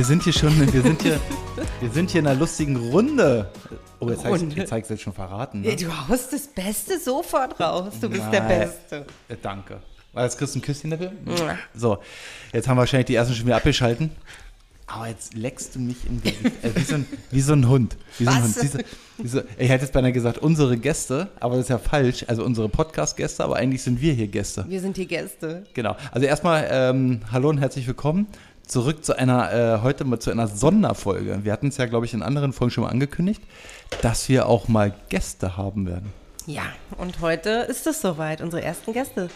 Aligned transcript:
wir 0.00 0.06
sind 0.06 0.22
hier 0.22 0.32
schon, 0.32 0.72
wir 0.72 0.80
sind 0.80 1.02
hier, 1.02 1.20
wir 1.82 1.90
sind 1.90 2.10
hier 2.10 2.20
in 2.20 2.26
einer 2.26 2.40
lustigen 2.40 2.74
Runde. 2.74 3.50
Oh, 3.98 4.08
jetzt 4.08 4.22
zeigst 4.66 4.88
du 4.88 4.94
jetzt 4.94 5.02
schon 5.02 5.12
verraten. 5.12 5.60
Ne? 5.60 5.76
Du 5.76 5.92
haust 6.08 6.32
das 6.32 6.46
Beste 6.46 6.98
sofort 6.98 7.60
raus. 7.60 7.92
Du 8.00 8.08
bist 8.08 8.24
der 8.32 8.40
Nein. 8.40 8.60
Beste. 8.60 9.04
Äh, 9.28 9.36
danke. 9.42 9.82
War 10.14 10.22
das 10.22 10.38
kriegst 10.38 10.54
du 10.54 10.60
ein 10.60 10.62
Küsschen 10.62 10.88
dafür? 10.88 11.12
So, 11.74 11.98
jetzt 12.50 12.66
haben 12.66 12.78
wahrscheinlich 12.78 13.08
die 13.08 13.14
ersten 13.14 13.34
schon 13.34 13.44
wieder 13.44 13.56
abgeschalten. 13.56 14.10
Aber 14.86 15.06
jetzt 15.06 15.34
leckst 15.34 15.76
du 15.76 15.78
mich 15.78 15.98
im 16.06 16.22
Gesicht. 16.22 16.64
Äh, 16.64 16.74
wie, 16.74 16.80
so 16.80 16.94
ein, 16.94 17.06
wie 17.30 17.40
so 17.42 17.52
ein 17.52 17.68
Hund. 17.68 17.96
Wie 18.18 18.24
so 18.24 18.30
ein 18.30 18.36
Was? 18.42 18.56
Hund. 18.56 18.62
Diese, 18.62 18.78
diese, 19.18 19.46
ich 19.58 19.68
hätte 19.68 19.84
jetzt 19.84 19.92
beinahe 19.92 20.12
gesagt, 20.12 20.38
unsere 20.38 20.78
Gäste, 20.78 21.28
aber 21.38 21.56
das 21.56 21.66
ist 21.66 21.68
ja 21.68 21.78
falsch. 21.78 22.24
Also 22.26 22.42
unsere 22.42 22.68
Podcast-Gäste, 22.68 23.44
aber 23.44 23.56
eigentlich 23.56 23.82
sind 23.82 24.00
wir 24.00 24.14
hier 24.14 24.26
Gäste. 24.26 24.64
Wir 24.66 24.80
sind 24.80 24.96
die 24.96 25.06
Gäste. 25.06 25.64
Genau. 25.74 25.94
Also 26.10 26.26
erstmal 26.26 26.66
ähm, 26.70 27.20
hallo 27.30 27.50
und 27.50 27.58
herzlich 27.58 27.86
willkommen. 27.86 28.26
Zurück 28.70 29.04
zu 29.04 29.18
einer, 29.18 29.52
äh, 29.52 29.82
heute 29.82 30.04
mal 30.04 30.20
zu 30.20 30.30
einer 30.30 30.46
Sonderfolge. 30.46 31.40
Wir 31.42 31.52
hatten 31.52 31.66
es 31.66 31.76
ja, 31.76 31.86
glaube 31.86 32.06
ich, 32.06 32.14
in 32.14 32.22
anderen 32.22 32.52
Folgen 32.52 32.70
schon 32.70 32.84
mal 32.84 32.90
angekündigt, 32.90 33.42
dass 34.00 34.28
wir 34.28 34.46
auch 34.46 34.68
mal 34.68 34.94
Gäste 35.08 35.56
haben 35.56 35.88
werden. 35.88 36.12
Ja, 36.46 36.62
und 36.96 37.20
heute 37.20 37.66
ist 37.68 37.88
es 37.88 38.00
soweit. 38.00 38.40
Unsere 38.40 38.62
ersten 38.62 38.92
Gäste 38.92 39.28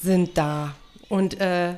sind 0.00 0.38
da. 0.38 0.76
Und 1.08 1.40
äh, 1.40 1.74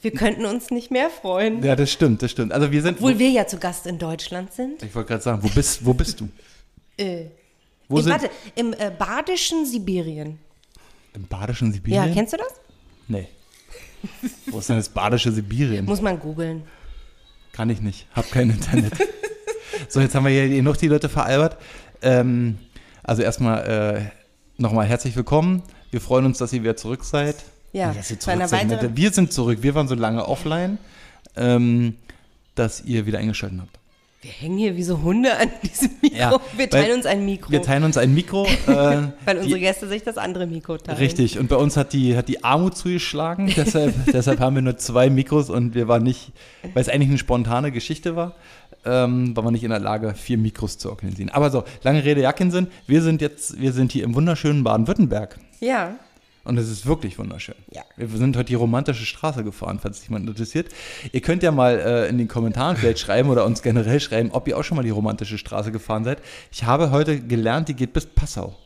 wir 0.00 0.12
könnten 0.12 0.46
uns 0.46 0.70
nicht 0.70 0.92
mehr 0.92 1.10
freuen. 1.10 1.60
Ja, 1.60 1.74
das 1.74 1.90
stimmt, 1.90 2.22
das 2.22 2.30
stimmt. 2.30 2.52
Also 2.52 2.70
wir 2.70 2.80
sind. 2.82 2.98
Obwohl 2.98 3.18
wir 3.18 3.30
ja 3.30 3.48
zu 3.48 3.58
Gast 3.58 3.88
in 3.88 3.98
Deutschland 3.98 4.52
sind. 4.52 4.80
ich 4.80 4.94
wollte 4.94 5.08
gerade 5.08 5.24
sagen, 5.24 5.42
wo 5.42 5.48
bist, 5.48 5.84
wo 5.84 5.92
bist 5.92 6.20
du? 6.20 6.28
Äh, 6.98 7.26
Wo 7.88 8.00
sind, 8.00 8.12
warte, 8.12 8.30
im 8.54 8.72
äh, 8.72 8.90
badischen 8.90 9.66
Sibirien. 9.66 10.38
Im 11.12 11.26
badischen 11.26 11.70
Sibirien? 11.70 12.08
Ja, 12.08 12.14
kennst 12.14 12.32
du 12.32 12.38
das? 12.38 12.54
Nee. 13.06 13.28
Wo 14.46 14.58
ist 14.58 14.68
denn 14.68 14.76
das 14.76 14.88
badische 14.88 15.32
Sibirien? 15.32 15.84
Muss 15.84 16.00
man 16.00 16.18
googeln. 16.18 16.62
Kann 17.52 17.70
ich 17.70 17.80
nicht. 17.80 18.06
Hab 18.14 18.30
kein 18.30 18.50
Internet. 18.50 18.92
so, 19.88 20.00
jetzt 20.00 20.14
haben 20.14 20.24
wir 20.26 20.30
hier 20.44 20.62
noch 20.62 20.76
die 20.76 20.88
Leute 20.88 21.08
veralbert. 21.08 21.56
Ähm, 22.02 22.58
also 23.02 23.22
erstmal 23.22 23.66
äh, 24.06 24.60
nochmal 24.60 24.86
herzlich 24.86 25.16
willkommen. 25.16 25.62
Wir 25.90 26.00
freuen 26.00 26.26
uns, 26.26 26.38
dass 26.38 26.52
ihr 26.52 26.62
wieder 26.62 26.76
zurück 26.76 27.04
seid. 27.04 27.36
Ja, 27.72 27.92
dass 27.92 28.10
ihr 28.10 28.18
zurück 28.20 28.46
seid. 28.48 28.70
weiteren- 28.70 28.96
Wir 28.96 29.10
sind 29.12 29.32
zurück. 29.32 29.58
Wir 29.62 29.74
waren 29.74 29.88
so 29.88 29.94
lange 29.94 30.26
offline, 30.26 30.78
ähm, 31.36 31.96
dass 32.54 32.82
ihr 32.84 33.06
wieder 33.06 33.18
eingeschaltet 33.18 33.60
habt. 33.60 33.78
Wir 34.26 34.32
hängen 34.32 34.58
hier 34.58 34.76
wie 34.76 34.82
so 34.82 35.02
Hunde 35.02 35.38
an 35.38 35.48
diesem 35.62 35.90
Mikro. 36.02 36.18
Ja, 36.18 36.40
wir 36.56 36.68
teilen 36.68 36.96
uns 36.96 37.06
ein 37.06 37.24
Mikro. 37.24 37.52
Wir 37.52 37.62
teilen 37.62 37.84
uns 37.84 37.96
ein 37.96 38.12
Mikro. 38.12 38.46
Äh, 38.66 39.12
weil 39.24 39.38
unsere 39.38 39.54
die, 39.54 39.60
Gäste 39.60 39.86
sich 39.86 40.02
das 40.02 40.18
andere 40.18 40.46
Mikro 40.46 40.76
teilen. 40.76 40.98
Richtig, 40.98 41.38
und 41.38 41.48
bei 41.48 41.56
uns 41.56 41.76
hat 41.76 41.92
die, 41.92 42.16
hat 42.16 42.26
die 42.28 42.42
Armut 42.42 42.76
zugeschlagen, 42.76 43.46
deshalb, 43.56 43.94
deshalb 44.12 44.40
haben 44.40 44.56
wir 44.56 44.62
nur 44.62 44.76
zwei 44.76 45.08
Mikros 45.08 45.50
und 45.50 45.74
wir 45.74 45.86
waren 45.86 46.02
nicht, 46.02 46.32
weil 46.74 46.82
es 46.82 46.88
eigentlich 46.88 47.10
eine 47.10 47.18
spontane 47.18 47.70
Geschichte 47.70 48.16
war, 48.16 48.34
ähm, 48.84 49.36
waren 49.36 49.44
wir 49.44 49.50
nicht 49.52 49.62
in 49.62 49.70
der 49.70 49.78
Lage, 49.78 50.14
vier 50.14 50.36
Mikros 50.36 50.78
zu 50.78 50.90
organisieren. 50.90 51.30
Aber 51.30 51.50
so, 51.50 51.62
lange 51.82 52.04
Rede, 52.04 52.22
Jackinsinn, 52.22 52.66
wir 52.86 53.02
sind 53.02 53.20
jetzt, 53.20 53.60
wir 53.60 53.72
sind 53.72 53.92
hier 53.92 54.02
im 54.04 54.14
wunderschönen 54.14 54.64
Baden-Württemberg 54.64 55.38
Ja. 55.60 55.96
Und 56.46 56.56
es 56.58 56.70
ist 56.70 56.86
wirklich 56.86 57.18
wunderschön. 57.18 57.54
Ja. 57.70 57.82
Wir 57.96 58.08
sind 58.08 58.36
heute 58.36 58.46
die 58.46 58.54
romantische 58.54 59.04
Straße 59.04 59.42
gefahren, 59.44 59.78
falls 59.82 59.98
sich 59.98 60.08
jemand 60.08 60.28
interessiert. 60.28 60.68
Ihr 61.12 61.20
könnt 61.20 61.42
ja 61.42 61.50
mal 61.50 61.78
äh, 61.78 62.08
in 62.08 62.16
den 62.18 62.28
Kommentaren 62.28 62.76
vielleicht 62.76 63.00
schreiben 63.00 63.28
oder 63.30 63.44
uns 63.44 63.62
generell 63.62 64.00
schreiben, 64.00 64.30
ob 64.32 64.46
ihr 64.48 64.56
auch 64.56 64.64
schon 64.64 64.76
mal 64.76 64.82
die 64.82 64.90
romantische 64.90 65.38
Straße 65.38 65.72
gefahren 65.72 66.04
seid. 66.04 66.18
Ich 66.52 66.64
habe 66.64 66.90
heute 66.90 67.20
gelernt, 67.20 67.68
die 67.68 67.74
geht 67.74 67.92
bis 67.92 68.06
Passau. 68.06 68.56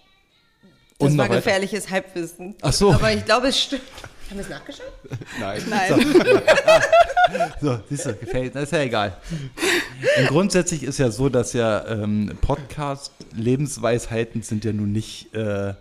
Das 0.98 1.10
Und 1.12 1.18
war 1.18 1.24
noch 1.26 1.32
weiter. 1.32 1.42
gefährliches 1.42 1.90
Halbwissen. 1.90 2.54
Ach 2.60 2.72
so. 2.72 2.92
Aber 2.92 3.12
ich 3.12 3.24
glaube, 3.24 3.48
es 3.48 3.60
stimmt. 3.60 3.82
Haben 4.28 4.36
wir 4.38 4.44
es 4.44 4.50
nachgeschaut? 4.50 4.92
Nein. 5.40 5.62
Nein. 5.68 6.14
So, 7.60 7.78
siehst 7.88 8.06
du, 8.06 8.14
gefällt, 8.14 8.56
das 8.56 8.64
ist 8.64 8.72
ja 8.72 8.80
egal. 8.80 9.16
Und 10.18 10.26
grundsätzlich 10.26 10.82
ist 10.82 10.98
ja 10.98 11.12
so, 11.12 11.28
dass 11.28 11.52
ja 11.52 11.86
ähm, 11.86 12.36
Podcast-Lebensweisheiten 12.40 14.42
sind 14.42 14.64
ja 14.64 14.72
nun 14.72 14.90
nicht, 14.90 15.32
äh, 15.32 15.74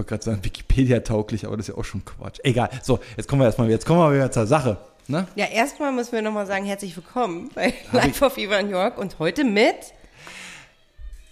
wollte 0.00 0.08
gerade 0.08 0.24
sagen, 0.24 0.44
Wikipedia-tauglich, 0.44 1.46
aber 1.46 1.56
das 1.58 1.68
ist 1.68 1.74
ja 1.74 1.78
auch 1.78 1.84
schon 1.84 2.02
Quatsch. 2.04 2.38
Egal. 2.42 2.70
So, 2.82 3.00
jetzt 3.18 3.28
kommen 3.28 3.42
wir 3.42 3.46
erstmal, 3.46 3.68
jetzt 3.68 3.84
kommen 3.84 4.00
wir 4.00 4.14
wieder 4.14 4.30
zur 4.30 4.46
Sache. 4.46 4.78
Ne? 5.08 5.26
Ja, 5.34 5.44
erstmal 5.46 5.92
müssen 5.92 6.12
wir 6.12 6.22
nochmal 6.22 6.46
sagen, 6.46 6.64
herzlich 6.64 6.96
willkommen 6.96 7.50
bei 7.54 7.74
Live 7.92 8.22
of 8.22 8.36
New 8.36 8.48
York 8.48 8.96
und 8.96 9.18
heute 9.18 9.44
mit, 9.44 9.74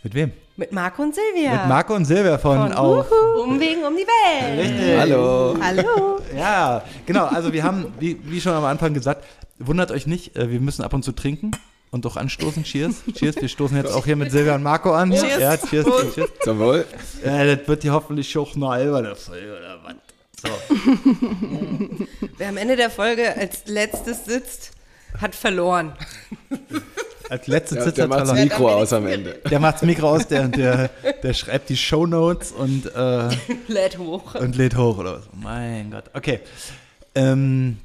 Mit 0.03 0.15
wem? 0.15 0.33
mit 0.57 0.73
Marco 0.73 1.03
und 1.03 1.15
Silvia. 1.15 1.53
Mit 1.53 1.69
Marco 1.69 1.95
und 1.95 2.05
Silvia 2.05 2.37
von, 2.37 2.59
von 2.59 2.73
auf. 2.73 3.07
Umwegen 3.43 3.85
um 3.85 3.95
die 3.97 4.03
Welt. 4.03 4.59
Richtig. 4.59 4.99
Hallo. 4.99 5.57
Hallo. 5.63 6.21
Ja, 6.37 6.83
genau. 7.07 7.27
Also 7.27 7.53
wir 7.53 7.63
haben, 7.63 7.95
wie, 7.99 8.19
wie 8.25 8.41
schon 8.41 8.53
am 8.53 8.65
Anfang 8.65 8.93
gesagt, 8.93 9.25
wundert 9.59 9.93
euch 9.93 10.07
nicht, 10.07 10.37
äh, 10.37 10.51
wir 10.51 10.61
müssen 10.61 10.83
ab 10.83 10.93
und 10.93 11.05
zu 11.05 11.13
trinken 11.13 11.53
und 11.91 12.05
auch 12.07 12.17
anstoßen. 12.17 12.65
Cheers. 12.65 12.97
Cheers. 13.15 13.37
Wir 13.37 13.49
stoßen 13.49 13.77
jetzt 13.77 13.93
auch 13.93 14.05
hier 14.05 14.17
mit 14.17 14.31
Silvia 14.31 14.55
und 14.55 14.63
Marco 14.63 14.93
an. 14.93 15.11
Cheers. 15.13 15.41
Ja, 15.41 15.57
cheers. 15.57 15.87
cheers, 15.87 16.15
cheers. 16.15 16.31
Zum 16.43 16.59
Wohl. 16.59 16.85
Ja, 17.25 17.45
das 17.45 17.67
wird 17.69 17.83
hier 17.83 17.93
hoffentlich 17.93 18.37
auch 18.39 18.55
eine 18.55 18.69
alberne 18.69 19.17
Folge 19.17 19.57
oder 19.59 19.79
was. 19.85 19.95
So. 20.41 20.49
Wer 22.39 22.49
am 22.49 22.57
Ende 22.57 22.77
der 22.77 22.91
Folge 22.91 23.37
als 23.37 23.63
letztes 23.67 24.25
sitzt, 24.25 24.71
hat 25.21 25.35
verloren. 25.35 25.95
Als 27.29 27.47
letzte 27.47 27.77
Ja, 27.77 27.83
Sitz 27.85 27.95
der 27.97 28.05
hat 28.05 28.11
macht 28.11 28.21
das. 28.29 28.33
Mikro 28.35 28.69
aus 28.71 28.93
am 28.93 29.07
Ende. 29.07 29.41
Der 29.51 29.59
macht 29.61 29.77
das 29.77 29.83
Mikro 29.83 30.09
aus, 30.11 30.27
der, 30.29 30.49
der, 30.49 30.89
der 31.23 31.35
schreibt 31.35 31.69
die 31.69 31.77
Shownotes 31.77 32.53
und, 32.53 32.87
äh, 32.95 33.29
Lädt 33.69 33.99
hoch. 33.99 34.35
und 34.35 34.57
lädt 34.57 34.77
hoch 34.77 34.99
oder 34.99 35.15
was. 35.19 35.25
Mein 35.35 35.91
Gott. 35.91 36.05
Okay. 36.15 36.41
Ähm, 37.15 37.79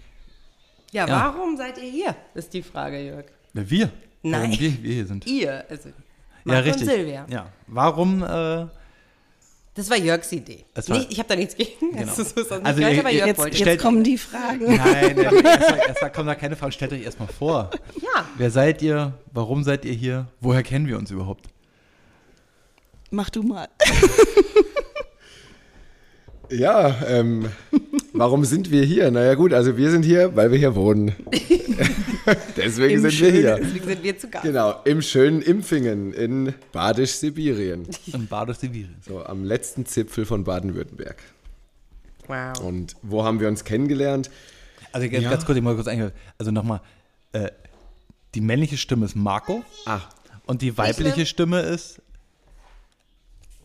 Ja, 0.92 1.08
Ja. 1.08 1.34
warum 1.34 1.58
seid 1.58 1.78
ihr 1.80 1.90
hier? 1.90 2.16
Ist 2.36 2.54
die 2.54 2.62
Frage, 2.62 3.00
Jörg. 3.04 3.26
Na, 3.54 3.70
wir. 3.70 3.90
Nein. 4.22 4.42
Warum 4.52 4.60
wir, 4.60 4.84
wir 4.84 4.94
hier 4.94 5.06
sind. 5.06 5.26
Ihr, 5.28 5.66
also 5.70 5.90
ja, 6.46 6.60
richtig. 6.60 6.82
und 6.84 6.90
Silvia. 6.90 7.26
Ja. 7.30 7.48
Warum, 7.68 8.22
äh, 8.24 8.66
Das 9.76 9.90
war 9.90 9.98
Jörgs 9.98 10.32
Idee. 10.32 10.66
Das 10.74 10.90
war- 10.90 10.98
Nicht, 10.98 11.12
ich 11.12 11.20
habe 11.20 11.30
da 11.30 11.36
nichts 11.36 11.56
gegen. 11.56 11.92
Genau. 11.92 12.12
Also 12.12 12.24
also 12.24 12.82
ihr- 12.82 12.88
ihr- 13.12 13.12
Jörg 13.18 13.28
Jetzt, 13.28 13.38
wollte. 13.40 13.56
Stellt- 13.56 13.70
jetzt 13.76 13.82
kommen 13.82 14.04
die 14.04 14.18
Fragen. 14.18 14.76
nein, 14.76 15.16
nein 15.16 15.18
erstmal, 15.46 15.78
erstmal 15.88 16.12
kommen 16.12 16.28
da 16.28 16.36
keine 16.36 16.56
Fragen. 16.56 16.72
Stellt 16.72 16.94
euch 16.94 17.04
erstmal 17.04 17.28
vor. 17.30 17.70
Ja, 18.02 18.26
Wer 18.38 18.52
seid 18.52 18.82
ihr? 18.82 19.14
Warum 19.32 19.64
seid 19.64 19.86
ihr 19.86 19.94
hier? 19.94 20.28
Woher 20.42 20.64
kennen 20.64 20.88
wir 20.88 20.98
uns 20.98 21.10
überhaupt? 21.12 21.48
Mach 23.12 23.30
du 23.30 23.44
mal. 23.44 23.68
Ja, 26.50 26.96
ähm, 27.08 27.50
warum 28.14 28.46
sind 28.46 28.70
wir 28.70 28.84
hier? 28.84 29.10
Naja 29.12 29.34
gut, 29.36 29.54
also 29.54 29.78
wir 29.78 29.90
sind 29.92 30.04
hier, 30.04 30.36
weil 30.36 30.52
wir 30.52 30.58
hier 30.60 30.76
wohnen. 30.76 31.14
Deswegen 32.58 32.96
Im 32.96 33.02
sind 33.10 33.20
wir 33.20 33.32
hier. 33.32 33.56
deswegen 33.56 33.86
sind 33.86 34.04
wir 34.04 34.18
zu 34.18 34.30
Gast. 34.30 34.44
Genau, 34.46 34.76
im 34.86 35.02
schönen 35.02 35.42
Impfingen 35.42 36.14
in 36.14 36.54
Badisch-Sibirien. 36.72 37.88
Im 38.14 38.28
Bades 38.28 38.60
Sibirien. 38.62 38.96
So 39.06 39.26
am 39.26 39.44
letzten 39.44 39.86
Zipfel 39.86 40.26
von 40.26 40.44
Baden-Württemberg. 40.44 41.18
Wow. 42.28 42.60
Und 42.62 42.96
wo 43.02 43.24
haben 43.26 43.40
wir 43.42 43.48
uns 43.50 43.64
kennengelernt? 43.66 44.30
Also 44.94 45.10
ganz, 45.10 45.24
Ja. 45.24 45.30
ganz 45.32 45.46
kurz, 45.46 45.58
ich 45.58 45.64
mal 45.64 45.76
kurz 45.76 45.88
eingehen. 45.88 46.12
Also 46.38 46.52
nochmal, 46.52 46.80
äh, 47.34 47.50
die 48.36 48.42
männliche 48.42 48.78
Stimme 48.78 49.06
ist 49.06 49.16
Marco 49.16 49.64
Ach, 49.86 50.08
und 50.46 50.62
die 50.62 50.78
weibliche 50.78 51.26
Stimme 51.26 51.60
ist 51.62 52.02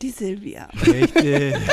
Die 0.02 0.10
Silvia. 0.10 0.68
richtig. 0.86 1.56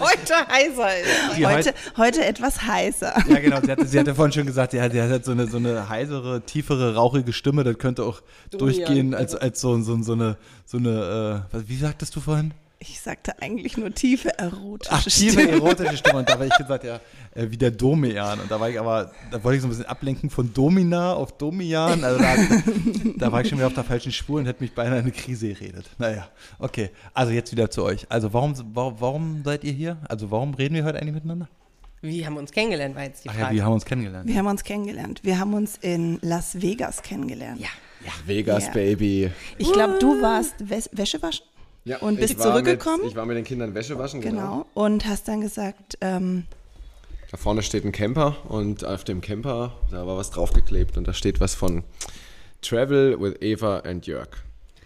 Heute 0.00 0.34
heißer 0.48 0.98
ist. 0.98 1.46
Heute, 1.46 1.74
heute 1.96 2.24
etwas 2.24 2.62
heißer. 2.62 3.14
Ja, 3.28 3.38
genau. 3.38 3.60
Sie 3.60 3.70
hatte, 3.70 3.86
sie 3.86 4.00
hatte 4.00 4.14
vorhin 4.14 4.32
schon 4.32 4.46
gesagt, 4.46 4.72
ja, 4.72 4.88
sie 4.90 5.00
hat 5.00 5.10
halt 5.10 5.24
so 5.24 5.32
eine, 5.32 5.46
so 5.46 5.58
eine 5.58 5.88
heisere, 5.88 6.40
tiefere, 6.42 6.94
rauchige 6.94 7.32
Stimme. 7.32 7.62
Das 7.62 7.78
könnte 7.78 8.04
auch 8.04 8.22
durchgehen 8.50 9.14
als, 9.14 9.34
als 9.34 9.60
so, 9.60 9.80
so, 9.82 10.00
so 10.02 10.12
eine, 10.12 10.36
so 10.64 10.78
eine 10.78 11.46
äh, 11.52 11.68
wie 11.68 11.76
sagtest 11.76 12.16
du 12.16 12.20
vorhin? 12.20 12.54
Ich 12.84 13.00
sagte 13.00 13.40
eigentlich 13.40 13.76
nur 13.76 13.94
tiefe 13.94 14.36
erotische 14.38 14.92
Ach, 14.92 15.04
tiefe, 15.04 15.40
Stimme. 15.40 15.50
erotische 15.52 15.96
Stimme. 15.96 16.18
Und 16.18 16.28
da 16.28 16.32
habe 16.32 16.46
ich 16.46 16.56
gesagt, 16.56 16.82
ja, 16.82 16.96
äh, 17.32 17.46
wie 17.48 17.56
der 17.56 17.70
Domian. 17.70 18.40
Und 18.40 18.50
da 18.50 18.58
war 18.58 18.68
ich 18.68 18.78
aber, 18.80 19.12
da 19.30 19.42
wollte 19.44 19.56
ich 19.56 19.62
so 19.62 19.68
ein 19.68 19.70
bisschen 19.70 19.86
ablenken 19.86 20.30
von 20.30 20.52
Domina 20.52 21.14
auf 21.14 21.30
Domian. 21.38 22.02
Also 22.02 22.20
da, 22.20 22.34
da 23.18 23.30
war 23.32 23.40
ich 23.42 23.48
schon 23.48 23.58
wieder 23.58 23.68
auf 23.68 23.74
der 23.74 23.84
falschen 23.84 24.10
Spur 24.10 24.40
und 24.40 24.46
hätte 24.46 24.62
mich 24.64 24.74
beinahe 24.74 24.98
in 24.98 25.02
eine 25.04 25.12
Krise 25.12 25.48
geredet. 25.54 25.88
Naja, 25.98 26.28
okay. 26.58 26.90
Also 27.14 27.30
jetzt 27.32 27.52
wieder 27.52 27.70
zu 27.70 27.84
euch. 27.84 28.04
Also 28.08 28.32
warum, 28.32 28.54
warum, 28.74 28.96
warum 29.00 29.42
seid 29.44 29.62
ihr 29.62 29.72
hier? 29.72 29.98
Also 30.08 30.30
warum 30.32 30.52
reden 30.54 30.74
wir 30.74 30.82
heute 30.84 31.00
eigentlich 31.00 31.14
miteinander? 31.14 31.48
Wie 32.00 32.26
haben 32.26 32.34
wir 32.34 32.40
uns 32.40 32.50
kennengelernt, 32.50 32.96
war 32.96 33.04
jetzt 33.04 33.24
die 33.24 33.28
Ach 33.28 33.34
Frage. 33.34 33.46
ja, 33.50 33.52
wir 33.60 33.64
haben 33.64 33.74
uns 33.74 33.84
kennengelernt. 33.84 34.28
Wir 34.28 34.36
haben 34.36 34.46
uns 34.48 34.64
kennengelernt. 34.64 35.20
Wir 35.22 35.38
haben 35.38 35.54
uns 35.54 35.76
in 35.80 36.18
Las 36.22 36.60
Vegas 36.60 37.00
kennengelernt. 37.02 37.60
ja. 37.60 37.68
Vegas, 38.26 38.64
Ja. 38.66 38.72
Baby. 38.72 39.30
Ich 39.58 39.72
glaube, 39.72 40.00
du 40.00 40.20
warst 40.20 40.54
Wäs 40.58 40.90
Wäsche 40.92 41.22
waschen 41.22 41.46
Ja, 41.84 41.98
und 41.98 42.16
bist 42.20 42.32
ich 42.34 42.38
war 42.38 42.46
zurückgekommen. 42.52 43.00
Mit, 43.02 43.10
ich 43.10 43.16
war 43.16 43.26
mit 43.26 43.36
den 43.36 43.44
Kindern 43.44 43.74
Wäsche 43.74 43.98
waschen, 43.98 44.20
genau. 44.20 44.40
genau. 44.40 44.66
Und 44.74 45.06
hast 45.06 45.26
dann 45.28 45.40
gesagt, 45.40 45.98
ähm, 46.00 46.44
Da 47.30 47.36
vorne 47.36 47.62
steht 47.62 47.84
ein 47.84 47.92
Camper 47.92 48.36
und 48.48 48.84
auf 48.84 49.04
dem 49.04 49.20
Camper, 49.20 49.72
da 49.90 50.06
war 50.06 50.16
was 50.16 50.30
draufgeklebt 50.30 50.96
und 50.96 51.08
da 51.08 51.12
steht 51.12 51.40
was 51.40 51.54
von 51.54 51.82
Travel 52.60 53.20
with 53.20 53.34
Eva 53.40 53.78
and 53.80 54.06
Jörg. 54.06 54.28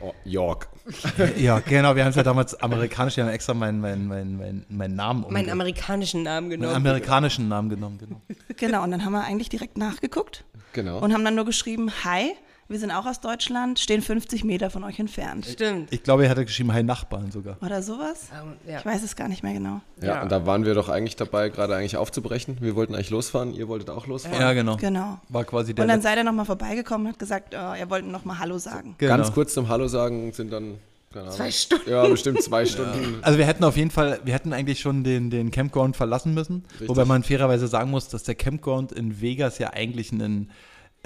Oh, 0.00 0.12
York. 0.24 0.68
Ja, 1.38 1.58
genau, 1.60 1.96
wir 1.96 2.04
haben 2.04 2.10
es 2.10 2.16
ja 2.16 2.22
damals 2.22 2.54
amerikanisch, 2.60 3.16
wir 3.16 3.24
haben 3.24 3.30
extra 3.32 3.54
meinen, 3.54 3.80
meinen, 3.80 4.06
meinen, 4.06 4.36
meinen, 4.36 4.66
meinen 4.68 4.94
Namen 4.94 5.22
Meinen 5.30 5.46
umge- 5.48 5.52
amerikanischen 5.52 6.22
Namen 6.22 6.48
meinen 6.48 6.60
genommen. 6.60 6.76
amerikanischen 6.76 7.48
Namen 7.48 7.70
genommen, 7.70 7.98
genau. 7.98 8.20
Genau, 8.56 8.84
und 8.84 8.90
dann 8.90 9.04
haben 9.06 9.12
wir 9.12 9.24
eigentlich 9.24 9.48
direkt 9.48 9.78
nachgeguckt 9.78 10.44
Genau. 10.74 10.98
und 10.98 11.12
haben 11.14 11.24
dann 11.24 11.34
nur 11.34 11.46
geschrieben, 11.46 11.90
hi, 12.04 12.34
wir 12.68 12.78
sind 12.78 12.90
auch 12.90 13.06
aus 13.06 13.20
Deutschland, 13.20 13.78
stehen 13.78 14.02
50 14.02 14.44
Meter 14.44 14.70
von 14.70 14.82
euch 14.84 14.98
entfernt. 14.98 15.46
Stimmt. 15.46 15.92
Ich 15.92 16.02
glaube, 16.02 16.24
er 16.24 16.30
hatte 16.30 16.44
geschrieben, 16.44 16.72
Hi 16.72 16.82
Nachbarn 16.82 17.30
sogar. 17.30 17.56
Oder 17.62 17.82
sowas? 17.82 18.28
Ähm, 18.32 18.54
ja. 18.68 18.78
Ich 18.78 18.86
weiß 18.86 19.02
es 19.02 19.14
gar 19.14 19.28
nicht 19.28 19.42
mehr 19.42 19.52
genau. 19.52 19.80
ja, 20.00 20.06
ja. 20.06 20.22
und 20.22 20.32
da 20.32 20.46
waren 20.46 20.64
wir 20.64 20.74
doch 20.74 20.88
eigentlich 20.88 21.16
dabei, 21.16 21.48
gerade 21.48 21.76
eigentlich 21.76 21.96
aufzubrechen. 21.96 22.58
Wir 22.60 22.74
wollten 22.74 22.94
eigentlich 22.94 23.10
losfahren, 23.10 23.54
ihr 23.54 23.68
wolltet 23.68 23.90
auch 23.90 24.06
losfahren. 24.06 24.40
Ja, 24.40 24.52
genau. 24.52 24.76
Genau. 24.76 25.20
War 25.28 25.44
quasi 25.44 25.74
der 25.74 25.84
Und 25.84 25.88
dann 25.88 26.00
seid 26.00 26.16
ihr 26.16 26.24
nochmal 26.24 26.46
vorbeigekommen 26.46 27.06
und 27.06 27.12
hat 27.12 27.18
gesagt, 27.18 27.54
äh, 27.54 27.56
er 27.56 27.88
wollte 27.90 28.08
nochmal 28.08 28.38
Hallo 28.38 28.58
sagen. 28.58 28.96
genau. 28.98 29.16
Ganz 29.16 29.32
kurz 29.32 29.54
zum 29.54 29.68
Hallo 29.68 29.86
sagen 29.88 30.32
sind 30.32 30.52
dann 30.52 30.78
keine 31.12 31.28
Ahnung. 31.28 31.36
Zwei 31.36 31.50
Stunden. 31.50 31.90
Ja, 31.90 32.06
bestimmt 32.06 32.42
zwei 32.42 32.66
Stunden. 32.66 33.18
Also 33.22 33.38
wir 33.38 33.46
hätten 33.46 33.64
auf 33.64 33.76
jeden 33.76 33.90
Fall, 33.90 34.20
wir 34.24 34.34
hätten 34.34 34.52
eigentlich 34.52 34.80
schon 34.80 35.02
den, 35.02 35.30
den 35.30 35.50
Campground 35.50 35.96
verlassen 35.96 36.34
müssen. 36.34 36.64
Richtig. 36.72 36.88
Wobei 36.88 37.04
man 37.04 37.22
fairerweise 37.22 37.68
sagen 37.68 37.90
muss, 37.90 38.08
dass 38.08 38.24
der 38.24 38.34
Campground 38.34 38.92
in 38.92 39.20
Vegas 39.20 39.58
ja 39.58 39.72
eigentlich 39.72 40.12
ein 40.12 40.50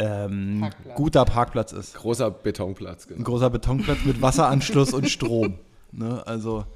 ähm, 0.01 0.71
guter 0.95 1.25
Parkplatz 1.25 1.73
ist. 1.73 1.95
Großer 1.95 2.31
Betonplatz, 2.31 3.05
Ein 3.07 3.17
genau. 3.19 3.25
großer 3.31 3.51
Betonplatz 3.51 3.99
mit 4.05 4.21
Wasseranschluss 4.23 4.93
und 4.93 5.09
Strom. 5.09 5.59
Ne? 5.93 6.25
Also, 6.25 6.67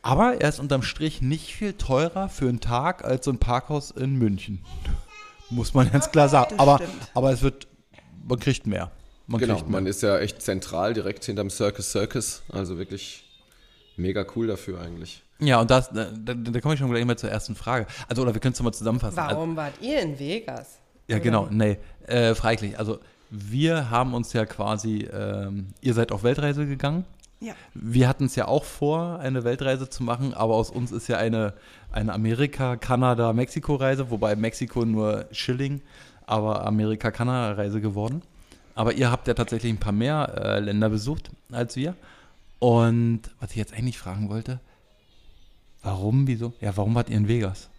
aber 0.00 0.40
er 0.40 0.48
ist 0.48 0.58
unterm 0.58 0.82
Strich 0.82 1.20
nicht 1.20 1.54
viel 1.54 1.74
teurer 1.74 2.30
für 2.30 2.48
einen 2.48 2.60
Tag 2.60 3.04
als 3.04 3.26
so 3.26 3.30
ein 3.30 3.36
Parkhaus 3.36 3.90
in 3.90 4.14
München. 4.14 4.64
Muss 5.50 5.74
man 5.74 5.90
ganz 5.92 6.10
klar 6.10 6.30
sagen. 6.30 6.54
Aber, 6.58 6.80
aber 7.12 7.30
es 7.30 7.42
wird, 7.42 7.68
man 8.26 8.38
kriegt 8.38 8.66
mehr. 8.66 8.90
Man 9.26 9.38
Genau, 9.38 9.56
kriegt 9.56 9.68
mehr. 9.68 9.80
man 9.82 9.86
ist 9.86 10.02
ja 10.02 10.18
echt 10.18 10.40
zentral, 10.40 10.94
direkt 10.94 11.26
hinterm 11.26 11.50
Circus 11.50 11.90
Circus. 11.92 12.42
Also 12.50 12.78
wirklich 12.78 13.24
mega 13.98 14.24
cool 14.34 14.46
dafür 14.46 14.80
eigentlich. 14.80 15.22
Ja, 15.38 15.60
und 15.60 15.70
das, 15.70 15.90
da, 15.90 16.06
da, 16.06 16.32
da 16.32 16.60
komme 16.60 16.72
ich 16.72 16.80
schon 16.80 16.90
gleich 16.90 17.04
mal 17.04 17.18
zur 17.18 17.30
ersten 17.30 17.54
Frage. 17.54 17.86
Also, 18.08 18.22
oder 18.22 18.32
wir 18.32 18.40
können 18.40 18.54
es 18.54 18.62
mal 18.62 18.72
zusammenfassen. 18.72 19.16
Warum 19.18 19.56
wart 19.56 19.74
ihr 19.82 20.00
in 20.00 20.18
Vegas? 20.18 20.78
Ja, 21.08 21.18
genau, 21.18 21.48
nee, 21.50 21.78
äh, 22.06 22.34
freilich. 22.34 22.78
Also 22.78 22.98
wir 23.30 23.90
haben 23.90 24.14
uns 24.14 24.32
ja 24.32 24.44
quasi, 24.44 25.08
ähm, 25.12 25.68
ihr 25.80 25.94
seid 25.94 26.12
auf 26.12 26.22
Weltreise 26.22 26.66
gegangen. 26.66 27.04
Ja. 27.40 27.54
Wir 27.74 28.08
hatten 28.08 28.26
es 28.26 28.36
ja 28.36 28.46
auch 28.46 28.64
vor, 28.64 29.18
eine 29.18 29.42
Weltreise 29.42 29.88
zu 29.88 30.04
machen, 30.04 30.32
aber 30.32 30.54
aus 30.54 30.70
uns 30.70 30.92
ist 30.92 31.08
ja 31.08 31.16
eine, 31.16 31.54
eine 31.90 32.12
Amerika, 32.12 32.76
Kanada, 32.76 33.32
Mexiko-Reise, 33.32 34.10
wobei 34.10 34.36
Mexiko 34.36 34.84
nur 34.84 35.26
Schilling, 35.32 35.80
aber 36.26 36.64
Amerika-Kanada-Reise 36.64 37.80
geworden. 37.80 38.22
Aber 38.74 38.92
ihr 38.92 39.10
habt 39.10 39.26
ja 39.26 39.34
tatsächlich 39.34 39.72
ein 39.72 39.78
paar 39.78 39.92
mehr 39.92 40.32
äh, 40.36 40.60
Länder 40.60 40.88
besucht 40.88 41.30
als 41.50 41.74
wir. 41.74 41.96
Und 42.58 43.22
was 43.40 43.50
ich 43.50 43.56
jetzt 43.56 43.74
eigentlich 43.74 43.98
fragen 43.98 44.28
wollte, 44.28 44.60
warum, 45.82 46.26
wieso? 46.26 46.52
Ja, 46.60 46.76
warum 46.76 46.94
wart 46.94 47.10
ihr 47.10 47.16
in 47.16 47.28
Vegas? 47.28 47.70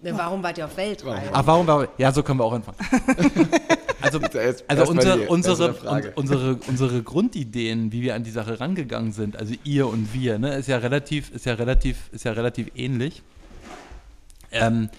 Warum 0.00 0.42
wart 0.42 0.58
ihr 0.58 0.66
auf 0.66 0.76
Weltreise? 0.76 1.30
Ach, 1.32 1.46
warum 1.46 1.66
war, 1.66 1.88
ja, 1.96 2.12
so 2.12 2.22
können 2.22 2.38
wir 2.38 2.44
auch 2.44 2.52
anfangen. 2.52 2.78
Also, 4.02 4.20
also 4.68 4.92
unsere, 4.92 5.18
die 5.18 5.26
unsere, 5.26 5.74
unsere, 6.14 6.58
unsere 6.68 7.02
Grundideen, 7.02 7.90
wie 7.90 8.02
wir 8.02 8.14
an 8.14 8.22
die 8.22 8.30
Sache 8.30 8.60
rangegangen 8.60 9.10
sind, 9.10 9.36
also 9.36 9.54
ihr 9.64 9.88
und 9.88 10.14
wir, 10.14 10.38
ne, 10.38 10.54
ist 10.54 10.68
ja 10.68 10.76
relativ, 10.76 11.32
ist 11.32 11.44
ja 11.46 11.54
relativ, 11.54 12.10
ist 12.12 12.24
ja 12.24 12.32
relativ 12.32 12.70
ähnlich. 12.76 13.22
Ähm, 14.52 14.90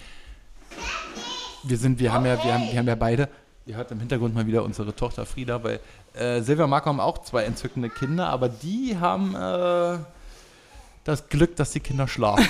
wir 1.63 1.77
sind, 1.77 1.99
wir 1.99 2.11
haben 2.11 2.25
ja, 2.25 2.43
wir 2.43 2.53
haben, 2.53 2.63
wir 2.69 2.77
haben 2.77 2.87
ja 2.87 2.95
beide, 2.95 3.29
ihr 3.65 3.77
hört 3.77 3.91
im 3.91 3.99
Hintergrund 3.99 4.35
mal 4.35 4.45
wieder 4.45 4.63
unsere 4.63 4.93
Tochter 4.93 5.25
Frieda, 5.25 5.63
weil 5.63 5.79
äh, 6.13 6.41
Silvia 6.41 6.65
und 6.65 6.71
Marco 6.71 6.89
haben 6.89 6.99
auch 6.99 7.19
zwei 7.19 7.43
entzückende 7.43 7.89
Kinder, 7.89 8.27
aber 8.27 8.49
die 8.49 8.97
haben 8.99 9.35
äh, 9.35 9.99
das 11.07 11.29
Glück, 11.29 11.55
dass 11.55 11.71
die 11.71 11.79
Kinder 11.79 12.07
schlafen. 12.07 12.45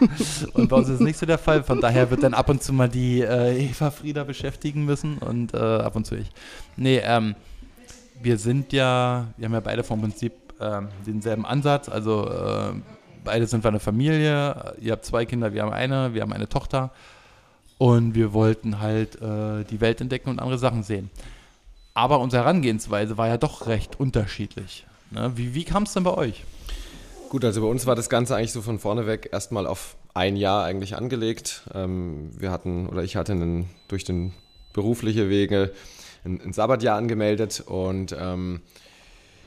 und 0.54 0.68
bei 0.68 0.76
uns 0.76 0.88
ist 0.88 0.96
es 0.96 1.00
nicht 1.00 1.18
so 1.18 1.26
der 1.26 1.38
Fall. 1.38 1.62
Von 1.62 1.80
daher 1.80 2.10
wird 2.10 2.22
dann 2.22 2.34
ab 2.34 2.48
und 2.48 2.62
zu 2.62 2.72
mal 2.72 2.88
die 2.88 3.20
äh, 3.20 3.66
Eva 3.70 3.90
Frieda 3.90 4.24
beschäftigen 4.24 4.84
müssen 4.84 5.18
und 5.18 5.54
äh, 5.54 5.58
ab 5.58 5.96
und 5.96 6.06
zu 6.06 6.16
ich. 6.16 6.30
Nee, 6.76 7.00
ähm, 7.04 7.34
wir 8.20 8.38
sind 8.38 8.72
ja, 8.72 9.26
wir 9.36 9.46
haben 9.46 9.54
ja 9.54 9.60
beide 9.60 9.84
vom 9.84 10.00
Prinzip 10.00 10.32
ähm, 10.60 10.88
denselben 11.06 11.46
Ansatz. 11.46 11.88
Also 11.88 12.28
äh, 12.28 12.72
beide 13.24 13.46
sind 13.46 13.64
wir 13.64 13.68
eine 13.68 13.80
Familie. 13.80 14.74
Ihr 14.80 14.92
habt 14.92 15.04
zwei 15.04 15.24
Kinder, 15.24 15.52
wir 15.52 15.62
haben 15.62 15.72
eine, 15.72 16.14
wir 16.14 16.22
haben 16.22 16.32
eine 16.32 16.48
Tochter. 16.48 16.90
Und 17.78 18.14
wir 18.14 18.32
wollten 18.32 18.80
halt 18.80 19.20
äh, 19.20 19.64
die 19.64 19.80
Welt 19.80 20.00
entdecken 20.00 20.30
und 20.30 20.38
andere 20.38 20.58
Sachen 20.58 20.82
sehen. 20.82 21.10
Aber 21.94 22.20
unsere 22.20 22.44
Herangehensweise 22.44 23.18
war 23.18 23.28
ja 23.28 23.38
doch 23.38 23.66
recht 23.66 23.98
unterschiedlich. 23.98 24.86
Ne? 25.10 25.32
Wie, 25.34 25.54
wie 25.54 25.64
kam 25.64 25.82
es 25.82 25.92
denn 25.92 26.04
bei 26.04 26.14
euch? 26.14 26.44
Gut, 27.32 27.46
also 27.46 27.62
bei 27.62 27.66
uns 27.66 27.86
war 27.86 27.96
das 27.96 28.10
Ganze 28.10 28.36
eigentlich 28.36 28.52
so 28.52 28.60
von 28.60 28.78
vorne 28.78 29.06
weg 29.06 29.30
erstmal 29.32 29.66
auf 29.66 29.96
ein 30.12 30.36
Jahr 30.36 30.64
eigentlich 30.64 30.96
angelegt. 30.96 31.62
Ähm, 31.72 32.30
wir 32.38 32.50
hatten, 32.50 32.86
oder 32.90 33.04
ich 33.04 33.16
hatte 33.16 33.32
einen, 33.32 33.70
durch 33.88 34.04
den 34.04 34.34
berufliche 34.74 35.30
Wege 35.30 35.72
ein, 36.26 36.42
ein 36.42 36.52
Sabbatjahr 36.52 36.98
angemeldet 36.98 37.64
und 37.64 38.14
ähm, 38.20 38.60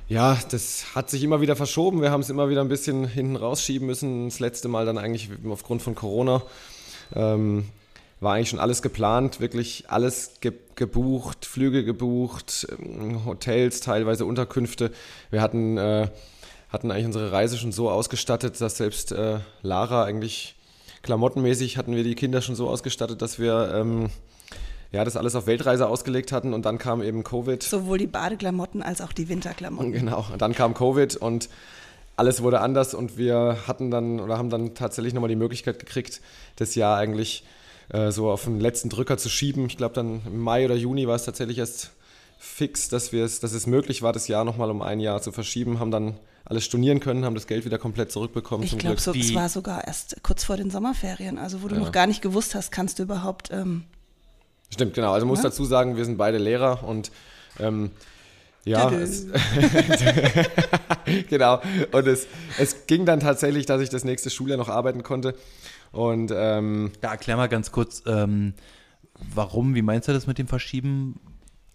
ja, 0.08 0.36
das 0.50 0.96
hat 0.96 1.12
sich 1.12 1.22
immer 1.22 1.42
wieder 1.42 1.56
verschoben. 1.56 2.02
Wir 2.02 2.10
haben 2.10 2.22
es 2.22 2.32
immer 2.32 2.50
wieder 2.50 2.62
ein 2.62 2.70
bisschen 2.70 3.06
hinten 3.06 3.36
rausschieben 3.36 3.86
müssen. 3.86 4.30
Das 4.30 4.40
letzte 4.40 4.68
Mal 4.68 4.88
dann 4.88 4.98
eigentlich 4.98 5.30
aufgrund 5.48 5.84
von 5.84 5.94
Corona. 5.94 6.42
Ähm, 7.14 7.66
war 8.20 8.34
eigentlich 8.34 8.50
schon 8.50 8.60
alles 8.60 8.82
geplant, 8.82 9.40
wirklich 9.40 9.86
alles 9.90 10.40
ge 10.42 10.54
gebucht, 10.76 11.46
Flüge 11.46 11.86
gebucht, 11.86 12.68
ähm, 12.80 13.26
Hotels, 13.26 13.80
teilweise 13.80 14.26
Unterkünfte. 14.26 14.92
Wir 15.30 15.42
hatten, 15.42 15.78
äh, 15.78 16.10
hatten 16.76 16.92
eigentlich 16.92 17.06
unsere 17.06 17.32
Reise 17.32 17.58
schon 17.58 17.72
so 17.72 17.90
ausgestattet, 17.90 18.60
dass 18.62 18.78
selbst 18.78 19.12
äh, 19.12 19.40
Lara 19.64 20.04
eigentlich 20.04 20.56
klamottenmäßig 21.02 21.78
hatten 21.78 21.96
wir 21.96 22.04
die 22.04 22.16
Kinder 22.16 22.42
schon 22.42 22.56
so 22.56 22.70
ausgestattet, 22.70 23.22
dass 23.22 23.40
wir 23.40 23.72
ähm, 23.74 24.10
ja, 24.92 25.04
das 25.06 25.16
alles 25.16 25.36
auf 25.36 25.48
Weltreise 25.48 25.88
ausgelegt 25.88 26.32
hatten 26.32 26.54
und 26.54 26.66
dann 26.66 26.78
kam 26.78 27.02
eben 27.02 27.24
Covid. 27.24 27.64
Sowohl 27.64 27.98
die 27.98 28.08
Badeklamotten 28.08 28.84
als 28.84 29.02
auch 29.02 29.14
die 29.14 29.30
Winterklamotten. 29.30 29.94
Genau, 29.94 30.26
und 30.32 30.42
dann 30.42 30.54
kam 30.54 30.74
Covid 30.74 31.16
und 31.16 31.50
alles 32.18 32.44
wurde 32.44 32.60
anders 32.62 32.94
und 32.94 33.18
wir 33.18 33.58
hatten 33.68 33.90
dann 33.90 34.20
oder 34.20 34.38
haben 34.38 34.50
dann 34.50 34.76
tatsächlich 34.76 35.14
nochmal 35.14 35.30
die 35.30 35.36
Möglichkeit 35.36 35.80
gekriegt, 35.80 36.22
das 36.58 36.76
Jahr 36.76 36.98
eigentlich 36.98 37.46
äh, 37.90 38.12
so 38.12 38.30
auf 38.30 38.44
den 38.44 38.60
letzten 38.60 38.90
Drücker 38.90 39.18
zu 39.18 39.30
schieben. 39.30 39.66
Ich 39.68 39.78
glaube, 39.78 39.96
dann 39.96 40.22
im 40.26 40.40
Mai 40.40 40.66
oder 40.66 40.76
Juni 40.76 41.08
war 41.08 41.16
es 41.16 41.26
tatsächlich 41.26 41.58
erst 41.58 41.92
fix, 42.38 42.90
dass, 42.90 43.12
wir 43.12 43.24
es, 43.24 43.40
dass 43.40 43.54
es 43.54 43.66
möglich 43.66 44.02
war, 44.02 44.14
das 44.14 44.28
Jahr 44.28 44.44
nochmal 44.44 44.70
um 44.70 44.82
ein 44.82 45.00
Jahr 45.00 45.22
zu 45.22 45.32
verschieben, 45.32 45.80
haben 45.80 45.92
dann 45.92 46.16
alles 46.46 46.64
stornieren 46.66 47.00
können, 47.00 47.26
haben 47.26 47.34
das 47.36 47.48
Geld 47.48 47.66
wieder 47.66 47.78
komplett 47.80 48.12
zurückbekommen 48.12 48.64
Ich 48.64 48.78
glaube, 48.78 49.02
so, 49.02 49.12
es 49.14 49.34
war 49.34 49.50
sogar 49.50 49.86
erst 49.88 50.22
kurz 50.24 50.44
vor 50.44 50.58
den 50.58 50.70
Sommerferien, 50.70 51.38
also 51.40 51.64
wo 51.64 51.68
du 51.68 51.76
Ja. 51.76 51.82
noch 51.82 51.92
gar 51.92 52.06
nicht 52.08 52.22
gewusst 52.22 52.54
hast, 52.56 52.72
kannst 52.72 53.00
du 53.00 53.04
überhaupt. 53.04 53.50
Ähm, 53.52 53.84
Stimmt, 54.72 54.94
genau. 54.94 55.12
Also 55.14 55.26
muss 55.26 55.40
Ja? 55.40 55.46
dazu 55.46 55.66
sagen, 55.66 55.98
wir 55.98 56.06
sind 56.06 56.18
beide 56.18 56.38
Lehrer 56.38 56.84
und 56.84 57.12
ähm, 57.60 57.92
ja, 58.64 58.90
es, 58.92 59.28
genau. 61.30 61.62
Und 61.92 62.08
es, 62.08 62.28
es 62.58 62.88
ging 62.88 63.06
dann 63.06 63.20
tatsächlich, 63.20 63.66
dass 63.68 63.82
ich 63.82 63.90
das 63.90 64.04
nächste 64.04 64.30
Schuljahr 64.30 64.58
noch 64.58 64.70
arbeiten 64.70 65.04
konnte. 65.04 65.36
Und 65.92 66.32
ähm, 66.36 66.92
Ja, 67.04 67.12
erklär 67.12 67.38
mal 67.38 67.48
ganz 67.48 67.72
kurz, 67.72 68.04
ähm, 68.08 68.54
warum, 69.34 69.76
wie 69.76 69.82
meinst 69.84 70.08
du 70.08 70.14
das 70.14 70.26
mit 70.28 70.38
dem 70.40 70.48
Verschieben? 70.48 71.20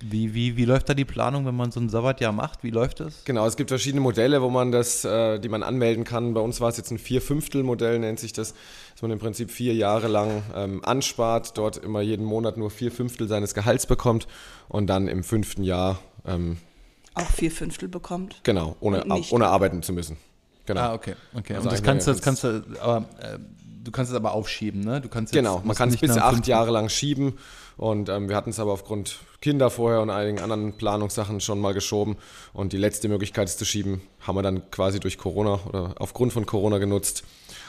Wie, 0.03 0.35
wie, 0.35 0.57
wie 0.57 0.65
läuft 0.65 0.89
da 0.89 0.95
die 0.95 1.05
Planung, 1.05 1.45
wenn 1.47 1.55
man 1.55 1.71
so 1.71 1.81
ein 1.81 1.89
Sabbatjahr 1.89 2.33
macht? 2.33 2.65
Wie 2.65 2.71
läuft 2.71 3.01
das? 3.01 3.25
genau, 3.25 3.47
es 3.47 3.57
gibt 3.57 3.71
verschiedene 3.71 4.01
Modelle, 4.01 4.41
wo 4.41 4.49
man 4.49 4.73
das, 4.73 5.05
äh, 5.05 5.39
die 5.39 5.49
man 5.49 5.63
anmelden 5.63 6.05
kann. 6.05 6.33
Bei 6.33 6.41
uns 6.41 6.61
war 6.61 6.71
es 6.71 6.79
jetzt 6.79 6.91
ein 6.91 6.99
Vier-Fünftel-Modell, 6.99 7.99
nennt 7.99 8.19
sich 8.19 8.33
das, 8.33 8.55
dass 8.93 9.03
man 9.03 9.11
im 9.11 9.19
Prinzip 9.19 9.51
vier 9.51 9.75
Jahre 9.75 10.09
lang 10.09 10.43
ähm, 10.55 10.85
anspart, 10.85 11.59
dort 11.59 11.77
immer 11.77 12.01
jeden 12.01 12.25
Monat 12.25 12.57
nur 12.57 12.71
vier 12.71 12.91
Fünftel 12.91 13.29
seines 13.29 13.55
Gehalts 13.55 13.87
bekommt 13.87 14.27
und 14.69 14.87
dann 14.87 15.07
im 15.07 15.23
fünften 15.23 15.65
Jahr, 15.65 15.99
ähm, 16.27 16.57
auch 17.15 17.31
vier 17.31 17.51
Fünftel 17.51 17.89
bekommt. 17.89 18.41
genau, 18.45 18.77
ohne, 18.81 19.05
ohne 19.31 19.49
arbeiten 19.49 19.83
zu 19.83 19.93
müssen. 19.93 20.17
Genau. 20.67 20.81
Ah, 20.81 20.95
okay. 20.95 21.15
okay. 21.35 21.55
Also 21.55 21.69
Und 21.69 21.73
das 21.73 21.81
eigentlich 21.81 21.85
kannst 21.85 22.07
das 22.07 22.23
kannst 22.23 22.45
du, 22.45 22.63
aber, 22.81 23.09
äh, 23.21 23.39
du 23.83 23.91
kannst 23.91 24.13
es 24.13 24.17
aber 24.17 24.33
aufschieben, 24.33 24.83
ne? 24.83 25.01
Du 25.01 25.09
kannst 25.09 25.33
jetzt, 25.35 25.43
Genau, 25.43 25.61
man 25.65 25.75
kann 25.77 25.89
es 25.89 25.97
bis 25.97 26.17
acht 26.17 26.47
Jahre 26.47 26.71
lang 26.71 26.89
schieben 26.89 27.35
und 27.77 28.09
ähm, 28.09 28.29
wir 28.29 28.37
hatten 28.37 28.51
es 28.51 28.61
aber 28.61 28.73
aufgrund 28.73 29.19
Kinder 29.41 29.71
vorher 29.71 30.01
und 30.03 30.11
einigen 30.11 30.39
anderen 30.41 30.75
Planungssachen 30.75 31.41
schon 31.41 31.61
mal 31.61 31.73
geschoben 31.73 32.17
und 32.53 32.73
die 32.73 32.77
letzte 32.77 33.09
Möglichkeit 33.09 33.49
es 33.49 33.57
zu 33.57 33.65
schieben, 33.65 34.03
haben 34.21 34.37
wir 34.37 34.43
dann 34.43 34.71
quasi 34.71 35.01
durch 35.01 35.17
Corona 35.17 35.61
oder 35.67 35.95
aufgrund 35.99 36.33
von 36.33 36.45
Corona 36.47 36.79
genutzt 36.79 37.25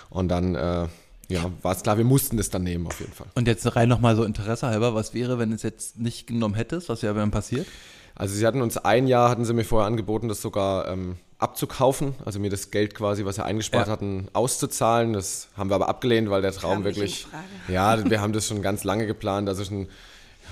und 0.10 0.28
dann 0.28 0.56
äh, 0.56 0.88
ja, 1.30 1.50
war 1.62 1.72
es 1.74 1.82
klar, 1.84 1.98
wir 1.98 2.04
mussten 2.04 2.38
es 2.40 2.50
dann 2.50 2.64
nehmen 2.64 2.88
auf 2.88 3.00
jeden 3.00 3.14
Fall. 3.14 3.28
Und 3.36 3.48
jetzt 3.48 3.76
rein 3.76 3.88
nochmal 3.88 4.18
so 4.18 4.26
Interesse 4.26 4.68
halber, 4.68 4.96
was 4.96 5.14
wäre, 5.14 5.40
wenn 5.40 5.54
es 5.54 5.64
jetzt 5.64 5.98
nicht 5.98 6.28
genommen 6.28 6.56
hättest? 6.56 6.90
Was 6.90 7.04
wäre 7.04 7.14
dann 7.16 7.32
passiert? 7.32 7.68
Also 8.16 8.36
sie 8.36 8.46
hatten 8.46 8.62
uns 8.62 8.78
ein 8.78 9.08
Jahr, 9.08 9.30
hatten 9.30 9.46
sie 9.46 9.54
mir 9.54 9.64
vorher 9.64 9.88
angeboten, 9.88 10.28
das 10.28 10.42
sogar 10.42 10.90
ähm, 10.90 11.16
abzukaufen, 11.38 12.16
also 12.26 12.40
mir 12.40 12.50
das 12.50 12.70
Geld 12.70 12.94
quasi, 12.94 13.24
was 13.24 13.36
sie 13.36 13.46
eingespart 13.46 13.88
Ja. 13.88 13.94
hatten, 13.94 14.28
auszuzahlen. 14.34 15.14
Das 15.14 15.48
haben 15.56 15.70
wir 15.70 15.76
aber 15.76 15.88
abgelehnt, 15.88 16.30
weil 16.30 16.42
der 16.42 16.52
Traum 16.52 16.84
wirklich, 16.84 17.26
ja, 17.70 18.10
wir 18.10 18.20
haben 18.20 18.34
das 18.34 18.48
schon 18.48 18.62
ganz 18.62 18.84
lange 18.84 19.08
geplant, 19.08 19.48
also 19.48 19.64
schon, 19.64 19.88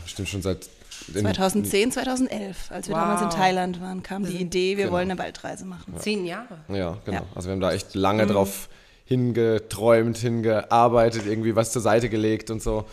bestimmt 0.06 0.30
schon 0.30 0.42
seit 0.42 0.70
2010, 1.14 1.92
2011, 1.92 2.72
als 2.72 2.88
wir 2.88 2.96
Wow. 2.96 3.02
damals 3.02 3.22
in 3.22 3.30
Thailand 3.30 3.82
waren, 3.82 4.04
kam 4.04 4.26
die 4.26 4.38
Idee, 4.38 4.78
wir 4.78 4.86
Genau. 4.86 4.96
wollen 4.98 5.12
eine 5.12 5.20
Waldreise 5.20 5.66
machen. 5.66 5.94
Zehn 5.98 6.26
Jahre. 6.26 6.60
Ja, 6.68 6.98
genau. 7.06 7.18
Ja. 7.20 7.26
Also 7.36 7.48
wir 7.50 7.54
haben 7.54 7.62
da 7.62 7.72
echt 7.72 7.96
lange 7.96 8.26
drauf 8.28 8.70
hingeträumt, 9.06 10.18
hingearbeitet, 10.18 11.24
irgendwie 11.26 11.56
was 11.56 11.72
zur 11.72 11.82
Seite 11.82 12.10
gelegt 12.10 12.52
und 12.52 12.62
so. 12.62 12.86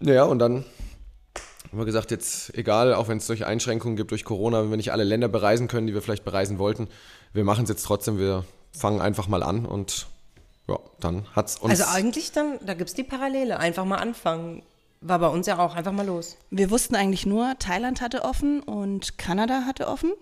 Ja, 0.00 0.24
und 0.24 0.38
dann 0.38 0.64
haben 1.70 1.78
wir 1.78 1.84
gesagt, 1.86 2.10
jetzt 2.10 2.56
egal, 2.56 2.94
auch 2.94 3.08
wenn 3.08 3.18
es 3.18 3.26
durch 3.26 3.46
Einschränkungen 3.46 3.96
gibt, 3.96 4.10
durch 4.10 4.24
Corona, 4.24 4.62
wenn 4.62 4.70
wir 4.70 4.76
nicht 4.76 4.92
alle 4.92 5.04
Länder 5.04 5.28
bereisen 5.28 5.68
können, 5.68 5.86
die 5.86 5.94
wir 5.94 6.02
vielleicht 6.02 6.24
bereisen 6.24 6.58
wollten, 6.58 6.88
wir 7.32 7.44
machen 7.44 7.64
es 7.64 7.70
jetzt 7.70 7.84
trotzdem, 7.84 8.18
wir 8.18 8.44
fangen 8.72 9.00
einfach 9.00 9.26
mal 9.28 9.42
an 9.42 9.64
und 9.66 10.06
ja, 10.68 10.78
dann 11.00 11.26
hat 11.34 11.48
es 11.48 11.56
uns... 11.58 11.70
Also 11.80 11.84
eigentlich 11.96 12.32
dann, 12.32 12.58
da 12.64 12.74
gibt 12.74 12.88
es 12.90 12.94
die 12.94 13.04
Parallele. 13.04 13.58
Einfach 13.58 13.84
mal 13.84 13.96
anfangen. 13.98 14.62
War 15.00 15.18
bei 15.18 15.28
uns 15.28 15.46
ja 15.46 15.58
auch 15.58 15.74
einfach 15.74 15.92
mal 15.92 16.06
los. 16.06 16.36
Wir 16.50 16.70
wussten 16.70 16.94
eigentlich 16.96 17.26
nur, 17.26 17.54
Thailand 17.58 18.00
hatte 18.00 18.24
offen 18.24 18.60
und 18.60 19.18
Kanada 19.18 19.62
hatte 19.66 19.88
offen. 19.88 20.12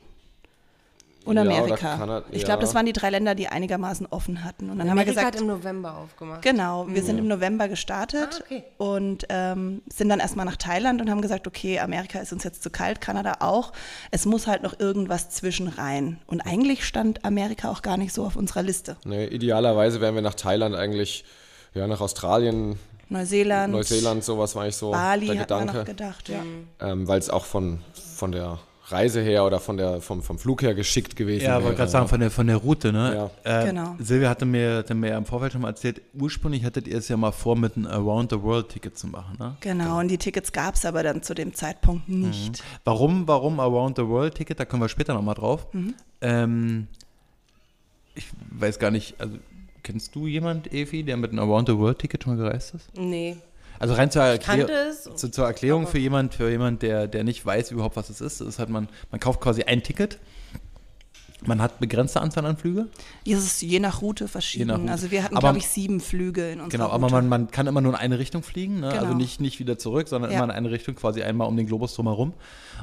Und 1.24 1.36
Ja, 1.36 1.42
Amerika. 1.42 1.96
Kanada- 1.96 2.24
ich 2.32 2.42
ja. 2.42 2.44
glaube, 2.48 2.60
das 2.60 2.74
waren 2.74 2.84
die 2.84 2.92
drei 2.92 3.08
Länder, 3.08 3.34
die 3.34 3.48
einigermaßen 3.48 4.06
offen 4.10 4.44
hatten. 4.44 4.68
Und 4.68 4.78
dann 4.78 4.90
haben 4.90 4.96
wir 4.98 5.02
Amerika 5.04 5.20
gesagt, 5.22 5.36
hat 5.36 5.40
im 5.40 5.46
November 5.46 5.96
aufgemacht. 5.96 6.42
Genau, 6.42 6.86
wir 6.86 7.02
sind 7.02 7.16
im 7.16 7.26
November 7.28 7.66
gestartet 7.68 8.28
Ah, 8.40 8.44
okay. 8.44 8.62
und 8.76 9.24
ähm, 9.30 9.80
sind 9.90 10.10
dann 10.10 10.20
erstmal 10.20 10.44
nach 10.44 10.56
Thailand 10.56 11.00
und 11.00 11.08
haben 11.08 11.22
gesagt, 11.22 11.46
okay, 11.46 11.78
Amerika 11.80 12.18
ist 12.18 12.34
uns 12.34 12.44
jetzt 12.44 12.62
zu 12.62 12.68
kalt, 12.68 13.00
Kanada 13.00 13.36
auch. 13.40 13.72
Es 14.10 14.26
muss 14.26 14.46
halt 14.46 14.62
noch 14.62 14.78
irgendwas 14.78 15.30
zwischen 15.30 15.68
rein. 15.68 16.20
Und 16.26 16.42
eigentlich 16.42 16.84
stand 16.84 17.24
Amerika 17.24 17.70
auch 17.70 17.80
gar 17.80 17.96
nicht 17.96 18.12
so 18.12 18.26
auf 18.26 18.36
unserer 18.36 18.62
Liste. 18.62 18.98
nee, 19.06 19.24
idealerweise 19.24 20.02
wären 20.02 20.16
wir 20.16 20.22
nach 20.22 20.34
Thailand 20.34 20.74
eigentlich, 20.74 21.24
ja, 21.72 21.86
nach 21.86 22.02
Australien, 22.02 22.78
Neuseeland, 23.14 23.72
Neuseeland, 23.72 24.22
sowas 24.24 24.54
war 24.54 24.62
eigentlich 24.64 24.76
so 24.76 24.90
Bali 24.90 25.26
der 25.26 25.40
hat 25.40 25.50
man 25.50 25.66
noch 25.66 25.72
Gedanke. 25.72 25.90
gedacht, 25.92 26.28
ja. 26.28 26.42
ähm, 26.80 27.08
weil 27.08 27.18
es 27.18 27.30
auch 27.30 27.44
von, 27.44 27.80
von 28.16 28.32
der 28.32 28.58
Reise 28.88 29.22
her 29.22 29.46
oder 29.46 29.60
von 29.60 29.78
der, 29.78 30.02
vom, 30.02 30.22
vom 30.22 30.38
Flug 30.38 30.60
her 30.60 30.74
geschickt 30.74 31.16
gewesen 31.16 31.44
Ja, 31.46 31.52
wäre. 31.52 31.64
wollte 31.64 31.76
gerade 31.78 31.90
sagen, 31.90 32.06
von 32.06 32.20
der, 32.20 32.30
von 32.30 32.46
der 32.46 32.56
Route, 32.58 32.92
ne? 32.92 33.30
Ja. 33.44 33.60
Äh, 33.62 33.66
Genau. 33.68 33.96
Silvia 33.98 34.28
hatte 34.28 34.44
mir, 34.44 34.76
hatte 34.76 34.94
mir 34.94 35.08
ja 35.08 35.16
im 35.16 35.24
Vorfeld 35.24 35.52
schon 35.52 35.62
mal 35.62 35.68
erzählt, 35.68 36.02
ursprünglich 36.12 36.64
hattet 36.64 36.86
ihr 36.86 36.98
es 36.98 37.08
ja 37.08 37.16
mal 37.16 37.32
vor, 37.32 37.56
mit 37.56 37.76
einem 37.76 37.86
Around-the-World-Ticket 37.86 38.98
zu 38.98 39.06
machen, 39.06 39.36
ne? 39.38 39.56
Genau, 39.60 40.00
und 40.00 40.08
die 40.08 40.18
Tickets 40.18 40.52
gab 40.52 40.74
es 40.74 40.84
aber 40.84 41.02
dann 41.02 41.22
zu 41.22 41.32
dem 41.34 41.54
Zeitpunkt 41.54 42.10
nicht. 42.10 42.62
Warum, 42.84 43.26
warum 43.26 43.58
Around-the-World-Ticket? 43.58 44.60
Da 44.60 44.66
kommen 44.66 44.82
wir 44.82 44.90
später 44.90 45.14
nochmal 45.14 45.34
drauf. 45.36 45.66
Mhm. 45.72 45.94
Ähm, 46.20 46.86
ich 48.14 48.26
weiß 48.50 48.78
gar 48.78 48.90
nicht, 48.90 49.18
also 49.18 49.38
kennst 49.84 50.14
du 50.16 50.26
jemand, 50.26 50.72
Evi, 50.72 51.04
der 51.04 51.16
mit 51.16 51.30
einem 51.30 51.40
Around-the-World-Ticket 51.40 52.24
schon 52.24 52.36
mal 52.36 52.42
gereist 52.42 52.74
ist? 52.74 52.88
Nee. 52.98 53.36
Also 53.78 53.94
rein 53.94 54.10
zur, 54.10 54.22
Erklär 54.22 54.68
es. 54.88 55.04
zu, 55.14 55.30
zur 55.30 55.46
Erklärung 55.46 55.86
für 55.86 55.98
jemand, 55.98 56.34
für 56.34 56.50
jemand, 56.50 56.82
der, 56.82 57.06
der 57.06 57.24
nicht 57.24 57.44
weiß 57.44 57.70
überhaupt, 57.70 57.96
was 57.96 58.08
es 58.08 58.20
ist, 58.20 58.40
ist 58.40 58.58
halt 58.58 58.70
man, 58.70 58.88
man 59.10 59.20
kauft 59.20 59.40
quasi 59.40 59.62
ein 59.62 59.82
Ticket. 59.82 60.18
Man 61.46 61.60
hat 61.60 61.78
begrenzte 61.80 62.20
Anzahl 62.20 62.44
an 62.46 62.56
Flüge. 62.56 62.88
Es 63.26 63.38
ist 63.44 63.62
je 63.62 63.78
nach 63.80 64.00
Route 64.02 64.28
verschieden. 64.28 64.68
Nach 64.68 64.78
Route. 64.78 64.90
Also 64.90 65.10
wir 65.10 65.22
hatten, 65.22 65.36
glaube 65.36 65.58
ich, 65.58 65.66
sieben 65.68 66.00
Flüge 66.00 66.50
in 66.50 66.60
unserer 66.60 66.84
Genau, 66.84 66.90
aber 66.92 67.10
man, 67.10 67.28
man 67.28 67.50
kann 67.50 67.66
immer 67.66 67.80
nur 67.80 67.92
in 67.92 67.98
eine 67.98 68.18
Richtung 68.18 68.42
fliegen, 68.42 68.80
ne? 68.80 68.88
also 68.90 69.06
Genau. 69.06 69.16
nicht, 69.16 69.40
nicht 69.40 69.58
wieder 69.60 69.78
zurück, 69.78 70.08
sondern 70.08 70.30
Ja. 70.30 70.38
immer 70.38 70.44
in 70.46 70.50
eine 70.50 70.70
Richtung, 70.70 70.94
quasi 70.94 71.22
einmal 71.22 71.46
um 71.48 71.56
den 71.56 71.66
Globus 71.66 71.94
drumherum. 71.94 72.34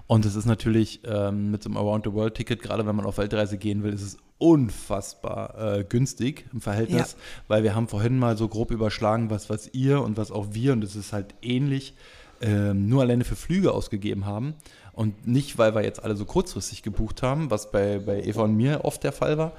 Und 0.07 0.25
es 0.25 0.35
ist 0.35 0.45
natürlich 0.45 1.01
ähm, 1.05 1.51
mit 1.51 1.63
so 1.63 1.69
einem 1.69 1.77
Around-the-World-Ticket, 1.77 2.61
gerade 2.61 2.85
wenn 2.85 2.95
man 2.95 3.05
auf 3.05 3.17
Weltreise 3.17 3.57
gehen 3.57 3.83
will, 3.83 3.93
ist 3.93 4.01
es 4.03 4.17
unfassbar 4.37 5.77
äh, 5.79 5.83
günstig 5.83 6.45
im 6.53 6.61
Verhältnis, 6.61 7.11
Ja. 7.13 7.17
weil 7.47 7.63
wir 7.63 7.75
haben 7.75 7.87
vorhin 7.87 8.17
mal 8.17 8.37
so 8.37 8.47
grob 8.47 8.71
überschlagen, 8.71 9.29
was, 9.29 9.49
was 9.49 9.69
ihr 9.73 10.01
und 10.01 10.17
was 10.17 10.31
auch 10.31 10.47
wir, 10.51 10.73
und 10.73 10.83
es 10.83 10.95
ist 10.95 11.13
halt 11.13 11.35
ähnlich, 11.41 11.93
ähm, 12.41 12.89
nur 12.89 13.01
alleine 13.01 13.23
für 13.23 13.35
Flüge 13.35 13.71
ausgegeben 13.71 14.25
haben. 14.25 14.55
Und 14.93 15.27
nicht, 15.27 15.57
weil 15.57 15.73
wir 15.73 15.83
jetzt 15.83 16.03
alle 16.03 16.15
so 16.15 16.25
kurzfristig 16.25 16.83
gebucht 16.83 17.23
haben, 17.23 17.49
was 17.49 17.71
bei, 17.71 17.99
bei 17.99 18.21
Eva 18.23 18.43
und 18.43 18.55
mir 18.55 18.83
oft 18.83 19.03
der 19.03 19.11
Fall 19.11 19.37
war, 19.37 19.53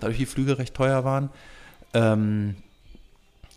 dadurch 0.00 0.18
die 0.18 0.26
Flüge 0.26 0.58
recht 0.58 0.74
teuer 0.74 1.04
waren. 1.04 1.30
Ähm, 1.92 2.56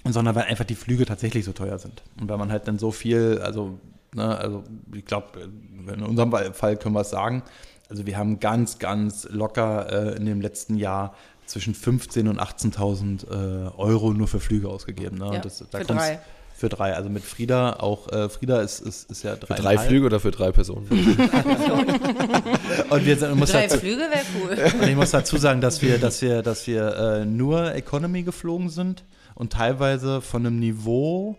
sondern 0.05 0.35
weil 0.35 0.45
einfach 0.45 0.65
die 0.65 0.75
Flüge 0.75 1.05
tatsächlich 1.05 1.45
so 1.45 1.51
teuer 1.51 1.77
sind. 1.77 2.01
Und 2.19 2.29
weil 2.29 2.37
man 2.37 2.51
halt 2.51 2.67
dann 2.67 2.79
so 2.79 2.91
viel, 2.91 3.39
also, 3.43 3.77
ne, 4.13 4.37
also 4.37 4.63
ich 4.93 5.05
glaube, 5.05 5.49
in 5.93 6.03
unserem 6.03 6.31
Fall 6.53 6.77
können 6.77 6.95
wir 6.95 7.01
es 7.01 7.09
sagen, 7.09 7.43
also 7.89 8.05
wir 8.05 8.17
haben 8.17 8.39
ganz, 8.39 8.79
ganz 8.79 9.27
locker 9.29 10.13
äh, 10.13 10.17
in 10.17 10.25
dem 10.25 10.41
letzten 10.41 10.75
Jahr 10.77 11.15
zwischen 11.45 11.73
15.000 11.73 12.29
und 12.29 12.39
18.000 12.39 13.27
äh, 13.27 13.71
Euro 13.77 14.13
nur 14.13 14.27
für 14.27 14.39
Flüge 14.39 14.69
ausgegeben. 14.69 15.17
Ne? 15.17 15.25
Ja, 15.25 15.31
und 15.31 15.45
das, 15.45 15.63
da 15.71 15.79
für 15.79 15.85
drei. 15.85 16.19
Für 16.59 16.67
drei, 16.67 16.93
also 16.93 17.09
mit 17.09 17.23
Frieda 17.23 17.77
auch, 17.79 18.11
äh, 18.11 18.27
Frieda 18.27 18.59
ist, 18.59 18.81
ist, 18.81 19.09
ist 19.09 19.23
ja 19.23 19.37
Für 19.37 19.45
drei. 19.45 19.55
drei 19.55 19.77
Flüge 19.77 20.07
oder 20.07 20.19
für 20.19 20.31
drei 20.31 20.51
Personen? 20.51 20.89
Und 22.89 23.05
wir 23.05 23.15
sind, 23.15 23.33
muss 23.37 23.53
Drei 23.53 23.67
dazu, 23.67 23.79
Flüge 23.79 24.01
wäre 24.01 24.25
cool. 24.41 24.57
und 24.81 24.89
ich 24.89 24.95
muss 24.97 25.11
dazu 25.11 25.37
sagen, 25.37 25.61
dass 25.61 25.81
wir, 25.81 25.99
dass 25.99 26.21
wir, 26.21 26.41
dass 26.41 26.67
wir 26.67 26.97
äh, 26.97 27.25
nur 27.25 27.73
Economy 27.75 28.23
geflogen 28.23 28.67
sind 28.67 29.05
und 29.35 29.53
teilweise 29.53 30.19
von 30.19 30.45
einem 30.45 30.59
Niveau, 30.59 31.37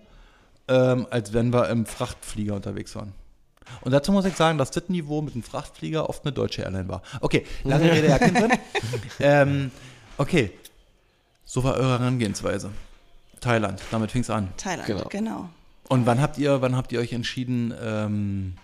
ähm, 0.69 1.07
als 1.11 1.35
wenn 1.35 1.53
wir 1.53 1.69
im 1.69 1.85
Frachtflieger 1.85 2.55
unterwegs 2.55 2.97
waren. 2.97 3.13
Und 3.83 3.93
dazu 3.93 4.13
muss 4.13 4.25
ich 4.25 4.37
sagen, 4.37 4.57
dass 4.57 4.71
das 4.71 4.89
Niveau 4.89 5.21
mit 5.21 5.35
dem 5.35 5.43
Frachtflieger 5.43 6.09
oft 6.09 6.25
eine 6.25 6.33
deutsche 6.33 6.63
Airline 6.63 6.89
war. 6.89 7.03
Okay, 7.21 7.45
lange 7.65 7.93
Rede, 7.93 8.19
Sinn. 8.19 8.49
ähm, 9.21 9.71
okay, 10.17 10.51
so 11.45 11.63
war 11.63 11.75
eure 11.75 11.99
Herangehensweise. 11.99 12.71
Thailand, 13.41 13.81
damit 13.91 14.11
fing 14.13 14.23
es 14.23 14.31
an. 14.31 14.49
Thailand, 14.57 14.87
Genau. 14.87 15.09
genau. 15.09 15.49
Und 15.89 16.07
wann 16.07 16.21
habt 16.21 16.39
ihr, 16.39 16.61
wann 16.63 16.77
habt 16.77 16.93
ihr 16.93 17.01
euch 17.01 17.13
entschieden, 17.13 17.75
ähm, 17.83 18.55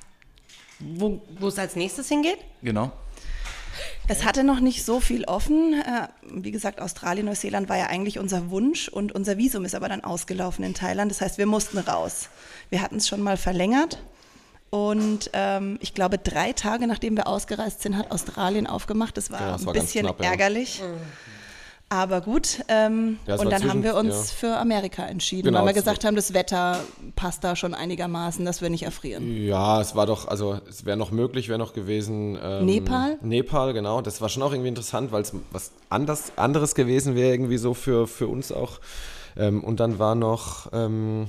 Wo 0.78 1.21
es 1.49 1.59
als 1.59 1.75
nächstes 1.76 2.09
hingeht? 2.09 2.38
genau, 2.62 2.92
Es 4.09 4.25
hatte 4.25 4.45
noch 4.45 4.61
nicht 4.61 4.85
so 4.85 5.00
viel 5.00 5.25
offen. 5.25 5.75
Äh, 5.75 6.09
Wie 6.42 6.50
gesagt, 6.52 6.80
Australien, 6.80 7.26
Neuseeland 7.26 7.68
war 7.68 7.76
ja 7.76 7.87
eigentlich 7.87 8.18
unser 8.18 8.50
Wunsch 8.50 8.88
und 8.88 9.12
unser 9.12 9.37
Visum 9.38 9.64
ist 9.64 9.75
aber 9.75 9.88
dann 9.88 10.04
ausgelaufen 10.04 10.64
in 10.64 10.75
Thailand. 10.75 11.11
Das 11.11 11.21
heißt, 11.21 11.38
wir 11.38 11.47
mussten 11.47 11.78
raus. 11.78 12.28
Wir 12.71 12.80
hatten 12.83 12.97
es 12.97 13.09
schon 13.09 13.21
mal 13.23 13.37
verlängert 13.37 13.99
und 14.71 15.30
ähm, 15.33 15.78
ich 15.80 15.95
glaube, 15.95 16.18
drei 16.18 16.52
Tage 16.52 16.87
nachdem 16.87 17.16
wir 17.16 17.26
ausgereist 17.26 17.83
sind, 17.83 17.97
hat 17.97 18.11
Australien 18.12 18.66
aufgemacht. 18.66 19.16
Das 19.16 19.30
war 19.30 19.40
Ja, 19.40 19.52
das 19.52 19.66
war 19.66 19.75
ein 19.75 19.80
bisschen 19.80 20.04
knapp, 20.06 20.23
ja. 20.23 20.30
ärgerlich. 20.30 20.83
Aber 21.88 22.21
gut, 22.21 22.64
ähm, 22.66 23.19
Ja, 23.26 23.37
und 23.37 23.50
dann 23.52 23.69
haben 23.69 23.85
wir 23.85 23.95
uns 23.95 24.33
ja. 24.33 24.37
für 24.37 24.57
Amerika 24.57 25.05
entschieden, 25.07 25.45
Genau, 25.45 25.61
weil 25.61 25.66
wir 25.66 25.71
es 25.71 25.76
gesagt 25.76 26.05
haben, 26.05 26.16
das 26.16 26.35
Wetter 26.35 26.81
passt 27.14 27.45
da 27.45 27.55
schon 27.55 27.75
einigermaßen, 27.75 28.45
dass 28.45 28.61
wir 28.61 28.71
nicht 28.71 28.83
erfrieren. 28.83 29.45
Ja, 29.45 29.81
es 29.81 29.95
war 29.95 30.05
doch, 30.05 30.26
also 30.26 30.59
es 30.69 30.85
wäre 30.85 30.97
noch 30.97 31.12
möglich, 31.12 31.49
wäre 31.49 31.61
noch 31.61 31.75
gewesen. 31.75 32.37
Ähm, 32.43 32.66
Nepal? 32.66 33.19
Nepal, 33.23 33.73
genau. 33.73 34.02
Das 34.02 34.21
war 34.21 34.28
schon 34.28 34.43
auch 34.43 34.50
irgendwie 34.50 34.69
interessant, 34.69 35.12
weil 35.12 35.23
es 35.23 35.33
was 35.52 35.71
anders, 35.88 36.33
anderes 36.35 36.75
gewesen 36.75 37.14
wäre, 37.14 37.31
irgendwie 37.31 37.59
so 37.59 37.73
für, 37.73 38.09
für 38.09 38.26
uns 38.26 38.50
auch. 38.50 38.81
Ähm, 39.37 39.62
und 39.62 39.78
dann 39.78 40.00
war 40.00 40.16
noch 40.16 40.71
ähm, 40.73 41.28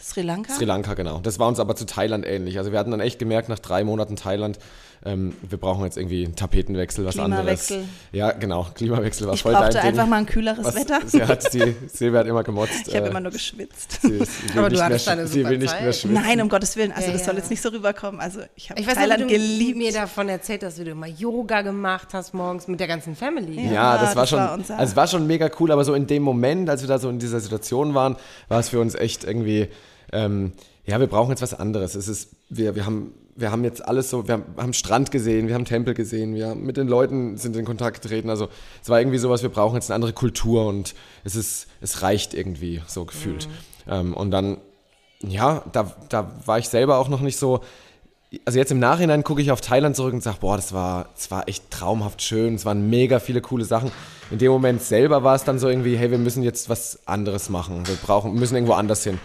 Sri 0.00 0.22
Lanka? 0.22 0.52
Sri 0.52 0.64
Lanka, 0.64 0.94
genau. 0.94 1.18
Das 1.20 1.38
war 1.38 1.48
uns 1.48 1.58
aber 1.60 1.76
zu 1.76 1.86
Thailand 1.86 2.26
ähnlich. 2.26 2.58
Also 2.58 2.72
wir 2.72 2.78
hatten 2.78 2.90
dann 2.90 3.00
echt 3.00 3.18
gemerkt, 3.18 3.48
nach 3.48 3.58
drei 3.58 3.82
Monaten 3.84 4.16
Thailand, 4.16 4.58
ähm, 5.04 5.34
wir 5.48 5.58
brauchen 5.58 5.84
jetzt 5.84 5.96
irgendwie 5.96 6.24
einen 6.24 6.36
Tapetenwechsel, 6.36 7.04
was 7.04 7.14
Klimawechsel. 7.16 7.76
anderes. 7.78 7.92
Ja, 8.12 8.30
genau. 8.32 8.66
Klimawechsel 8.74 9.26
war 9.26 9.34
ich 9.34 9.42
voll 9.42 9.52
brauchte 9.52 9.72
dein 9.74 9.82
Ding. 9.82 9.90
einfach 9.90 10.06
mal 10.06 10.16
ein 10.18 10.26
kühleres 10.26 10.64
was, 10.64 10.74
Wetter. 10.76 11.00
Sie 11.06 11.22
hat, 11.24 11.52
die, 11.52 11.74
Silvia 11.92 12.20
hat 12.20 12.26
immer 12.28 12.42
gemotzt. 12.44 12.86
Ich 12.86 12.94
habe 12.94 13.06
äh, 13.06 13.10
immer 13.10 13.20
nur 13.20 13.32
geschwitzt. 13.32 14.00
sie, 14.02 14.12
ist- 14.18 14.40
sie 14.42 14.48
will 14.54 14.58
Aber 14.58 14.68
du 14.68 14.74
nicht 14.76 14.84
hattest 14.84 15.06
mehr, 15.06 15.12
eine 15.18 15.26
sie 15.26 15.38
super 15.40 15.50
will 15.50 15.58
nicht 15.58 15.70
Zeit. 15.70 15.82
mehr 15.82 15.92
schwitzen. 15.92 16.12
Nein, 16.14 16.40
um 16.40 16.48
Gottes 16.48 16.76
Willen. 16.76 16.92
Also 16.92 17.06
Ja, 17.08 17.12
das 17.14 17.24
soll 17.24 17.34
ja. 17.34 17.40
jetzt 17.40 17.50
nicht 17.50 17.62
so 17.62 17.68
rüberkommen. 17.70 18.20
Also 18.20 18.40
ich 18.54 18.70
habe 18.70 18.80
Ich 18.80 18.86
weiß 18.86 18.94
Thailand 18.94 19.26
nicht, 19.26 19.30
wie 19.30 19.38
du 19.38 19.40
geliebt. 19.42 19.78
mir 19.78 19.92
davon 19.92 20.28
erzählt 20.28 20.62
wie 20.78 20.84
du 20.84 20.90
immer 20.92 21.06
Yoga 21.08 21.62
gemacht 21.62 22.08
hast 22.12 22.32
morgens 22.34 22.68
mit 22.68 22.78
der 22.80 22.86
ganzen 22.86 23.16
Family. 23.16 23.66
Ja. 23.66 23.72
Ja, 23.72 23.98
das 23.98 24.14
war 24.14 24.22
das 24.22 24.30
schon, 24.30 24.38
war 24.38 24.54
unser- 24.54 24.78
also 24.78 24.90
es 24.92 24.96
war 24.96 25.06
schon 25.08 25.26
mega 25.26 25.50
cool, 25.58 25.72
aber 25.72 25.84
so 25.84 25.94
in 25.94 26.06
dem 26.06 26.22
Moment, 26.22 26.70
als 26.70 26.82
wir 26.82 26.88
da 26.88 26.98
so 26.98 27.08
in 27.10 27.18
dieser 27.18 27.40
Situation 27.40 27.94
waren, 27.94 28.16
war 28.48 28.60
es 28.60 28.68
für 28.68 28.80
uns 28.80 28.94
echt 28.94 29.24
irgendwie, 29.24 29.68
ähm, 30.12 30.52
ja, 30.84 30.98
wir 31.00 31.06
brauchen 31.06 31.30
jetzt 31.30 31.42
was 31.42 31.54
anderes. 31.54 31.94
Es 31.94 32.08
ist, 32.08 32.30
wir, 32.48 32.74
wir 32.74 32.84
haben, 32.86 33.12
wir 33.34 33.50
haben 33.50 33.64
jetzt 33.64 33.86
alles 33.86 34.10
so, 34.10 34.26
wir 34.28 34.34
haben, 34.34 34.44
haben 34.56 34.72
Strand 34.72 35.10
gesehen, 35.10 35.48
wir 35.48 35.54
haben 35.54 35.64
Tempel 35.64 35.94
gesehen, 35.94 36.34
wir 36.34 36.48
haben 36.48 36.64
mit 36.64 36.76
den 36.76 36.88
Leuten 36.88 37.36
sind 37.38 37.56
in 37.56 37.64
Kontakt 37.64 38.02
getreten. 38.02 38.30
Also 38.30 38.48
es 38.82 38.88
war 38.88 39.00
irgendwie 39.00 39.18
sowas, 39.18 39.42
wir 39.42 39.50
brauchen 39.50 39.74
jetzt 39.74 39.90
eine 39.90 39.96
andere 39.96 40.12
Kultur 40.12 40.66
und 40.66 40.94
es 41.24 41.34
ist, 41.36 41.66
es 41.80 42.02
reicht 42.02 42.34
irgendwie 42.34 42.82
so 42.86 43.04
gefühlt. 43.04 43.48
Ähm, 43.88 44.14
und 44.14 44.30
dann, 44.30 44.58
ja, 45.20 45.64
da, 45.72 45.94
da 46.08 46.30
war 46.44 46.58
ich 46.58 46.68
selber 46.68 46.98
auch 46.98 47.08
noch 47.08 47.20
nicht 47.20 47.38
so, 47.38 47.60
also 48.44 48.58
jetzt 48.58 48.72
im 48.72 48.78
Nachhinein 48.78 49.24
gucke 49.24 49.42
ich 49.42 49.50
auf 49.50 49.60
Thailand 49.60 49.96
zurück 49.96 50.14
und 50.14 50.22
sage, 50.22 50.38
boah, 50.40 50.56
das 50.56 50.72
war, 50.72 51.08
das 51.14 51.30
war 51.30 51.48
echt 51.48 51.70
traumhaft 51.70 52.22
schön, 52.22 52.54
es 52.54 52.64
waren 52.64 52.88
mega 52.88 53.18
viele 53.18 53.40
coole 53.40 53.64
Sachen. 53.64 53.90
In 54.30 54.38
dem 54.38 54.50
Moment 54.52 54.82
selber 54.82 55.22
war 55.22 55.34
es 55.34 55.44
dann 55.44 55.58
so 55.58 55.68
irgendwie, 55.68 55.96
hey, 55.96 56.10
wir 56.10 56.18
müssen 56.18 56.42
jetzt 56.42 56.68
was 56.68 57.06
anderes 57.06 57.50
machen, 57.50 57.86
wir 57.86 57.96
brauchen, 57.96 58.34
müssen 58.34 58.54
irgendwo 58.54 58.74
anders 58.74 59.04
hin. 59.04 59.18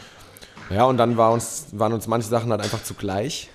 Ja, 0.70 0.84
und 0.84 0.98
dann 0.98 1.16
war 1.16 1.32
uns, 1.32 1.68
waren 1.72 1.94
uns 1.94 2.08
manche 2.08 2.28
Sachen 2.28 2.52
halt 2.52 2.62
einfach 2.62 2.84
zu 2.84 2.94
gleich. 2.94 3.50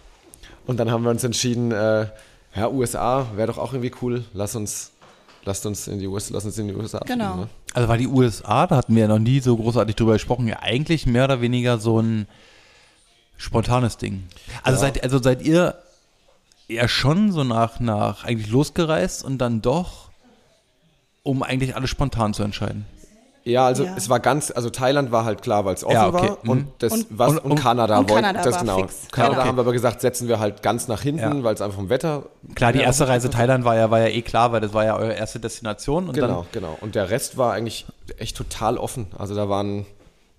Und 0.67 0.79
dann 0.79 0.91
haben 0.91 1.03
wir 1.05 1.11
uns 1.11 1.25
entschieden, 1.25 1.73
äh, 1.73 2.07
ja, 2.55 2.69
USA 2.69 3.27
wäre 3.35 3.49
doch 3.49 3.59
auch 3.59 3.73
irgendwie 3.73 3.93
cool, 4.03 4.25
lass 4.35 4.55
uns, 4.55 4.93
lasst 5.45 5.67
uns 5.67 5.89
in 5.89 5.99
die 5.99 6.07
USA, 6.07 6.35
lass 6.35 6.45
uns 6.45 6.57
in 6.59 6.69
die 6.69 6.75
USA 6.75 7.01
Genau. 7.01 7.25
fliegen, 7.33 7.41
ne? 7.43 7.49
Also 7.75 7.89
war 7.89 7.97
die 7.97 8.07
USA, 8.07 8.67
da 8.67 8.77
hatten 8.77 8.95
wir 8.95 9.03
ja 9.03 9.09
noch 9.09 9.19
nie 9.19 9.41
so 9.41 9.57
großartig 9.57 9.97
drüber 9.97 10.13
gesprochen, 10.13 10.47
ja 10.47 10.59
eigentlich 10.61 11.07
mehr 11.07 11.25
oder 11.25 11.41
weniger 11.41 11.79
so 11.79 12.01
ein 12.01 12.27
spontanes 13.39 13.97
Ding. 13.97 14.25
Also, 14.63 14.77
ja. 14.77 14.81
seid, 14.93 15.03
also 15.03 15.21
seid 15.21 15.43
ihr 15.43 15.77
eher 16.69 16.89
schon 16.89 17.33
so 17.33 17.45
nach, 17.45 17.81
nach 17.81 18.25
eigentlich 18.25 18.51
losgereist 18.51 19.25
und 19.25 19.39
dann 19.39 19.63
doch, 19.63 20.11
um 21.23 21.43
eigentlich 21.43 21.75
alles 21.75 21.91
spontan 21.91 22.35
zu 22.35 22.43
entscheiden? 22.43 22.85
Ja, 23.45 23.67
also 23.67 23.85
ja. 23.85 23.95
es 23.97 24.09
war 24.09 24.21
ganz, 24.21 24.53
also 24.55 24.71
Thailand 24.71 25.11
war 25.11 25.25
halt 25.25 25.43
klar, 25.43 25.65
weil 25.65 25.75
es 25.75 25.85
offen 25.85 25.95
ja, 25.95 26.09
okay. 26.09 26.29
war 26.29 26.49
und, 26.49 26.59
mhm. 26.59 26.69
das, 26.79 26.93
und, 26.93 27.07
was, 27.11 27.31
und, 27.33 27.39
und, 27.39 27.55
Kanada 27.57 27.99
und 27.99 28.09
wollten, 28.09 28.25
Kanada 28.25 28.45
das 28.49 28.61
genau. 28.61 28.79
Fix. 28.79 29.09
Kanada 29.11 29.35
genau. 29.35 29.47
haben 29.47 29.57
wir 29.57 29.63
aber 29.63 29.73
gesagt, 29.73 30.01
setzen 30.01 30.29
wir 30.29 30.39
halt 30.39 30.63
ganz 30.63 30.87
nach 30.87 31.03
hinten, 31.03 31.39
ja. 31.39 31.43
weil 31.43 31.55
es 31.55 31.61
einfach 31.61 31.77
vom 31.77 31.89
Wetter. 31.89 32.25
Klar, 32.55 32.73
die 32.73 32.81
erste 32.81 33.09
Reise 33.09 33.31
Thailand 33.31 33.65
war 33.65 33.75
ja, 33.75 33.91
war 33.91 33.99
ja 33.99 34.07
eh 34.07 34.23
klar, 34.23 34.53
weil 34.53 34.61
das 34.61 34.73
war 34.75 34.85
ja 34.85 34.97
eure 34.97 35.15
erste 35.15 35.41
Destination. 35.41 36.09
Und 36.09 36.15
genau, 36.15 36.27
dann, 36.27 36.47
genau. 36.53 36.79
Und 36.81 36.95
der 36.95 37.11
Rest 37.11 37.37
war 37.37 37.53
eigentlich 37.53 37.87
echt 38.17 38.37
total 38.37 38.79
offen. 38.79 39.07
Also 39.19 39.35
da 39.35 39.49
waren, 39.49 39.87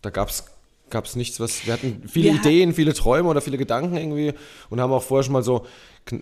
da 0.01 0.10
gab 0.10 0.29
es 0.29 0.45
gab 0.89 1.05
es 1.05 1.15
nichts, 1.17 1.41
was. 1.41 1.65
Wir 1.65 1.74
hatten 1.74 2.03
viele 2.07 2.29
wir 2.29 2.36
Ideen, 2.36 2.74
viele 2.74 2.93
Träume 2.93 3.27
oder 3.27 3.41
viele 3.41 3.57
Gedanken 3.57 3.98
irgendwie 3.98 4.33
und 4.69 4.79
haben 4.79 4.93
auch 4.93 5.03
vorher 5.03 5.24
schon 5.24 5.33
mal 5.33 5.43
so 5.43 5.65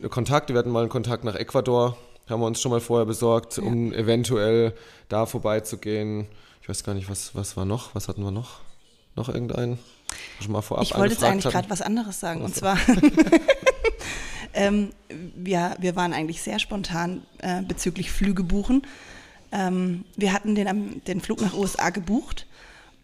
Kontakte. 0.09 0.53
Wir 0.53 0.59
hatten 0.59 0.71
mal 0.71 0.79
einen 0.79 0.89
Kontakt 0.89 1.23
nach 1.23 1.35
Ecuador, 1.35 1.95
haben 2.27 2.41
wir 2.41 2.47
uns 2.47 2.59
schon 2.59 2.71
mal 2.71 2.79
vorher 2.79 3.05
besorgt, 3.05 3.57
ja. 3.57 3.63
um 3.63 3.93
eventuell 3.93 4.73
da 5.09 5.27
vorbeizugehen. 5.27 6.27
Ich 6.61 6.69
weiß 6.69 6.83
gar 6.83 6.93
nicht, 6.93 7.09
was, 7.09 7.33
was 7.35 7.57
war 7.57 7.65
noch? 7.65 7.95
Was 7.95 8.07
hatten 8.07 8.23
wir 8.23 8.31
noch? 8.31 8.59
Noch 9.15 9.29
irgendeinen? 9.29 9.79
Schon 10.39 10.51
mal 10.51 10.61
vorab 10.61 10.83
ich 10.83 10.95
wollte 10.95 11.13
jetzt 11.13 11.23
eigentlich 11.23 11.51
gerade 11.51 11.69
was 11.69 11.81
anderes 11.81 12.19
sagen. 12.19 12.41
Und 12.41 12.55
zwar, 12.55 12.77
ähm, 14.53 14.91
wir, 15.35 15.75
wir 15.79 15.95
waren 15.95 16.13
eigentlich 16.13 16.41
sehr 16.41 16.59
spontan 16.59 17.23
äh, 17.39 17.61
bezüglich 17.61 18.11
Flüge 18.11 18.43
buchen. 18.43 18.85
Ähm, 19.51 20.05
wir 20.15 20.33
hatten 20.33 20.55
den, 20.55 21.03
den 21.05 21.21
Flug 21.21 21.41
nach 21.41 21.53
USA 21.53 21.89
gebucht 21.89 22.45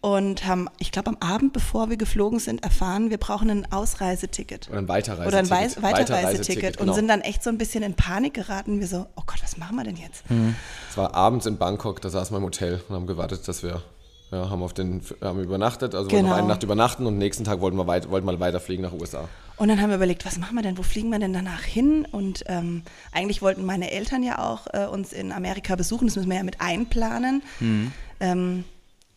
und 0.00 0.46
haben, 0.46 0.68
ich 0.78 0.92
glaube, 0.92 1.08
am 1.08 1.16
Abend, 1.20 1.52
bevor 1.52 1.90
wir 1.90 1.96
geflogen 1.96 2.38
sind, 2.38 2.62
erfahren, 2.62 3.10
wir 3.10 3.18
brauchen 3.18 3.50
ein 3.50 3.72
Ausreiseticket. 3.72 4.68
Oder 4.68 4.78
ein 4.78 4.88
Weiterreiseticket. 4.88 5.28
Oder 5.28 5.38
ein 5.38 5.50
Wei 5.50 5.82
Weiterreiseticket. 5.82 6.76
Genau. 6.78 6.90
Und 6.90 6.94
sind 6.94 7.08
dann 7.08 7.20
echt 7.20 7.42
so 7.42 7.50
ein 7.50 7.58
bisschen 7.58 7.82
in 7.82 7.94
Panik 7.94 8.34
geraten. 8.34 8.78
Wir 8.78 8.86
so, 8.86 9.06
oh 9.16 9.22
Gott, 9.26 9.42
was 9.42 9.56
machen 9.56 9.76
wir 9.76 9.84
denn 9.84 9.96
jetzt? 9.96 10.28
Mhm. 10.30 10.54
Es 10.88 10.96
war 10.96 11.14
abends 11.14 11.46
in 11.46 11.58
Bangkok, 11.58 12.00
da 12.00 12.10
saßen 12.10 12.32
wir 12.34 12.38
im 12.38 12.44
Hotel 12.44 12.80
und 12.88 12.94
haben 12.94 13.06
gewartet, 13.06 13.46
dass 13.48 13.62
wir 13.62 13.82
ja, 14.30 14.50
haben 14.50 14.62
auf 14.62 14.74
den 14.74 15.00
haben 15.22 15.42
übernachtet, 15.42 15.94
also 15.94 16.08
genau. 16.08 16.22
wollten 16.22 16.28
noch 16.28 16.36
eine 16.36 16.48
Nacht 16.48 16.62
übernachten 16.62 17.06
und 17.06 17.16
nächsten 17.16 17.44
Tag 17.44 17.60
wollten 17.60 17.78
wir 17.78 17.86
weit, 17.86 18.10
wollten 18.10 18.26
mal 18.26 18.38
weiterfliegen 18.38 18.84
nach 18.84 18.92
USA. 18.92 19.26
Und 19.56 19.68
dann 19.68 19.80
haben 19.80 19.88
wir 19.88 19.96
überlegt, 19.96 20.26
was 20.26 20.38
machen 20.38 20.54
wir 20.54 20.62
denn, 20.62 20.76
wo 20.76 20.82
fliegen 20.82 21.08
wir 21.08 21.18
denn 21.18 21.32
danach 21.32 21.62
hin? 21.62 22.06
Und 22.10 22.44
ähm, 22.46 22.82
eigentlich 23.10 23.40
wollten 23.40 23.64
meine 23.64 23.90
Eltern 23.90 24.22
ja 24.22 24.38
auch 24.38 24.66
äh, 24.72 24.86
uns 24.86 25.12
in 25.12 25.32
Amerika 25.32 25.76
besuchen, 25.76 26.06
das 26.06 26.16
müssen 26.16 26.28
wir 26.28 26.36
ja 26.36 26.42
mit 26.42 26.60
einplanen. 26.60 27.42
Mhm. 27.58 27.92
Ähm, 28.20 28.64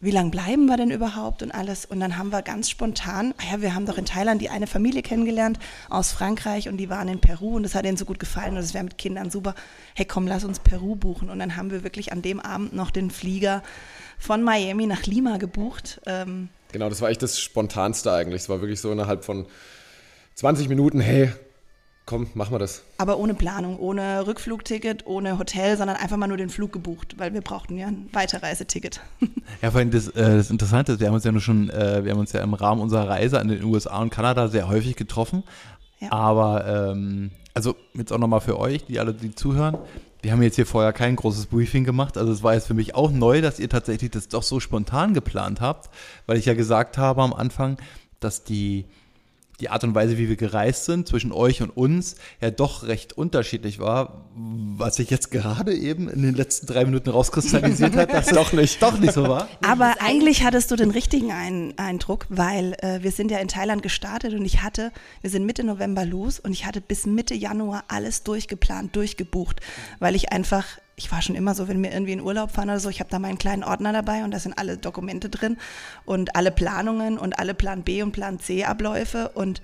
wie 0.01 0.11
lange 0.11 0.31
bleiben 0.31 0.65
wir 0.65 0.77
denn 0.77 0.89
überhaupt 0.89 1.43
und 1.43 1.51
alles. 1.51 1.85
Und 1.85 1.99
dann 1.99 2.17
haben 2.17 2.31
wir 2.31 2.41
ganz 2.41 2.69
spontan, 2.69 3.33
ah 3.37 3.53
ja, 3.53 3.61
wir 3.61 3.75
haben 3.75 3.85
doch 3.85 3.97
in 3.97 4.05
Thailand 4.05 4.41
die 4.41 4.49
eine 4.49 4.67
Familie 4.67 5.03
kennengelernt 5.03 5.59
aus 5.89 6.11
Frankreich 6.11 6.67
und 6.67 6.77
die 6.77 6.89
waren 6.89 7.07
in 7.07 7.21
Peru 7.21 7.55
und 7.55 7.63
das 7.63 7.75
hat 7.75 7.85
ihnen 7.85 7.97
so 7.97 8.05
gut 8.05 8.19
gefallen 8.19 8.53
und 8.53 8.59
es 8.63 8.73
wäre 8.73 8.83
mit 8.83 8.97
Kindern 8.97 9.29
super. 9.29 9.53
Hey, 9.93 10.05
komm, 10.05 10.27
lass 10.27 10.43
uns 10.43 10.59
Peru 10.59 10.95
buchen. 10.95 11.29
Und 11.29 11.39
dann 11.39 11.55
haben 11.55 11.69
wir 11.69 11.83
wirklich 11.83 12.11
an 12.11 12.21
dem 12.21 12.39
Abend 12.39 12.73
noch 12.73 12.89
den 12.89 13.11
Flieger 13.11 13.61
von 14.17 14.41
Miami 14.43 14.87
nach 14.87 15.03
Lima 15.03 15.37
gebucht. 15.37 16.01
Ähm, 16.07 16.49
genau, 16.71 16.89
das 16.89 17.01
war 17.01 17.09
echt 17.09 17.21
das 17.21 17.39
Spontanste 17.39 18.11
eigentlich. 18.11 18.41
Es 18.41 18.49
war 18.49 18.61
wirklich 18.61 18.81
so 18.81 18.91
innerhalb 18.91 19.23
von 19.23 19.45
20 20.35 20.67
Minuten, 20.67 20.99
hey, 20.99 21.31
komm, 22.05 22.27
machen 22.33 22.53
wir 22.53 22.59
das. 22.59 22.83
Aber 22.97 23.17
ohne 23.17 23.33
Planung, 23.33 23.77
ohne 23.79 24.25
Rückflugticket, 24.27 25.05
ohne 25.05 25.37
Hotel, 25.37 25.77
sondern 25.77 25.97
einfach 25.97 26.17
mal 26.17 26.27
nur 26.27 26.37
den 26.37 26.49
Flug 26.49 26.73
gebucht, 26.73 27.15
weil 27.17 27.33
wir 27.33 27.41
brauchten 27.41 27.77
ja 27.77 27.87
ein 27.87 28.09
Weiterreiseticket. 28.13 29.01
Ja, 29.61 29.69
vor 29.69 29.79
allem 29.79 29.91
das, 29.91 30.07
äh, 30.07 30.37
das 30.37 30.49
Interessante 30.49 30.93
ist, 30.93 31.01
wir 31.01 31.07
haben 31.07 31.13
uns 31.13 31.25
ja 31.25 31.31
nur 31.31 31.41
schon, 31.41 31.69
äh, 31.69 32.03
wir 32.03 32.13
haben 32.13 32.19
uns 32.19 32.31
ja 32.31 32.41
im 32.41 32.53
Rahmen 32.53 32.81
unserer 32.81 33.07
Reise 33.07 33.39
an 33.39 33.49
den 33.49 33.63
USA 33.63 34.01
und 34.01 34.09
Kanada 34.09 34.47
sehr 34.47 34.67
häufig 34.69 34.95
getroffen. 34.95 35.43
Ja. 35.99 36.11
Aber 36.11 36.65
ähm, 36.65 37.31
also 37.53 37.75
jetzt 37.93 38.11
auch 38.11 38.17
nochmal 38.17 38.41
für 38.41 38.57
euch, 38.57 38.85
die 38.85 38.99
alle, 38.99 39.13
die 39.13 39.35
zuhören, 39.35 39.77
wir 40.21 40.31
haben 40.31 40.41
jetzt 40.41 40.55
hier 40.55 40.65
vorher 40.65 40.93
kein 40.93 41.15
großes 41.15 41.47
Briefing 41.47 41.83
gemacht. 41.83 42.17
Also 42.17 42.31
es 42.31 42.43
war 42.43 42.53
jetzt 42.53 42.67
für 42.67 42.73
mich 42.73 42.95
auch 42.95 43.11
neu, 43.11 43.41
dass 43.41 43.59
ihr 43.59 43.69
tatsächlich 43.69 44.11
das 44.11 44.27
doch 44.27 44.43
so 44.43 44.59
spontan 44.59 45.13
geplant 45.13 45.61
habt, 45.61 45.89
weil 46.27 46.37
ich 46.37 46.45
ja 46.45 46.53
gesagt 46.53 46.97
habe 46.97 47.21
am 47.21 47.33
Anfang, 47.33 47.77
dass 48.19 48.43
die 48.43 48.85
die 49.61 49.69
Art 49.69 49.83
und 49.83 49.95
Weise, 49.95 50.17
wie 50.17 50.27
wir 50.27 50.35
gereist 50.35 50.85
sind, 50.85 51.07
zwischen 51.07 51.31
euch 51.31 51.61
und 51.61 51.69
uns, 51.69 52.15
ja 52.41 52.51
doch 52.51 52.83
recht 52.83 53.13
unterschiedlich 53.13 53.79
war, 53.79 54.25
was 54.35 54.95
sich 54.95 55.09
jetzt 55.09 55.31
gerade 55.31 55.73
eben 55.73 56.09
in 56.09 56.21
den 56.23 56.35
letzten 56.35 56.67
drei 56.67 56.83
Minuten 56.85 57.09
rauskristallisiert 57.09 57.95
hat, 57.95 58.11
dass 58.11 58.27
es 58.27 58.33
doch 58.35 58.51
nicht, 58.53 58.81
doch 58.81 58.97
nicht 58.99 59.13
so 59.13 59.23
war. 59.23 59.47
Aber 59.65 59.95
eigentlich 59.99 60.43
hattest 60.43 60.71
du 60.71 60.75
den 60.75 60.91
richtigen 60.91 61.31
ein 61.31 61.73
Eindruck, 61.77 62.25
weil 62.29 62.73
äh, 62.79 63.03
wir 63.03 63.11
sind 63.11 63.31
ja 63.31 63.37
in 63.37 63.47
Thailand 63.47 63.83
gestartet 63.83 64.33
und 64.33 64.43
ich 64.43 64.63
hatte, 64.63 64.91
wir 65.21 65.29
sind 65.29 65.45
Mitte 65.45 65.63
November 65.63 66.05
los 66.05 66.39
und 66.39 66.51
ich 66.51 66.65
hatte 66.65 66.81
bis 66.81 67.05
Mitte 67.05 67.35
Januar 67.35 67.83
alles 67.87 68.23
durchgeplant, 68.23 68.95
durchgebucht, 68.95 69.61
weil 69.99 70.15
ich 70.15 70.31
einfach 70.31 70.65
ich 70.95 71.11
war 71.11 71.21
schon 71.21 71.35
immer 71.35 71.55
so, 71.55 71.67
wenn 71.67 71.81
wir 71.81 71.91
irgendwie 71.91 72.13
in 72.13 72.21
Urlaub 72.21 72.51
fahren 72.51 72.69
oder 72.69 72.79
so, 72.79 72.89
ich 72.89 72.99
habe 72.99 73.09
da 73.09 73.19
meinen 73.19 73.37
kleinen 73.37 73.63
Ordner 73.63 73.93
dabei 73.93 74.23
und 74.23 74.31
da 74.31 74.39
sind 74.39 74.57
alle 74.57 74.77
Dokumente 74.77 75.29
drin 75.29 75.57
und 76.05 76.35
alle 76.35 76.51
Planungen 76.51 77.17
und 77.17 77.39
alle 77.39 77.53
Plan 77.53 77.83
B 77.83 78.03
und 78.03 78.11
Plan 78.11 78.39
C 78.39 78.65
Abläufe 78.65 79.29
und 79.29 79.61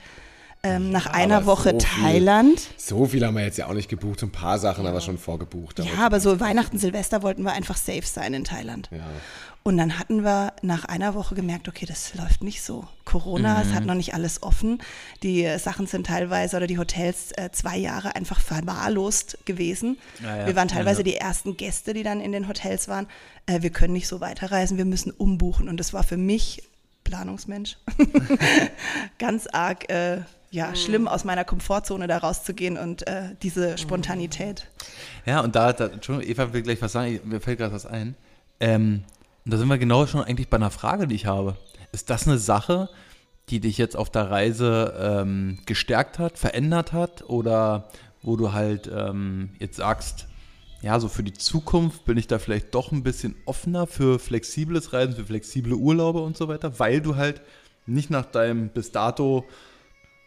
ähm, 0.64 0.92
nach 0.92 1.06
ja, 1.06 1.12
einer 1.14 1.46
Woche 1.46 1.72
so 1.72 1.78
Thailand. 1.78 2.60
Viel, 2.60 2.80
so 2.80 3.06
viel 3.06 3.26
haben 3.26 3.36
wir 3.36 3.44
jetzt 3.44 3.58
ja 3.58 3.68
auch 3.68 3.74
nicht 3.74 3.90
gebucht, 3.90 4.24
ein 4.24 4.32
paar 4.32 4.58
Sachen 4.58 4.84
ja. 4.84 4.90
haben 4.90 4.96
wir 4.96 5.02
schon 5.02 5.18
vorgebucht. 5.18 5.80
Ja, 5.80 6.06
aber 6.06 6.20
so 6.20 6.40
Weihnachten, 6.40 6.80
Silvester 6.80 7.22
wollten 7.22 7.44
wir 7.44 7.54
einfach 7.54 7.78
safe 7.78 8.04
sein 8.04 8.34
in 8.34 8.44
Thailand. 8.44 8.90
Ja. 8.92 9.06
Und 9.64 9.78
dann 9.78 10.00
hatten 10.00 10.24
wir 10.24 10.54
nach 10.62 10.86
einer 10.86 11.14
Woche 11.14 11.36
gemerkt, 11.36 11.68
okay, 11.68 11.86
das 11.86 12.14
läuft 12.14 12.42
nicht 12.42 12.62
so. 12.62 12.88
Corona, 13.04 13.56
mhm. 13.56 13.62
es 13.70 13.76
hat 13.76 13.86
noch 13.86 13.96
nicht 13.96 14.14
alles 14.14 14.42
offen. 14.42 14.82
Die 15.24 15.46
Sachen 15.60 15.88
sind 15.88 16.08
teilweise 16.08 16.56
oder 16.56 16.68
die 16.68 16.78
Hotels 16.78 17.34
äh, 17.34 17.50
zwei 17.52 17.78
Jahre 17.78 18.16
einfach 18.16 18.40
verwahrlost 18.40 19.40
gewesen. 19.46 19.98
Ja, 20.24 20.38
ja. 20.38 20.48
Wir 20.48 20.56
waren 20.56 20.70
teilweise 20.70 21.00
ja, 21.00 21.04
die 21.04 21.16
ersten 21.16 21.58
Gäste, 21.58 21.94
die 21.94 22.04
dann 22.04 22.22
in 22.22 22.32
den 22.32 22.48
Hotels 22.48 22.88
waren. 22.88 23.08
Äh, 23.46 23.62
wir 23.62 23.70
können 23.70 23.92
nicht 23.92 24.08
so 24.08 24.22
weiterreisen, 24.22 24.78
wir 24.78 24.86
müssen 24.86 25.12
umbuchen. 25.12 25.68
Und 25.68 25.78
das 25.78 25.92
war 25.92 26.04
für 26.04 26.18
mich, 26.18 26.64
Planungsmensch, 27.04 27.78
ganz 29.20 29.48
arg 29.48 29.90
äh, 29.90 30.22
ja, 30.50 30.68
mhm. 30.68 30.76
schlimm, 30.76 31.08
aus 31.08 31.26
meiner 31.26 31.44
Komfortzone 31.44 32.08
da 32.08 32.20
rauszugehen 32.20 32.78
und 32.78 33.06
äh, 33.08 33.36
diese 33.44 33.78
Spontanität. 33.78 34.68
Ja, 35.26 35.42
und 35.42 35.56
da, 35.56 35.74
da 35.74 35.88
Entschuldigung, 35.88 36.32
Eva 36.32 36.54
will 36.54 36.62
gleich 36.62 36.82
was 36.82 36.94
sagen, 36.94 37.20
mir 37.26 37.42
fällt 37.42 37.60
gerade 37.60 37.74
was 37.74 37.86
ein. 37.86 38.16
Ähm, 38.60 39.04
und 39.48 39.52
da 39.52 39.58
sind 39.58 39.70
wir 39.70 39.78
genau 39.78 40.06
schon 40.06 40.22
eigentlich 40.22 40.50
bei 40.50 40.58
einer 40.58 40.72
Frage, 40.72 41.08
die 41.08 41.16
ich 41.16 41.26
habe. 41.26 41.56
Ist 41.94 42.10
das 42.10 42.28
eine 42.28 42.38
Sache, 42.38 42.90
die 43.48 43.62
dich 43.62 43.78
jetzt 43.78 43.96
auf 43.96 44.10
der 44.10 44.30
Reise 44.30 44.94
ähm, 45.00 45.60
gestärkt 45.66 46.20
hat, 46.20 46.38
verändert 46.38 46.92
hat 46.92 47.24
oder 47.30 47.88
wo 48.22 48.36
du 48.36 48.52
halt 48.52 48.92
ähm, 48.94 49.52
jetzt 49.58 49.78
sagst, 49.78 50.28
ja, 50.82 51.00
so 51.00 51.08
für 51.08 51.24
die 51.24 51.32
Zukunft 51.32 52.04
bin 52.04 52.18
ich 52.18 52.28
da 52.28 52.40
vielleicht 52.40 52.76
doch 52.76 52.92
ein 52.92 53.04
bisschen 53.04 53.38
offener 53.46 53.88
für 53.88 54.20
flexibles 54.20 54.92
Reisen, 54.92 55.16
für 55.16 55.24
flexible 55.24 55.76
Urlaube 55.76 56.20
und 56.20 56.36
so 56.36 56.50
weiter, 56.50 56.78
weil 56.78 57.00
du 57.00 57.16
halt 57.16 57.42
nicht 57.86 58.10
nach 58.10 58.26
deinem 58.26 58.68
bis 58.68 58.92
dato 58.92 59.46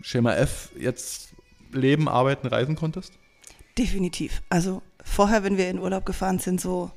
Schema 0.01 0.33
F 0.33 0.71
jetzt 0.79 1.35
leben, 1.73 2.09
arbeiten, 2.09 2.47
reisen 2.47 2.75
konntest? 2.75 3.13
Definitiv. 3.77 4.41
Also 4.49 4.81
vorher, 5.05 5.45
wenn 5.45 5.59
wir 5.59 5.69
in 5.69 5.79
Urlaub 5.79 6.07
gefahren 6.07 6.39
sind, 6.39 6.59
so 6.59 6.91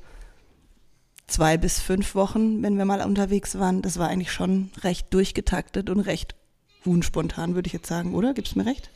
zwei 1.26 1.56
bis 1.56 1.80
fünf 1.80 2.14
Wochen, 2.14 2.62
wenn 2.62 2.76
wir 2.76 2.84
mal 2.84 3.00
unterwegs 3.00 3.58
waren. 3.58 3.82
Das 3.82 3.98
war 3.98 4.08
eigentlich 4.08 4.32
schon 4.32 4.70
recht 4.82 5.12
durchgetaktet 5.12 5.90
und 5.90 6.00
recht 6.00 6.34
unspontan, 6.84 7.54
würde 7.54 7.66
ich 7.66 7.72
jetzt 7.72 7.88
sagen, 7.88 8.14
oder? 8.14 8.34
Gibt 8.34 8.48
es 8.48 8.56
mir 8.56 8.66
recht? 8.66 8.90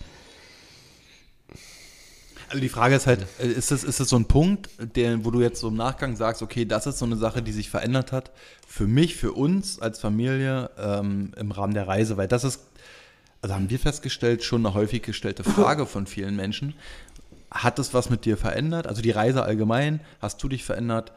Also 2.48 2.62
die 2.62 2.70
Frage 2.70 2.94
ist 2.94 3.06
halt, 3.06 3.26
ist 3.40 3.70
das, 3.70 3.84
ist 3.84 4.00
das 4.00 4.08
so 4.08 4.16
ein 4.16 4.24
Punkt, 4.24 4.70
der, 4.96 5.22
wo 5.24 5.30
du 5.30 5.42
jetzt 5.42 5.60
so 5.60 5.68
im 5.68 5.76
Nachgang 5.76 6.16
sagst, 6.16 6.40
okay, 6.40 6.64
das 6.64 6.86
ist 6.86 6.98
so 6.98 7.04
eine 7.04 7.16
Sache, 7.16 7.42
die 7.42 7.52
sich 7.52 7.68
verändert 7.68 8.10
hat, 8.10 8.30
für 8.66 8.86
mich, 8.86 9.16
für 9.16 9.32
uns 9.32 9.80
als 9.80 10.00
Familie 10.00 10.70
ähm, 10.78 11.32
im 11.36 11.50
Rahmen 11.50 11.74
der 11.74 11.86
Reise, 11.86 12.16
weil 12.16 12.28
das 12.28 12.44
ist, 12.44 12.60
also 13.42 13.54
haben 13.54 13.68
wir 13.68 13.78
festgestellt, 13.78 14.44
schon 14.44 14.64
eine 14.64 14.74
häufig 14.74 15.02
gestellte 15.02 15.44
Frage 15.44 15.84
von 15.84 16.06
vielen 16.06 16.36
Menschen. 16.36 16.74
Hat 17.50 17.78
es 17.78 17.92
was 17.92 18.08
mit 18.08 18.24
dir 18.24 18.38
verändert? 18.38 18.86
Also 18.86 19.02
die 19.02 19.10
Reise 19.10 19.42
allgemein, 19.42 20.00
hast 20.20 20.42
du 20.42 20.48
dich 20.48 20.64
verändert? 20.64 21.12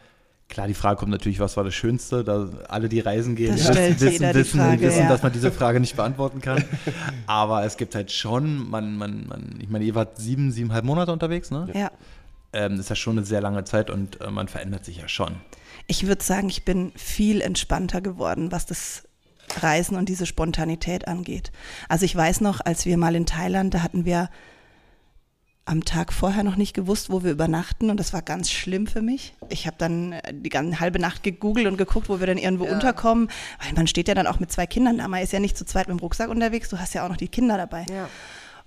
Klar, 0.51 0.67
die 0.67 0.73
Frage 0.73 0.97
kommt 0.97 1.11
natürlich, 1.11 1.39
was 1.39 1.55
war 1.55 1.63
das 1.63 1.73
Schönste? 1.73 2.25
Da 2.25 2.49
alle, 2.67 2.89
die 2.89 2.99
reisen 2.99 3.37
gehen, 3.37 3.55
das 3.55 3.69
wissen, 3.69 3.99
wissen, 4.01 4.33
wissen, 4.33 4.59
Frage, 4.59 4.81
wissen 4.81 5.03
ja. 5.03 5.07
dass 5.07 5.23
man 5.23 5.31
diese 5.31 5.49
Frage 5.49 5.79
nicht 5.79 5.95
beantworten 5.95 6.41
kann. 6.41 6.61
Aber 7.25 7.63
es 7.63 7.77
gibt 7.77 7.95
halt 7.95 8.11
schon, 8.11 8.69
man, 8.69 8.97
man, 8.97 9.27
man, 9.27 9.59
ich 9.61 9.69
meine, 9.69 9.85
ihr 9.85 9.95
wart 9.95 10.17
sieben, 10.17 10.51
siebeneinhalb 10.51 10.83
Monate 10.83 11.13
unterwegs, 11.13 11.51
ne? 11.51 11.69
Ja. 11.73 11.89
Ähm, 12.51 12.71
das 12.71 12.81
ist 12.81 12.89
ja 12.89 12.97
schon 12.97 13.17
eine 13.17 13.25
sehr 13.25 13.39
lange 13.39 13.63
Zeit 13.63 13.89
und 13.89 14.19
äh, 14.19 14.29
man 14.29 14.49
verändert 14.49 14.83
sich 14.83 14.97
ja 14.97 15.07
schon. 15.07 15.37
Ich 15.87 16.05
würde 16.05 16.21
sagen, 16.21 16.49
ich 16.49 16.65
bin 16.65 16.91
viel 16.97 17.39
entspannter 17.39 18.01
geworden, 18.01 18.51
was 18.51 18.65
das 18.65 19.07
Reisen 19.61 19.95
und 19.95 20.09
diese 20.09 20.25
Spontanität 20.25 21.07
angeht. 21.07 21.53
Also 21.87 22.03
ich 22.03 22.13
weiß 22.13 22.41
noch, 22.41 22.59
als 22.59 22.85
wir 22.85 22.97
mal 22.97 23.15
in 23.15 23.25
Thailand, 23.25 23.73
da 23.73 23.83
hatten 23.83 24.03
wir 24.03 24.29
am 25.71 25.85
Tag 25.85 26.11
vorher 26.11 26.43
noch 26.43 26.57
nicht 26.57 26.73
gewusst, 26.73 27.09
wo 27.09 27.23
wir 27.23 27.31
übernachten 27.31 27.89
und 27.89 27.97
das 27.97 28.11
war 28.11 28.21
ganz 28.21 28.51
schlimm 28.51 28.87
für 28.87 29.01
mich. 29.01 29.33
Ich 29.47 29.67
habe 29.67 29.77
dann 29.79 30.11
äh, 30.11 30.33
die 30.33 30.49
ganze 30.49 30.81
halbe 30.81 30.99
Nacht 30.99 31.23
gegoogelt 31.23 31.65
und 31.65 31.77
geguckt, 31.77 32.09
wo 32.09 32.19
wir 32.19 32.27
dann 32.27 32.37
irgendwo 32.37 32.65
ja. 32.65 32.73
unterkommen, 32.73 33.29
weil 33.63 33.73
man 33.73 33.87
steht 33.87 34.09
ja 34.09 34.13
dann 34.13 34.27
auch 34.27 34.41
mit 34.41 34.51
zwei 34.51 34.67
Kindern 34.67 34.97
da. 34.97 35.07
Man 35.07 35.23
ist 35.23 35.31
ja 35.31 35.39
nicht 35.39 35.57
zu 35.57 35.65
zweit 35.65 35.87
mit 35.87 35.97
dem 35.97 36.01
Rucksack 36.01 36.29
unterwegs, 36.29 36.67
du 36.67 36.77
hast 36.77 36.93
ja 36.93 37.05
auch 37.05 37.09
noch 37.09 37.15
die 37.15 37.29
Kinder 37.29 37.55
dabei. 37.55 37.85
Ja. 37.89 38.09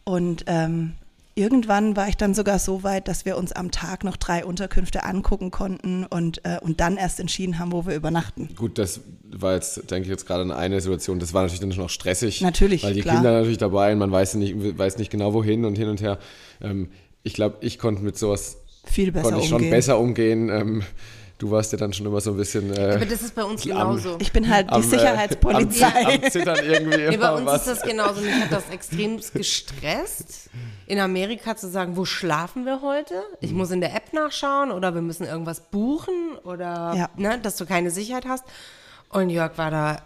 Und 0.05 0.45
ähm, 0.47 0.95
irgendwann 1.35 1.97
war 1.97 2.09
ich 2.09 2.17
dann 2.17 2.35
sogar 2.35 2.59
so 2.59 2.83
weit, 2.83 3.09
dass 3.09 3.25
wir 3.25 3.37
uns 3.37 3.53
am 3.53 3.71
Tag 3.71 4.05
noch 4.05 4.17
drei 4.17 4.45
Unterkünfte 4.45 5.05
angucken 5.05 5.51
konnten 5.51 6.05
und, 6.05 6.45
äh, 6.45 6.59
und 6.61 6.81
dann 6.81 6.97
erst 6.97 7.21
entschieden 7.21 7.59
haben, 7.59 7.73
wo 7.73 7.87
wir 7.87 7.95
übernachten. 7.95 8.51
Gut, 8.57 8.79
das 8.79 9.01
war 9.31 9.55
jetzt, 9.55 9.91
denke 9.91 10.03
ich, 10.03 10.09
jetzt 10.09 10.27
gerade 10.27 10.43
in 10.43 10.53
einer 10.53 10.81
Situation. 10.81 11.19
Das 11.19 11.35
war 11.35 11.43
natürlich 11.43 11.61
dann 11.61 11.71
noch 11.71 11.91
stressig. 11.91 12.41
Natürlich. 12.41 12.85
Weil 12.85 12.95
die 12.95 13.03
klar. 13.03 13.17
Kinder 13.17 13.33
natürlich 13.33 13.59
dabei 13.59 13.93
und 13.93 13.99
man 13.99 14.13
weiß 14.13 14.35
nicht, 14.35 14.55
weiß 14.79 14.99
nicht 14.99 15.11
genau 15.11 15.35
wohin 15.35 15.65
und 15.65 15.77
hin 15.77 15.89
und 15.89 16.01
her. 16.01 16.19
Ähm, 16.61 16.89
ich 17.23 17.35
glaube, 17.35 17.57
ich 17.61 17.79
konnte 17.79 18.03
mit 18.03 18.17
sowas 18.17 18.59
viel 18.85 19.11
besser 19.11 19.31
konnte 19.31 19.45
ich 19.45 19.53
umgehen. 19.53 19.65
schon 19.65 19.71
besser 19.71 19.99
umgehen. 19.99 20.49
Ähm, 20.51 20.83
Du 21.45 21.51
warst 21.51 21.73
ja 21.73 21.77
dann 21.77 21.93
schon 21.93 22.07
immer 22.07 22.23
so 22.23 22.31
ein 22.31 22.39
bisschen. 22.39 22.75
Äh, 22.75 22.95
aber 22.95 23.05
das 23.05 23.21
ist 23.21 23.35
bei 23.35 23.45
uns 23.45 23.65
genauso. 23.65 24.17
ich 24.19 24.33
bin 24.33 24.49
halt 24.49 24.71
die 24.71 24.73
am, 24.73 24.81
äh, 24.81 24.85
Sicherheitspolizei. 24.85 26.07
Am, 26.07 26.07
am 26.07 26.31
Zittern 26.31 26.59
irgendwie 26.65 26.97
nee, 26.97 27.17
bei 27.19 27.35
uns 27.35 27.45
was. 27.45 27.67
ist 27.67 27.69
das 27.69 27.83
genauso. 27.83 28.23
Mich 28.23 28.33
hat 28.33 28.51
das 28.51 28.71
extrem 28.71 29.21
gestresst, 29.35 30.49
in 30.87 30.99
Amerika 30.99 31.55
zu 31.55 31.69
sagen, 31.69 31.99
wo 31.99 32.07
schlafen 32.07 32.65
wir 32.65 32.81
heute? 32.81 33.23
Ich 33.43 33.53
muss 33.53 33.71
in 33.73 33.83
der 33.83 33.95
App 33.95 34.15
nachschauen 34.15 34.71
oder 34.71 34.95
wir 34.95 35.03
müssen 35.03 35.27
irgendwas 35.27 35.61
buchen 35.61 36.39
oder 36.45 36.95
ja. 36.97 37.11
ne, 37.19 37.39
dass 37.39 37.57
du 37.57 37.67
keine 37.67 37.91
Sicherheit 37.91 38.25
hast. 38.25 38.45
Und 39.11 39.29
Jörg 39.29 39.59
war 39.59 39.71
da, 39.71 39.99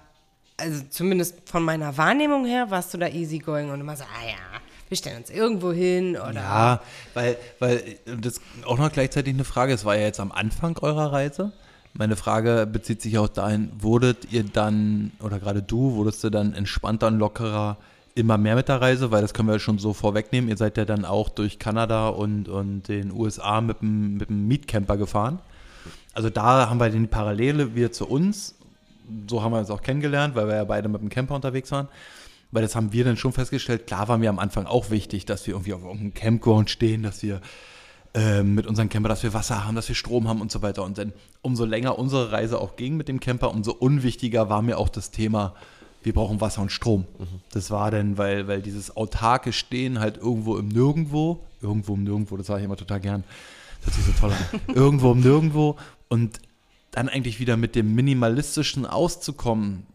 also 0.57 0.83
zumindest 0.91 1.49
von 1.49 1.63
meiner 1.63 1.97
Wahrnehmung 1.97 2.47
her, 2.47 2.73
warst 2.73 2.93
du 2.95 2.99
da 2.99 3.07
easygoing 3.07 3.71
und 3.71 3.81
immer 3.81 3.97
so, 3.97 4.03
ah 4.03 4.27
ja 4.27 4.61
wir 4.89 4.97
stellen 4.97 5.19
uns 5.19 5.31
irgendwo 5.31 5.73
hin 5.73 6.17
oder. 6.17 6.35
Ja, 6.35 6.81
weil, 7.15 7.37
weil 7.59 7.83
das 8.21 8.41
auch 8.65 8.79
noch 8.79 8.93
gleichzeitig 8.93 9.35
eine 9.35 9.45
Frage, 9.45 9.73
es 9.73 9.85
war 9.85 9.97
ja 9.97 10.03
jetzt 10.03 10.21
am 10.21 10.33
Anfang 10.33 10.79
eurer 10.79 11.13
Reise. 11.13 11.53
Meine 11.95 12.17
Frage 12.17 12.69
bezieht 12.71 13.03
sich 13.03 13.19
auch 13.19 13.29
dahin, 13.29 13.71
wurdet 13.79 14.33
ihr 14.33 14.45
dann, 14.45 15.13
oder 15.21 15.39
gerade 15.39 15.63
du, 15.63 15.95
wurdest 15.95 16.23
du 16.23 16.31
dann 16.31 16.55
entspannter 16.55 17.09
und 17.09 17.19
lockerer 17.19 17.77
immer 18.15 18.37
mehr 18.37 18.57
mit 18.57 18.69
der 18.69 18.81
Reise, 18.81 19.11
weil 19.11 19.23
das 19.23 19.33
können 19.33 19.49
wir 19.49 19.59
schon 19.59 19.79
so 19.79 19.93
vorwegnehmen. 19.93 20.51
Ihr 20.51 20.57
seid 20.57 20.77
ja 20.77 20.85
dann 20.85 21.05
auch 21.05 21.29
durch 21.29 21.59
Kanada 21.59 22.09
und, 22.09 22.49
und 22.49 22.89
den 22.89 23.13
USA 23.13 23.61
mit 23.61 23.81
dem, 23.81 24.17
mit 24.17 24.29
dem 24.29 24.49
Mietcamper 24.49 24.97
gefahren. 24.97 25.39
Also 26.15 26.31
da 26.31 26.69
haben 26.69 26.81
wir 26.81 26.91
den 26.91 27.09
Parallele 27.09 27.75
wir 27.75 27.93
zu 27.93 28.07
uns. 28.07 28.57
So 29.29 29.43
haben 29.43 29.53
wir 29.53 29.61
uns 29.61 29.71
auch 29.71 29.83
kennengelernt, 29.83 30.35
weil 30.35 30.49
wir 30.49 30.57
ja 30.57 30.65
beide 30.65 30.89
mit 30.89 31.01
dem 31.01 31.09
Camper 31.09 31.35
unterwegs 31.35 31.71
waren. 31.71 31.89
Weil 32.51 32.63
das 32.63 32.75
haben 32.75 32.93
wir 32.93 33.05
dann 33.05 33.17
schon 33.17 33.33
festgestellt. 33.33 33.87
Klar 33.87 34.09
war 34.09 34.19
mir 34.19 34.31
am 34.31 34.39
Anfang 34.39 34.67
auch 34.67 34.91
wichtig, 34.91 35.27
dass 35.27 35.47
wir 35.47 35.55
irgendwie 35.55 35.75
auf 35.75 35.83
irgendeinem 35.83 36.15
Campground 36.15 36.71
stehen, 36.71 37.03
dass 37.03 37.23
wir 37.23 37.41
äh, 38.15 38.43
mit 38.43 38.67
unserem 38.67 38.89
Camper, 38.89 39.09
dass 39.09 39.23
wir 39.23 39.35
Wasser 39.35 39.67
haben, 39.67 39.75
dass 39.75 39.89
wir 39.89 39.95
Strom 39.95 40.29
haben 40.29 40.41
und 40.41 40.51
so 40.51 40.63
weiter. 40.63 40.83
Und 40.83 40.97
dann 40.97 41.13
umso 41.43 41.65
länger 41.65 41.99
unsere 41.99 42.33
Reise 42.33 42.59
auch 42.59 42.77
ging 42.77 42.97
mit 42.97 43.09
dem 43.09 43.21
Camper, 43.21 43.51
umso 43.51 43.73
unwichtiger 43.73 44.49
war 44.49 44.63
mir 44.63 44.79
auch 44.79 44.89
das 44.89 45.11
Thema, 45.11 45.55
wir 46.03 46.15
brauchen 46.15 46.41
Wasser 46.41 46.63
und 46.63 46.73
Strom. 46.73 47.05
Mhm. 47.19 47.27
Das 47.53 47.71
war 47.71 47.91
dann, 47.91 48.17
weil, 48.17 48.49
weil 48.49 48.63
dieses 48.63 48.97
autarke 48.97 49.53
Stehen 49.53 50.01
halt 50.01 50.17
irgendwo 50.17 50.57
im 50.57 50.69
Nirgendwo, 50.69 51.41
irgendwo 51.61 51.95
im 51.95 52.05
Nirgendwo, 52.05 52.37
das 52.37 52.47
sage 52.47 52.61
ich 52.61 52.65
immer 52.65 52.77
total 52.77 53.01
gern, 53.01 53.25
das 53.85 53.95
sich 53.95 54.05
so 54.05 54.13
toll 54.13 54.33
an, 54.33 54.61
irgendwo 54.75 55.13
im 55.13 55.21
Nirgendwo 55.21 55.77
und 56.09 56.41
dann 56.93 57.09
eigentlich 57.09 57.41
wieder 57.41 57.57
mit 57.57 57.75
dem 57.75 57.95
Minimalistischen 57.95 58.87
auszukommen, 58.87 59.87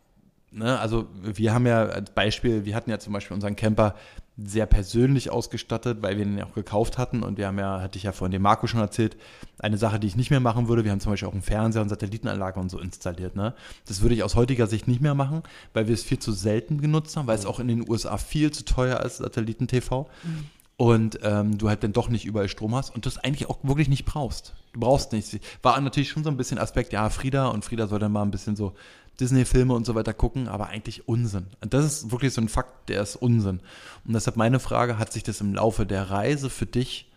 Ne, 0.56 0.80
also 0.80 1.08
wir 1.24 1.52
haben 1.52 1.66
ja 1.66 1.86
als 1.86 2.12
Beispiel, 2.12 2.64
wir 2.64 2.76
hatten 2.76 2.92
ja 2.92 3.00
zum 3.00 3.12
Beispiel 3.12 3.34
unseren 3.34 3.56
Camper 3.56 3.96
sehr 4.38 4.68
persönlich 4.68 5.32
ausgestattet, 5.32 6.00
weil 6.02 6.18
wir 6.18 6.26
ihn 6.26 6.38
ja 6.38 6.46
auch 6.46 6.54
gekauft 6.54 6.98
hatten 6.98 7.24
und 7.24 7.38
wir 7.38 7.48
haben 7.48 7.58
ja, 7.58 7.82
hatte 7.82 7.98
ich 7.98 8.04
ja 8.04 8.12
vorhin 8.12 8.32
dem 8.32 8.42
Marco 8.42 8.68
schon 8.68 8.80
erzählt, 8.80 9.18
eine 9.60 9.78
Sache, 9.78 10.00
die 10.00 10.08
ich 10.08 10.16
nicht 10.16 10.30
mehr 10.30 10.40
machen 10.40 10.68
würde, 10.68 10.84
wir 10.84 10.92
haben 10.92 11.00
zum 11.00 11.12
Beispiel 11.12 11.28
auch 11.28 11.34
einen 11.34 11.42
Fernseher 11.42 11.82
und 11.82 11.90
Satellitenanlage 11.90 12.60
und 12.60 12.70
so 12.70 12.80
installiert. 12.80 13.36
Ne? 13.36 13.54
Das 13.88 14.02
würde 14.02 14.16
ich 14.16 14.24
aus 14.24 14.36
heutiger 14.36 14.68
Sicht 14.68 14.88
nicht 14.88 15.02
mehr 15.02 15.16
machen, 15.16 15.44
weil 15.74 15.88
wir 15.88 15.94
es 15.94 16.04
viel 16.04 16.20
zu 16.20 16.32
selten 16.32 16.82
genutzt 16.82 17.18
haben, 17.18 17.28
weil 17.28 17.38
es 17.38 17.46
auch 17.46 17.60
in 17.60 17.68
den 17.68 17.88
USA 17.88 18.18
viel 18.18 18.52
zu 18.52 18.66
teuer 18.66 19.00
ist, 19.02 19.18
Satelliten-TV. 19.18 20.08
Mhm. 20.24 20.46
Und 20.76 21.20
ähm, 21.22 21.60
du 21.60 21.70
halt 21.70 21.84
dann 21.84 21.94
doch 21.94 22.10
nicht 22.10 22.26
überall 22.26 22.50
Strom 22.50 22.74
hast 22.76 22.94
und 22.94 23.06
das 23.06 23.20
eigentlich 23.20 23.48
auch 23.48 23.60
wirklich 23.62 23.90
nicht 23.90 24.06
brauchst. 24.06 24.54
Du 24.74 24.80
brauchst 24.80 25.14
nichts. 25.14 25.38
War 25.62 25.80
natürlich 25.80 26.10
schon 26.10 26.24
so 26.24 26.32
ein 26.32 26.38
bisschen 26.38 26.58
Aspekt, 26.58 26.94
ja, 26.94 27.08
Frieda 27.12 27.48
und 27.48 27.64
Frieda 27.64 27.86
soll 27.86 28.00
dann 28.00 28.12
mal 28.12 28.24
ein 28.24 28.32
bisschen 28.32 28.56
so 28.56 28.74
Disney-Filme 29.20 29.74
und 29.74 29.86
so 29.86 29.96
weiter 29.96 30.14
gucken, 30.14 30.48
aber 30.48 30.68
eigentlich 30.68 31.08
Unsinn. 31.08 31.48
Und 31.62 31.74
das 31.74 31.86
ist 31.86 32.12
wirklich 32.12 32.34
so 32.34 32.42
ein 32.42 32.50
Fakt, 32.50 32.90
der 32.90 33.02
ist 33.02 33.16
Unsinn. 33.16 33.60
Und 34.06 34.14
deshalb 34.14 34.38
meine 34.38 34.60
Frage, 34.60 34.98
hat 34.98 35.14
sich 35.14 35.24
das 35.24 35.42
im 35.42 35.54
Laufe 35.54 35.86
der 35.86 36.10
Reise 36.10 36.50
für 36.50 36.66
dich 36.66 37.12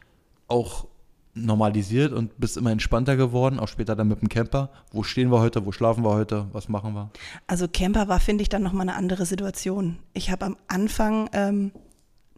auch 0.49 0.87
normalisiert 1.37 2.13
und 2.13 2.39
bist 2.39 2.57
immer 2.57 2.71
entspannter 2.71 3.17
geworden, 3.17 3.59
auch 3.59 3.69
später 3.69 3.95
dann 3.95 4.09
mit 4.09 4.21
dem 4.21 4.29
Camper. 4.29 4.71
Wo 4.91 5.03
stehen 5.03 5.31
wir 5.31 5.41
heute, 5.41 5.67
wo 5.67 5.73
schlafen 5.73 6.03
wir 6.03 6.15
heute, 6.15 6.47
was 6.53 6.69
machen 6.69 6.95
wir? 6.95 7.11
Also 7.47 7.69
Camper 7.69 8.09
war, 8.09 8.21
finde 8.21 8.43
ich, 8.43 8.49
dann 8.49 8.63
nochmal 8.63 8.89
eine 8.89 8.97
andere 8.97 9.27
Situation. 9.27 9.99
Ich 10.15 10.31
habe 10.31 10.47
am 10.47 10.57
Anfang 10.67 11.29
ähm, 11.33 11.73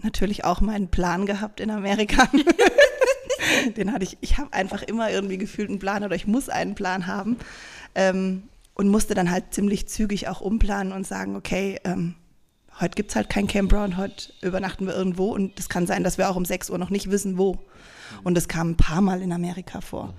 natürlich 0.03 0.44
auch 0.44 0.61
meinen 0.61 0.88
Plan 0.88 1.27
gehabt 1.27 1.61
in 1.61 1.71
Amerika. 1.71 2.29
Den 3.77 3.92
hatte 3.92 4.05
ich, 4.05 4.18
ich 4.21 4.38
habe 4.38 4.53
einfach 4.53 4.83
immer 4.83 5.11
irgendwie 5.11 5.38
gefühlt 5.38 5.68
einen 5.68 5.79
Plan 5.79 6.05
oder 6.05 6.16
ich 6.16 6.27
muss 6.27 6.49
einen 6.49 6.75
Plan 6.75 7.07
haben. 7.07 7.37
Ähm, 7.94 8.42
und 8.79 8.88
musste 8.88 9.14
dann 9.14 9.31
halt 9.31 9.53
ziemlich 9.53 9.88
zügig 9.88 10.29
auch 10.29 10.41
umplanen 10.41 10.93
und 10.93 11.07
sagen, 11.07 11.37
okay, 11.37 11.81
ähm, 11.85 12.14
heute 12.81 12.95
gibt 12.95 13.11
es 13.11 13.17
halt 13.17 13.29
kein 13.29 13.49
Campground, 13.49 13.97
heute 13.97 14.33
übernachten 14.41 14.87
wir 14.87 14.95
irgendwo 14.95 15.35
und 15.35 15.59
es 15.59 15.69
kann 15.69 15.87
sein, 15.87 16.05
dass 16.05 16.17
wir 16.17 16.31
auch 16.31 16.37
um 16.37 16.45
6 16.45 16.71
Uhr 16.71 16.79
noch 16.79 16.88
nicht 16.88 17.11
wissen, 17.11 17.37
wo. 17.37 17.59
Und 18.23 18.37
das 18.37 18.49
kam 18.49 18.71
ein 18.71 18.77
paar 18.77 19.01
Mal 19.01 19.21
in 19.21 19.33
Amerika 19.33 19.81
vor. 19.81 20.07
Mhm. 20.07 20.12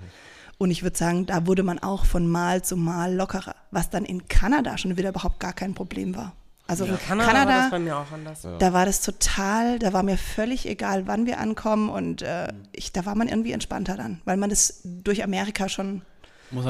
Und 0.58 0.70
ich 0.70 0.82
würde 0.82 0.98
sagen, 0.98 1.24
da 1.24 1.46
wurde 1.46 1.62
man 1.62 1.78
auch 1.78 2.04
von 2.04 2.28
Mal 2.28 2.62
zu 2.62 2.76
Mal 2.76 3.14
lockerer, 3.14 3.56
was 3.70 3.88
dann 3.88 4.04
in 4.04 4.28
Kanada 4.28 4.76
schon 4.76 4.96
wieder 4.98 5.08
überhaupt 5.08 5.40
gar 5.40 5.54
kein 5.54 5.74
Problem 5.74 6.14
war. 6.14 6.34
Also 6.66 6.84
ja. 6.84 6.92
in 6.92 6.98
Kanada, 6.98 7.26
Kanada, 7.32 7.50
war 7.50 7.60
das 7.62 7.70
bei 7.70 7.78
mir 7.78 7.96
auch 7.96 8.12
anders. 8.12 8.46
Da 8.58 8.72
war 8.74 8.84
das 8.84 9.00
total, 9.00 9.78
da 9.78 9.94
war 9.94 10.02
mir 10.02 10.18
völlig 10.18 10.68
egal, 10.68 11.06
wann 11.06 11.24
wir 11.24 11.40
ankommen 11.40 11.88
und 11.88 12.20
äh, 12.20 12.48
ich, 12.72 12.92
da 12.92 13.06
war 13.06 13.14
man 13.14 13.26
irgendwie 13.26 13.52
entspannter 13.52 13.96
dann, 13.96 14.20
weil 14.26 14.36
man 14.36 14.50
das 14.50 14.82
durch 14.84 15.24
Amerika 15.24 15.70
schon 15.70 16.02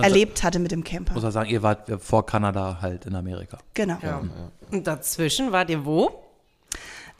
erlebt 0.03 0.43
hatte 0.43 0.59
mit 0.59 0.71
dem 0.73 0.85
Camper. 0.85 1.15
Muss 1.15 1.25
er 1.25 1.33
sagen, 1.33 1.51
ihr 1.51 1.63
wart 1.63 1.91
vor 2.01 2.27
Kanada 2.27 2.79
halt 2.81 3.07
in 3.07 3.15
Amerika. 3.15 3.59
Genau. 3.75 3.99
Ja. 4.03 4.23
Und 4.71 4.87
dazwischen 4.87 5.53
wart 5.53 5.71
ihr 5.71 5.85
wo? 5.85 6.11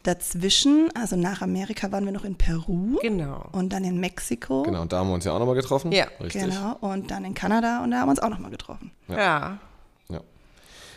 Dazwischen, 0.03 0.91
also 0.95 1.17
nach 1.17 1.43
Amerika 1.43 1.93
waren 1.93 2.07
wir 2.07 2.13
noch 2.13 2.25
in 2.25 2.37
Peru. 2.37 2.99
Genau. 3.03 3.45
Und 3.53 3.73
dann 3.73 3.85
in 3.85 4.01
Mexiko. 4.01 4.63
Genau, 4.63 4.81
und 4.81 4.93
da 4.93 5.01
haben 5.01 5.09
wir 5.09 5.15
uns 5.15 5.25
ja 5.25 5.33
auch 5.33 5.39
nochmal 5.39 5.57
getroffen. 5.57 5.93
Ja. 5.93 6.07
Richtig. 6.21 6.43
Genau, 6.43 6.77
und 6.81 7.11
dann 7.11 7.25
in 7.25 7.35
Kanada 7.35 7.85
und 7.85 7.91
da 7.91 7.99
haben 8.01 8.07
wir 8.07 8.13
uns 8.13 8.21
auch 8.21 8.31
nochmal 8.31 8.51
getroffen. 8.51 8.93
ja. 9.09 9.17
ja. 9.17 9.59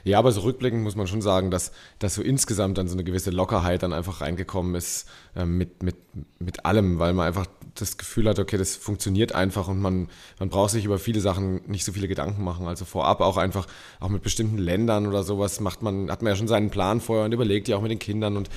Ja, 0.05 0.19
aber 0.19 0.31
so 0.31 0.41
rückblickend 0.41 0.83
muss 0.83 0.95
man 0.95 1.07
schon 1.07 1.21
sagen, 1.21 1.49
dass, 1.49 1.71
dass 1.99 2.15
so 2.15 2.21
insgesamt 2.21 2.77
dann 2.77 2.87
so 2.87 2.95
eine 2.95 3.05
gewisse 3.05 3.31
Lockerheit 3.31 3.83
dann 3.83 3.93
einfach 3.93 4.19
reingekommen 4.19 4.75
ist 4.75 5.07
äh, 5.35 5.45
mit, 5.45 5.81
mit, 5.81 5.95
mit 6.39 6.65
allem, 6.65 6.99
weil 6.99 7.13
man 7.13 7.27
einfach 7.27 7.45
das 7.75 7.97
Gefühl 7.97 8.27
hat, 8.27 8.37
okay, 8.37 8.57
das 8.57 8.75
funktioniert 8.75 9.33
einfach 9.33 9.67
und 9.67 9.79
man, 9.79 10.09
man 10.39 10.49
braucht 10.49 10.71
sich 10.71 10.85
über 10.85 10.99
viele 10.99 11.21
Sachen 11.21 11.61
nicht 11.67 11.85
so 11.85 11.93
viele 11.93 12.07
Gedanken 12.07 12.43
machen. 12.43 12.67
Also 12.67 12.85
vorab 12.85 13.21
auch 13.21 13.37
einfach, 13.37 13.65
auch 13.99 14.09
mit 14.09 14.23
bestimmten 14.23 14.57
Ländern 14.57 15.07
oder 15.07 15.23
sowas 15.23 15.59
macht 15.59 15.81
man, 15.81 16.11
hat 16.11 16.21
man 16.21 16.31
ja 16.31 16.35
schon 16.35 16.49
seinen 16.49 16.69
Plan 16.69 16.99
vorher 16.99 17.25
und 17.25 17.31
überlegt 17.31 17.67
ja 17.69 17.77
auch 17.77 17.81
mit 17.81 17.91
den 17.91 17.99
Kindern 17.99 18.35
und 18.35 18.49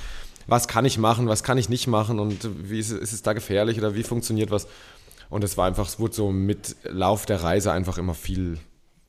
was 0.48 0.68
kann 0.68 0.84
ich 0.84 0.98
machen, 0.98 1.28
was 1.28 1.42
kann 1.42 1.58
ich 1.58 1.68
nicht 1.68 1.86
machen 1.86 2.18
und 2.18 2.48
wie 2.68 2.78
ist, 2.78 2.90
ist 2.90 3.12
es 3.12 3.22
da 3.22 3.32
gefährlich 3.32 3.78
oder 3.78 3.94
wie 3.94 4.02
funktioniert 4.02 4.50
was. 4.50 4.66
Und 5.28 5.42
es 5.42 5.56
war 5.56 5.66
einfach, 5.66 5.88
es 5.88 5.98
wurde 5.98 6.14
so 6.14 6.30
mit 6.30 6.76
Lauf 6.84 7.26
der 7.26 7.42
Reise 7.42 7.72
einfach 7.72 7.98
immer 7.98 8.14
viel 8.14 8.58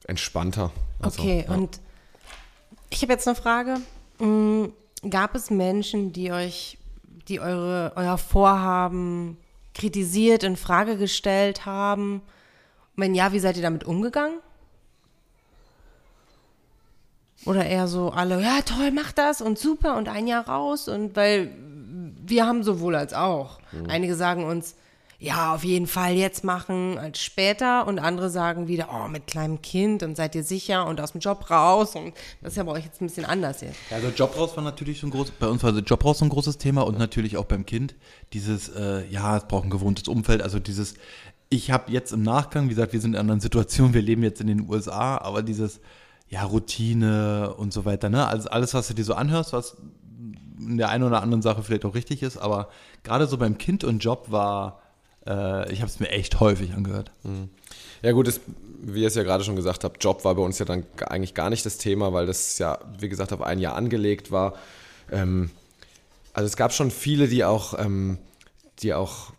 entspannter. 0.07 0.71
Also, 0.99 1.21
okay, 1.21 1.45
ja. 1.47 1.53
und 1.53 1.79
ich 2.89 3.01
habe 3.01 3.13
jetzt 3.13 3.27
eine 3.27 3.35
Frage. 3.35 3.77
Hm, 4.19 4.73
gab 5.09 5.35
es 5.35 5.49
Menschen, 5.49 6.13
die 6.13 6.31
euch, 6.31 6.77
die 7.27 7.39
eure, 7.39 7.93
euer 7.95 8.17
Vorhaben 8.17 9.37
kritisiert, 9.73 10.43
in 10.43 10.55
Frage 10.55 10.97
gestellt 10.97 11.65
haben? 11.65 12.21
wenn 12.97 13.15
ja, 13.15 13.31
wie 13.31 13.39
seid 13.39 13.55
ihr 13.55 13.63
damit 13.63 13.85
umgegangen? 13.85 14.39
Oder 17.45 17.65
eher 17.65 17.87
so 17.87 18.09
alle, 18.09 18.41
ja 18.41 18.61
toll, 18.61 18.91
mach 18.91 19.13
das 19.13 19.39
und 19.39 19.57
super 19.57 19.95
und 19.95 20.09
ein 20.09 20.27
Jahr 20.27 20.49
raus 20.49 20.89
und 20.89 21.15
weil 21.15 21.53
wir 22.25 22.45
haben 22.45 22.63
sowohl 22.63 22.95
als 22.95 23.13
auch. 23.13 23.59
Mhm. 23.71 23.89
Einige 23.89 24.15
sagen 24.15 24.43
uns, 24.43 24.75
ja, 25.19 25.55
auf 25.55 25.63
jeden 25.63 25.87
Fall 25.87 26.13
jetzt 26.13 26.43
machen 26.43 26.99
als 26.99 27.19
später. 27.19 27.87
Und 27.87 27.97
andere 27.97 28.29
sagen 28.29 28.67
wieder, 28.67 28.89
oh, 28.93 29.07
mit 29.07 29.25
kleinem 29.25 29.61
Kind 29.61 30.03
und 30.03 30.15
seid 30.15 30.35
ihr 30.35 30.43
sicher 30.43 30.85
und 30.85 31.01
aus 31.01 31.13
dem 31.13 31.21
Job 31.21 31.49
raus. 31.49 31.95
Und 31.95 32.13
das 32.41 32.53
ist 32.53 32.57
ja 32.57 32.63
bei 32.63 32.73
euch 32.73 32.85
jetzt 32.85 33.01
ein 33.01 33.07
bisschen 33.07 33.25
anders 33.25 33.61
jetzt. 33.61 33.77
Ja, 33.89 33.97
also 33.97 34.09
Job 34.09 34.37
raus 34.37 34.55
war 34.55 34.63
natürlich 34.63 34.99
so 34.99 35.07
ein 35.07 35.09
großes, 35.09 35.31
bei 35.39 35.47
uns 35.47 35.63
war 35.63 35.71
Job 35.71 36.05
raus 36.05 36.19
so 36.19 36.25
ein 36.25 36.29
großes 36.29 36.59
Thema 36.59 36.81
und 36.85 36.99
natürlich 36.99 37.37
auch 37.37 37.45
beim 37.45 37.65
Kind. 37.65 37.95
Dieses, 38.33 38.69
äh, 38.69 39.07
ja, 39.07 39.37
es 39.37 39.47
braucht 39.47 39.63
ein 39.63 39.69
gewohntes 39.71 40.07
Umfeld. 40.07 40.43
Also 40.43 40.59
dieses, 40.59 40.93
ich 41.49 41.71
habe 41.71 41.91
jetzt 41.91 42.11
im 42.11 42.21
Nachgang, 42.21 42.65
wie 42.65 42.75
gesagt, 42.75 42.93
wir 42.93 43.01
sind 43.01 43.15
in 43.15 43.19
einer 43.19 43.39
Situation, 43.39 43.95
wir 43.95 44.03
leben 44.03 44.21
jetzt 44.21 44.39
in 44.39 44.47
den 44.47 44.69
USA, 44.69 45.17
aber 45.17 45.41
dieses, 45.41 45.79
ja, 46.29 46.43
Routine 46.43 47.55
und 47.55 47.73
so 47.73 47.85
weiter, 47.85 48.09
ne? 48.09 48.27
Also 48.27 48.49
alles, 48.49 48.73
was 48.73 48.87
du 48.89 48.93
dir 48.93 49.05
so 49.05 49.13
anhörst, 49.13 49.53
was 49.53 49.77
in 50.59 50.77
der 50.77 50.89
einen 50.89 51.05
oder 51.05 51.23
anderen 51.23 51.41
Sache 51.41 51.63
vielleicht 51.63 51.85
auch 51.85 51.95
richtig 51.95 52.21
ist, 52.21 52.37
aber 52.37 52.69
gerade 53.03 53.27
so 53.27 53.37
beim 53.37 53.57
Kind 53.57 53.83
und 53.83 53.99
Job 53.99 54.29
war, 54.29 54.81
äh, 55.27 55.71
ich 55.71 55.81
habe 55.81 55.89
es 55.89 55.99
mir 55.99 56.09
echt 56.09 56.39
häufig 56.39 56.73
angehört. 56.73 57.11
Mhm. 57.23 57.49
Ja 58.01 58.11
gut, 58.11 58.27
das, 58.27 58.39
wie 58.81 59.01
ihr 59.01 59.07
es 59.07 59.15
ja 59.15 59.23
gerade 59.23 59.43
schon 59.43 59.55
gesagt 59.55 59.83
habt, 59.83 60.03
Job 60.03 60.23
war 60.23 60.35
bei 60.35 60.41
uns 60.41 60.59
ja 60.59 60.65
dann 60.65 60.85
eigentlich 61.05 61.33
gar 61.33 61.49
nicht 61.49 61.65
das 61.65 61.77
Thema, 61.77 62.13
weil 62.13 62.25
das 62.25 62.57
ja, 62.59 62.79
wie 62.99 63.09
gesagt, 63.09 63.33
auf 63.33 63.41
ein 63.41 63.59
Jahr 63.59 63.75
angelegt 63.75 64.31
war. 64.31 64.53
Ähm, 65.11 65.49
also 66.33 66.45
es 66.45 66.55
gab 66.55 66.73
schon 66.73 66.91
viele, 66.91 67.27
die 67.27 67.43
auch, 67.43 67.77
ähm, 67.79 68.19
die 68.79 68.93
auch, 68.93 69.33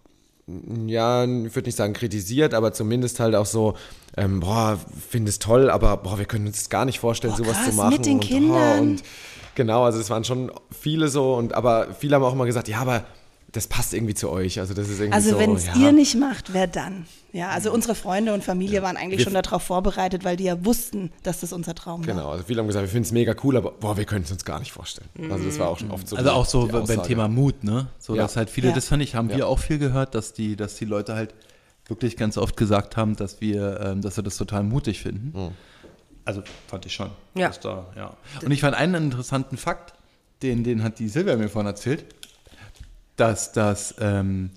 ja, 0.87 1.25
ich 1.25 1.55
würde 1.55 1.69
nicht 1.69 1.77
sagen 1.77 1.93
kritisiert, 1.93 2.55
aber 2.55 2.73
zumindest 2.73 3.21
halt 3.21 3.35
auch 3.35 3.47
so, 3.47 3.75
ähm, 4.17 4.41
boah, 4.41 4.79
finde 5.09 5.29
es 5.29 5.39
toll, 5.39 5.71
aber 5.71 5.99
boah, 5.99 6.19
wir 6.19 6.25
können 6.25 6.47
uns 6.47 6.69
gar 6.71 6.85
nicht 6.85 6.99
vorstellen, 6.99 7.35
boah, 7.35 7.45
sowas 7.45 7.57
krass, 7.57 7.71
zu 7.71 7.77
machen. 7.77 7.91
Mit 7.91 8.07
den 8.07 8.15
und, 8.15 8.21
Kindern. 8.21 8.79
Oh, 8.79 8.83
und 8.83 9.03
genau, 9.55 9.85
also 9.85 10.01
es 10.01 10.11
waren 10.11 10.25
schon 10.25 10.51
viele 10.73 11.09
so, 11.09 11.35
und 11.35 11.53
aber 11.53 11.95
viele 11.95 12.17
haben 12.17 12.25
auch 12.25 12.33
immer 12.33 12.47
gesagt, 12.47 12.67
ja, 12.67 12.81
aber 12.81 13.05
das 13.53 13.67
passt 13.67 13.95
irgendwie 13.95 14.15
zu 14.15 14.31
euch. 14.31 14.61
Also 14.61 14.75
das 14.75 14.89
ist 14.89 14.99
irgendwie 15.01 15.15
Also 15.15 15.31
so, 15.31 15.39
wenn 15.39 15.55
es 15.55 15.67
ja. 15.67 15.75
ihr 15.77 15.93
nicht 15.93 16.17
macht, 16.17 16.53
wer 16.53 16.67
dann? 16.67 17.07
Ja, 17.33 17.49
also 17.51 17.73
unsere 17.73 17.95
Freunde 17.95 18.35
und 18.35 18.45
Familie 18.45 18.77
ja. 18.77 18.83
waren 18.83 18.97
eigentlich 18.97 19.21
wir 19.21 19.25
schon 19.25 19.35
darauf 19.35 19.63
vorbereitet, 19.63 20.25
weil 20.25 20.37
die 20.37 20.45
ja 20.45 20.65
wussten, 20.65 21.13
dass 21.23 21.41
das 21.41 21.53
unser 21.53 21.75
Traum 21.75 22.03
genau. 22.03 22.17
war. 22.17 22.23
Genau, 22.23 22.33
also 22.33 22.45
viele 22.45 22.61
haben 22.61 22.67
gesagt, 22.67 22.85
wir 22.85 22.91
finden 22.91 23.05
es 23.05 23.13
mega 23.13 23.35
cool, 23.43 23.57
aber 23.57 23.73
boah, 23.73 23.97
wir 23.97 24.05
können 24.05 24.25
es 24.25 24.33
uns 24.33 24.45
gar 24.45 24.59
nicht 24.59 24.73
vorstellen. 24.73 25.09
Mhm. 25.15 25.33
Also 25.33 25.45
das 25.47 25.59
war 25.59 25.69
auch 25.69 25.79
schon 25.79 25.91
oft 25.91 26.09
so. 26.09 26.17
Also 26.17 26.29
die, 26.29 26.35
auch 26.35 26.47
so 26.47 26.67
beim 26.69 27.03
Thema 27.03 27.29
Mut, 27.29 27.65
ne? 27.65 27.89
So 27.99 28.15
ja. 28.15 28.23
dass 28.23 28.37
halt 28.37 28.51
viele, 28.51 28.73
das 28.73 28.89
fand 28.89 29.03
ich, 29.03 29.15
haben 29.15 29.31
wir 29.31 29.47
auch 29.47 29.59
viel 29.59 29.79
gehört, 29.79 30.15
dass 30.15 30.35
die, 30.35 30.57
dass 30.57 30.77
die 30.77 30.85
Leute 30.85 31.15
halt 31.15 31.35
wirklich 31.87 32.19
ganz 32.19 32.37
oft 32.37 32.57
gesagt 32.57 32.99
haben, 32.99 33.17
dass 33.17 33.41
wir, 33.41 33.81
ähm, 33.81 34.03
dass 34.03 34.17
wir 34.17 34.25
das 34.25 34.37
total 34.37 34.63
mutig 34.63 35.01
finden. 35.01 35.39
Mhm. 35.39 35.51
Also 36.27 36.43
fand 36.67 36.85
ich 36.85 36.93
schon. 36.93 37.11
Ja. 37.35 37.51
Da, 37.63 37.87
ja. 37.97 38.17
Und 38.45 38.51
ich 38.51 38.61
fand 38.61 38.77
einen 38.77 39.05
interessanten 39.05 39.57
Fakt, 39.57 39.95
den, 40.43 40.65
den 40.65 40.83
hat 40.83 40.99
die 40.99 41.09
Silvia 41.09 41.37
mir 41.37 41.49
vorhin 41.49 41.67
erzählt 41.67 42.05
dass 43.19 43.53
das, 43.53 43.95
ähm, 44.01 44.51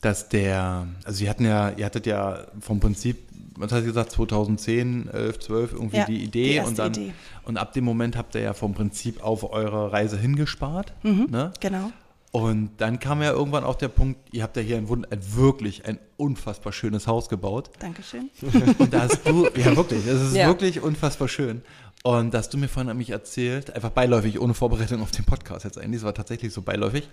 dass 0.00 0.28
der, 0.28 0.88
also 1.04 1.18
sie 1.18 1.28
hatten 1.28 1.44
ja, 1.44 1.70
ihr 1.70 1.84
hattet 1.84 2.06
ja 2.06 2.46
vom 2.60 2.80
Prinzip, 2.80 3.18
was 3.56 3.72
hat 3.72 3.80
sie 3.80 3.86
gesagt, 3.86 4.12
2010, 4.12 5.08
11, 5.08 5.38
12 5.40 5.72
irgendwie 5.72 5.96
ja, 5.96 6.04
die 6.04 6.22
Idee 6.22 6.52
die 6.54 6.60
und 6.60 6.78
dann 6.78 6.92
Idee. 6.92 7.12
und 7.44 7.56
ab 7.56 7.72
dem 7.72 7.84
Moment 7.84 8.16
habt 8.16 8.34
ihr 8.34 8.40
ja 8.40 8.52
vom 8.52 8.74
Prinzip 8.74 9.22
auf 9.22 9.50
eure 9.50 9.92
Reise 9.92 10.16
hingespart. 10.16 10.94
Mhm, 11.02 11.26
ne? 11.30 11.52
Genau. 11.60 11.90
Und 12.30 12.72
dann 12.76 12.98
kam 12.98 13.22
ja 13.22 13.32
irgendwann 13.32 13.64
auch 13.64 13.74
der 13.74 13.88
Punkt, 13.88 14.20
ihr 14.32 14.42
habt 14.42 14.56
ja 14.56 14.62
hier 14.62 14.76
ein, 14.76 14.86
ein 15.10 15.34
wirklich 15.34 15.86
ein 15.86 15.98
unfassbar 16.18 16.72
schönes 16.72 17.06
Haus 17.06 17.28
gebaut. 17.28 17.70
Dankeschön. 17.78 18.30
Und 18.78 18.92
da 18.92 19.02
hast 19.02 19.26
du, 19.26 19.46
ja 19.56 19.74
wirklich, 19.74 20.06
es 20.06 20.20
ist 20.20 20.36
ja. 20.36 20.46
wirklich 20.46 20.82
unfassbar 20.82 21.28
schön. 21.28 21.62
Und 22.04 22.32
da 22.32 22.38
hast 22.38 22.54
du 22.54 22.58
mir 22.58 22.68
vorhin 22.68 22.88
nämlich 22.88 23.10
erzählt, 23.10 23.74
einfach 23.74 23.90
beiläufig, 23.90 24.40
ohne 24.40 24.54
Vorbereitung 24.54 25.02
auf 25.02 25.10
den 25.10 25.24
Podcast 25.24 25.64
jetzt 25.64 25.78
eigentlich, 25.78 25.98
es 25.98 26.04
war 26.04 26.14
tatsächlich 26.14 26.52
so 26.52 26.62
beiläufig, 26.62 27.08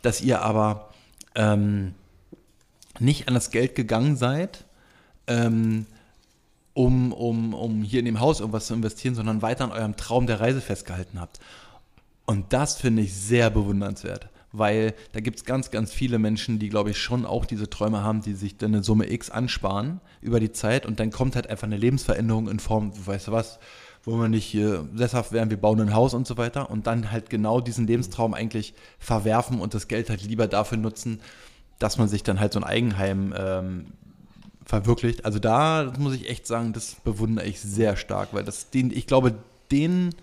dass 0.00 0.20
ihr 0.20 0.40
aber 0.40 0.90
ähm, 1.34 1.94
nicht 2.98 3.28
an 3.28 3.34
das 3.34 3.50
Geld 3.50 3.74
gegangen 3.74 4.16
seid, 4.16 4.64
ähm, 5.26 5.86
um, 6.74 7.12
um, 7.12 7.54
um 7.54 7.82
hier 7.82 7.98
in 7.98 8.06
dem 8.06 8.20
Haus 8.20 8.40
irgendwas 8.40 8.66
zu 8.66 8.74
investieren, 8.74 9.14
sondern 9.14 9.42
weiter 9.42 9.64
an 9.64 9.72
eurem 9.72 9.96
Traum 9.96 10.26
der 10.26 10.40
Reise 10.40 10.60
festgehalten 10.60 11.20
habt. 11.20 11.38
Und 12.24 12.52
das 12.52 12.76
finde 12.76 13.02
ich 13.02 13.14
sehr 13.14 13.50
bewundernswert, 13.50 14.28
weil 14.52 14.94
da 15.12 15.20
gibt 15.20 15.38
es 15.38 15.44
ganz, 15.44 15.70
ganz 15.70 15.92
viele 15.92 16.18
Menschen, 16.18 16.58
die, 16.58 16.70
glaube 16.70 16.90
ich, 16.90 16.98
schon 16.98 17.26
auch 17.26 17.44
diese 17.44 17.68
Träume 17.68 18.02
haben, 18.02 18.22
die 18.22 18.34
sich 18.34 18.56
dann 18.56 18.74
eine 18.74 18.82
Summe 18.82 19.10
X 19.10 19.30
ansparen 19.30 20.00
über 20.20 20.40
die 20.40 20.52
Zeit 20.52 20.86
und 20.86 21.00
dann 21.00 21.10
kommt 21.10 21.34
halt 21.34 21.48
einfach 21.48 21.66
eine 21.66 21.76
Lebensveränderung 21.76 22.48
in 22.48 22.58
Form, 22.58 22.92
weißt 23.06 23.28
du 23.28 23.32
was, 23.32 23.58
wollen 24.04 24.20
wir 24.20 24.28
nicht 24.28 24.44
hier 24.44 24.88
sesshaft 24.94 25.32
werden, 25.32 25.50
wir 25.50 25.60
bauen 25.60 25.80
ein 25.80 25.94
Haus 25.94 26.14
und 26.14 26.26
so 26.26 26.36
weiter 26.36 26.70
und 26.70 26.86
dann 26.86 27.12
halt 27.12 27.30
genau 27.30 27.60
diesen 27.60 27.86
Lebenstraum 27.86 28.34
eigentlich 28.34 28.74
verwerfen 28.98 29.60
und 29.60 29.74
das 29.74 29.88
Geld 29.88 30.10
halt 30.10 30.22
lieber 30.22 30.48
dafür 30.48 30.78
nutzen, 30.78 31.20
dass 31.78 31.98
man 31.98 32.08
sich 32.08 32.22
dann 32.22 32.40
halt 32.40 32.52
so 32.52 32.60
ein 32.60 32.64
Eigenheim 32.64 33.34
ähm, 33.36 33.86
verwirklicht. 34.64 35.24
Also 35.24 35.38
da 35.38 35.92
muss 35.98 36.14
ich 36.14 36.28
echt 36.28 36.46
sagen, 36.46 36.72
das 36.72 36.96
bewundere 37.04 37.46
ich 37.46 37.60
sehr 37.60 37.96
stark, 37.96 38.30
weil 38.32 38.44
das 38.44 38.70
den, 38.70 38.90
ich 38.90 39.06
glaube, 39.06 39.34
den 39.70 40.14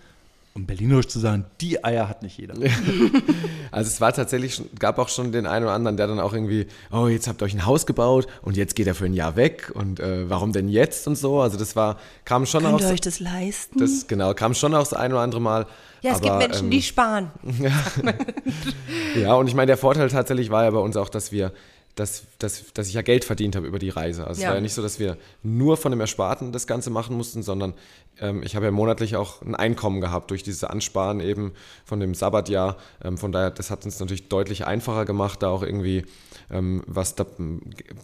um 0.54 0.66
berlinerisch 0.66 1.06
zu 1.06 1.20
sagen, 1.20 1.44
die 1.60 1.84
Eier 1.84 2.08
hat 2.08 2.22
nicht 2.22 2.36
jeder. 2.36 2.54
also 3.70 3.88
es 3.88 4.00
war 4.00 4.12
tatsächlich, 4.12 4.60
gab 4.78 4.98
auch 4.98 5.08
schon 5.08 5.30
den 5.30 5.46
einen 5.46 5.64
oder 5.64 5.74
anderen, 5.74 5.96
der 5.96 6.08
dann 6.08 6.18
auch 6.18 6.32
irgendwie, 6.32 6.66
oh, 6.90 7.06
jetzt 7.06 7.28
habt 7.28 7.40
ihr 7.40 7.44
euch 7.44 7.54
ein 7.54 7.66
Haus 7.66 7.86
gebaut 7.86 8.26
und 8.42 8.56
jetzt 8.56 8.74
geht 8.74 8.88
er 8.88 8.96
für 8.96 9.04
ein 9.04 9.14
Jahr 9.14 9.36
weg 9.36 9.70
und 9.74 10.00
äh, 10.00 10.28
warum 10.28 10.52
denn 10.52 10.68
jetzt 10.68 11.06
und 11.06 11.16
so. 11.16 11.40
Also 11.40 11.56
das 11.56 11.76
war, 11.76 11.98
kam 12.24 12.46
schon 12.46 12.62
Könnt 12.62 12.74
auch. 12.74 12.78
Könnt 12.78 12.90
ihr 12.90 12.94
euch 12.94 13.00
das 13.00 13.20
leisten? 13.20 13.78
Das, 13.78 14.08
genau, 14.08 14.34
kam 14.34 14.54
schon 14.54 14.74
auch 14.74 14.80
das 14.80 14.92
ein 14.92 15.12
oder 15.12 15.20
andere 15.20 15.40
Mal. 15.40 15.66
Ja, 16.02 16.12
es 16.12 16.18
aber, 16.18 16.38
gibt 16.38 16.50
Menschen, 16.50 16.64
ähm, 16.64 16.70
die 16.70 16.82
sparen. 16.82 17.30
ja, 19.20 19.34
und 19.34 19.46
ich 19.46 19.54
meine, 19.54 19.66
der 19.66 19.76
Vorteil 19.76 20.08
tatsächlich 20.08 20.50
war 20.50 20.64
ja 20.64 20.70
bei 20.70 20.78
uns 20.78 20.96
auch, 20.96 21.10
dass 21.10 21.30
wir 21.30 21.52
dass, 21.94 22.24
dass, 22.38 22.72
dass 22.72 22.88
ich 22.88 22.94
ja 22.94 23.02
Geld 23.02 23.24
verdient 23.24 23.56
habe 23.56 23.66
über 23.66 23.78
die 23.78 23.90
Reise. 23.90 24.26
Also 24.26 24.40
ja. 24.40 24.46
es 24.46 24.50
war 24.50 24.54
ja 24.56 24.60
nicht 24.60 24.74
so, 24.74 24.82
dass 24.82 24.98
wir 24.98 25.16
nur 25.42 25.76
von 25.76 25.92
dem 25.92 26.00
Ersparten 26.00 26.52
das 26.52 26.66
Ganze 26.66 26.90
machen 26.90 27.16
mussten, 27.16 27.42
sondern 27.42 27.74
ähm, 28.20 28.42
ich 28.42 28.56
habe 28.56 28.66
ja 28.66 28.70
monatlich 28.70 29.16
auch 29.16 29.42
ein 29.42 29.54
Einkommen 29.54 30.00
gehabt 30.00 30.30
durch 30.30 30.42
dieses 30.42 30.64
Ansparen 30.64 31.20
eben 31.20 31.52
von 31.84 32.00
dem 32.00 32.14
Sabbatjahr. 32.14 32.76
Ähm, 33.02 33.18
von 33.18 33.32
daher, 33.32 33.50
das 33.50 33.70
hat 33.70 33.84
uns 33.84 33.98
natürlich 34.00 34.28
deutlich 34.28 34.66
einfacher 34.66 35.04
gemacht, 35.04 35.42
da 35.42 35.48
auch 35.48 35.62
irgendwie 35.62 36.04
ähm, 36.50 36.82
was 36.86 37.14
da, 37.14 37.26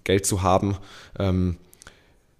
Geld 0.04 0.26
zu 0.26 0.42
haben. 0.42 0.76
Ähm, 1.18 1.56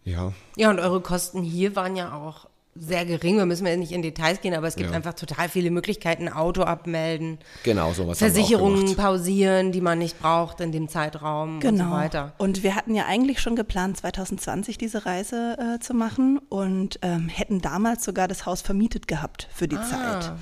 ja. 0.05 0.33
Ja, 0.57 0.71
und 0.71 0.79
eure 0.79 1.01
Kosten 1.01 1.43
hier 1.43 1.77
waren 1.77 1.97
ja 1.97 2.15
auch 2.15 2.49
sehr 2.79 3.05
gering. 3.05 3.37
Wir 3.37 3.47
müssen 3.47 3.67
ja 3.67 3.77
nicht 3.77 3.93
in 3.93 4.03
Details 4.03 4.41
gehen, 4.41 4.55
aber 4.55 4.67
es 4.67 4.77
gibt 4.77 4.91
ja. 4.91 4.97
einfach 4.97 5.15
total 5.15 5.49
viele 5.49 5.71
Möglichkeiten. 5.71 6.29
Auto 6.29 6.63
abmelden. 6.63 7.39
Genau, 7.63 7.93
sowas. 7.93 8.19
Versicherungen 8.19 8.97
pausieren, 8.97 9.73
die 9.73 9.81
man 9.81 9.99
nicht 9.99 10.19
braucht 10.19 10.61
in 10.61 10.73
dem 10.73 10.89
Zeitraum 10.89 11.61
genau. 11.61 11.85
und 11.85 11.91
so 11.91 11.97
weiter. 11.97 12.33
Und 12.39 12.63
wir 12.63 12.75
hatten 12.75 12.95
ja 12.95 13.07
eigentlich 13.07 13.41
schon 13.41 13.57
geplant, 13.57 13.97
2020 13.99 14.79
diese 14.79 15.07
Reise 15.07 15.57
äh, 15.59 15.81
zu 15.81 15.95
machen 15.95 16.39
und 16.49 16.99
ähm, 17.03 17.29
hätten 17.29 17.61
damals 17.61 18.05
sogar 18.05 18.29
das 18.29 18.47
Haus 18.47 18.63
vermietet 18.63 19.09
gehabt 19.09 19.49
für 19.53 19.69
die 19.69 19.77
ah. 19.77 19.83
Zeit. 19.83 20.33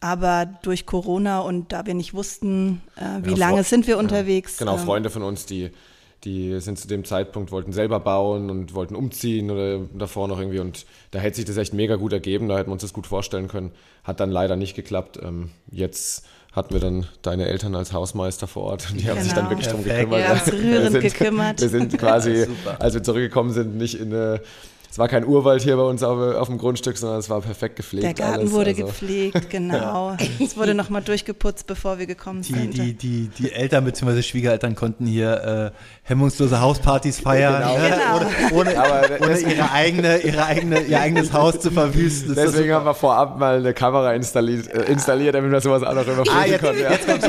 Aber 0.00 0.46
durch 0.62 0.86
Corona 0.86 1.40
und 1.40 1.72
da 1.72 1.86
wir 1.86 1.94
nicht 1.94 2.14
wussten, 2.14 2.82
äh, 2.96 3.24
wie 3.26 3.30
ja, 3.30 3.36
lange 3.36 3.64
sind 3.64 3.86
wir 3.86 3.98
unterwegs. 3.98 4.58
Genau, 4.58 4.74
ähm, 4.74 4.84
Freunde 4.84 5.10
von 5.10 5.22
uns, 5.22 5.46
die 5.46 5.70
die 6.24 6.60
sind 6.60 6.78
zu 6.78 6.88
dem 6.88 7.04
Zeitpunkt, 7.04 7.52
wollten 7.52 7.72
selber 7.72 8.00
bauen 8.00 8.50
und 8.50 8.74
wollten 8.74 8.96
umziehen 8.96 9.50
oder 9.50 9.80
davor 9.94 10.28
noch 10.28 10.38
irgendwie. 10.38 10.58
Und 10.58 10.86
da 11.10 11.18
hätte 11.18 11.36
sich 11.36 11.44
das 11.44 11.56
echt 11.56 11.74
mega 11.74 11.96
gut 11.96 12.12
ergeben, 12.12 12.48
da 12.48 12.58
hätten 12.58 12.70
wir 12.70 12.74
uns 12.74 12.82
das 12.82 12.92
gut 12.92 13.06
vorstellen 13.06 13.48
können. 13.48 13.72
Hat 14.02 14.20
dann 14.20 14.30
leider 14.30 14.56
nicht 14.56 14.74
geklappt. 14.74 15.18
Ähm, 15.22 15.50
jetzt 15.70 16.26
hatten 16.52 16.72
wir 16.72 16.80
dann 16.80 17.06
deine 17.20 17.46
Eltern 17.46 17.74
als 17.74 17.92
Hausmeister 17.92 18.46
vor 18.46 18.64
Ort 18.64 18.90
und 18.90 18.98
die 18.98 19.04
genau. 19.04 19.16
haben 19.16 19.22
sich 19.22 19.34
dann 19.34 19.48
genau. 19.48 19.50
wirklich 19.50 19.68
drum 19.68 19.84
gekümmert. 19.84 20.20
Ja, 20.20 20.52
rührend 20.52 20.64
wir 20.94 21.02
sind, 21.02 21.02
gekümmert. 21.02 21.60
Wir 21.60 21.68
sind 21.68 21.98
quasi, 21.98 22.46
als 22.78 22.94
wir 22.94 23.02
zurückgekommen 23.02 23.52
sind, 23.52 23.76
nicht 23.76 24.00
in 24.00 24.12
eine 24.12 24.40
es 24.96 24.98
war 24.98 25.08
kein 25.08 25.26
Urwald 25.26 25.62
hier 25.62 25.76
bei 25.76 25.82
uns 25.82 26.02
auf, 26.02 26.18
auf 26.18 26.48
dem 26.48 26.56
Grundstück, 26.56 26.96
sondern 26.96 27.18
es 27.18 27.28
war 27.28 27.42
perfekt 27.42 27.76
gepflegt. 27.76 28.02
Der 28.02 28.14
Garten 28.14 28.40
alles, 28.40 28.52
wurde 28.52 28.70
also. 28.70 28.86
gepflegt, 28.86 29.50
genau. 29.50 30.16
Es 30.42 30.56
wurde 30.56 30.72
nochmal 30.72 31.02
durchgeputzt, 31.02 31.66
bevor 31.66 31.98
wir 31.98 32.06
gekommen 32.06 32.40
die, 32.40 32.54
sind. 32.54 32.78
Die, 32.78 32.94
die, 32.94 33.28
die 33.28 33.52
Eltern 33.52 33.84
bzw. 33.84 34.22
Schwiegereltern 34.22 34.74
konnten 34.74 35.04
hier 35.04 35.74
äh, 35.74 35.78
hemmungslose 36.02 36.62
Hauspartys 36.62 37.20
feiern, 37.20 37.60
genau. 37.60 37.76
Ne? 37.76 37.90
Genau. 37.90 38.58
ohne, 38.58 38.70
ohne, 38.70 39.18
ohne 39.20 39.38
ihre 39.40 39.70
eigene, 39.70 40.16
ihre 40.16 40.46
eigene, 40.46 40.80
ihr 40.80 40.98
eigenes 40.98 41.30
Haus 41.34 41.60
zu 41.60 41.70
verwüsten. 41.70 42.34
Das 42.34 42.52
Deswegen 42.52 42.72
haben 42.72 42.86
wir 42.86 42.94
vorab 42.94 43.38
mal 43.38 43.58
eine 43.58 43.74
Kamera 43.74 44.14
installiert, 44.14 44.68
äh, 44.68 44.84
installiert 44.84 45.34
damit 45.34 45.52
wir 45.52 45.60
sowas 45.60 45.82
auch 45.82 45.92
noch 45.92 46.06
überprüfen 46.06 46.38
ah, 46.38 46.46
jetzt, 46.46 46.62
konnten. 46.62 46.80
Jetzt 46.80 47.06
kommt's. 47.06 47.28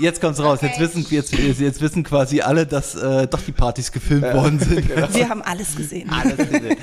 Jetzt 0.00 0.20
kommt's 0.20 0.40
raus. 0.40 0.60
Jetzt 0.62 0.78
wissen, 0.78 1.04
jetzt, 1.10 1.32
jetzt 1.32 1.80
wissen 1.80 2.04
quasi 2.04 2.40
alle, 2.40 2.66
dass 2.66 2.94
äh, 2.94 3.26
doch 3.26 3.40
die 3.40 3.52
Partys 3.52 3.90
gefilmt 3.92 4.24
ja, 4.24 4.34
worden 4.34 4.58
sind. 4.58 4.78
Genau. 4.88 5.12
Wir 5.12 5.28
haben 5.28 5.42
alles 5.42 5.76
gesehen. 5.76 6.08
Alles 6.10 6.36
gesehen. 6.36 6.76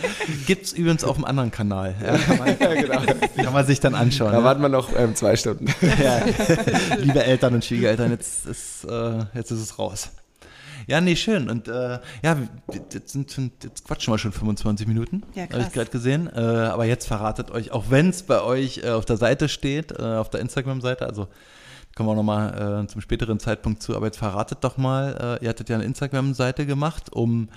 Gibt's 0.45 0.73
übrigens 0.73 1.03
auf 1.03 1.15
einem 1.15 1.25
anderen 1.25 1.49
Kanal. 1.49 1.95
Ja, 2.03 2.17
kann, 2.17 2.37
man, 2.37 2.47
ja, 2.59 2.73
genau. 2.73 3.01
kann 3.35 3.53
man 3.53 3.65
sich 3.65 3.79
dann 3.79 3.95
anschauen. 3.95 4.31
Da 4.31 4.43
warten 4.43 4.61
wir 4.61 4.69
noch 4.69 4.89
ähm, 4.95 5.15
zwei 5.15 5.35
Stunden. 5.35 5.67
Ja. 5.81 6.21
Liebe 6.97 7.23
Eltern 7.23 7.55
und 7.55 7.65
Schwiegereltern, 7.65 8.11
jetzt 8.11 8.45
ist, 8.45 8.85
äh, 8.89 9.19
jetzt 9.33 9.51
ist 9.51 9.59
es 9.59 9.79
raus. 9.79 10.09
Ja, 10.87 11.01
nee, 11.01 11.15
schön. 11.15 11.49
Und 11.49 11.67
äh, 11.67 11.99
ja, 12.23 12.37
jetzt, 12.71 13.09
sind, 13.09 13.63
jetzt 13.63 13.85
quatschen 13.85 14.13
wir 14.13 14.17
schon 14.17 14.31
25 14.31 14.87
Minuten. 14.87 15.23
Ja, 15.33 15.43
Habe 15.43 15.61
ich 15.61 15.71
gerade 15.71 15.89
gesehen. 15.89 16.29
Äh, 16.33 16.39
aber 16.39 16.85
jetzt 16.85 17.07
verratet 17.07 17.51
euch, 17.51 17.71
auch 17.71 17.85
wenn 17.89 18.09
es 18.09 18.23
bei 18.23 18.41
euch 18.41 18.79
äh, 18.83 18.89
auf 18.91 19.05
der 19.05 19.17
Seite 19.17 19.49
steht, 19.49 19.91
äh, 19.91 20.03
auf 20.03 20.29
der 20.29 20.41
Instagram-Seite, 20.41 21.05
also 21.05 21.27
kommen 21.95 22.09
wir 22.09 22.11
auch 22.11 22.17
nochmal 22.17 22.83
äh, 22.83 22.87
zum 22.87 23.01
späteren 23.01 23.39
Zeitpunkt 23.39 23.81
zu, 23.81 23.95
aber 23.95 24.07
jetzt 24.07 24.17
verratet 24.17 24.59
doch 24.61 24.77
mal, 24.77 25.37
äh, 25.41 25.43
ihr 25.43 25.49
hattet 25.49 25.69
ja 25.69 25.75
eine 25.75 25.85
Instagram-Seite 25.85 26.65
gemacht, 26.65 27.11
um 27.13 27.49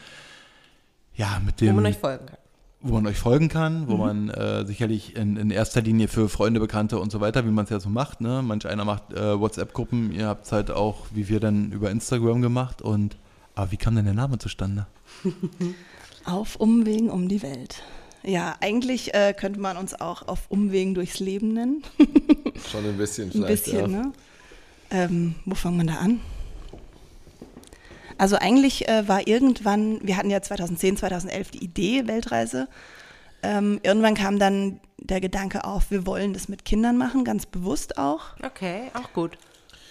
ja 1.15 1.41
mit 1.45 1.61
dem. 1.61 1.71
Wo 1.71 1.75
man 1.75 1.87
euch 1.87 1.99
folgen 1.99 2.27
kann. 2.27 2.39
Wo 2.81 2.95
man 2.95 3.07
euch 3.09 3.19
folgen 3.19 3.49
kann, 3.49 3.89
wo 3.89 3.95
mhm. 3.95 3.99
man 3.99 4.29
äh, 4.31 4.65
sicherlich 4.65 5.17
in, 5.17 5.37
in, 5.37 5.51
erster 5.51 5.83
Linie 5.83 6.07
für 6.07 6.29
Freunde, 6.29 6.61
Bekannte 6.61 7.01
und 7.01 7.11
so 7.11 7.21
weiter, 7.21 7.45
wie 7.45 7.51
man 7.51 7.65
es 7.65 7.71
ja 7.71 7.81
so 7.81 7.89
macht. 7.89 8.21
Ne? 8.21 8.41
Manch 8.43 8.67
einer 8.67 8.85
macht 8.85 9.13
äh, 9.13 9.41
WhatsApp-Gruppen, 9.41 10.13
ihr 10.13 10.29
habt 10.29 10.47
es 10.47 10.53
halt 10.53 10.71
auch, 10.71 11.07
wie 11.13 11.29
wir 11.29 11.41
dann 11.41 11.73
über 11.73 11.91
Instagram 11.91 12.41
gemacht. 12.41 12.81
Und 12.81 13.17
aber 13.57 13.73
wie 13.73 13.77
kam 13.77 13.97
denn 13.97 14.05
der 14.05 14.15
Name 14.15 14.39
zustande? 14.39 14.87
Auf 16.25 16.57
Umwegen 16.57 17.11
um 17.11 17.29
die 17.29 17.43
Welt. 17.43 17.83
Ja, 18.23 18.57
eigentlich 18.61 19.15
äh, 19.15 19.35
könnte 19.37 19.59
man 19.59 19.77
uns 19.77 20.01
auch 20.01 20.27
auf 20.27 20.51
Umwegen 20.51 20.95
durchs 20.95 21.19
Leben 21.21 21.55
nennen. 21.55 21.83
Schon 22.71 22.85
ein 22.85 22.97
bisschen 22.97 23.31
vielleicht. 23.33 23.69
Ein 23.69 23.73
bisschen, 23.73 23.93
ja. 23.93 24.03
ne? 24.03 24.13
Ähm, 24.91 25.35
wo 25.45 25.55
fangen 25.55 25.79
wir 25.79 25.87
da 25.87 26.01
an? 26.01 26.21
Also 28.19 28.37
eigentlich 28.37 28.89
äh, 28.89 29.07
war 29.09 29.27
irgendwann, 29.27 30.01
wir 30.03 30.17
hatten 30.17 30.31
ja 30.31 30.43
2010, 30.43 30.97
2011 30.99 31.51
die 31.53 31.65
Idee 31.65 32.07
Weltreise. 32.07 32.69
Ähm, 33.43 33.79
irgendwann 33.83 34.15
kam 34.15 34.39
dann 34.39 34.81
der 34.99 35.21
Gedanke 35.21 35.65
auf, 35.65 35.91
wir 35.91 36.07
wollen 36.07 36.33
das 36.33 36.49
mit 36.49 36.65
Kindern 36.65 36.99
machen, 36.99 37.25
ganz 37.25 37.47
bewusst 37.47 37.97
auch. 37.99 38.21
Okay, 38.45 38.91
auch 38.95 39.13
gut. 39.13 39.39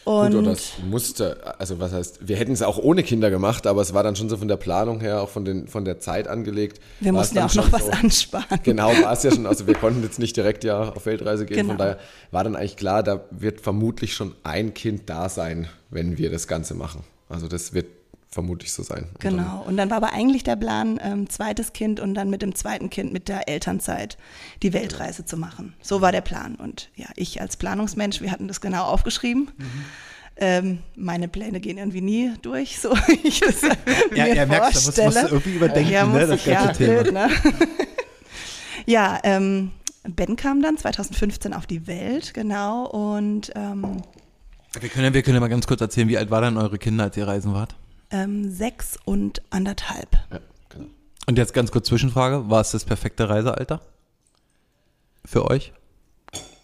Und 0.03 0.31
Gut, 0.31 0.47
das 0.47 0.71
musste, 0.89 1.59
also 1.59 1.81
was 1.81 1.91
heißt, 1.91 2.29
wir 2.29 2.37
hätten 2.37 2.53
es 2.53 2.61
auch 2.61 2.77
ohne 2.77 3.03
Kinder 3.03 3.29
gemacht, 3.29 3.67
aber 3.67 3.81
es 3.81 3.93
war 3.93 4.03
dann 4.03 4.15
schon 4.15 4.29
so 4.29 4.37
von 4.37 4.47
der 4.47 4.55
Planung 4.55 5.01
her, 5.01 5.21
auch 5.21 5.27
von, 5.27 5.43
den, 5.43 5.67
von 5.67 5.83
der 5.83 5.99
Zeit 5.99 6.29
angelegt. 6.29 6.79
Wir 7.01 7.11
mussten 7.11 7.35
ja 7.35 7.45
auch 7.45 7.53
noch 7.55 7.73
was 7.73 7.87
so, 7.87 7.91
ansparen. 7.91 8.59
Genau, 8.63 8.87
war 9.01 9.11
es 9.11 9.23
ja 9.23 9.31
schon, 9.31 9.45
also 9.45 9.67
wir 9.67 9.73
konnten 9.73 10.03
jetzt 10.03 10.17
nicht 10.17 10.37
direkt 10.37 10.63
ja 10.63 10.93
auf 10.93 11.05
Weltreise 11.05 11.45
gehen, 11.45 11.57
genau. 11.57 11.69
von 11.71 11.77
daher 11.77 11.99
war 12.31 12.45
dann 12.45 12.55
eigentlich 12.55 12.77
klar, 12.77 13.03
da 13.03 13.25
wird 13.31 13.59
vermutlich 13.59 14.13
schon 14.13 14.33
ein 14.43 14.73
Kind 14.73 15.09
da 15.09 15.27
sein, 15.27 15.67
wenn 15.89 16.17
wir 16.17 16.31
das 16.31 16.47
Ganze 16.47 16.73
machen. 16.73 17.03
Also 17.27 17.49
das 17.49 17.73
wird 17.73 17.87
vermutlich 18.29 18.73
so 18.73 18.83
sein. 18.83 19.09
Und 19.13 19.19
genau. 19.19 19.41
Dann, 19.41 19.61
und 19.61 19.77
dann 19.77 19.89
war 19.89 19.97
aber 19.97 20.13
eigentlich 20.13 20.43
der 20.43 20.55
Plan, 20.55 20.99
ähm, 21.01 21.29
zweites 21.29 21.73
Kind 21.73 21.99
und 21.99 22.13
dann 22.13 22.29
mit 22.29 22.41
dem 22.41 22.55
zweiten 22.55 22.89
Kind 22.89 23.13
mit 23.13 23.29
der 23.29 23.47
Elternzeit 23.47 24.17
die 24.63 24.73
Weltreise 24.73 25.25
zu 25.25 25.37
machen. 25.37 25.73
So 25.81 26.01
war 26.01 26.11
der 26.11 26.21
Plan. 26.21 26.55
Und 26.55 26.89
ja, 26.95 27.07
ich 27.15 27.41
als 27.41 27.57
Planungsmensch, 27.57 28.21
wir 28.21 28.31
hatten 28.31 28.47
das 28.47 28.61
genau 28.61 28.83
aufgeschrieben. 28.83 29.49
Mhm. 29.57 29.85
Ähm, 30.39 30.79
meine 30.95 31.27
Pläne 31.27 31.59
gehen 31.59 31.79
irgendwie 31.79 32.01
nie 32.01 32.33
durch, 32.43 32.79
so 32.79 32.95
ich 33.23 33.41
es 33.41 33.63
ja, 33.63 33.69
mir 34.11 34.35
ja, 34.35 34.45
merkst, 34.45 34.83
vorstelle. 34.83 35.07
Musst, 35.07 35.23
du 35.23 35.27
irgendwie 35.27 35.55
überdenken, 35.55 35.91
ja, 35.91 36.05
ne, 36.05 36.27
das 36.27 36.45
ganze 36.45 36.49
ja, 36.49 36.73
Thema. 36.73 37.01
Blöd, 37.01 37.13
ne? 37.13 37.29
ja, 38.85 39.19
ähm, 39.23 39.71
Ben 40.03 40.35
kam 40.35 40.61
dann 40.61 40.77
2015 40.77 41.53
auf 41.53 41.65
die 41.65 41.87
Welt, 41.87 42.35
genau, 42.35 42.85
und 42.85 43.51
ähm, 43.55 44.03
wir 44.79 44.89
können, 44.89 45.11
wir 45.15 45.23
können 45.23 45.35
ja 45.35 45.41
mal 45.41 45.47
ganz 45.47 45.65
kurz 45.65 45.81
erzählen, 45.81 46.07
wie 46.07 46.19
alt 46.19 46.29
waren 46.29 46.43
dann 46.55 46.57
eure 46.57 46.77
Kinder, 46.77 47.05
als 47.05 47.17
ihr 47.17 47.27
reisen 47.27 47.55
wart? 47.55 47.75
Ähm, 48.11 48.51
sechs 48.51 48.97
und 49.05 49.41
anderthalb. 49.49 50.09
Ja, 50.31 50.39
genau. 50.69 50.87
Und 51.27 51.37
jetzt 51.37 51.53
ganz 51.53 51.71
kurz 51.71 51.87
Zwischenfrage, 51.87 52.49
war 52.49 52.61
es 52.61 52.71
das 52.71 52.85
perfekte 52.85 53.29
Reisealter 53.29 53.81
für 55.25 55.49
euch? 55.49 55.73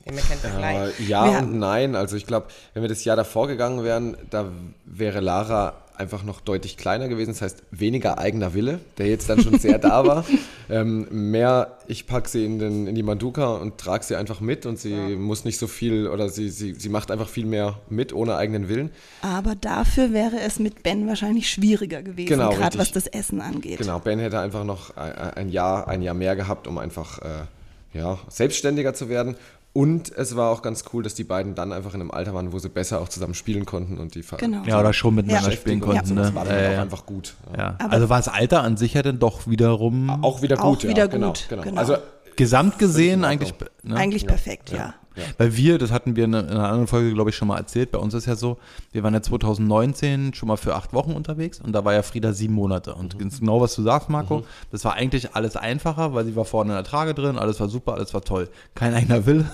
Äh, 0.06 1.04
ja 1.04 1.32
wir 1.32 1.40
und 1.40 1.60
nein. 1.60 1.96
Also 1.96 2.16
ich 2.16 2.26
glaube, 2.26 2.48
wenn 2.74 2.82
wir 2.82 2.90
das 2.90 3.04
Jahr 3.06 3.16
davor 3.16 3.48
gegangen 3.48 3.84
wären, 3.84 4.18
da 4.30 4.52
wäre 4.86 5.20
Lara 5.22 5.83
einfach 5.96 6.24
noch 6.24 6.42
deutlich 6.42 6.78
kleiner 6.78 7.08
gewesen. 7.08 7.32
Das 7.32 7.42
heißt, 7.42 7.64
weniger 7.72 8.18
eigener 8.18 8.54
Wille, 8.54 8.80
der 8.98 9.08
jetzt 9.08 9.30
dann 9.30 9.42
schon 9.42 9.60
sehr 9.60 9.80
da 9.80 10.06
war. 10.06 10.26
Ähm, 10.70 11.08
mehr, 11.12 11.78
ich 11.88 12.08
packe 12.08 12.30
sie 12.30 12.46
in, 12.46 12.58
den, 12.58 12.88
in 12.88 12.96
die 12.96 13.04
Manduka 13.04 13.56
und 13.56 13.78
trage 13.78 14.06
sie 14.06 14.16
einfach 14.16 14.40
mit 14.40 14.66
und 14.66 14.80
sie 14.80 14.94
ja. 14.94 15.10
muss 15.10 15.44
nicht 15.44 15.58
so 15.58 15.68
viel 15.68 16.08
oder 16.08 16.30
sie, 16.30 16.50
sie, 16.50 16.74
sie 16.74 16.88
macht 16.88 17.12
einfach 17.12 17.28
viel 17.28 17.46
mehr 17.46 17.80
mit, 17.90 18.14
ohne 18.14 18.38
eigenen 18.38 18.70
Willen. 18.70 18.90
Aber 19.22 19.56
dafür 19.56 20.14
wäre 20.14 20.40
es 20.40 20.60
mit 20.60 20.82
Ben 20.82 21.06
wahrscheinlich 21.06 21.50
schwieriger 21.50 22.02
gewesen, 22.02 22.30
genau, 22.30 22.52
gerade 22.52 22.80
was 22.80 22.94
das 22.94 23.08
Essen 23.08 23.42
angeht. 23.42 23.78
Genau, 23.78 24.00
Ben 24.00 24.20
hätte 24.20 24.40
einfach 24.40 24.64
noch 24.64 24.96
ein 24.96 25.50
Jahr, 25.50 25.90
ein 25.90 26.02
Jahr 26.02 26.16
mehr 26.16 26.38
gehabt, 26.38 26.66
um 26.66 26.78
einfach 26.78 27.20
äh, 27.20 27.98
ja, 27.98 28.18
selbstständiger 28.30 28.94
zu 28.94 29.10
werden. 29.10 29.36
Und 29.76 30.16
es 30.16 30.36
war 30.36 30.52
auch 30.52 30.62
ganz 30.62 30.86
cool, 30.94 31.02
dass 31.02 31.16
die 31.16 31.24
beiden 31.24 31.56
dann 31.56 31.74
einfach 31.74 31.96
in 31.96 32.02
einem 32.02 32.12
Alter 32.12 32.36
waren, 32.36 32.54
wo 32.54 32.60
sie 32.60 32.70
besser 32.70 33.02
auch 33.02 33.10
zusammen 33.10 33.34
spielen 33.34 33.66
konnten 33.66 33.98
und 33.98 34.14
die 34.14 34.24
genau. 34.38 34.62
Ja, 34.66 34.80
oder 34.80 34.94
schon 34.94 35.16
miteinander 35.16 35.50
ja. 35.50 35.56
spielen 35.56 35.80
konnten. 35.80 36.16
Ja. 36.16 36.24
Das 36.24 36.36
war 36.36 36.46
dann 36.46 36.56
äh, 36.56 36.76
auch 36.76 36.82
einfach 36.82 37.06
gut. 37.08 37.34
Ja. 37.58 37.76
Also 37.90 38.08
war 38.08 38.18
das 38.18 38.28
Alter 38.28 38.62
an 38.62 38.78
sich 38.78 38.94
ja 38.94 39.02
dann 39.02 39.18
doch 39.18 39.48
wiederum. 39.48 40.12
Auch 40.24 40.44
wieder 40.44 40.58
gut, 40.58 40.66
auch 40.66 40.84
wieder 40.84 41.08
genau, 41.08 41.28
gut. 41.30 41.48
Genau, 41.50 41.64
genau. 41.64 41.80
Also 41.80 41.98
gesamt 42.36 42.80
gesehen 42.80 43.26
eigentlich. 43.26 43.54
Ne? 43.84 43.96
Eigentlich 43.96 44.26
perfekt, 44.26 44.72
ja. 44.72 44.96
Ja. 45.16 45.24
Weil 45.38 45.56
wir, 45.56 45.78
das 45.78 45.92
hatten 45.92 46.16
wir 46.16 46.24
in 46.24 46.34
einer 46.34 46.64
anderen 46.64 46.88
Folge, 46.88 47.14
glaube 47.14 47.30
ich, 47.30 47.36
schon 47.36 47.48
mal 47.48 47.58
erzählt, 47.58 47.92
bei 47.92 48.00
uns 48.00 48.14
ist 48.14 48.26
ja 48.26 48.36
so, 48.36 48.58
wir 48.92 49.04
waren 49.04 49.14
ja 49.14 49.22
2019 49.22 50.34
schon 50.34 50.48
mal 50.48 50.58
für 50.58 50.74
acht 50.76 50.94
Wochen 50.94 51.12
unterwegs 51.12 51.60
und 51.60 51.74
da 51.74 51.86
war 51.86 51.94
ja 51.94 52.02
Frieda 52.02 52.34
sieben 52.34 52.56
Monate. 52.56 52.96
Und 52.96 53.20
mhm. 53.20 53.30
genau, 53.30 53.62
was 53.62 53.76
du 53.76 53.84
sagst, 53.84 54.10
Marco, 54.10 54.40
mhm. 54.40 54.44
das 54.72 54.84
war 54.86 54.94
eigentlich 54.94 55.36
alles 55.36 55.56
einfacher, 55.56 56.14
weil 56.14 56.26
sie 56.26 56.36
war 56.36 56.46
vorne 56.46 56.72
in 56.72 56.78
der 56.78 56.84
Trage 56.84 57.14
drin, 57.14 57.38
alles 57.38 57.60
war 57.60 57.70
super, 57.70 57.94
alles 57.94 58.14
war 58.14 58.22
toll. 58.22 58.50
Kein 58.74 58.94
eigener 58.94 59.26
Wille. 59.26 59.46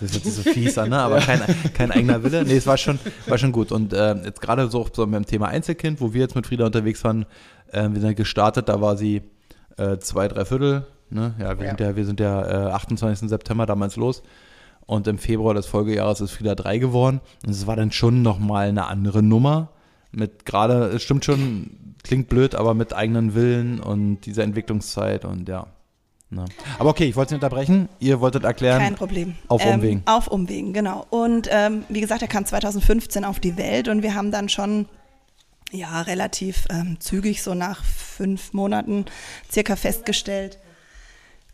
Das 0.00 0.14
wird 0.14 0.24
so 0.24 0.42
fieser, 0.42 0.86
ne? 0.86 0.98
Aber 0.98 1.18
kein, 1.18 1.40
kein 1.74 1.90
eigener 1.90 2.22
Wille. 2.22 2.44
Nee, 2.44 2.56
es 2.56 2.66
war 2.66 2.78
schon, 2.78 2.98
war 3.26 3.36
schon 3.36 3.52
gut. 3.52 3.72
Und 3.72 3.92
äh, 3.92 4.14
jetzt 4.24 4.40
gerade 4.40 4.70
so, 4.70 4.86
so 4.92 5.06
beim 5.06 5.26
Thema 5.26 5.48
Einzelkind, 5.48 6.00
wo 6.00 6.14
wir 6.14 6.22
jetzt 6.22 6.34
mit 6.34 6.46
Frieda 6.46 6.64
unterwegs 6.64 7.04
waren, 7.04 7.26
äh, 7.72 7.88
wir 7.90 8.00
sind 8.00 8.16
gestartet, 8.16 8.68
da 8.68 8.80
war 8.80 8.96
sie 8.96 9.22
äh, 9.76 9.98
zwei, 9.98 10.28
drei 10.28 10.44
Viertel. 10.44 10.86
Ne? 11.10 11.34
Ja, 11.38 11.58
wir 11.58 11.64
ja. 11.64 11.70
sind 11.70 11.80
ja, 11.80 11.96
wir 11.96 12.04
sind 12.06 12.20
ja 12.20 12.68
äh, 12.68 12.72
28. 12.72 13.28
September 13.28 13.66
damals 13.66 13.96
los. 13.96 14.22
Und 14.86 15.06
im 15.06 15.18
Februar 15.18 15.54
des 15.54 15.66
Folgejahres 15.66 16.20
ist 16.20 16.30
Frieda 16.30 16.54
3 16.54 16.78
geworden. 16.78 17.20
Und 17.44 17.50
es 17.50 17.66
war 17.66 17.76
dann 17.76 17.92
schon 17.92 18.22
nochmal 18.22 18.68
eine 18.68 18.86
andere 18.86 19.22
Nummer. 19.22 19.68
Mit 20.12 20.46
gerade, 20.46 20.86
es 20.86 21.02
stimmt 21.02 21.24
schon, 21.24 21.94
klingt 22.02 22.28
blöd, 22.28 22.54
aber 22.54 22.72
mit 22.72 22.94
eigenen 22.94 23.34
Willen 23.34 23.80
und 23.80 24.20
dieser 24.22 24.44
Entwicklungszeit 24.44 25.24
und 25.26 25.48
ja. 25.48 25.66
Ne. 26.30 26.44
Aber 26.78 26.90
okay, 26.90 27.04
ich 27.04 27.16
wollte 27.16 27.30
Sie 27.30 27.34
unterbrechen. 27.36 27.88
Ihr 28.00 28.20
wolltet 28.20 28.44
erklären. 28.44 28.80
Kein 28.80 28.94
Problem. 28.94 29.36
Auf 29.48 29.64
ähm, 29.64 29.74
Umwegen. 29.74 30.02
Auf 30.04 30.28
Umwegen, 30.28 30.72
genau. 30.74 31.06
Und 31.08 31.48
ähm, 31.50 31.84
wie 31.88 32.00
gesagt, 32.02 32.20
er 32.20 32.28
kam 32.28 32.44
2015 32.44 33.24
auf 33.24 33.40
die 33.40 33.56
Welt 33.56 33.88
und 33.88 34.02
wir 34.02 34.14
haben 34.14 34.30
dann 34.30 34.48
schon 34.48 34.86
ja 35.70 36.02
relativ 36.02 36.66
ähm, 36.70 37.00
zügig, 37.00 37.42
so 37.42 37.54
nach 37.54 37.82
fünf 37.84 38.52
Monaten 38.52 39.06
circa 39.50 39.76
festgestellt, 39.76 40.58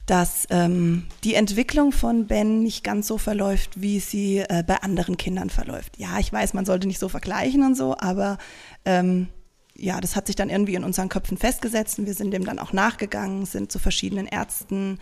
dass 0.06 0.46
ähm, 0.50 1.06
die 1.22 1.34
Entwicklung 1.34 1.92
von 1.92 2.26
Ben 2.26 2.62
nicht 2.62 2.84
ganz 2.84 3.06
so 3.06 3.16
verläuft, 3.16 3.80
wie 3.80 4.00
sie 4.00 4.38
äh, 4.38 4.62
bei 4.66 4.76
anderen 4.82 5.16
Kindern 5.16 5.48
verläuft. 5.48 5.98
Ja, 5.98 6.18
ich 6.18 6.32
weiß, 6.32 6.52
man 6.52 6.66
sollte 6.66 6.86
nicht 6.86 6.98
so 6.98 7.08
vergleichen 7.08 7.62
und 7.64 7.74
so, 7.74 7.96
aber 7.98 8.38
ähm, 8.84 9.28
ja, 9.76 10.00
das 10.00 10.14
hat 10.14 10.26
sich 10.26 10.36
dann 10.36 10.50
irgendwie 10.50 10.74
in 10.74 10.84
unseren 10.84 11.08
Köpfen 11.08 11.38
festgesetzt 11.38 11.98
und 11.98 12.06
wir 12.06 12.14
sind 12.14 12.30
dem 12.32 12.44
dann 12.44 12.58
auch 12.58 12.72
nachgegangen, 12.72 13.46
sind 13.46 13.72
zu 13.72 13.78
verschiedenen 13.78 14.26
Ärzten, 14.26 14.98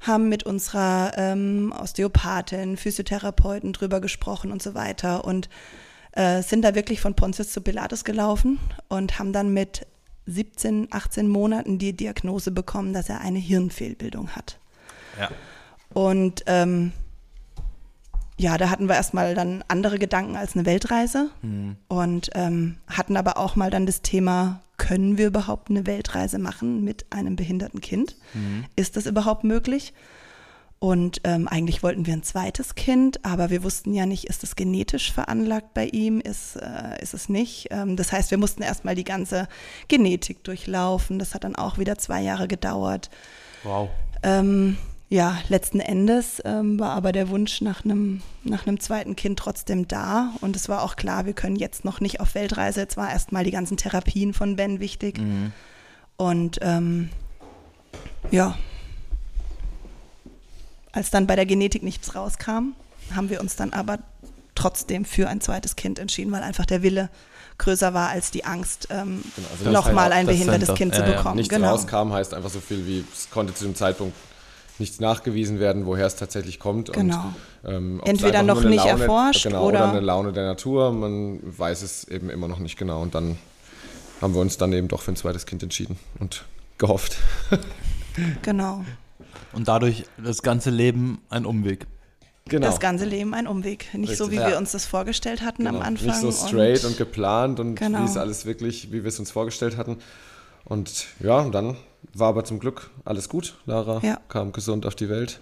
haben 0.00 0.28
mit 0.28 0.44
unserer 0.44 1.12
ähm, 1.16 1.72
Osteopathin, 1.76 2.76
Physiotherapeuten 2.76 3.72
drüber 3.72 4.00
gesprochen 4.00 4.52
und 4.52 4.62
so 4.62 4.74
weiter 4.74 5.24
und 5.24 5.48
äh, 6.12 6.42
sind 6.42 6.62
da 6.62 6.74
wirklich 6.74 7.00
von 7.00 7.14
Pontius 7.14 7.50
zu 7.50 7.62
Pilatus 7.62 8.04
gelaufen 8.04 8.58
und 8.88 9.18
haben 9.18 9.32
dann 9.32 9.52
mit 9.52 9.86
17, 10.26 10.88
18 10.90 11.28
Monaten 11.28 11.78
die 11.78 11.92
Diagnose 11.92 12.50
bekommen, 12.50 12.92
dass 12.92 13.08
er 13.08 13.20
eine 13.20 13.38
Hirnfehlbildung 13.38 14.30
hat. 14.30 14.58
Ja. 15.18 15.30
Und 15.92 16.42
ähm, 16.46 16.92
ja, 18.38 18.58
da 18.58 18.68
hatten 18.68 18.88
wir 18.88 18.96
erstmal 18.96 19.34
dann 19.34 19.64
andere 19.68 19.98
Gedanken 19.98 20.36
als 20.36 20.54
eine 20.54 20.66
Weltreise 20.66 21.30
mhm. 21.42 21.76
und 21.88 22.30
ähm, 22.34 22.76
hatten 22.86 23.16
aber 23.16 23.38
auch 23.38 23.56
mal 23.56 23.70
dann 23.70 23.86
das 23.86 24.02
Thema, 24.02 24.60
können 24.76 25.16
wir 25.16 25.28
überhaupt 25.28 25.70
eine 25.70 25.86
Weltreise 25.86 26.38
machen 26.38 26.84
mit 26.84 27.06
einem 27.10 27.36
behinderten 27.36 27.80
Kind? 27.80 28.16
Mhm. 28.34 28.64
Ist 28.76 28.96
das 28.96 29.06
überhaupt 29.06 29.44
möglich? 29.44 29.94
Und 30.78 31.22
ähm, 31.24 31.48
eigentlich 31.48 31.82
wollten 31.82 32.04
wir 32.04 32.12
ein 32.12 32.22
zweites 32.22 32.74
Kind, 32.74 33.24
aber 33.24 33.48
wir 33.48 33.62
wussten 33.62 33.94
ja 33.94 34.04
nicht, 34.04 34.24
ist 34.24 34.44
es 34.44 34.56
genetisch 34.56 35.10
veranlagt 35.10 35.72
bei 35.72 35.86
ihm, 35.86 36.20
ist, 36.20 36.56
äh, 36.56 37.02
ist 37.02 37.14
es 37.14 37.30
nicht. 37.30 37.68
Ähm, 37.70 37.96
das 37.96 38.12
heißt, 38.12 38.30
wir 38.30 38.36
mussten 38.36 38.62
erstmal 38.62 38.94
die 38.94 39.04
ganze 39.04 39.48
Genetik 39.88 40.44
durchlaufen. 40.44 41.18
Das 41.18 41.34
hat 41.34 41.44
dann 41.44 41.56
auch 41.56 41.78
wieder 41.78 41.96
zwei 41.96 42.20
Jahre 42.20 42.46
gedauert. 42.46 43.08
Wow. 43.62 43.88
Ähm, 44.22 44.76
ja, 45.08 45.38
letzten 45.48 45.80
Endes 45.80 46.42
ähm, 46.44 46.78
war 46.78 46.90
aber 46.90 47.12
der 47.12 47.30
Wunsch 47.30 47.60
nach 47.60 47.84
einem 47.84 48.22
nach 48.42 48.66
einem 48.66 48.78
zweiten 48.78 49.16
Kind 49.16 49.38
trotzdem 49.38 49.88
da. 49.88 50.34
Und 50.40 50.56
es 50.56 50.68
war 50.68 50.82
auch 50.82 50.96
klar, 50.96 51.24
wir 51.24 51.32
können 51.32 51.56
jetzt 51.56 51.84
noch 51.84 52.00
nicht 52.00 52.20
auf 52.20 52.34
Weltreise. 52.34 52.80
Jetzt 52.80 52.96
war 52.96 53.10
erstmal 53.10 53.44
die 53.44 53.50
ganzen 53.50 53.76
Therapien 53.78 54.34
von 54.34 54.56
Ben 54.56 54.78
wichtig. 54.80 55.18
Mhm. 55.18 55.52
Und 56.16 56.58
ähm, 56.60 57.10
ja, 58.30 58.58
als 60.96 61.10
dann 61.10 61.26
bei 61.26 61.36
der 61.36 61.44
Genetik 61.44 61.82
nichts 61.82 62.14
rauskam, 62.14 62.72
haben 63.14 63.28
wir 63.28 63.40
uns 63.40 63.54
dann 63.54 63.74
aber 63.74 63.98
trotzdem 64.54 65.04
für 65.04 65.28
ein 65.28 65.42
zweites 65.42 65.76
Kind 65.76 65.98
entschieden, 65.98 66.32
weil 66.32 66.42
einfach 66.42 66.64
der 66.64 66.82
Wille 66.82 67.10
größer 67.58 67.92
war 67.92 68.08
als 68.08 68.30
die 68.30 68.46
Angst, 68.46 68.88
ähm, 68.90 69.22
genau, 69.36 69.48
also 69.50 69.70
nochmal 69.70 70.12
ein 70.12 70.26
behindertes 70.26 70.74
Kind 70.74 70.94
zu 70.94 71.02
bekommen. 71.02 71.16
Ja, 71.16 71.30
ja. 71.30 71.34
Nichts 71.34 71.54
genau. 71.54 71.70
rauskam 71.70 72.12
heißt 72.12 72.32
einfach 72.32 72.48
so 72.48 72.60
viel 72.60 72.86
wie, 72.86 73.04
es 73.12 73.28
konnte 73.30 73.54
zu 73.54 73.64
dem 73.64 73.74
Zeitpunkt 73.74 74.16
nichts 74.78 74.98
nachgewiesen 74.98 75.60
werden, 75.60 75.84
woher 75.84 76.06
es 76.06 76.16
tatsächlich 76.16 76.58
kommt. 76.58 76.92
Genau. 76.94 77.32
Und, 77.62 77.74
ähm, 77.74 78.00
Entweder 78.04 78.42
noch 78.42 78.62
nicht 78.62 78.84
Laune, 78.84 79.02
erforscht 79.02 79.44
genau, 79.44 79.66
oder, 79.66 79.80
oder 79.80 79.90
eine 79.90 80.00
Laune 80.00 80.32
der 80.32 80.46
Natur, 80.46 80.92
man 80.92 81.40
weiß 81.42 81.82
es 81.82 82.04
eben 82.08 82.30
immer 82.30 82.48
noch 82.48 82.58
nicht 82.58 82.78
genau. 82.78 83.02
Und 83.02 83.14
dann 83.14 83.38
haben 84.22 84.34
wir 84.34 84.40
uns 84.40 84.56
dann 84.56 84.72
eben 84.72 84.88
doch 84.88 85.02
für 85.02 85.12
ein 85.12 85.16
zweites 85.16 85.44
Kind 85.44 85.62
entschieden 85.62 85.98
und 86.20 86.44
gehofft. 86.78 87.18
genau. 88.42 88.82
Und 89.52 89.68
dadurch 89.68 90.04
das 90.22 90.42
ganze 90.42 90.70
Leben 90.70 91.20
ein 91.30 91.46
Umweg. 91.46 91.86
Genau. 92.48 92.66
Das 92.66 92.78
ganze 92.78 93.04
Leben 93.04 93.34
ein 93.34 93.46
Umweg. 93.46 93.92
Nicht 93.94 94.10
Richtig, 94.10 94.18
so, 94.18 94.30
wie 94.30 94.36
ja. 94.36 94.48
wir 94.48 94.58
uns 94.58 94.72
das 94.72 94.86
vorgestellt 94.86 95.42
hatten 95.42 95.64
genau. 95.64 95.78
am 95.78 95.82
Anfang. 95.82 96.06
Nicht 96.06 96.20
so 96.20 96.30
straight 96.30 96.84
und, 96.84 96.90
und 96.90 96.98
geplant 96.98 97.58
und 97.58 97.74
genau. 97.74 98.00
wie 98.00 98.04
es 98.04 98.16
alles 98.16 98.46
wirklich, 98.46 98.92
wie 98.92 99.02
wir 99.02 99.08
es 99.08 99.18
uns 99.18 99.32
vorgestellt 99.32 99.76
hatten. 99.76 99.98
Und 100.64 101.06
ja, 101.20 101.38
und 101.38 101.52
dann 101.52 101.76
war 102.14 102.28
aber 102.28 102.44
zum 102.44 102.60
Glück 102.60 102.90
alles 103.04 103.28
gut. 103.28 103.56
Lara 103.66 104.00
ja. 104.02 104.20
kam 104.28 104.52
gesund 104.52 104.86
auf 104.86 104.94
die 104.94 105.08
Welt. 105.08 105.40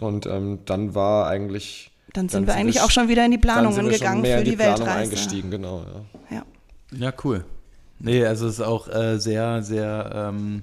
Und 0.00 0.26
ähm, 0.26 0.58
dann 0.66 0.94
war 0.94 1.26
eigentlich. 1.28 1.90
Dann 2.12 2.28
sind 2.28 2.34
dann 2.34 2.46
wir 2.46 2.52
sind 2.52 2.60
eigentlich 2.60 2.76
wir, 2.76 2.84
auch 2.84 2.90
schon 2.90 3.08
wieder 3.08 3.24
in 3.24 3.30
die 3.30 3.38
Planungen 3.38 3.88
gegangen 3.88 4.24
für 4.24 4.44
die, 4.44 4.52
die 4.52 4.58
Weltreise. 4.58 4.90
eingestiegen, 4.90 5.50
genau. 5.50 5.84
Ja. 6.30 6.36
ja. 6.36 6.44
ja, 6.98 7.12
cool. 7.24 7.44
Nee, 7.98 8.24
also 8.24 8.46
es 8.46 8.54
ist 8.54 8.60
auch 8.60 8.88
äh, 8.88 9.18
sehr, 9.18 9.62
sehr. 9.62 10.10
Ähm, 10.14 10.62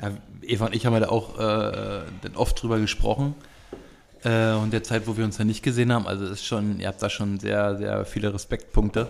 ja, 0.00 0.10
Eva 0.42 0.66
und 0.66 0.74
ich 0.74 0.86
haben 0.86 0.94
ja 0.94 1.00
da 1.00 1.08
auch 1.08 1.38
äh, 1.38 2.02
oft 2.34 2.60
drüber 2.62 2.78
gesprochen. 2.78 3.34
Äh, 4.22 4.52
und 4.54 4.72
der 4.72 4.82
Zeit, 4.82 5.06
wo 5.06 5.16
wir 5.16 5.24
uns 5.24 5.38
ja 5.38 5.44
nicht 5.44 5.62
gesehen 5.62 5.92
haben, 5.92 6.06
also 6.06 6.26
ist 6.26 6.44
schon, 6.44 6.80
ihr 6.80 6.88
habt 6.88 7.02
da 7.02 7.08
schon 7.08 7.38
sehr, 7.38 7.76
sehr 7.76 8.04
viele 8.04 8.34
Respektpunkte 8.34 9.08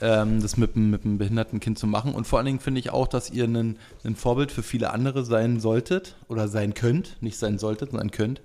ähm, 0.00 0.40
das 0.42 0.56
mit, 0.56 0.76
mit 0.76 1.04
einem 1.04 1.18
behinderten 1.18 1.60
Kind 1.60 1.78
zu 1.78 1.86
machen. 1.86 2.14
Und 2.14 2.26
vor 2.26 2.38
allen 2.38 2.46
Dingen 2.46 2.60
finde 2.60 2.80
ich 2.80 2.90
auch, 2.90 3.06
dass 3.06 3.30
ihr 3.30 3.44
ein, 3.44 3.76
ein 4.04 4.16
Vorbild 4.16 4.52
für 4.52 4.62
viele 4.62 4.90
andere 4.90 5.24
sein 5.24 5.60
solltet 5.60 6.16
oder 6.28 6.48
sein 6.48 6.74
könnt, 6.74 7.16
nicht 7.20 7.38
sein 7.38 7.58
solltet, 7.58 7.90
sondern 7.90 8.10
könnt, 8.10 8.40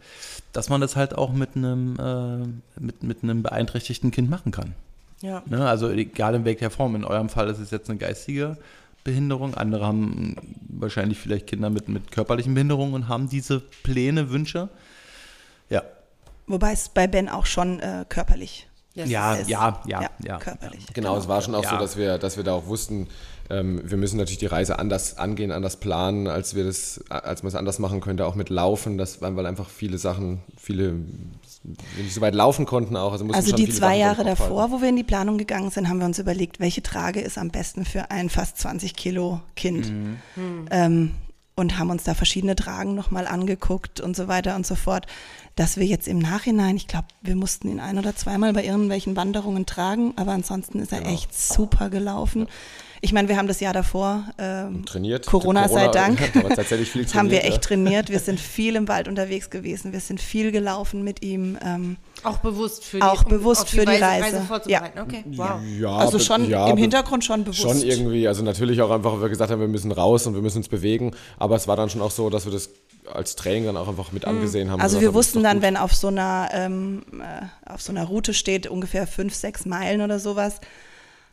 dass 0.53 0.69
man 0.69 0.81
das 0.81 0.95
halt 0.95 1.17
auch 1.17 1.33
mit 1.33 1.55
einem, 1.55 1.97
äh, 1.99 2.79
mit, 2.79 3.03
mit 3.03 3.23
einem 3.23 3.43
beeinträchtigten 3.43 4.11
Kind 4.11 4.29
machen 4.29 4.51
kann. 4.51 4.73
Ja. 5.21 5.43
Ne? 5.47 5.67
Also 5.67 5.89
egal 5.89 6.35
in 6.35 6.45
welcher 6.45 6.69
Form. 6.69 6.95
In 6.95 7.03
eurem 7.03 7.29
Fall 7.29 7.49
ist 7.49 7.59
es 7.59 7.71
jetzt 7.71 7.89
eine 7.89 7.99
geistige 7.99 8.57
Behinderung. 9.09 9.55
Andere 9.55 9.85
haben 9.85 10.35
wahrscheinlich 10.67 11.17
vielleicht 11.17 11.47
Kinder 11.47 11.69
mit, 11.69 11.89
mit 11.89 12.11
körperlichen 12.11 12.53
Behinderungen 12.53 12.93
und 12.93 13.07
haben 13.07 13.27
diese 13.27 13.59
Pläne, 13.59 14.29
Wünsche. 14.29 14.69
Ja. 15.69 15.83
Wobei 16.47 16.73
es 16.73 16.89
bei 16.89 17.07
Ben 17.07 17.29
auch 17.29 17.45
schon 17.45 17.79
äh, 17.79 18.05
körperlich 18.07 18.69
ja, 18.95 19.05
ja, 19.05 19.37
ja, 19.47 19.81
ja, 19.85 20.09
ja, 20.25 20.37
körperlich. 20.39 20.87
Genau, 20.87 21.09
genau, 21.09 21.17
es 21.17 21.27
war 21.27 21.41
schon 21.41 21.55
auch 21.55 21.63
ja. 21.63 21.69
so, 21.69 21.77
dass 21.77 21.95
wir, 21.95 22.17
dass 22.17 22.37
wir 22.37 22.43
da 22.43 22.53
auch 22.53 22.65
wussten, 22.65 23.07
ähm, 23.49 23.81
wir 23.83 23.97
müssen 23.97 24.17
natürlich 24.17 24.39
die 24.39 24.47
Reise 24.47 24.79
anders 24.79 25.17
angehen, 25.17 25.51
anders 25.51 25.77
planen, 25.77 26.27
als 26.27 26.55
wir 26.55 26.65
das, 26.65 27.03
als 27.09 27.43
man 27.43 27.49
es 27.49 27.55
anders 27.55 27.79
machen 27.79 28.01
könnte, 28.01 28.25
auch 28.25 28.35
mit 28.35 28.49
Laufen, 28.49 28.97
das, 28.97 29.21
weil 29.21 29.45
einfach 29.45 29.69
viele 29.69 29.97
Sachen, 29.97 30.41
viele 30.57 30.95
nicht 31.63 32.13
so 32.13 32.21
weit 32.21 32.35
laufen 32.35 32.65
konnten 32.65 32.95
auch. 32.95 33.11
Also, 33.11 33.25
also 33.27 33.55
die 33.55 33.69
zwei 33.69 33.87
Sachen 33.87 33.99
Jahre 33.99 34.23
davor, 34.23 34.71
wo 34.71 34.81
wir 34.81 34.89
in 34.89 34.95
die 34.95 35.03
Planung 35.03 35.37
gegangen 35.37 35.71
sind, 35.71 35.89
haben 35.89 35.99
wir 35.99 36.05
uns 36.05 36.19
überlegt, 36.19 36.59
welche 36.59 36.81
Trage 36.81 37.19
ist 37.19 37.37
am 37.37 37.49
besten 37.49 37.85
für 37.85 38.11
ein 38.11 38.29
fast 38.29 38.57
20 38.57 38.95
Kilo 38.95 39.41
Kind. 39.55 39.91
Mhm. 39.91 40.17
Ähm, 40.71 41.11
und 41.55 41.77
haben 41.77 41.89
uns 41.89 42.05
da 42.05 42.13
verschiedene 42.13 42.55
Tragen 42.55 42.95
nochmal 42.95 43.27
angeguckt 43.27 43.99
und 43.99 44.15
so 44.15 44.29
weiter 44.29 44.55
und 44.55 44.65
so 44.65 44.75
fort 44.75 45.07
dass 45.59 45.75
wir 45.75 45.85
jetzt 45.85 46.07
im 46.07 46.19
Nachhinein, 46.19 46.77
ich 46.77 46.87
glaube, 46.87 47.07
wir 47.21 47.35
mussten 47.35 47.67
ihn 47.67 47.81
ein 47.81 47.97
oder 47.97 48.15
zweimal 48.15 48.53
bei 48.53 48.63
irgendwelchen 48.63 49.17
Wanderungen 49.17 49.65
tragen, 49.65 50.13
aber 50.15 50.31
ansonsten 50.31 50.79
ist 50.79 50.93
er 50.93 50.99
genau. 50.99 51.11
echt 51.11 51.37
super 51.37 51.89
gelaufen. 51.89 52.43
Ja. 52.43 52.47
Ich 53.01 53.13
meine, 53.13 53.27
wir 53.29 53.37
haben 53.37 53.47
das 53.47 53.59
Jahr 53.59 53.73
davor 53.73 54.25
ähm, 54.37 54.85
trainiert. 54.85 55.25
Corona, 55.25 55.67
Corona, 55.67 55.81
sei 55.81 55.87
Dank. 55.87 56.19
Haben, 56.19 56.49
tatsächlich 56.55 56.91
viel 56.91 57.05
trainiert, 57.05 57.15
haben 57.15 57.31
wir 57.31 57.43
echt 57.43 57.53
ja. 57.53 57.59
trainiert. 57.59 58.09
Wir 58.09 58.19
sind 58.19 58.39
viel 58.39 58.75
im 58.75 58.87
Wald 58.87 59.07
unterwegs 59.07 59.49
gewesen. 59.49 59.93
Wir 59.93 59.99
sind 59.99 60.19
viel 60.19 60.51
gelaufen 60.51 61.03
mit 61.03 61.23
ihm. 61.23 61.57
Ähm, 61.63 61.97
auch 62.23 62.39
bewusst 62.39 62.83
für 62.83 62.97
die, 62.97 63.03
auch 63.03 63.23
bewusst 63.23 63.69
für 63.69 63.85
die, 63.85 63.95
die 63.95 64.01
Reise. 64.01 64.25
Reise 64.25 64.41
vorzubereiten. 64.41 64.97
Ja. 64.97 65.03
Okay. 65.03 65.23
Wow. 65.27 65.61
Ja, 65.79 65.95
also 65.95 66.19
schon 66.19 66.49
ja, 66.49 66.67
im 66.69 66.77
Hintergrund 66.77 67.23
schon 67.23 67.43
bewusst. 67.43 67.61
Schon 67.61 67.81
irgendwie. 67.81 68.27
Also 68.27 68.43
natürlich 68.43 68.81
auch 68.81 68.91
einfach, 68.91 69.13
weil 69.13 69.21
wir 69.21 69.29
gesagt 69.29 69.51
haben, 69.51 69.61
wir 69.61 69.67
müssen 69.67 69.91
raus 69.91 70.27
und 70.27 70.35
wir 70.35 70.41
müssen 70.41 70.57
uns 70.57 70.67
bewegen. 70.67 71.11
Aber 71.37 71.55
es 71.55 71.67
war 71.67 71.77
dann 71.77 71.89
schon 71.89 72.01
auch 72.01 72.11
so, 72.11 72.29
dass 72.29 72.45
wir 72.45 72.51
das 72.51 72.69
als 73.13 73.35
Training 73.35 73.65
dann 73.65 73.77
auch 73.77 73.87
einfach 73.87 74.11
mit 74.11 74.23
mhm. 74.23 74.29
angesehen 74.29 74.69
haben. 74.71 74.81
Also 74.81 75.01
wir 75.01 75.13
wussten 75.13 75.43
dann, 75.43 75.61
wenn 75.61 75.77
auf 75.77 75.95
so 75.95 76.07
einer 76.07 76.49
ähm, 76.53 77.03
äh, 77.13 77.71
auf 77.71 77.81
so 77.81 77.91
einer 77.91 78.05
Route 78.05 78.33
steht 78.33 78.67
ungefähr 78.67 79.07
fünf, 79.07 79.33
sechs 79.33 79.65
Meilen 79.65 80.01
oder 80.01 80.19
sowas, 80.19 80.59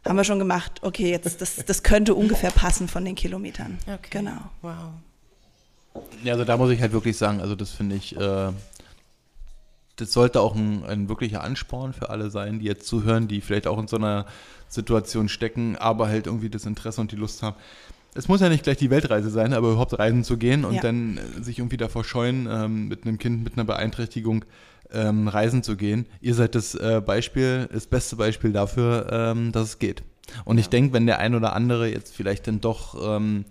haben 0.06 0.16
wir 0.16 0.24
schon 0.24 0.38
gemacht, 0.38 0.80
okay, 0.82 1.10
jetzt 1.10 1.40
das, 1.40 1.56
das 1.56 1.82
könnte 1.82 2.14
ungefähr 2.14 2.50
passen 2.50 2.88
von 2.88 3.04
den 3.04 3.14
Kilometern. 3.14 3.78
Okay. 3.86 4.08
Genau. 4.10 4.38
Wow. 4.62 4.72
Ja, 6.22 6.34
also 6.34 6.44
da 6.44 6.56
muss 6.56 6.70
ich 6.70 6.80
halt 6.80 6.92
wirklich 6.92 7.16
sagen, 7.16 7.40
also 7.40 7.54
das 7.54 7.70
finde 7.70 7.96
ich, 7.96 8.16
äh, 8.16 8.52
das 9.96 10.12
sollte 10.12 10.40
auch 10.40 10.54
ein, 10.54 10.84
ein 10.84 11.08
wirklicher 11.08 11.42
Ansporn 11.42 11.92
für 11.92 12.10
alle 12.10 12.30
sein, 12.30 12.58
die 12.58 12.66
jetzt 12.66 12.86
zuhören, 12.86 13.28
die 13.28 13.40
vielleicht 13.40 13.66
auch 13.66 13.78
in 13.78 13.88
so 13.88 13.96
einer 13.96 14.26
Situation 14.68 15.28
stecken, 15.28 15.76
aber 15.76 16.08
halt 16.08 16.26
irgendwie 16.26 16.50
das 16.50 16.66
Interesse 16.66 17.00
und 17.00 17.12
die 17.12 17.16
Lust 17.16 17.42
haben. 17.42 17.56
Es 18.14 18.28
muss 18.28 18.40
ja 18.40 18.48
nicht 18.48 18.64
gleich 18.64 18.78
die 18.78 18.90
Weltreise 18.90 19.30
sein, 19.30 19.52
aber 19.52 19.68
überhaupt 19.68 19.98
reisen 19.98 20.24
zu 20.24 20.38
gehen 20.38 20.64
und 20.64 20.74
ja. 20.74 20.80
dann 20.80 21.18
äh, 21.18 21.42
sich 21.42 21.58
irgendwie 21.58 21.76
davor 21.76 22.04
scheuen, 22.04 22.48
ähm, 22.50 22.88
mit 22.88 23.04
einem 23.04 23.18
Kind 23.18 23.44
mit 23.44 23.54
einer 23.54 23.64
Beeinträchtigung 23.64 24.44
ähm, 24.92 25.28
reisen 25.28 25.62
zu 25.62 25.76
gehen. 25.76 26.06
Ihr 26.20 26.34
seid 26.34 26.54
das 26.54 26.74
äh, 26.74 27.00
Beispiel, 27.04 27.68
das 27.72 27.86
beste 27.86 28.16
Beispiel 28.16 28.52
dafür, 28.52 29.08
ähm, 29.10 29.52
dass 29.52 29.64
es 29.64 29.78
geht. 29.78 30.02
Und 30.44 30.56
ja. 30.56 30.62
ich 30.62 30.68
denke, 30.68 30.92
wenn 30.92 31.06
der 31.06 31.18
ein 31.18 31.34
oder 31.34 31.54
andere 31.54 31.88
jetzt 31.88 32.14
vielleicht 32.14 32.46
dann 32.46 32.60
doch 32.60 32.96
ähm, 33.16 33.44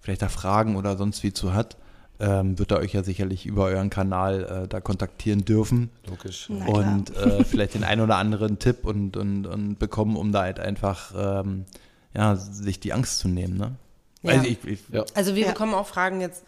vielleicht 0.00 0.22
da 0.22 0.28
Fragen 0.28 0.76
oder 0.76 0.96
sonst 0.96 1.22
wie 1.22 1.32
zu 1.32 1.54
hat, 1.54 1.76
ähm, 2.20 2.58
wird 2.58 2.70
er 2.70 2.78
euch 2.78 2.92
ja 2.92 3.02
sicherlich 3.02 3.46
über 3.46 3.64
euren 3.64 3.90
Kanal 3.90 4.64
äh, 4.64 4.68
da 4.68 4.80
kontaktieren 4.80 5.44
dürfen. 5.44 5.90
Logisch. 6.06 6.50
Und 6.50 7.16
äh, 7.16 7.44
vielleicht 7.50 7.74
den 7.74 7.84
ein 7.84 8.00
oder 8.00 8.16
anderen 8.16 8.58
Tipp 8.58 8.84
und, 8.84 9.16
und, 9.16 9.46
und 9.46 9.78
bekommen, 9.78 10.16
um 10.16 10.30
da 10.30 10.42
halt 10.42 10.60
einfach 10.60 11.12
ähm, 11.16 11.64
ja, 12.14 12.36
sich 12.36 12.78
die 12.80 12.92
Angst 12.92 13.18
zu 13.18 13.28
nehmen. 13.28 13.56
Ne? 13.56 13.72
Ja. 14.22 14.32
Also, 14.32 14.46
ich, 14.46 14.64
ich, 14.64 14.80
ja. 14.92 15.04
also 15.14 15.34
wir 15.34 15.46
bekommen 15.46 15.74
auch 15.74 15.86
Fragen 15.86 16.20
jetzt, 16.20 16.44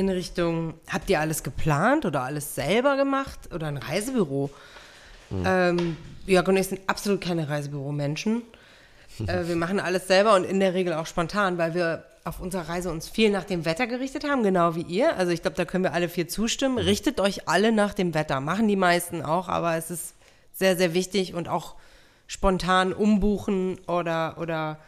in 0.00 0.08
Richtung, 0.08 0.74
habt 0.88 1.08
ihr 1.10 1.20
alles 1.20 1.42
geplant 1.42 2.04
oder 2.04 2.22
alles 2.22 2.54
selber 2.54 2.96
gemacht 2.96 3.38
oder 3.54 3.68
ein 3.68 3.76
Reisebüro? 3.76 4.50
Mhm. 5.30 5.42
Ähm, 5.46 5.96
Jörg 6.26 6.48
und 6.48 6.56
ich 6.56 6.68
sind 6.68 6.80
absolut 6.86 7.20
keine 7.20 7.48
Reisebüro-Menschen. 7.48 8.42
äh, 9.26 9.46
wir 9.46 9.56
machen 9.56 9.78
alles 9.78 10.08
selber 10.08 10.34
und 10.34 10.44
in 10.44 10.58
der 10.58 10.74
Regel 10.74 10.94
auch 10.94 11.06
spontan, 11.06 11.58
weil 11.58 11.74
wir 11.74 12.04
auf 12.24 12.40
unserer 12.40 12.68
Reise 12.68 12.90
uns 12.90 13.08
viel 13.08 13.30
nach 13.30 13.44
dem 13.44 13.64
Wetter 13.64 13.86
gerichtet 13.86 14.24
haben, 14.28 14.42
genau 14.42 14.74
wie 14.74 14.82
ihr. 14.82 15.16
Also 15.16 15.32
ich 15.32 15.42
glaube, 15.42 15.56
da 15.56 15.64
können 15.64 15.84
wir 15.84 15.94
alle 15.94 16.08
vier 16.08 16.28
zustimmen. 16.28 16.74
Mhm. 16.74 16.80
Richtet 16.80 17.20
euch 17.20 17.48
alle 17.48 17.72
nach 17.72 17.94
dem 17.94 18.14
Wetter. 18.14 18.40
Machen 18.40 18.68
die 18.68 18.76
meisten 18.76 19.22
auch, 19.22 19.48
aber 19.48 19.76
es 19.76 19.90
ist 19.90 20.14
sehr, 20.52 20.76
sehr 20.76 20.94
wichtig 20.94 21.34
und 21.34 21.48
auch 21.48 21.76
spontan 22.26 22.92
umbuchen 22.92 23.78
oder, 23.86 24.36
oder 24.38 24.78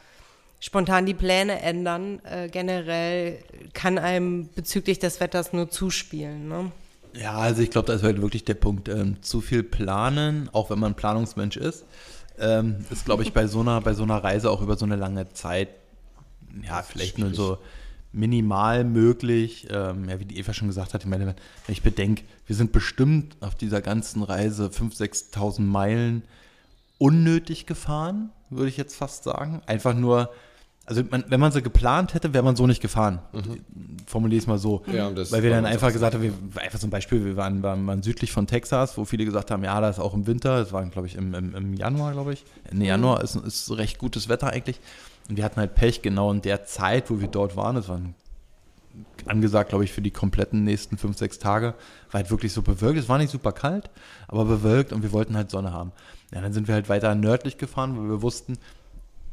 spontan 0.62 1.06
die 1.06 1.14
Pläne 1.14 1.60
ändern, 1.60 2.20
äh, 2.24 2.48
generell 2.48 3.38
kann 3.74 3.98
einem 3.98 4.48
bezüglich 4.54 5.00
des 5.00 5.18
Wetters 5.18 5.52
nur 5.52 5.68
zuspielen. 5.68 6.48
Ne? 6.48 6.70
Ja, 7.14 7.34
also 7.34 7.62
ich 7.62 7.70
glaube, 7.70 7.88
das 7.88 7.96
ist 7.96 8.02
halt 8.04 8.22
wirklich 8.22 8.44
der 8.44 8.54
Punkt. 8.54 8.88
Ähm, 8.88 9.20
zu 9.22 9.40
viel 9.40 9.64
planen, 9.64 10.48
auch 10.52 10.70
wenn 10.70 10.78
man 10.78 10.94
Planungsmensch 10.94 11.56
ist, 11.56 11.84
ähm, 12.38 12.86
ist, 12.90 13.04
glaube 13.04 13.24
ich, 13.24 13.32
bei 13.32 13.48
so, 13.48 13.60
einer, 13.60 13.80
bei 13.80 13.92
so 13.92 14.04
einer 14.04 14.22
Reise 14.22 14.50
auch 14.50 14.62
über 14.62 14.76
so 14.76 14.84
eine 14.84 14.96
lange 14.96 15.32
Zeit, 15.32 15.68
ja, 16.64 16.82
vielleicht 16.82 17.18
nur 17.18 17.34
so 17.34 17.58
minimal 18.12 18.84
möglich. 18.84 19.66
Ähm, 19.68 20.08
ja, 20.08 20.20
wie 20.20 20.26
die 20.26 20.38
Eva 20.38 20.54
schon 20.54 20.68
gesagt 20.68 20.94
hat, 20.94 21.02
ich 21.02 21.08
meine, 21.08 21.26
wenn 21.26 21.34
ich 21.66 21.82
bedenke, 21.82 22.22
wir 22.46 22.54
sind 22.54 22.70
bestimmt 22.70 23.36
auf 23.40 23.56
dieser 23.56 23.82
ganzen 23.82 24.22
Reise 24.22 24.66
5.000, 24.66 25.32
6.000 25.32 25.60
Meilen 25.62 26.22
unnötig 26.98 27.66
gefahren, 27.66 28.30
würde 28.48 28.68
ich 28.68 28.76
jetzt 28.76 28.94
fast 28.94 29.24
sagen. 29.24 29.60
Einfach 29.66 29.94
nur, 29.94 30.30
also 30.84 31.02
man, 31.10 31.24
wenn 31.28 31.38
man 31.38 31.52
sie 31.52 31.62
geplant 31.62 32.14
hätte, 32.14 32.34
wäre 32.34 32.42
man 32.42 32.56
so 32.56 32.66
nicht 32.66 32.82
gefahren. 32.82 33.20
Mhm. 33.32 33.60
Formuliere 34.06 34.40
es 34.40 34.46
mal 34.48 34.58
so. 34.58 34.82
Ja, 34.92 35.10
Weil 35.14 35.42
wir 35.42 35.50
dann 35.50 35.64
einfach 35.64 35.92
gesagt 35.92 36.14
haben, 36.14 36.22
wir, 36.22 36.32
einfach 36.60 36.80
zum 36.80 36.90
Beispiel, 36.90 37.24
wir 37.24 37.36
waren, 37.36 37.62
waren, 37.62 37.86
waren, 37.86 38.02
südlich 38.02 38.32
von 38.32 38.48
Texas, 38.48 38.98
wo 38.98 39.04
viele 39.04 39.24
gesagt 39.24 39.52
haben, 39.52 39.62
ja, 39.62 39.80
da 39.80 39.88
ist 39.88 40.00
auch 40.00 40.12
im 40.12 40.26
Winter, 40.26 40.58
das 40.58 40.72
war, 40.72 40.84
glaube 40.86 41.06
ich, 41.06 41.14
im, 41.14 41.34
im, 41.34 41.54
im, 41.54 41.74
Januar, 41.74 42.12
glaube 42.12 42.32
ich. 42.32 42.44
Ende 42.64 42.84
mhm. 42.84 42.88
Januar 42.88 43.22
ist, 43.22 43.36
ist 43.36 43.70
recht 43.70 43.98
gutes 43.98 44.28
Wetter 44.28 44.48
eigentlich. 44.48 44.80
Und 45.28 45.36
wir 45.36 45.44
hatten 45.44 45.60
halt 45.60 45.76
Pech 45.76 46.02
genau 46.02 46.32
in 46.32 46.42
der 46.42 46.64
Zeit, 46.64 47.10
wo 47.10 47.20
wir 47.20 47.28
dort 47.28 47.56
waren. 47.56 47.76
Das 47.76 47.88
war 47.88 48.00
angesagt, 49.26 49.70
glaube 49.70 49.84
ich, 49.84 49.92
für 49.92 50.02
die 50.02 50.10
kompletten 50.10 50.64
nächsten 50.64 50.98
fünf, 50.98 51.16
sechs 51.16 51.38
Tage. 51.38 51.74
War 52.10 52.20
halt 52.20 52.30
wirklich 52.30 52.52
so 52.52 52.60
bewölkt. 52.60 52.98
Es 52.98 53.08
war 53.08 53.18
nicht 53.18 53.30
super 53.30 53.52
kalt, 53.52 53.88
aber 54.26 54.44
bewölkt 54.44 54.92
und 54.92 55.04
wir 55.04 55.12
wollten 55.12 55.36
halt 55.36 55.50
Sonne 55.50 55.72
haben. 55.72 55.92
Ja, 56.34 56.40
dann 56.40 56.52
sind 56.52 56.66
wir 56.66 56.74
halt 56.74 56.88
weiter 56.88 57.14
nördlich 57.14 57.56
gefahren, 57.56 57.96
weil 57.96 58.08
wir 58.08 58.22
wussten, 58.22 58.58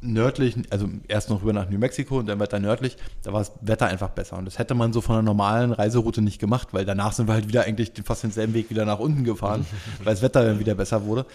nördlich, 0.01 0.55
also 0.69 0.87
erst 1.07 1.29
noch 1.29 1.41
rüber 1.41 1.53
nach 1.53 1.69
New 1.69 1.77
Mexico 1.77 2.19
und 2.19 2.27
dann 2.27 2.39
weiter 2.39 2.59
nördlich, 2.59 2.97
da 3.23 3.33
war 3.33 3.39
das 3.39 3.51
Wetter 3.61 3.87
einfach 3.87 4.09
besser. 4.09 4.37
Und 4.37 4.45
das 4.45 4.57
hätte 4.57 4.75
man 4.75 4.93
so 4.93 5.01
von 5.01 5.15
einer 5.15 5.23
normalen 5.23 5.71
Reiseroute 5.71 6.21
nicht 6.21 6.39
gemacht, 6.39 6.69
weil 6.71 6.85
danach 6.85 7.13
sind 7.13 7.27
wir 7.27 7.33
halt 7.33 7.47
wieder 7.47 7.63
eigentlich 7.63 7.91
fast 8.05 8.23
denselben 8.23 8.53
Weg 8.53 8.69
wieder 8.69 8.85
nach 8.85 8.99
unten 8.99 9.23
gefahren, 9.23 9.65
weil 10.03 10.13
das 10.13 10.21
Wetter 10.21 10.43
dann 10.45 10.59
wieder 10.59 10.75
besser 10.75 11.05
wurde. 11.05 11.25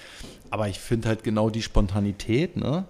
Aber 0.50 0.68
ich 0.68 0.80
finde 0.80 1.08
halt 1.08 1.24
genau 1.24 1.50
die 1.50 1.62
Spontanität, 1.62 2.56
ne? 2.56 2.84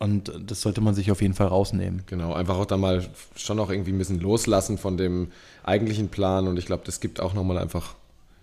Und 0.00 0.32
das 0.46 0.60
sollte 0.60 0.80
man 0.80 0.94
sich 0.94 1.10
auf 1.10 1.22
jeden 1.22 1.34
Fall 1.34 1.48
rausnehmen. 1.48 2.04
Genau, 2.06 2.32
einfach 2.32 2.56
auch 2.56 2.66
da 2.66 2.76
mal 2.76 3.04
schon 3.34 3.58
auch 3.58 3.68
irgendwie 3.68 3.90
ein 3.90 3.98
bisschen 3.98 4.20
loslassen 4.20 4.78
von 4.78 4.96
dem 4.96 5.32
eigentlichen 5.64 6.08
Plan. 6.08 6.46
Und 6.46 6.56
ich 6.56 6.66
glaube, 6.66 6.84
das 6.86 7.00
gibt 7.00 7.20
auch 7.20 7.34
nochmal 7.34 7.58
einfach 7.58 7.96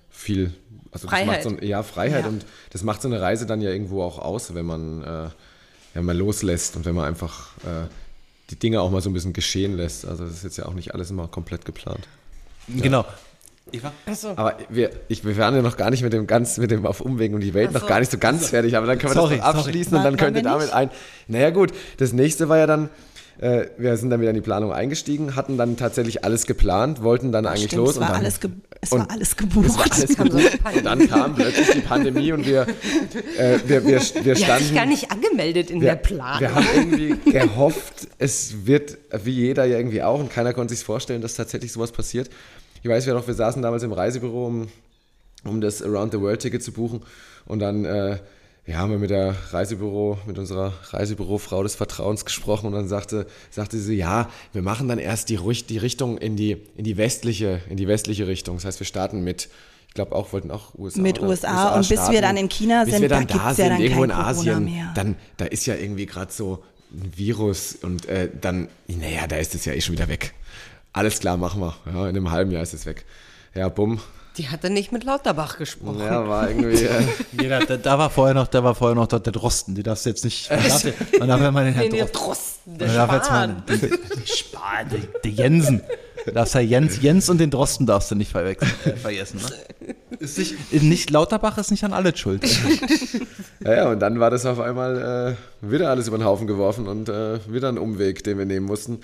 viel, 0.10 0.54
also 0.92 1.08
Freiheit. 1.08 1.46
das 1.46 1.52
macht 1.52 1.62
so, 1.62 1.66
ja, 1.66 1.82
Freiheit. 1.82 2.24
Ja. 2.24 2.30
Und 2.30 2.46
das 2.72 2.84
macht 2.84 3.02
so 3.02 3.08
eine 3.08 3.22
Reise 3.22 3.46
dann 3.46 3.62
ja 3.62 3.70
irgendwo 3.70 4.04
auch 4.04 4.20
aus, 4.20 4.54
wenn 4.54 4.66
man 4.66 5.02
äh, 5.04 5.30
wenn 5.96 6.06
man 6.06 6.18
loslässt 6.18 6.76
und 6.76 6.86
wenn 6.86 6.94
man 6.94 7.06
einfach 7.06 7.48
äh, 7.64 7.88
die 8.52 8.58
Dinge 8.58 8.82
auch 8.82 8.92
mal 8.92 9.02
so 9.02 9.10
ein 9.10 9.14
bisschen 9.14 9.34
geschehen 9.34 9.76
lässt. 9.76 10.06
Also 10.06 10.26
das 10.26 10.34
ist 10.36 10.44
jetzt 10.44 10.58
ja 10.58 10.66
auch 10.66 10.74
nicht 10.74 10.94
alles 10.94 11.10
immer 11.10 11.28
komplett 11.28 11.66
geplant. 11.66 12.08
Genau. 12.68 13.06
Eva? 13.72 13.92
Achso. 14.06 14.34
Aber 14.36 14.58
wir, 14.70 14.92
ich, 15.08 15.26
wir 15.26 15.36
waren 15.38 15.56
ja 15.56 15.62
noch 15.62 15.78
gar 15.78 15.90
nicht 15.90 16.04
mit 16.04 16.14
dem 16.14 16.28
ganz, 16.28 16.58
mit 16.58 16.70
dem 16.70 16.86
auf 16.86 17.02
Umwegen 17.02 17.34
um 17.34 17.42
die 17.42 17.54
Welt 17.54 17.72
so. 17.72 17.80
noch 17.80 17.88
gar 17.88 18.00
nicht 18.00 18.12
so 18.12 18.18
ganz 18.18 18.50
fertig. 18.50 18.78
Aber 18.78 18.86
dann 18.86 19.00
können 19.00 19.16
wir 19.16 19.22
sorry, 19.22 19.38
das 19.38 19.46
abschließen 19.46 19.92
sorry. 19.92 19.98
und 19.98 20.04
dann 20.04 20.18
könnt 20.18 20.38
ihr 20.38 20.44
damit 20.44 20.72
ein. 20.72 20.92
Naja 21.28 21.50
gut, 21.50 21.72
das 21.98 22.14
nächste 22.14 22.50
war 22.50 22.58
ja 22.58 22.68
dann, 22.68 22.90
äh, 23.40 23.68
wir 23.78 23.98
sind 23.98 24.10
dann 24.10 24.22
wieder 24.22 24.30
in 24.30 24.36
die 24.36 24.42
Planung 24.42 24.72
eingestiegen, 24.72 25.36
hatten 25.36 25.58
dann 25.58 25.76
tatsächlich 25.76 26.24
alles 26.24 26.46
geplant, 26.46 27.04
wollten 27.04 27.32
dann 27.32 27.46
eigentlich 27.46 27.66
Stimmt, 27.66 27.86
los. 27.86 27.92
Es 27.96 28.00
war, 28.00 28.08
dann, 28.08 28.18
alles, 28.18 28.40
es 28.82 28.92
war 28.92 29.12
alles 29.12 29.36
gebucht. 29.36 29.66
Es 29.66 29.78
war 29.78 29.92
alles 29.92 30.18
gebucht. 30.18 30.60
und 30.76 30.86
dann 30.86 31.08
kam 31.10 31.36
plötzlich 31.36 31.70
die 31.72 31.82
Pandemie 31.82 32.32
und 32.32 32.46
wir, 32.46 32.62
äh, 33.38 33.60
wir, 33.66 33.86
wir, 33.86 34.02
wir 34.02 34.36
standen. 34.36 34.64
Sich 34.64 34.74
gar 34.74 34.86
nicht 34.86 35.12
angemeldet 35.12 35.70
in 35.70 35.82
wir, 35.82 35.90
der 35.90 35.96
Planung. 35.96 36.40
Wir 36.40 36.56
haben 36.56 36.68
irgendwie 36.76 37.32
gehofft, 37.32 38.08
es 38.20 38.66
wird 38.66 38.98
wie 39.24 39.32
jeder 39.32 39.66
ja 39.66 39.78
irgendwie 39.78 40.02
auch 40.02 40.20
und 40.20 40.32
keiner 40.32 40.54
konnte 40.54 40.74
sich 40.74 40.86
vorstellen, 40.86 41.22
dass 41.22 41.36
tatsächlich 41.36 41.72
sowas 41.72 41.92
passiert. 41.92 42.30
Ich 42.84 42.90
weiß 42.90 43.06
ja 43.06 43.14
noch, 43.14 43.28
wir 43.28 43.34
saßen 43.34 43.62
damals 43.62 43.84
im 43.84 43.92
Reisebüro, 43.92 44.46
um, 44.46 44.68
um 45.44 45.60
das 45.60 45.82
Around 45.82 46.14
the 46.14 46.22
World 46.22 46.40
Ticket 46.40 46.64
zu 46.64 46.72
buchen 46.72 47.02
und 47.46 47.60
dann 47.60 47.84
äh, 47.84 48.20
ja, 48.68 48.78
haben 48.78 48.90
wir 48.90 48.98
mit 48.98 49.12
der 49.12 49.36
Reisebüro, 49.52 50.18
mit 50.26 50.40
unserer 50.40 50.74
Reisebürofrau 50.90 51.62
des 51.62 51.76
Vertrauens 51.76 52.26
gesprochen 52.26 52.68
und 52.68 52.74
dann 52.74 52.88
sagte, 52.88 53.28
sagte 53.52 53.78
sie, 53.78 53.96
ja, 53.96 54.30
wir 54.54 54.64
machen 54.64 54.88
dann 54.88 54.98
erst 54.98 55.30
die, 55.30 55.38
die 55.70 55.78
Richtung 55.78 56.18
in 56.18 56.36
die, 56.36 56.58
in 56.76 56.84
die 56.84 56.98
westliche, 56.98 57.62
in 57.70 57.78
die 57.78 57.88
westliche 57.88 58.26
Richtung. 58.26 58.56
Das 58.56 58.66
heißt, 58.66 58.80
wir 58.80 58.88
starten 58.88 59.24
mit, 59.24 59.50
ich 59.88 59.94
glaube 59.94 60.16
auch, 60.16 60.34
wollten 60.34 60.50
auch 60.50 60.74
USA. 60.74 61.00
Mit 61.00 61.22
USA, 61.22 61.28
USA, 61.28 61.76
und 61.76 61.90
bis 61.90 62.10
wir 62.10 62.22
dann 62.22 62.38
in 62.38 62.50
China 62.50 62.86
sind, 62.86 63.12
dann 63.12 63.28
da, 63.28 63.38
da 63.38 63.54
sind, 63.54 63.66
ja 63.66 63.70
dann 63.70 63.82
irgendwo 63.82 64.02
kein 64.02 64.10
in 64.10 64.16
Asien, 64.16 64.66
mehr. 64.66 64.92
dann, 64.96 65.16
da 65.38 65.46
ist 65.46 65.68
ja 65.68 65.76
irgendwie 65.76 66.08
gerade 66.08 66.32
so 66.32 66.64
ein 66.92 67.12
Virus 67.16 67.76
und 67.76 68.08
äh, 68.08 68.30
dann, 68.42 68.68
naja, 68.88 69.28
da 69.28 69.36
ist 69.36 69.54
es 69.54 69.66
ja 69.66 69.74
eh 69.74 69.82
schon 69.82 69.94
wieder 69.94 70.08
weg. 70.08 70.34
Alles 70.92 71.20
klar, 71.20 71.38
machen 71.38 71.62
wir. 71.62 71.76
Ja, 71.86 72.10
in 72.10 72.16
einem 72.16 72.32
halben 72.32 72.50
Jahr 72.52 72.64
ist 72.64 72.74
es 72.74 72.88
weg. 72.88 73.06
Ja, 73.54 73.70
bumm, 73.70 74.00
die 74.38 74.50
hatte 74.50 74.70
nicht 74.70 74.92
mit 74.92 75.04
Lauterbach 75.04 75.58
gesprochen. 75.58 76.00
Ja, 76.00 76.28
war 76.28 76.50
irgendwie. 76.50 76.84
Äh 76.84 77.02
nee, 77.34 77.48
da, 77.48 77.60
da, 77.60 77.98
war 77.98 78.10
vorher 78.10 78.34
noch, 78.34 78.48
da 78.48 78.64
war 78.64 78.76
vorher 78.76 78.96
noch 78.96 79.08
der, 79.08 79.20
der 79.20 79.34
Drosten. 79.34 79.76
Die 79.76 79.84
darfst 79.84 80.06
du 80.06 80.10
jetzt 80.10 80.24
nicht. 80.24 80.50
Man 80.50 80.60
darf, 80.60 80.86
man 81.20 81.28
darf 81.28 81.42
ja 81.42 81.52
mal 81.52 81.66
den 81.66 81.74
Herrn 81.74 81.90
nee, 81.92 82.00
Drosten. 82.12 82.14
Drosten 82.14 82.78
der 82.78 82.90
Spahn. 82.90 83.12
Jetzt 83.12 83.30
mal, 83.30 83.48
den, 83.78 83.80
den, 83.80 84.28
Spahn, 84.28 84.90
der, 84.90 85.00
der 85.24 85.32
Jensen. 85.32 85.82
Du 86.26 86.32
darfst 86.32 86.56
ja 86.56 86.62
Jens, 86.62 87.02
Jens 87.02 87.30
und 87.30 87.38
den 87.38 87.52
Drosten 87.52 87.86
darfst 87.86 88.10
du 88.10 88.16
nicht 88.16 88.32
verwechseln, 88.32 88.72
äh, 88.86 88.96
vergessen. 88.96 89.42
Ne? 89.42 89.96
Ist 90.18 90.40
nicht, 90.40 90.74
nicht, 90.82 91.10
Lauterbach 91.12 91.58
ist 91.60 91.70
nicht 91.70 91.84
an 91.84 91.94
alles 91.94 92.18
schuld. 92.18 92.44
ja, 93.64 93.76
ja, 93.76 93.90
und 93.90 94.00
dann 94.00 94.20
war 94.20 94.32
das 94.32 94.46
auf 94.46 94.60
einmal 94.60 95.36
äh, 95.62 95.70
wieder 95.70 95.92
alles 95.92 96.08
über 96.08 96.18
den 96.18 96.26
Haufen 96.26 96.48
geworfen 96.48 96.88
und 96.88 97.10
äh, 97.10 97.40
wieder 97.52 97.70
ein 97.70 97.78
Umweg, 97.78 98.24
den 98.24 98.40
wir 98.40 98.46
nehmen 98.46 98.66
mussten. 98.66 99.02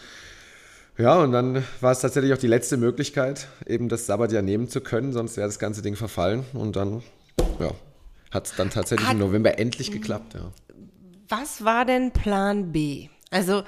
Ja, 0.97 1.21
und 1.21 1.31
dann 1.31 1.63
war 1.79 1.91
es 1.91 2.01
tatsächlich 2.01 2.33
auch 2.33 2.37
die 2.37 2.47
letzte 2.47 2.77
Möglichkeit, 2.77 3.47
eben 3.65 3.89
das 3.89 4.05
Sabbatjahr 4.05 4.41
nehmen 4.41 4.67
zu 4.67 4.81
können, 4.81 5.13
sonst 5.13 5.37
wäre 5.37 5.47
das 5.47 5.57
ganze 5.57 5.81
Ding 5.81 5.95
verfallen. 5.95 6.45
Und 6.53 6.75
dann, 6.75 7.01
ja, 7.59 7.71
hat 8.31 8.47
es 8.47 8.55
dann 8.55 8.69
tatsächlich 8.69 9.07
hat, 9.07 9.13
im 9.13 9.19
November 9.19 9.57
endlich 9.57 9.91
geklappt, 9.91 10.33
ja. 10.33 10.51
Was 11.29 11.63
war 11.63 11.85
denn 11.85 12.11
Plan 12.11 12.71
B? 12.71 13.07
Also 13.29 13.63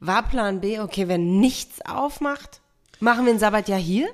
war 0.00 0.28
Plan 0.28 0.60
B, 0.60 0.80
okay, 0.80 1.08
wenn 1.08 1.38
nichts 1.38 1.80
aufmacht, 1.86 2.60
machen 3.00 3.26
wir 3.26 3.32
ein 3.32 3.38
Sabbatjahr 3.38 3.78
hier? 3.78 4.08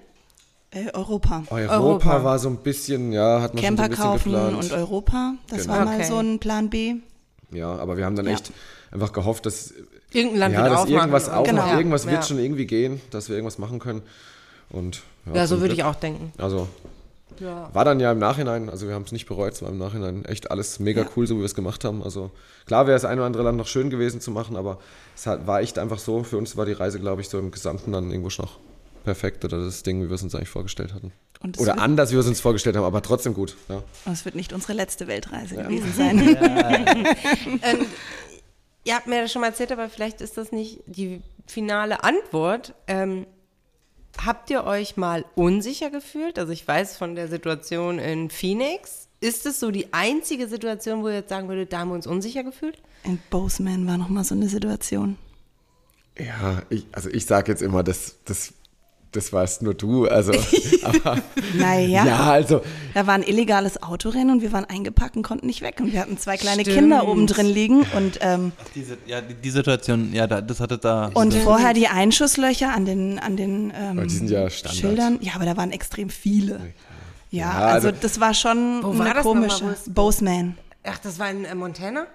Äh, 0.71 0.91
Europa. 0.93 1.45
Europa. 1.51 1.75
Europa. 1.75 2.25
war 2.25 2.39
so 2.39 2.49
ein 2.49 2.59
bisschen, 2.59 3.13
ja, 3.13 3.41
hat 3.43 3.55
man 3.55 3.63
Camper 3.63 3.85
schon 3.85 3.97
so 3.97 4.03
ein 4.03 4.13
bisschen 4.13 4.33
kaufen 4.33 4.33
geplant. 4.33 4.65
und 4.65 4.73
Europa, 4.73 5.35
das 5.49 5.63
genau. 5.63 5.75
war 5.75 5.85
mal 5.85 5.97
okay. 5.97 6.05
so 6.05 6.19
ein 6.19 6.39
Plan 6.39 6.71
B. 6.71 6.95
Ja, 7.51 7.77
aber 7.77 7.97
wir 7.97 8.07
haben 8.07 8.17
dann 8.17 8.27
ja. 8.27 8.33
echt 8.33 8.53
einfach 8.91 9.13
gehofft, 9.13 9.45
dass 9.45 9.75
Irgendein 10.13 10.39
Land 10.39 10.55
ja, 10.55 10.63
wird 10.63 10.73
dass 10.73 10.81
aufmachen. 10.81 10.95
irgendwas 10.99 11.29
aufmacht, 11.29 11.47
Genau. 11.47 11.77
irgendwas 11.77 12.05
wird 12.07 12.17
Ja. 12.17 12.23
schon 12.23 12.39
irgendwie 12.39 12.67
gehen, 12.67 13.01
dass 13.11 13.29
wir 13.29 13.37
irgendwas 13.37 13.59
machen 13.59 13.79
können. 13.79 14.03
Und 14.71 15.03
Ja, 15.33 15.47
so 15.47 15.55
zum 15.57 15.63
würde 15.63 15.75
ich 15.75 15.85
auch 15.85 15.95
denken. 15.95 16.33
Also 16.39 16.69
Ja. 17.41 17.71
war 17.73 17.85
dann 17.85 17.99
ja 18.01 18.13
im 18.13 18.19
Nachhinein, 18.19 18.69
also 18.69 18.87
wir 18.89 18.95
haben 18.95 19.03
es 19.05 19.13
nicht 19.13 19.27
bereut, 19.27 19.53
es 19.55 19.63
war 19.63 19.69
im 19.71 19.79
Nachhinein 19.79 20.25
echt 20.25 20.51
alles 20.51 20.79
mega 20.81 21.03
Ja. 21.03 21.09
cool, 21.17 21.27
so 21.27 21.35
wie 21.37 21.39
wir 21.41 21.47
es 21.47 21.55
gemacht 21.55 21.85
haben. 21.85 22.03
Also 22.03 22.31
klar 22.67 22.87
wäre 22.87 22.95
das 22.97 23.05
eine 23.05 23.21
oder 23.21 23.27
andere 23.27 23.43
Land 23.43 23.57
noch 23.59 23.67
schön 23.67 23.91
gewesen 23.91 24.21
zu 24.21 24.31
machen, 24.31 24.57
aber 24.57 24.79
es 25.17 25.27
hat, 25.27 25.47
war 25.47 25.61
echt 25.61 25.79
einfach 25.79 25.99
so. 25.99 26.23
Für 26.25 26.37
uns 26.39 26.57
war 26.57 26.67
die 26.67 26.73
Reise, 26.73 26.99
glaube 27.01 27.21
ich, 27.23 27.29
so 27.29 27.39
im 27.39 27.51
Gesamten 27.51 27.93
dann 27.93 28.11
irgendwo 28.11 28.31
schon 28.31 28.45
noch 28.47 28.59
perfekt 29.05 29.45
oder 29.45 29.65
das 29.65 29.83
Ding, 29.83 30.03
wie 30.03 30.09
wir 30.09 30.15
es 30.15 30.23
uns 30.23 30.35
eigentlich 30.35 30.49
vorgestellt 30.51 30.95
hatten. 30.95 31.13
Oder 31.59 31.73
wird, 31.73 31.79
anders, 31.81 32.11
wie 32.11 32.15
wir 32.15 32.21
es 32.21 32.29
uns 32.29 32.41
vorgestellt 32.41 32.77
haben, 32.77 32.85
aber 32.85 33.03
trotzdem 33.03 33.35
gut. 33.35 33.57
Ja. 33.69 33.83
und 34.05 34.13
es 34.13 34.25
wird 34.25 34.37
nicht 34.37 34.53
unsere 34.53 34.75
letzte 34.75 35.09
Weltreise 35.09 35.57
gewesen 35.57 35.93
sein. 35.97 36.19
Ähm, 37.63 37.87
ihr 38.85 38.95
habt 38.95 39.07
mir 39.07 39.23
das 39.23 39.33
schon 39.33 39.41
mal 39.41 39.49
erzählt, 39.49 39.73
aber 39.73 39.89
vielleicht 39.89 40.21
ist 40.21 40.37
das 40.37 40.53
nicht 40.53 40.81
die 40.87 41.23
finale 41.47 42.05
Antwort. 42.05 42.75
Ähm, 42.87 43.27
habt 44.25 44.51
ihr 44.51 44.65
euch 44.65 44.97
mal 44.97 45.25
unsicher 45.35 45.91
gefühlt? 45.91 46.39
Also 46.39 46.53
ich 46.53 46.67
weiß 46.67 46.97
von 46.97 47.15
der 47.15 47.29
Situation 47.29 47.99
in 47.99 48.31
Phoenix. 48.31 49.09
Ist 49.21 49.47
es 49.47 49.61
so 49.61 49.71
die 49.71 49.93
einzige 49.93 50.49
Situation, 50.49 51.03
wo 51.03 51.09
ihr 51.09 51.15
jetzt 51.15 51.29
sagen 51.29 51.49
würdet, 51.49 51.73
da 51.73 51.81
haben 51.81 51.89
wir 51.89 51.95
uns 51.95 52.07
unsicher 52.07 52.43
gefühlt? 52.43 52.83
In 53.05 53.21
Bozeman 53.31 53.87
war 53.87 53.97
nochmal 53.97 54.25
so 54.25 54.35
eine 54.35 54.49
Situation. 54.49 55.17
Ja, 56.19 56.63
ich, 56.69 56.87
also 56.93 57.09
ich 57.09 57.27
sage 57.27 57.51
jetzt 57.53 57.63
immer, 57.63 57.83
das, 57.83 58.17
das, 58.25 58.53
das 59.13 59.33
warst 59.33 59.63
nur 59.63 59.75
du. 59.75 60.07
Also, 60.09 60.33
aber, 60.83 61.19
Naja, 61.55 62.05
ja, 62.05 62.17
also 62.33 62.63
da 62.95 63.07
war 63.07 63.15
ein 63.15 63.23
illegales 63.23 63.83
Autorennen 63.83 64.31
und 64.31 64.43
wir 64.43 64.53
waren 64.53 64.65
eingepackt 64.65 65.17
und 65.17 65.23
konnten 65.23 65.47
nicht 65.47 65.63
weg. 65.63 65.77
Und 65.81 65.93
wir 65.93 66.01
hatten 66.01 66.19
zwei 66.19 66.37
kleine 66.37 66.63
Stimmt. 66.63 66.77
Kinder 66.79 67.07
oben 67.07 67.27
drin 67.27 67.47
liegen 67.47 67.83
und, 67.97 68.19
ähm, 68.23 68.53
Diese, 68.75 68.97
ja, 69.07 69.21
die, 69.21 69.35
die 69.35 69.51
Situation, 69.51 70.13
ja, 70.13 70.27
da, 70.27 70.41
das 70.41 70.61
hatte 70.61 70.79
da. 70.79 71.11
und 71.15 71.33
vorher 71.35 71.73
die 71.75 71.89
Einschusslöcher 71.89 72.73
an 72.75 72.85
den, 72.85 73.19
an 73.19 73.37
den 73.37 73.71
ähm, 73.77 73.99
Aber 73.99 74.07
die 74.07 74.15
sind 74.15 74.31
ja 74.31 74.49
Standard. 74.51 74.79
Schildern. 74.81 75.19
Ja, 75.21 75.33
aber 75.37 75.45
da 75.45 75.57
waren 75.57 75.71
extrem 75.73 76.09
viele. 76.11 76.73
Ja, 77.31 77.41
Ja, 77.41 77.51
also, 77.53 77.89
also- 77.89 77.99
das 78.01 78.21
war 78.21 78.35
schon 78.35 78.81
Wo 78.83 78.99
war 78.99 79.15
komische. 79.23 79.75
Bozeman. 79.89 80.57
Ach, 80.85 80.99
das 80.99 81.19
war 81.19 81.31
in 81.31 81.45
äh, 81.45 81.55
Montana? 81.55 82.07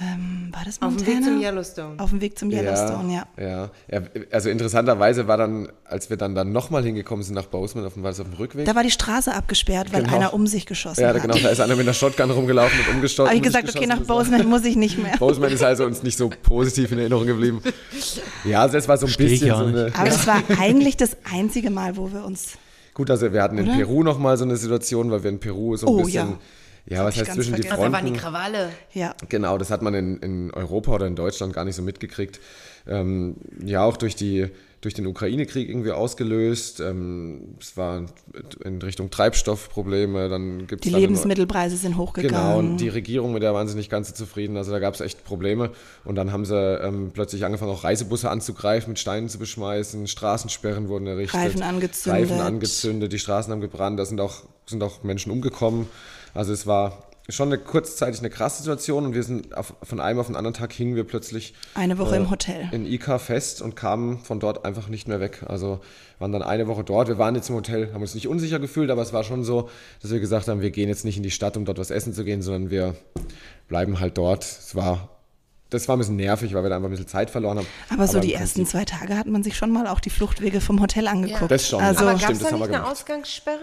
Ähm, 0.00 0.48
war 0.52 0.62
das 0.64 0.80
Auf 0.80 0.92
Montana? 0.94 1.04
dem 1.04 1.16
Weg 1.18 1.24
zum 1.24 1.40
Yellowstone. 1.42 1.94
Auf 1.98 2.10
dem 2.10 2.20
Weg 2.22 2.38
zum 2.38 2.50
Yellowstone, 2.50 3.12
ja. 3.12 3.26
ja. 3.38 3.70
ja. 3.90 4.02
Also 4.30 4.48
interessanterweise 4.48 5.28
war 5.28 5.36
dann, 5.36 5.68
als 5.84 6.08
wir 6.08 6.16
dann, 6.16 6.34
dann 6.34 6.50
nochmal 6.50 6.82
hingekommen 6.82 7.22
sind 7.22 7.34
nach 7.34 7.44
Bozeman, 7.44 7.84
auf 7.86 7.92
dem, 7.92 8.02
war 8.02 8.10
das 8.10 8.18
auf 8.20 8.26
dem 8.26 8.36
Rückweg? 8.38 8.64
Da 8.64 8.74
war 8.74 8.82
die 8.84 8.90
Straße 8.90 9.34
abgesperrt, 9.34 9.92
weil 9.92 10.04
Genau. 10.04 10.16
einer 10.16 10.32
um 10.32 10.46
sich 10.46 10.64
geschossen 10.64 11.02
ja, 11.02 11.08
hat. 11.12 11.20
genau, 11.20 11.36
da 11.36 11.50
ist 11.50 11.60
einer 11.60 11.76
mit 11.76 11.84
einer 11.84 11.92
Shotgun 11.92 12.30
rumgelaufen 12.30 12.78
und 12.88 12.94
umgestoßen. 12.94 13.26
Habe 13.28 13.36
ich 13.36 13.42
gesagt, 13.42 13.68
okay, 13.68 13.86
nach 13.86 14.00
Bozeman 14.00 14.46
muss 14.48 14.64
ich 14.64 14.76
nicht 14.76 14.96
mehr. 14.96 15.14
Bozeman 15.18 15.52
ist 15.52 15.62
also 15.62 15.84
uns 15.84 16.02
nicht 16.02 16.16
so 16.16 16.30
positiv 16.42 16.90
in 16.92 16.98
Erinnerung 16.98 17.26
geblieben. 17.26 17.62
Ja, 18.46 18.62
also 18.62 18.78
das 18.78 18.88
war 18.88 18.96
so 18.96 19.04
ein 19.04 19.10
ich 19.10 19.18
bisschen 19.18 19.48
so 19.50 19.56
eine. 19.56 19.92
Aber 19.94 20.06
das 20.08 20.26
war 20.26 20.42
eigentlich 20.58 20.96
das 20.96 21.18
einzige 21.30 21.68
Mal, 21.70 21.98
wo 21.98 22.10
wir 22.10 22.24
uns. 22.24 22.52
Gut, 22.94 23.10
also 23.10 23.30
wir 23.32 23.42
hatten 23.42 23.58
in 23.58 23.66
Oder? 23.68 23.76
Peru 23.76 24.02
nochmal 24.02 24.38
so 24.38 24.44
eine 24.44 24.56
Situation, 24.56 25.10
weil 25.10 25.22
wir 25.22 25.30
in 25.30 25.38
Peru 25.38 25.76
so 25.76 25.86
ein 25.86 25.92
Oh, 25.92 26.02
bisschen. 26.04 26.30
ja. 26.30 26.38
Ja, 26.86 27.04
was 27.04 27.14
ich 27.14 27.20
heißt 27.20 27.34
zwischen 27.34 27.54
die 27.54 27.62
vergessen. 27.62 27.80
Ach, 27.80 27.86
da 27.86 27.92
waren 27.92 28.04
die 28.06 28.18
Fronten? 28.18 28.20
Krawalle. 28.20 28.70
Ja. 28.92 29.14
Genau, 29.28 29.56
das 29.56 29.70
hat 29.70 29.82
man 29.82 29.94
in, 29.94 30.16
in 30.18 30.50
Europa 30.50 30.92
oder 30.92 31.06
in 31.06 31.16
Deutschland 31.16 31.52
gar 31.52 31.64
nicht 31.64 31.76
so 31.76 31.82
mitgekriegt. 31.82 32.40
Ähm, 32.88 33.36
ja, 33.64 33.84
auch 33.84 33.96
durch, 33.96 34.16
die, 34.16 34.48
durch 34.80 34.92
den 34.92 35.06
Ukraine-Krieg 35.06 35.68
irgendwie 35.68 35.92
ausgelöst. 35.92 36.80
Ähm, 36.80 37.54
es 37.60 37.76
war 37.76 38.06
in 38.64 38.82
Richtung 38.82 39.10
Treibstoffprobleme. 39.10 40.28
Dann 40.28 40.66
gibt's 40.66 40.82
Die 40.82 40.90
dann 40.90 41.00
Lebensmittelpreise 41.00 41.76
sind 41.76 41.96
hochgegangen. 41.96 42.34
Genau, 42.36 42.58
und 42.58 42.78
die 42.78 42.88
Regierung 42.88 43.32
mit 43.32 43.44
der 43.44 43.54
waren 43.54 43.68
sie 43.68 43.76
nicht 43.76 43.90
ganz 43.90 44.08
so 44.08 44.14
zufrieden. 44.14 44.56
Also 44.56 44.72
da 44.72 44.80
gab 44.80 44.94
es 44.94 45.00
echt 45.00 45.24
Probleme. 45.24 45.70
Und 46.04 46.16
dann 46.16 46.32
haben 46.32 46.44
sie 46.44 46.56
ähm, 46.56 47.12
plötzlich 47.14 47.44
angefangen, 47.44 47.70
auch 47.70 47.84
Reisebusse 47.84 48.28
anzugreifen, 48.28 48.90
mit 48.90 48.98
Steinen 48.98 49.28
zu 49.28 49.38
beschmeißen. 49.38 50.08
Straßensperren 50.08 50.88
wurden 50.88 51.06
errichtet. 51.06 51.38
Reifen 51.38 51.62
angezündet. 51.62 52.22
Reifen 52.22 52.40
angezündet, 52.40 53.12
die 53.12 53.20
Straßen 53.20 53.52
haben 53.52 53.60
gebrannt. 53.60 54.00
Da 54.00 54.04
sind 54.04 54.20
auch, 54.20 54.42
sind 54.66 54.82
auch 54.82 55.04
Menschen 55.04 55.30
umgekommen. 55.30 55.86
Also 56.34 56.52
es 56.52 56.66
war 56.66 57.04
schon 57.28 57.48
eine 57.48 57.58
kurzzeitig 57.58 58.18
eine 58.20 58.30
krasse 58.30 58.58
Situation 58.62 59.04
und 59.06 59.14
wir 59.14 59.22
sind 59.22 59.56
auf, 59.56 59.74
von 59.82 60.00
einem 60.00 60.18
auf 60.18 60.26
den 60.26 60.34
anderen 60.36 60.54
Tag 60.54 60.72
hingen 60.72 60.96
wir 60.96 61.04
plötzlich 61.04 61.54
Eine 61.74 61.96
Woche 61.98 62.16
im 62.16 62.30
Hotel. 62.30 62.68
in 62.72 62.84
IK 62.84 63.20
fest 63.20 63.62
und 63.62 63.76
kamen 63.76 64.18
von 64.18 64.40
dort 64.40 64.64
einfach 64.64 64.88
nicht 64.88 65.06
mehr 65.06 65.20
weg. 65.20 65.44
Also 65.46 65.80
waren 66.18 66.32
dann 66.32 66.42
eine 66.42 66.66
Woche 66.66 66.82
dort. 66.84 67.08
Wir 67.08 67.18
waren 67.18 67.34
jetzt 67.36 67.48
im 67.48 67.54
Hotel, 67.54 67.92
haben 67.94 68.02
uns 68.02 68.14
nicht 68.14 68.26
unsicher 68.28 68.58
gefühlt, 68.58 68.90
aber 68.90 69.02
es 69.02 69.12
war 69.12 69.22
schon 69.24 69.44
so, 69.44 69.68
dass 70.00 70.10
wir 70.10 70.18
gesagt 70.20 70.48
haben, 70.48 70.60
wir 70.62 70.70
gehen 70.70 70.88
jetzt 70.88 71.04
nicht 71.04 71.16
in 71.16 71.22
die 71.22 71.30
Stadt, 71.30 71.56
um 71.56 71.64
dort 71.64 71.78
was 71.78 71.90
essen 71.90 72.12
zu 72.12 72.24
gehen, 72.24 72.42
sondern 72.42 72.70
wir 72.70 72.96
bleiben 73.68 74.00
halt 74.00 74.18
dort. 74.18 74.42
Es 74.44 74.74
war, 74.74 75.08
das 75.70 75.86
war 75.88 75.96
ein 75.96 76.00
bisschen 76.00 76.16
nervig, 76.16 76.52
weil 76.54 76.64
wir 76.64 76.70
da 76.70 76.76
einfach 76.76 76.88
ein 76.88 76.92
bisschen 76.92 77.06
Zeit 77.08 77.30
verloren 77.30 77.58
haben. 77.58 77.66
Aber 77.88 78.08
so 78.08 78.18
im 78.18 78.22
die 78.22 78.34
ersten 78.34 78.66
zwei 78.66 78.84
Tage 78.84 79.16
hat 79.16 79.26
man 79.28 79.42
sich 79.44 79.56
schon 79.56 79.70
mal 79.70 79.86
auch 79.86 80.00
die 80.00 80.10
Fluchtwege 80.10 80.60
vom 80.60 80.80
Hotel 80.82 81.06
angeguckt. 81.06 81.50
Das 81.50 81.68
schon, 81.68 81.80
Also, 81.80 82.04
Aber 82.04 82.18
Stimmt, 82.18 82.40
gab 82.40 82.42
es 82.42 82.50
da 82.50 82.56
nicht 82.56 82.74
eine. 82.74 82.86
Ausgangssperre? 82.86 83.60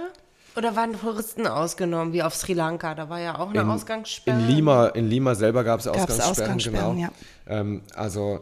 Oder 0.60 0.76
waren 0.76 0.92
Touristen 0.92 1.48
ausgenommen, 1.48 2.12
wie 2.12 2.22
auf 2.22 2.36
Sri 2.36 2.52
Lanka? 2.52 2.94
Da 2.94 3.08
war 3.08 3.22
ja 3.22 3.40
auch 3.40 3.52
eine 3.52 3.66
Ausgangssperre. 3.72 4.38
In 4.38 4.48
Lima, 4.48 4.88
in 4.88 5.10
Lima 5.10 5.34
selber 5.34 5.64
gab 5.64 5.80
es 5.80 5.88
Ausgangssperren, 5.88 6.32
Ausgangssperren, 6.32 6.96
genau. 6.98 7.02
ja. 7.02 7.12
Ähm, 7.48 7.82
also 7.96 8.42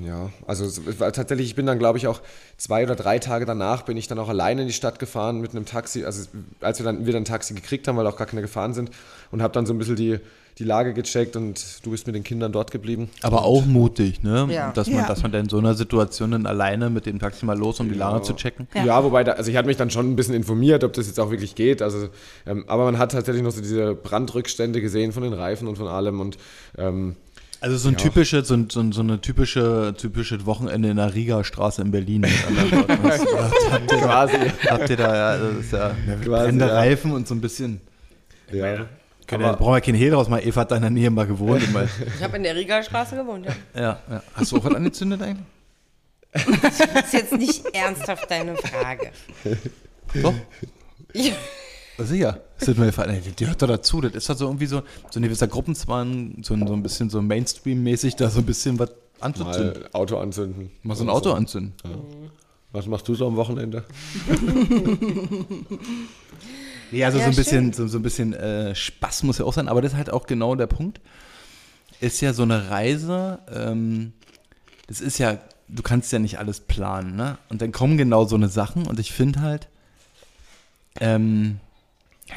ja, 0.00 0.30
also 0.46 0.68
tatsächlich, 0.96 1.48
ich 1.48 1.54
bin 1.56 1.66
dann 1.66 1.80
glaube 1.80 1.98
ich 1.98 2.06
auch 2.06 2.20
zwei 2.56 2.84
oder 2.84 2.94
drei 2.94 3.18
Tage 3.18 3.46
danach 3.46 3.82
bin 3.82 3.96
ich 3.96 4.06
dann 4.06 4.20
auch 4.20 4.28
alleine 4.28 4.60
in 4.60 4.68
die 4.68 4.72
Stadt 4.72 5.00
gefahren 5.00 5.40
mit 5.40 5.50
einem 5.52 5.66
Taxi, 5.66 6.04
also 6.04 6.28
als 6.60 6.78
wir 6.78 6.84
dann 6.84 7.04
wieder 7.04 7.18
ein 7.18 7.24
Taxi 7.24 7.54
gekriegt 7.54 7.88
haben, 7.88 7.96
weil 7.96 8.06
auch 8.06 8.16
gar 8.16 8.28
keine 8.28 8.42
gefahren 8.42 8.72
sind 8.72 8.90
und 9.32 9.42
habe 9.42 9.52
dann 9.54 9.66
so 9.66 9.74
ein 9.74 9.78
bisschen 9.78 9.96
die, 9.96 10.20
die 10.58 10.64
Lage 10.64 10.94
gecheckt 10.94 11.36
und 11.36 11.62
du 11.84 11.90
bist 11.90 12.06
mit 12.06 12.16
den 12.16 12.24
Kindern 12.24 12.50
dort 12.50 12.70
geblieben. 12.70 13.10
Aber 13.22 13.44
auch 13.44 13.66
mutig, 13.66 14.22
ne? 14.22 14.48
Ja. 14.50 14.72
Dass, 14.72 14.86
man, 14.88 14.96
Ja. 15.00 15.06
dass 15.06 15.22
man 15.22 15.30
dann 15.32 15.42
in 15.42 15.48
so 15.50 15.58
einer 15.58 15.74
Situation 15.74 16.30
dann 16.30 16.46
alleine 16.46 16.88
mit 16.88 17.04
dem 17.04 17.18
Taxi 17.18 17.44
mal 17.44 17.58
los, 17.58 17.78
um 17.80 17.90
die 17.90 17.94
Lage 17.94 18.22
zu 18.22 18.32
checken. 18.34 18.66
Ja. 18.74 18.84
Ja, 18.84 19.04
wobei, 19.04 19.22
da, 19.22 19.32
also 19.32 19.50
ich 19.50 19.56
hatte 19.58 19.66
mich 19.68 19.76
dann 19.76 19.90
schon 19.90 20.10
ein 20.10 20.16
bisschen 20.16 20.34
informiert, 20.34 20.82
ob 20.82 20.94
das 20.94 21.08
jetzt 21.08 21.20
auch 21.20 21.30
wirklich 21.30 21.54
geht. 21.56 21.82
Also, 21.82 22.08
ähm, 22.46 22.64
aber 22.68 22.84
man 22.84 22.96
hat 22.98 23.12
tatsächlich 23.12 23.42
noch 23.42 23.50
so 23.52 23.60
diese 23.60 23.94
Brandrückstände 23.94 24.80
gesehen 24.80 25.12
von 25.12 25.22
den 25.24 25.34
Reifen 25.34 25.68
und 25.68 25.76
von 25.76 25.88
allem 25.88 26.20
und 26.20 26.38
ähm, 26.78 27.16
Also 27.60 27.76
so 27.76 27.88
ein 27.90 27.98
typische, 27.98 28.42
so, 28.42 28.54
ein, 28.54 28.70
so, 28.70 28.80
ein, 28.80 28.92
so, 28.92 29.02
eine 29.02 29.20
typische, 29.20 29.92
typische 29.98 30.46
Wochenende 30.46 30.88
in 30.88 30.96
der 30.96 31.14
Riga-Straße 31.14 31.82
in 31.82 31.90
Berlin. 31.90 32.24
habt, 32.24 33.92
ihr, 33.92 33.98
Quasi. 33.98 34.36
habt 34.70 34.88
ihr 34.88 34.96
da, 34.96 35.14
ja, 35.36 35.38
das 35.38 35.56
ist 35.58 35.72
ja, 35.72 35.90
Quasi, 36.24 36.58
ja. 36.58 36.66
Reifen 36.66 37.12
und 37.12 37.28
so 37.28 37.34
ein 37.34 37.42
bisschen. 37.42 37.82
Ja. 38.52 38.86
Können 39.26 39.42
ja, 39.42 39.52
brauchen 39.52 39.74
wir 39.74 39.80
keinen 39.80 39.96
Hehl 39.96 40.10
draus 40.10 40.28
machen. 40.28 40.46
Eva 40.46 40.60
hat 40.60 40.70
da 40.70 40.76
in 40.76 40.82
der 40.82 40.90
Nähe 40.90 41.10
mal 41.10 41.26
gewohnt. 41.26 41.62
ich 41.62 42.22
habe 42.22 42.36
in 42.36 42.42
der 42.42 42.54
Riga-Straße 42.54 43.16
gewohnt, 43.16 43.46
ja. 43.46 43.80
ja. 43.80 44.00
ja. 44.08 44.22
Hast 44.34 44.52
du 44.52 44.58
auch 44.58 44.64
was 44.64 44.74
angezündet 44.74 45.22
eigentlich? 45.22 45.46
Das 46.62 46.80
ist 46.80 47.12
jetzt 47.12 47.32
nicht 47.32 47.64
ernsthaft 47.74 48.30
deine 48.30 48.56
Frage. 48.56 49.10
Doch. 50.22 50.34
Ja. 51.12 51.32
Sicher. 51.98 52.40
Die 52.60 53.36
gehört 53.36 53.62
da 53.62 53.66
dazu. 53.66 54.00
Das 54.02 54.14
ist 54.14 54.28
halt 54.28 54.38
so 54.38 54.46
irgendwie 54.46 54.66
so, 54.66 54.82
so 55.10 55.18
ein 55.18 55.22
gewisser 55.22 55.48
Gruppenzwang, 55.48 56.42
so, 56.42 56.54
ein, 56.54 56.66
so 56.66 56.74
ein 56.74 56.82
bisschen 56.82 57.08
so 57.08 57.22
Mainstream-mäßig, 57.22 58.16
da 58.16 58.28
so 58.28 58.40
ein 58.40 58.46
bisschen 58.46 58.78
was 58.78 58.90
anzuzünden. 59.20 59.82
Mal 59.82 59.90
Auto 59.92 60.18
anzünden. 60.18 60.70
Mal 60.82 60.94
so 60.94 61.04
ein 61.04 61.10
Auto 61.10 61.30
so. 61.30 61.34
anzünden. 61.34 61.74
Ja. 61.84 61.90
Was 62.72 62.86
machst 62.86 63.08
du 63.08 63.14
so 63.14 63.26
am 63.26 63.36
Wochenende? 63.36 63.84
nee, 66.90 67.04
also 67.04 67.18
ja, 67.18 67.24
so 67.24 67.30
ein 67.30 67.36
bisschen, 67.36 67.72
so, 67.72 67.86
so, 67.86 67.98
ein 67.98 68.02
bisschen 68.02 68.32
äh, 68.32 68.74
Spaß 68.74 69.22
muss 69.24 69.38
ja 69.38 69.44
auch 69.44 69.52
sein, 69.52 69.68
aber 69.68 69.82
das 69.82 69.92
ist 69.92 69.96
halt 69.96 70.10
auch 70.10 70.26
genau 70.26 70.54
der 70.54 70.66
Punkt. 70.66 71.00
Ist 72.00 72.20
ja 72.20 72.32
so 72.32 72.42
eine 72.42 72.70
Reise, 72.70 73.38
ähm, 73.52 74.12
das 74.86 75.00
ist 75.00 75.18
ja, 75.18 75.38
du 75.68 75.82
kannst 75.82 76.12
ja 76.12 76.18
nicht 76.18 76.38
alles 76.38 76.60
planen, 76.60 77.16
ne? 77.16 77.38
Und 77.48 77.62
dann 77.62 77.72
kommen 77.72 77.96
genau 77.96 78.24
so 78.24 78.36
eine 78.36 78.48
Sachen 78.48 78.86
und 78.86 79.00
ich 79.00 79.12
finde 79.12 79.40
halt, 79.40 79.68
ähm, 81.00 81.60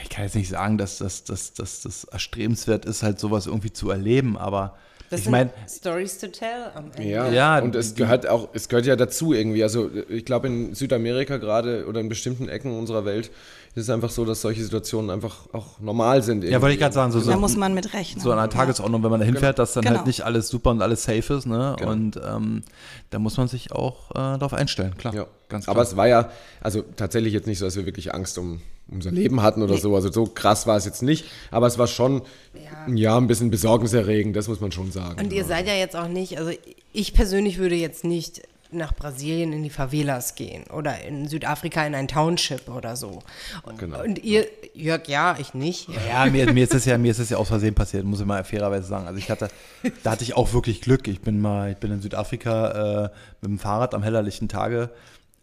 ich 0.04 0.10
kann 0.10 0.24
jetzt 0.24 0.36
nicht 0.36 0.50
sagen, 0.50 0.78
dass 0.78 0.98
das, 1.00 1.24
dass, 1.24 1.54
dass, 1.54 1.82
das 1.82 2.04
erstrebenswert 2.06 2.86
ist, 2.86 3.04
halt 3.04 3.20
sowas 3.20 3.48
irgendwie 3.48 3.74
zu 3.74 3.90
erleben, 3.90 4.38
aber 4.38 4.78
das 5.10 5.22
ich 5.22 5.30
meine 5.30 5.52
Stories 5.68 6.18
to 6.20 6.28
tell 6.28 6.72
am 6.76 6.92
Ende. 6.96 7.10
Ja, 7.10 7.30
ja 7.30 7.60
und 7.60 7.76
es 7.76 7.96
gehört 7.96 8.28
auch, 8.28 8.50
es 8.54 8.70
gehört 8.70 8.86
ja 8.86 8.96
dazu 8.96 9.34
irgendwie. 9.34 9.64
Also 9.64 9.90
ich 10.10 10.26
glaube 10.26 10.48
in 10.48 10.76
Südamerika 10.76 11.38
gerade 11.38 11.86
oder 11.88 12.00
in 12.00 12.10
bestimmten 12.10 12.48
Ecken 12.50 12.78
unserer 12.78 13.06
Welt 13.06 13.32
ist 13.76 13.84
es 13.84 13.90
einfach 13.90 14.10
so, 14.10 14.26
dass 14.26 14.42
solche 14.42 14.64
Situationen 14.64 15.10
einfach 15.10 15.48
auch 15.54 15.80
normal 15.80 16.24
sind. 16.24 16.38
Irgendwie. 16.38 16.54
Ja, 16.54 16.62
wollte 16.62 16.74
ich 16.74 16.80
gerade 16.80 16.94
sagen, 16.94 17.12
so, 17.12 17.20
so, 17.20 17.30
da 17.30 17.38
muss 17.38 17.56
man 17.56 17.74
mit 17.74 17.94
rechnen. 17.94 18.22
So 18.22 18.32
an 18.32 18.40
einer 18.40 18.50
Tagesordnung, 18.50 19.04
wenn 19.04 19.12
man 19.12 19.20
da 19.20 19.26
hinfährt, 19.26 19.56
genau. 19.56 19.64
dass 19.64 19.74
dann 19.74 19.84
halt 19.84 19.88
genau. 19.88 19.98
halt 20.00 20.08
nicht 20.08 20.22
alles 20.22 20.48
super 20.50 20.72
und 20.72 20.82
alles 20.82 21.04
safe 21.04 21.34
ist, 21.34 21.46
ne? 21.46 21.76
Genau. 21.78 21.92
Und 21.92 22.20
ähm, 22.26 22.64
da 23.10 23.20
muss 23.20 23.38
man 23.38 23.48
sich 23.48 23.72
auch 23.72 24.12
äh, 24.12 24.14
darauf 24.16 24.54
einstellen, 24.54 24.98
klar. 24.98 25.14
Ja. 25.14 25.28
Ganz 25.50 25.66
klar. 25.66 25.76
Aber 25.76 25.84
es 25.84 25.96
war 25.96 26.08
ja, 26.08 26.32
also 26.62 26.84
tatsächlich 26.96 27.34
jetzt 27.34 27.48
nicht 27.48 27.60
so, 27.60 27.66
dass 27.66 27.76
wir 27.76 27.86
wirklich 27.86 28.14
Angst 28.14 28.38
um 28.38 28.62
unser 28.92 29.12
Leben 29.12 29.42
hatten 29.42 29.62
oder 29.62 29.76
nee. 29.76 29.80
so. 29.80 29.96
Also 29.96 30.12
so 30.12 30.26
krass 30.26 30.68
war 30.68 30.78
es 30.78 30.86
jetzt 30.86 31.02
nicht, 31.02 31.26
aber 31.52 31.68
es 31.68 31.78
war 31.78 31.88
schon 31.88 32.22
ja. 32.54 32.94
ja 32.94 33.18
ein 33.18 33.28
bisschen 33.28 33.52
besorgniserregend, 33.52 34.36
das 34.36 34.48
muss 34.48 34.60
man 34.60 34.72
schon 34.72 34.92
sagen. 34.92 35.20
Und 35.20 35.34
ihr 35.34 35.46
seid 35.46 35.68
ja 35.68 35.74
jetzt 35.74 35.96
auch 35.96 36.08
nicht, 36.08 36.38
also 36.38 36.52
ich 36.94 37.14
persönlich 37.14 37.58
würde 37.58 37.76
jetzt 37.76 38.04
nicht 38.04 38.42
nach 38.72 38.94
Brasilien 38.94 39.52
in 39.52 39.64
die 39.64 39.70
Favelas 39.70 40.36
gehen 40.36 40.64
oder 40.72 41.02
in 41.04 41.28
Südafrika 41.28 41.86
in 41.86 41.96
ein 41.96 42.08
Township 42.08 42.70
oder 42.70 42.96
so. 42.96 43.20
Und, 43.64 43.80
genau. 43.80 44.04
und 44.04 44.24
ihr, 44.24 44.46
Jörg, 44.76 45.08
ja, 45.08 45.36
ich 45.40 45.56
nicht. 45.56 45.90
Ja, 46.08 46.28
mir, 46.28 46.54
mir, 46.54 46.64
ist 46.64 46.76
es 46.76 46.86
ja, 46.86 46.98
mir 46.98 47.12
ist 47.12 47.20
es 47.20 47.32
ja 47.32 47.38
aus 47.38 47.48
Versehen 47.48 47.74
passiert, 47.74 48.06
muss 48.06 48.20
ich 48.20 48.28
mal 48.28 48.44
fairerweise 48.44 48.88
sagen. 48.88 49.08
Also 49.08 49.18
ich 49.18 49.32
hatte, 49.32 49.50
da 50.04 50.12
hatte 50.12 50.24
ich 50.24 50.36
auch 50.36 50.54
wirklich 50.54 50.82
Glück. 50.82 51.08
Ich 51.08 51.22
bin 51.22 51.42
mal, 51.42 51.72
ich 51.72 51.78
bin 51.78 51.92
in 51.92 52.02
Südafrika 52.02 53.06
äh, 53.06 53.10
mit 53.42 53.52
dem 53.52 53.60
Fahrrad 53.60 53.96
am 53.96 54.04
hellerlichten 54.04 54.48
Tage 54.48 54.92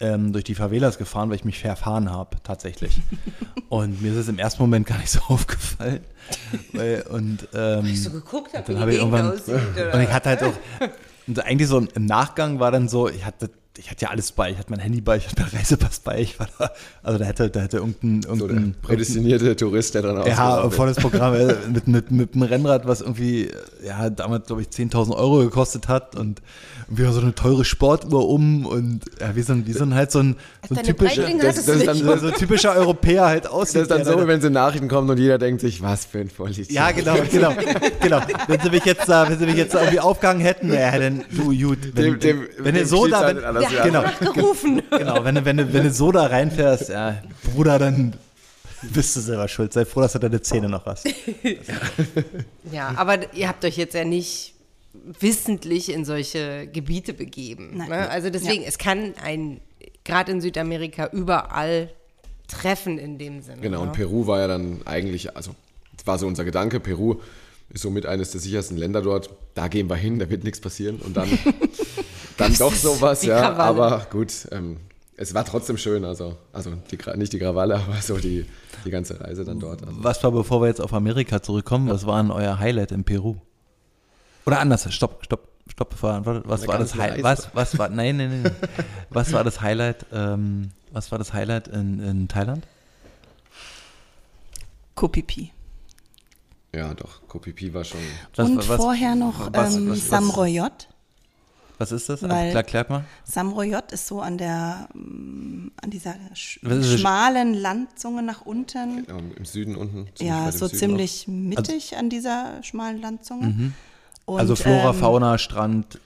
ähm, 0.01 0.33
durch 0.33 0.45
die 0.45 0.55
Favelas 0.55 0.99
gefahren, 0.99 1.31
weil 1.31 1.37
ich 1.37 1.45
mich 1.45 1.59
verfahren 1.59 2.11
habe, 2.11 2.37
tatsächlich. 2.43 3.01
und 3.69 4.03
mir 4.03 4.13
ist 4.13 4.19
es 4.19 4.29
im 4.29 4.39
ersten 4.39 4.63
Moment 4.63 4.87
gar 4.87 4.99
nicht 4.99 5.11
so 5.11 5.21
aufgefallen. 5.29 6.01
Weil, 6.73 7.03
und 7.09 7.49
ähm, 7.55 7.85
weil 7.85 7.87
ich 7.87 8.03
so 8.03 8.11
geguckt 8.11 8.55
habe, 8.55 8.73
dann 8.73 8.81
habe 8.81 8.93
ich 8.93 8.99
irgendwann 8.99 9.33
aussieht, 9.33 9.55
und 9.93 10.01
ich 10.01 10.13
hatte 10.13 10.29
halt 10.31 10.43
auch 10.43 10.55
und 11.29 11.45
eigentlich 11.45 11.69
so 11.69 11.79
im 11.79 12.07
Nachgang 12.07 12.61
war 12.61 12.71
dann 12.71 12.89
so, 12.89 13.09
ich 13.09 13.25
hatte 13.25 13.51
ich 13.79 13.91
hatte 13.91 14.07
ja 14.07 14.11
alles 14.11 14.33
bei. 14.33 14.51
Ich 14.51 14.59
hatte 14.59 14.71
mein 14.71 14.81
Handy 14.81 15.01
bei, 15.01 15.17
ich 15.17 15.27
hatte 15.29 15.43
meinen 15.43 15.57
Reisepass 15.57 16.01
bei. 16.01 16.21
Ich 16.21 16.39
war 16.39 16.49
da, 16.59 16.71
also 17.03 17.19
da 17.19 17.25
hätte, 17.25 17.51
da 17.51 17.61
hätte 17.61 17.79
irgendein, 17.79 18.23
irgendein 18.23 18.75
so 18.75 18.89
prädestinierte 18.89 19.57
Tourist, 19.57 19.95
der 19.95 20.03
dann 20.03 20.19
auch. 20.19 20.27
Ja, 20.27 20.71
volles 20.71 20.97
Programm 20.97 21.35
äh, 21.35 21.55
mit, 21.69 21.87
mit, 21.87 22.11
mit 22.11 22.35
einem 22.35 22.43
Rennrad, 22.45 22.87
was 22.87 23.01
irgendwie, 23.01 23.51
ja, 23.85 24.11
damals, 24.11 24.47
glaube 24.47 24.63
ich, 24.63 24.69
10.000 24.69 25.15
Euro 25.15 25.39
gekostet 25.41 25.89
hat 25.89 26.17
und 26.17 26.41
wir 26.89 27.13
so 27.13 27.21
eine 27.21 27.35
teure 27.35 27.65
Sportuhr 27.65 28.29
um 28.29 28.65
und 28.65 29.01
ja, 29.21 29.35
wir 29.35 29.43
sind, 29.43 29.67
wir 29.67 29.75
sind 29.75 29.95
halt 29.95 30.13
so 30.13 30.21
ein, 30.21 30.37
so 30.69 30.75
ein 30.77 30.85
typischer, 30.85 31.23
das, 31.39 31.65
das 31.65 31.69
ist 31.69 31.87
dann 31.87 31.97
so, 31.97 32.17
so 32.17 32.31
typischer 32.31 32.75
Europäer 32.77 33.27
halt 33.27 33.49
aussieht. 33.49 33.77
Das 33.77 33.83
ist 33.83 33.91
dann 33.91 34.05
so, 34.05 34.29
wenn 34.29 34.41
sie 34.41 34.51
Nachrichten 34.51 34.89
kommen 34.89 35.11
und 35.11 35.19
jeder 35.19 35.39
denkt 35.39 35.61
sich, 35.61 35.83
was 35.83 36.05
für 36.05 36.21
ein 36.21 36.31
Vollidiot. 36.31 36.71
Ja, 36.71 36.93
genau, 36.93 37.17
genau, 37.31 37.53
genau. 38.01 38.21
Wenn 38.47 38.61
sie 38.61 38.71
mich 38.71 38.85
jetzt, 38.85 39.09
wenn 39.09 39.39
sie 39.39 39.47
mich 39.47 39.57
jetzt 39.57 39.75
irgendwie 39.75 40.01
aufgehangen 40.01 40.43
hätten, 40.43 40.73
ja, 40.73 40.97
dann 40.97 41.25
du, 41.31 41.57
gut. 41.57 41.79
Wenn, 41.95 42.05
dem, 42.05 42.21
dem, 42.21 42.49
wenn 42.59 42.75
dem 42.75 42.85
du 42.85 42.89
so 42.89 43.07
da, 43.09 43.27
wenn, 43.27 43.63
ja, 43.63 43.85
genau, 43.85 44.05
gerufen. 44.33 44.83
genau, 44.91 45.25
wenn 45.25 45.45
wenn 45.45 45.57
du, 45.57 45.73
wenn 45.73 45.83
du 45.83 45.91
so 45.91 46.13
da 46.13 46.27
reinfährst, 46.27 46.91
ja, 46.91 47.17
Bruder, 47.53 47.79
dann 47.79 48.15
bist 48.83 49.17
du 49.17 49.21
selber 49.21 49.49
schuld. 49.49 49.73
Sei 49.73 49.85
froh, 49.85 50.03
dass 50.03 50.13
du 50.13 50.21
deine 50.21 50.41
Zähne 50.41 50.69
noch 50.69 50.87
hast. 50.87 51.09
ja, 52.71 52.93
aber 52.97 53.35
ihr 53.35 53.49
habt 53.49 53.65
euch 53.65 53.77
jetzt 53.77 53.95
ja 53.95 54.05
nicht 54.05 54.56
wissentlich 55.21 55.93
in 55.93 56.05
solche 56.05 56.67
Gebiete 56.67 57.15
begeben. 57.15 57.79
Ne? 57.89 58.09
Also 58.09 58.31
deswegen, 58.31 58.63
ja. 58.63 58.69
es 58.69 58.79
kann 58.79 59.15
ein, 59.23 59.61
gerade 60.05 60.33
in 60.33 60.41
Südamerika, 60.41 61.09
überall 61.13 61.91
treffen 62.49 62.99
in 62.99 63.19
dem 63.19 63.43
Sinne. 63.43 63.61
Genau, 63.61 63.83
ne? 63.83 63.89
und 63.89 63.93
Peru 63.93 64.27
war 64.27 64.41
ja 64.41 64.49
dann 64.49 64.81
eigentlich, 64.85 65.37
also 65.37 65.55
das 65.97 66.07
war 66.07 66.19
so 66.19 66.27
unser 66.27 66.45
Gedanke, 66.45 66.81
Peru 66.81 67.21
ist 67.69 67.83
somit 67.83 68.07
eines 68.07 68.31
der 68.31 68.41
sichersten 68.41 68.77
Länder 68.77 69.03
dort. 69.03 69.31
Da 69.55 69.69
gehen 69.69 69.89
wir 69.89 69.97
hin, 69.97 70.19
da 70.19 70.31
wird 70.31 70.45
nichts 70.45 70.61
passieren. 70.61 71.01
Und 71.01 71.17
dann, 71.17 71.29
dann 72.37 72.55
doch 72.55 72.73
sowas, 72.73 73.25
ja. 73.25 73.41
Krawalle. 73.41 73.83
Aber 73.83 74.07
gut, 74.11 74.33
ähm, 74.53 74.77
es 75.17 75.35
war 75.35 75.45
trotzdem 75.45 75.77
schön, 75.77 76.05
also, 76.05 76.37
also 76.53 76.73
die, 76.91 76.99
nicht 77.17 77.33
die 77.33 77.39
Krawalle, 77.39 77.77
aber 77.87 78.01
so 78.01 78.19
die, 78.19 78.47
die 78.85 78.91
ganze 78.91 79.21
Reise 79.21 79.45
dann 79.45 79.59
dort. 79.59 79.87
Also. 79.87 80.03
Was 80.03 80.23
war, 80.23 80.31
bevor 80.31 80.61
wir 80.63 80.69
jetzt 80.69 80.81
auf 80.81 80.93
Amerika 80.93 81.43
zurückkommen, 81.43 81.89
ja. 81.89 81.95
was 81.95 82.07
war 82.07 82.23
denn 82.23 82.31
euer 82.31 82.59
Highlight 82.59 82.93
in 82.93 83.05
Peru? 83.05 83.37
Oder 84.47 84.61
anders, 84.61 84.93
stopp, 84.95 85.25
stopp, 85.25 85.49
stopp, 85.69 85.95
was 86.01 86.67
war 86.67 86.79
das 86.79 86.95
Highlight? 86.95 87.23
Was, 87.23 87.51
was 87.53 87.77
war, 87.79 87.89
nein, 87.89 88.17
nein, 88.17 88.43
nein, 88.43 88.53
was 89.11 89.33
war 89.33 89.43
das 89.43 89.61
Highlight, 89.61 90.07
ähm, 90.13 90.71
was 90.93 91.11
war 91.11 91.19
das 91.19 91.33
Highlight 91.33 91.67
in, 91.69 91.99
in 91.99 92.29
Thailand? 92.29 92.67
Kopipi. 94.95 95.51
Ja, 96.75 96.95
doch, 96.95 97.27
Kopipi 97.27 97.75
war 97.75 97.85
schon. 97.85 98.01
Was, 98.35 98.49
Und 98.49 98.69
was, 98.69 98.77
vorher 98.77 99.17
noch 99.17 99.53
was, 99.53 99.77
ähm, 99.77 99.95
Samroyot. 99.95 100.89
Was 101.79 101.93
ist 101.93 102.09
das? 102.09 102.23
Weil 102.23 102.53
Klar, 102.53 102.63
klärt 102.63 102.89
mal. 102.89 103.05
Samroyot 103.25 103.93
ist 103.93 104.07
so 104.07 104.21
an 104.21 104.39
der, 104.39 104.89
mm, 104.95 105.69
an 105.83 105.91
dieser 105.91 106.15
sch 106.35 106.61
schmalen 106.61 107.53
Landzunge 107.53 108.23
nach 108.23 108.43
unten. 108.43 109.05
Genau, 109.05 109.19
im 109.19 109.45
Süden 109.45 109.77
unten. 109.77 110.07
Ja, 110.19 110.51
so 110.53 110.67
Süden 110.67 110.79
ziemlich 110.79 111.25
auch. 111.25 111.33
mittig 111.33 111.93
also, 111.93 111.97
an 111.97 112.11
dieser 112.11 112.63
schmalen 112.63 113.01
Landzunge. 113.01 113.47
Mhm. 113.49 113.75
Und, 114.27 114.41
also 114.41 114.57
Flora, 114.57 114.91
ähm, 114.91 114.95
Fauna, 114.95 115.39
Strand, 115.39 115.99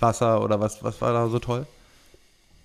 Wasser 0.00 0.42
oder 0.42 0.60
was, 0.60 0.82
was 0.82 1.00
war 1.00 1.12
da 1.12 1.28
so 1.28 1.38
toll? 1.38 1.66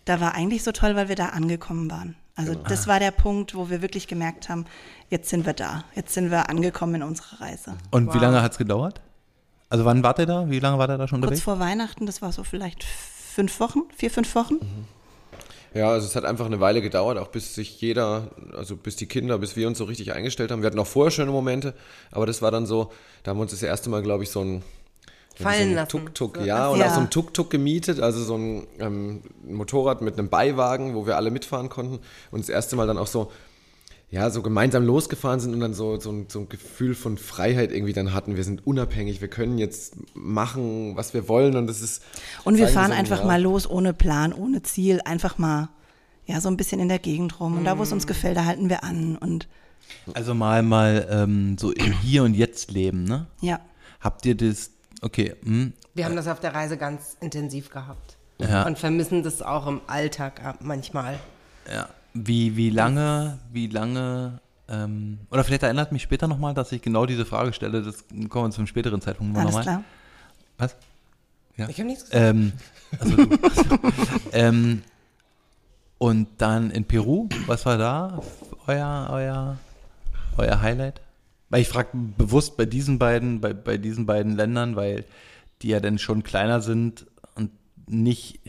Da 0.05 0.19
war 0.19 0.35
eigentlich 0.35 0.63
so 0.63 0.71
toll, 0.71 0.95
weil 0.95 1.09
wir 1.09 1.15
da 1.15 1.27
angekommen 1.27 1.89
waren. 1.89 2.15
Also 2.35 2.53
genau. 2.53 2.67
das 2.67 2.87
war 2.87 2.99
der 2.99 3.11
Punkt, 3.11 3.55
wo 3.55 3.69
wir 3.69 3.81
wirklich 3.81 4.07
gemerkt 4.07 4.49
haben, 4.49 4.65
jetzt 5.09 5.29
sind 5.29 5.45
wir 5.45 5.53
da, 5.53 5.83
jetzt 5.95 6.13
sind 6.13 6.31
wir 6.31 6.49
angekommen 6.49 6.95
in 6.95 7.03
unserer 7.03 7.41
Reise. 7.41 7.75
Und 7.91 8.07
wow. 8.07 8.15
wie 8.15 8.19
lange 8.19 8.41
hat 8.41 8.53
es 8.53 8.57
gedauert? 8.57 9.01
Also 9.69 9.85
wann 9.85 10.03
wart 10.03 10.19
ihr 10.19 10.25
da? 10.25 10.49
Wie 10.49 10.59
lange 10.59 10.77
war 10.77 10.89
ihr 10.89 10.97
da 10.97 11.07
schon 11.07 11.17
unterwegs? 11.17 11.43
Kurz 11.43 11.57
vor 11.57 11.59
Weihnachten, 11.59 12.05
das 12.05 12.21
war 12.21 12.31
so 12.31 12.43
vielleicht 12.43 12.83
fünf 12.83 13.59
Wochen, 13.59 13.81
vier, 13.95 14.11
fünf 14.11 14.33
Wochen. 14.35 14.55
Mhm. 14.55 14.87
Ja, 15.73 15.89
also 15.89 16.05
es 16.05 16.15
hat 16.15 16.25
einfach 16.25 16.45
eine 16.45 16.59
Weile 16.59 16.83
gedauert, 16.83 17.17
auch 17.17 17.29
bis 17.29 17.55
sich 17.55 17.81
jeder, 17.81 18.27
also 18.55 18.75
bis 18.75 18.95
die 18.95 19.07
Kinder, 19.07 19.39
bis 19.39 19.55
wir 19.55 19.67
uns 19.67 19.79
so 19.79 19.85
richtig 19.85 20.13
eingestellt 20.13 20.51
haben. 20.51 20.61
Wir 20.61 20.67
hatten 20.67 20.77
auch 20.77 20.87
vorher 20.87 21.09
schöne 21.09 21.31
Momente, 21.31 21.73
aber 22.11 22.27
das 22.27 22.43
war 22.43 22.51
dann 22.51 22.67
so, 22.67 22.91
da 23.23 23.31
haben 23.31 23.37
wir 23.37 23.41
uns 23.43 23.51
das 23.51 23.63
erste 23.63 23.89
Mal, 23.89 24.03
glaube 24.03 24.23
ich, 24.23 24.29
so 24.29 24.41
ein 24.41 24.63
fallen 25.35 25.69
so 25.69 25.75
lassen. 25.75 25.89
Tuk-Tuk, 25.89 26.37
so, 26.37 26.43
ja, 26.43 26.67
und 26.67 26.79
ja. 26.79 26.87
auch 26.87 26.93
so 26.93 26.99
ein 26.99 27.09
Tuk-Tuk 27.09 27.49
gemietet, 27.49 27.99
also 27.99 28.23
so 28.23 28.35
ein 28.37 28.67
ähm, 28.79 29.21
Motorrad 29.47 30.01
mit 30.01 30.17
einem 30.17 30.29
Beiwagen, 30.29 30.95
wo 30.95 31.05
wir 31.05 31.17
alle 31.17 31.31
mitfahren 31.31 31.69
konnten. 31.69 31.99
Und 32.31 32.41
das 32.41 32.49
erste 32.49 32.75
Mal 32.75 32.87
dann 32.87 32.97
auch 32.97 33.07
so, 33.07 33.31
ja, 34.13 34.29
so 34.29 34.43
gemeinsam 34.43 34.85
losgefahren 34.85 35.39
sind 35.39 35.55
und 35.55 35.59
dann 35.59 35.73
so, 35.73 35.99
so, 35.99 36.11
ein, 36.11 36.27
so 36.29 36.41
ein 36.41 36.49
Gefühl 36.49 36.93
von 36.93 37.17
Freiheit 37.17 37.71
irgendwie 37.71 37.93
dann 37.93 38.13
hatten. 38.13 38.35
Wir 38.35 38.43
sind 38.43 38.67
unabhängig, 38.67 39.21
wir 39.21 39.27
können 39.27 39.57
jetzt 39.57 39.95
machen, 40.13 40.95
was 40.95 41.15
wir 41.15 41.27
wollen 41.27 41.55
und 41.55 41.65
das 41.65 41.81
ist. 41.81 42.03
Und 42.43 42.59
wir 42.59 42.67
fahren 42.67 42.91
so, 42.91 42.97
einfach 42.97 43.21
ja. 43.21 43.25
mal 43.25 43.41
los, 43.41 43.67
ohne 43.67 43.91
Plan, 43.91 44.31
ohne 44.31 44.61
Ziel, 44.61 45.01
einfach 45.03 45.39
mal, 45.39 45.69
ja, 46.27 46.39
so 46.41 46.47
ein 46.47 46.57
bisschen 46.57 46.79
in 46.79 46.89
der 46.89 46.99
Gegend 46.99 47.39
rum. 47.39 47.57
Und 47.57 47.63
da, 47.65 47.79
wo 47.79 47.83
es 47.83 47.91
uns 47.91 48.05
mm. 48.05 48.07
gefällt, 48.07 48.37
da 48.37 48.45
halten 48.45 48.69
wir 48.69 48.83
an 48.83 49.17
und. 49.17 49.47
Also 50.13 50.35
mal, 50.35 50.61
mal 50.61 51.07
ähm, 51.09 51.57
so 51.57 51.71
im 51.71 51.91
Hier 51.91 52.23
und 52.23 52.35
Jetzt 52.35 52.71
leben, 52.71 53.05
ne? 53.05 53.25
Ja. 53.41 53.61
Habt 53.99 54.27
ihr 54.27 54.35
das 54.35 54.72
Okay. 55.03 55.35
Hm. 55.43 55.73
Wir 55.93 56.05
haben 56.05 56.15
das 56.15 56.27
auf 56.27 56.39
der 56.39 56.55
Reise 56.55 56.77
ganz 56.77 57.17
intensiv 57.19 57.69
gehabt. 57.69 58.17
Ja. 58.39 58.65
Und 58.65 58.79
vermissen 58.79 59.21
das 59.21 59.41
auch 59.41 59.67
im 59.67 59.81
Alltag 59.87 60.55
manchmal. 60.61 61.19
Ja. 61.71 61.89
Wie, 62.13 62.55
wie 62.55 62.69
lange, 62.69 63.39
wie 63.51 63.67
lange, 63.67 64.39
ähm, 64.69 65.19
oder 65.29 65.43
vielleicht 65.43 65.63
erinnert 65.63 65.91
mich 65.91 66.03
später 66.03 66.27
nochmal, 66.27 66.53
dass 66.53 66.71
ich 66.71 66.81
genau 66.81 67.05
diese 67.05 67.25
Frage 67.25 67.53
stelle, 67.53 67.81
das 67.81 68.05
kommen 68.29 68.47
wir 68.47 68.51
zum 68.51 68.67
späteren 68.67 69.01
Zeitpunkt 69.01 69.33
nochmal. 69.33 69.63
Klar. 69.63 69.83
Was? 70.57 70.75
Ja. 71.57 71.67
Ich 71.69 71.77
habe 71.79 71.87
nichts 71.87 72.05
gesagt. 72.05 72.23
Ähm, 72.23 72.53
also 72.99 73.15
du, 73.15 73.37
ähm, 74.31 74.83
und 75.97 76.27
dann 76.37 76.71
in 76.71 76.85
Peru, 76.85 77.27
was 77.45 77.65
war 77.65 77.77
da 77.77 78.21
euer, 78.67 79.09
euer, 79.11 79.57
euer 80.37 80.61
Highlight? 80.61 81.01
Weil 81.53 81.61
ich 81.61 81.67
frage 81.67 81.89
bewusst 81.93 82.57
bei 82.57 82.65
diesen 82.65 82.97
beiden, 82.97 83.39
bei, 83.39 83.53
bei 83.53 83.77
diesen 83.77 84.07
beiden 84.07 84.35
Ländern, 84.35 84.75
weil 84.75 85.05
die 85.61 85.67
ja 85.67 85.79
dann 85.79 85.99
schon 85.99 86.23
kleiner 86.23 86.61
sind 86.61 87.05
und 87.35 87.51
nicht. 87.85 88.39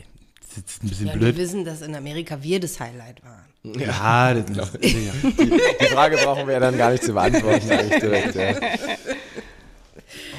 Das 0.55 0.73
ist 0.73 0.83
ein 0.83 0.89
bisschen 0.89 1.07
ja, 1.09 1.13
blöd. 1.13 1.35
Wir 1.35 1.43
wissen, 1.43 1.65
dass 1.65 1.83
in 1.83 1.93
Amerika 1.93 2.41
wir 2.41 2.59
das 2.59 2.79
Highlight 2.79 3.21
waren. 3.23 3.79
Ja, 3.79 4.33
das 4.33 4.49
ist, 4.49 4.93
ja. 4.95 5.13
Die, 5.21 5.51
die, 5.79 5.85
Frage 5.85 6.17
brauchen 6.17 6.47
wir 6.47 6.55
ja 6.55 6.59
dann 6.59 6.79
gar 6.79 6.93
nicht 6.93 7.03
zu 7.03 7.13
beantworten, 7.13 7.69
eigentlich 7.69 8.01
direkt. 8.01 8.33
Ja. 8.33 8.55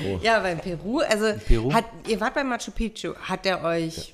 Oh. 0.04 0.18
Ja, 0.24 0.38
aber 0.38 0.50
in 0.50 0.58
Peru, 0.58 0.98
also 1.08 1.34
Peru? 1.46 1.72
Hat, 1.72 1.84
ihr 2.08 2.18
wart 2.18 2.34
bei 2.34 2.42
Machu 2.42 2.72
Picchu, 2.72 3.14
hat 3.14 3.44
der 3.44 3.62
euch 3.62 4.12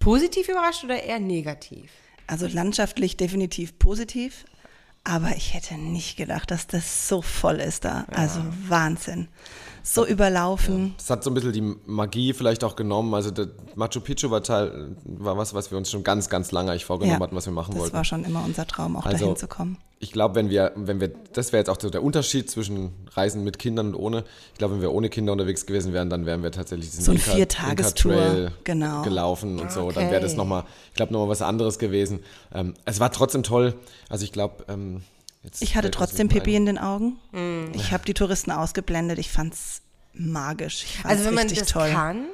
positiv 0.00 0.48
überrascht 0.48 0.82
oder 0.82 1.00
eher 1.00 1.20
negativ? 1.20 1.92
Also 2.26 2.48
landschaftlich 2.48 3.16
definitiv 3.16 3.78
positiv, 3.78 4.46
aber 5.04 5.36
ich 5.36 5.54
hätte 5.54 5.74
nicht 5.74 6.16
gedacht, 6.16 6.50
dass 6.50 6.66
das 6.66 7.08
so 7.08 7.22
voll 7.22 7.56
ist 7.56 7.84
da. 7.84 8.06
Ja. 8.10 8.16
Also 8.16 8.40
Wahnsinn 8.68 9.28
so 9.82 10.06
überlaufen. 10.06 10.94
Es 10.98 11.10
hat 11.10 11.24
so 11.24 11.30
ein 11.30 11.34
bisschen 11.34 11.52
die 11.52 11.74
Magie 11.86 12.32
vielleicht 12.32 12.64
auch 12.64 12.76
genommen. 12.76 13.14
Also 13.14 13.30
der 13.30 13.48
Machu 13.74 14.00
Picchu 14.00 14.30
war 14.30 14.42
Teil, 14.42 14.96
war 15.04 15.36
was, 15.36 15.54
was 15.54 15.70
wir 15.70 15.78
uns 15.78 15.90
schon 15.90 16.04
ganz, 16.04 16.28
ganz 16.28 16.52
lange 16.52 16.70
eigentlich 16.70 16.84
vorgenommen 16.84 17.18
ja, 17.18 17.24
hatten, 17.24 17.36
was 17.36 17.46
wir 17.46 17.52
machen 17.52 17.72
das 17.72 17.80
wollten. 17.80 17.92
Das 17.92 17.98
war 17.98 18.04
schon 18.04 18.24
immer 18.24 18.44
unser 18.44 18.66
Traum, 18.66 18.96
auch 18.96 19.04
also, 19.04 19.18
dahin 19.18 19.36
zu 19.36 19.48
kommen. 19.48 19.78
Ich 19.98 20.10
glaube, 20.10 20.34
wenn 20.34 20.50
wir, 20.50 20.72
wenn 20.74 21.00
wir, 21.00 21.12
das 21.32 21.52
wäre 21.52 21.60
jetzt 21.60 21.68
auch 21.68 21.78
so 21.80 21.88
der 21.88 22.02
Unterschied 22.02 22.50
zwischen 22.50 22.90
Reisen 23.12 23.44
mit 23.44 23.60
Kindern 23.60 23.88
und 23.88 23.94
ohne. 23.94 24.24
Ich 24.52 24.58
glaube, 24.58 24.74
wenn 24.74 24.80
wir 24.80 24.92
ohne 24.92 25.08
Kinder 25.08 25.32
unterwegs 25.32 25.64
gewesen 25.64 25.92
wären, 25.92 26.10
dann 26.10 26.26
wären 26.26 26.42
wir 26.42 26.50
tatsächlich 26.50 26.90
diesen 26.90 27.04
so 27.04 27.12
ein 27.12 27.18
Viertagestour 27.18 28.50
genau. 28.64 29.02
gelaufen 29.02 29.60
und 29.60 29.66
okay. 29.66 29.72
so. 29.72 29.92
Dann 29.92 30.10
wäre 30.10 30.20
das 30.20 30.34
nochmal, 30.34 30.64
ich 30.90 30.94
glaube, 30.94 31.12
nochmal 31.12 31.28
was 31.28 31.42
anderes 31.42 31.78
gewesen. 31.78 32.20
Ähm, 32.52 32.74
es 32.84 32.98
war 32.98 33.12
trotzdem 33.12 33.44
toll. 33.44 33.74
Also 34.08 34.24
ich 34.24 34.32
glaube, 34.32 34.64
ähm, 34.68 35.02
Jetzt 35.42 35.62
ich 35.62 35.74
hatte 35.76 35.90
trotzdem 35.90 36.28
Pipi 36.28 36.54
in 36.54 36.66
den 36.66 36.78
Augen. 36.78 37.18
Mm. 37.32 37.72
Ich 37.74 37.92
habe 37.92 38.04
die 38.04 38.14
Touristen 38.14 38.52
ausgeblendet. 38.52 39.18
Ich 39.18 39.30
fand 39.30 39.54
es 39.54 39.82
magisch. 40.14 40.84
Ich 40.84 41.04
also 41.04 41.24
wenn 41.24 41.34
man 41.34 41.48
das 41.48 41.66
toll. 41.68 41.90
kann, 41.90 42.26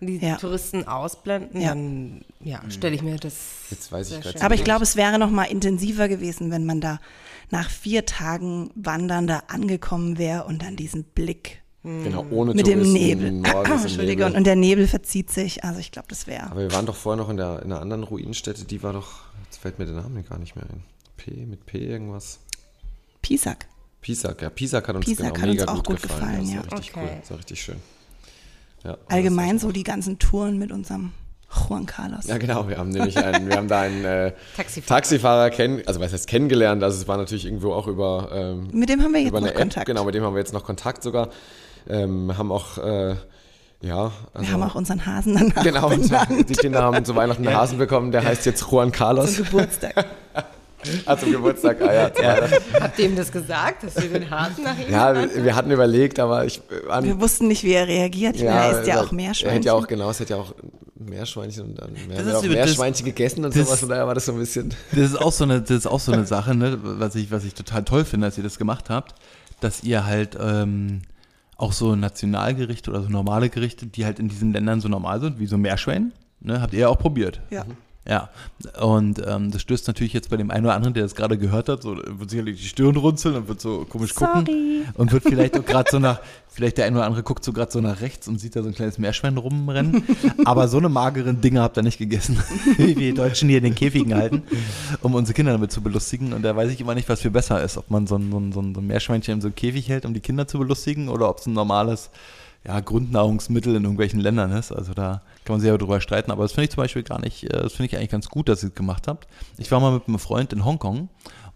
die 0.00 0.16
ja. 0.16 0.36
Touristen 0.36 0.86
ausblenden, 0.86 1.60
ja. 1.60 1.68
dann 1.68 2.22
ja, 2.40 2.60
mhm. 2.62 2.70
stelle 2.70 2.94
ich 2.94 3.02
mir 3.02 3.16
das. 3.16 3.34
Jetzt 3.70 3.92
weiß 3.92 4.10
ich 4.12 4.20
gerade. 4.20 4.42
Aber 4.42 4.54
ich 4.54 4.64
glaube, 4.64 4.82
es 4.82 4.96
wäre 4.96 5.18
noch 5.18 5.30
mal 5.30 5.44
intensiver 5.44 6.08
gewesen, 6.08 6.50
wenn 6.50 6.66
man 6.66 6.80
da 6.80 6.98
nach 7.50 7.68
vier 7.68 8.06
Tagen 8.06 8.70
Wandern 8.74 9.26
da 9.26 9.42
angekommen 9.48 10.18
wäre 10.18 10.44
und 10.44 10.62
dann 10.62 10.76
diesen 10.76 11.04
Blick 11.04 11.62
mhm. 11.82 12.04
Genau, 12.04 12.26
ohne 12.30 12.54
mit 12.54 12.66
Touristen, 12.66 12.94
dem 12.94 13.40
Nebel. 13.42 13.52
Entschuldige, 13.82 14.26
und 14.26 14.44
der 14.44 14.56
Nebel 14.56 14.88
verzieht 14.88 15.30
sich. 15.30 15.64
Also 15.64 15.80
ich 15.80 15.92
glaube, 15.92 16.08
das 16.08 16.26
wäre. 16.26 16.50
Aber 16.50 16.60
wir 16.60 16.72
waren 16.72 16.86
doch 16.86 16.96
vorher 16.96 17.22
noch 17.22 17.28
in 17.28 17.36
der 17.36 17.62
in 17.62 17.70
einer 17.70 17.80
anderen 17.80 18.02
Ruinenstätte, 18.02 18.64
die 18.64 18.82
war 18.82 18.92
doch, 18.92 19.20
jetzt 19.44 19.58
fällt 19.58 19.78
mir 19.78 19.84
der 19.84 19.96
Name 19.96 20.22
gar 20.22 20.38
nicht 20.38 20.56
mehr 20.56 20.64
ein. 20.64 20.82
P, 21.24 21.46
mit 21.46 21.66
P 21.66 21.78
irgendwas. 21.78 22.40
Pisak. 23.20 23.66
Pisak, 24.00 24.40
ja, 24.40 24.48
Pisak 24.48 24.88
hat 24.88 24.96
uns 24.96 25.04
Pisak 25.04 25.34
genau, 25.34 25.38
hat 25.40 25.48
mega 25.48 25.62
uns 25.64 25.80
auch 25.80 25.84
gut, 25.84 26.02
gefallen. 26.02 26.44
gefallen 26.44 26.48
ja. 26.48 26.62
Das 26.62 26.70
war 26.70 26.78
richtig 26.78 26.96
okay. 26.96 27.06
cool, 27.06 27.18
das 27.20 27.30
war 27.30 27.38
richtig 27.38 27.62
schön. 27.62 27.76
Ja, 28.84 28.96
Allgemein 29.08 29.58
so 29.58 29.72
die 29.72 29.82
ganzen 29.82 30.18
Touren 30.18 30.58
mit 30.58 30.72
unserem 30.72 31.12
Juan 31.68 31.84
Carlos. 31.84 32.26
Ja, 32.26 32.38
genau. 32.38 32.68
Wir 32.68 32.78
haben 32.78 32.88
nämlich 32.88 33.18
einen, 33.18 33.48
wir 33.48 33.56
haben 33.56 33.68
da 33.68 33.80
einen 33.80 34.04
äh, 34.04 34.32
Taxifahrer, 34.56 35.00
Taxifahrer 35.00 35.50
kennen, 35.50 35.82
also 35.84 36.00
was 36.00 36.14
heißt 36.14 36.26
kennengelernt. 36.26 36.82
Also 36.82 36.98
es 36.98 37.08
war 37.08 37.18
natürlich 37.18 37.44
irgendwo 37.44 37.74
auch 37.74 37.86
über 37.86 38.30
ähm, 38.32 38.68
mit 38.72 38.88
dem 38.88 39.02
haben 39.02 39.12
wir 39.12 39.20
jetzt 39.20 39.32
noch 39.32 39.46
App, 39.46 39.56
Kontakt. 39.56 39.86
Genau, 39.86 40.04
mit 40.04 40.14
dem 40.14 40.22
haben 40.22 40.34
wir 40.34 40.38
jetzt 40.38 40.54
noch 40.54 40.64
Kontakt 40.64 41.02
sogar. 41.02 41.28
Ähm, 41.86 42.38
haben 42.38 42.52
auch 42.52 42.78
äh, 42.78 43.16
ja, 43.82 44.12
also, 44.32 44.46
wir 44.46 44.52
haben 44.52 44.62
auch 44.62 44.74
unseren 44.74 45.04
Hasen 45.04 45.34
dann 45.34 45.64
Genau, 45.64 45.90
die 45.90 46.54
Kinder 46.54 46.82
haben 46.82 47.04
zu 47.04 47.16
Weihnachten 47.16 47.46
einen 47.46 47.56
Hasen 47.56 47.78
bekommen, 47.78 48.12
der 48.12 48.24
heißt 48.24 48.46
jetzt 48.46 48.64
Juan 48.70 48.92
Carlos. 48.92 49.34
Zum 49.34 49.44
Geburtstag. 49.44 50.06
Ah, 51.04 51.16
zum 51.16 51.32
Geburtstag, 51.32 51.80
ah 51.82 51.92
ja. 51.92 52.10
ja. 52.20 52.48
Habt 52.80 52.98
ihr 52.98 53.06
ihm 53.06 53.16
das 53.16 53.30
gesagt, 53.30 53.82
dass 53.84 54.00
wir 54.00 54.08
den 54.08 54.30
Hasen 54.30 54.64
nach 54.64 54.78
ihm 54.78 54.90
Ja, 54.90 55.14
wir, 55.14 55.44
wir, 55.44 55.54
hatten 55.54 55.70
überlegt, 55.70 56.18
aber 56.18 56.44
ich... 56.44 56.62
An, 56.88 57.04
wir 57.04 57.20
wussten 57.20 57.48
nicht, 57.48 57.64
wie 57.64 57.72
er 57.72 57.86
reagiert. 57.86 58.36
Ich 58.36 58.42
ja, 58.42 58.54
meine, 58.54 58.64
er 58.64 58.78
isst 58.78 58.88
ja 58.88 59.02
auch 59.02 59.12
Meerschweinchen. 59.12 59.48
Er 59.48 59.54
hätte 59.54 59.66
ja 59.66 59.74
auch, 59.74 59.86
genau, 59.86 60.10
es 60.10 60.20
hätte 60.20 60.34
ja 60.34 60.40
auch 60.40 60.54
Meerschweinchen 60.94 61.64
und 61.64 61.80
dann 61.80 61.92
mehr, 62.08 62.22
das 62.22 62.34
auch 62.34 62.42
Meerschweinchen 62.42 63.04
das, 63.04 63.14
gegessen 63.14 63.44
und 63.44 63.54
das, 63.54 63.66
sowas, 63.66 63.82
und 63.82 63.88
daher 63.90 64.06
war 64.06 64.14
das 64.14 64.26
so 64.26 64.32
ein 64.32 64.38
bisschen... 64.38 64.74
Das 64.92 65.10
ist 65.10 65.20
auch 65.20 65.32
so 65.32 65.44
eine, 65.44 65.60
das 65.60 65.70
ist 65.70 65.86
auch 65.86 66.00
so 66.00 66.12
eine 66.12 66.26
Sache, 66.26 66.54
ne, 66.54 66.78
was, 66.82 67.14
ich, 67.14 67.30
was 67.30 67.44
ich 67.44 67.54
total 67.54 67.84
toll 67.84 68.04
finde, 68.04 68.26
dass 68.26 68.38
ihr 68.38 68.44
das 68.44 68.58
gemacht 68.58 68.90
habt, 68.90 69.14
dass 69.60 69.82
ihr 69.82 70.06
halt... 70.06 70.36
Ähm, 70.40 71.02
auch 71.56 71.72
so 71.72 71.94
Nationalgerichte 71.94 72.90
oder 72.90 73.02
so 73.02 73.10
normale 73.10 73.50
Gerichte, 73.50 73.86
die 73.86 74.06
halt 74.06 74.18
in 74.18 74.28
diesen 74.28 74.54
Ländern 74.54 74.80
so 74.80 74.88
normal 74.88 75.20
sind, 75.20 75.38
wie 75.38 75.46
so 75.46 75.58
Meerschwein, 75.58 76.12
ne, 76.40 76.62
habt 76.62 76.72
ihr 76.72 76.80
ja 76.80 76.88
auch 76.88 76.98
probiert. 76.98 77.42
Ja. 77.50 77.64
Mhm. 77.64 77.76
Ja, 78.10 78.28
und 78.80 79.22
ähm, 79.24 79.52
das 79.52 79.62
stößt 79.62 79.86
natürlich 79.86 80.12
jetzt 80.12 80.30
bei 80.30 80.36
dem 80.36 80.50
einen 80.50 80.66
oder 80.66 80.74
anderen, 80.74 80.94
der 80.94 81.04
das 81.04 81.14
gerade 81.14 81.38
gehört 81.38 81.68
hat, 81.68 81.84
so 81.84 81.96
wird 81.96 82.28
sicherlich 82.28 82.60
die 82.60 82.66
Stirn 82.66 82.96
runzeln 82.96 83.36
und 83.36 83.46
wird 83.46 83.60
so 83.60 83.86
komisch 83.88 84.14
Sorry. 84.14 84.32
gucken 84.32 84.84
und 84.94 85.12
wird 85.12 85.22
vielleicht 85.22 85.56
auch 85.56 85.64
gerade 85.64 85.88
so 85.92 86.00
nach, 86.00 86.18
vielleicht 86.48 86.78
der 86.78 86.86
eine 86.86 86.96
oder 86.96 87.06
andere 87.06 87.22
guckt 87.22 87.44
so 87.44 87.52
gerade 87.52 87.70
so 87.70 87.80
nach 87.80 88.00
rechts 88.00 88.26
und 88.26 88.40
sieht 88.40 88.56
da 88.56 88.64
so 88.64 88.68
ein 88.68 88.74
kleines 88.74 88.98
Meerschwein 88.98 89.36
rumrennen. 89.36 90.02
Aber 90.44 90.66
so 90.66 90.78
eine 90.78 90.88
mageren 90.88 91.40
Dinge 91.40 91.62
habt 91.62 91.78
ihr 91.78 91.84
nicht 91.84 91.98
gegessen, 91.98 92.36
wie 92.78 92.98
wir 92.98 93.14
Deutschen 93.14 93.48
hier 93.48 93.58
in 93.58 93.64
den 93.64 93.76
Käfigen 93.76 94.12
halten, 94.16 94.42
um 95.02 95.14
unsere 95.14 95.36
Kinder 95.36 95.52
damit 95.52 95.70
zu 95.70 95.80
belustigen. 95.80 96.32
Und 96.32 96.42
da 96.42 96.56
weiß 96.56 96.72
ich 96.72 96.80
immer 96.80 96.96
nicht, 96.96 97.08
was 97.08 97.20
viel 97.20 97.30
besser 97.30 97.62
ist, 97.62 97.76
ob 97.76 97.92
man 97.92 98.08
so 98.08 98.16
ein, 98.16 98.32
so 98.32 98.40
ein, 98.40 98.52
so 98.52 98.60
ein 98.60 98.86
Meerschweinchen 98.88 99.34
in 99.34 99.40
so 99.40 99.46
einem 99.46 99.54
Käfig 99.54 99.88
hält, 99.88 100.04
um 100.04 100.14
die 100.14 100.20
Kinder 100.20 100.48
zu 100.48 100.58
belustigen, 100.58 101.08
oder 101.08 101.30
ob 101.30 101.38
es 101.38 101.46
ein 101.46 101.52
normales 101.52 102.10
ja, 102.66 102.80
Grundnahrungsmittel 102.80 103.76
in 103.76 103.84
irgendwelchen 103.84 104.18
Ländern 104.18 104.50
ist. 104.50 104.72
Also 104.72 104.94
da 104.94 105.22
kann 105.50 105.54
man 105.54 105.60
sich 105.62 105.68
aber 105.68 105.78
drüber 105.78 106.00
streiten. 106.00 106.30
Aber 106.30 106.44
das 106.44 106.52
finde 106.52 106.66
ich 106.66 106.70
zum 106.70 106.82
Beispiel 106.82 107.02
gar 107.02 107.20
nicht, 107.20 107.42
äh, 107.44 107.48
das 107.48 107.72
finde 107.72 107.86
ich 107.86 107.96
eigentlich 107.96 108.10
ganz 108.10 108.28
gut, 108.28 108.48
dass 108.48 108.62
ihr 108.62 108.68
es 108.68 108.74
gemacht 108.76 109.08
habt. 109.08 109.26
Ich 109.58 109.70
war 109.72 109.80
mal 109.80 109.92
mit 109.92 110.06
einem 110.06 110.20
Freund 110.20 110.52
in 110.52 110.64
Hongkong 110.64 111.08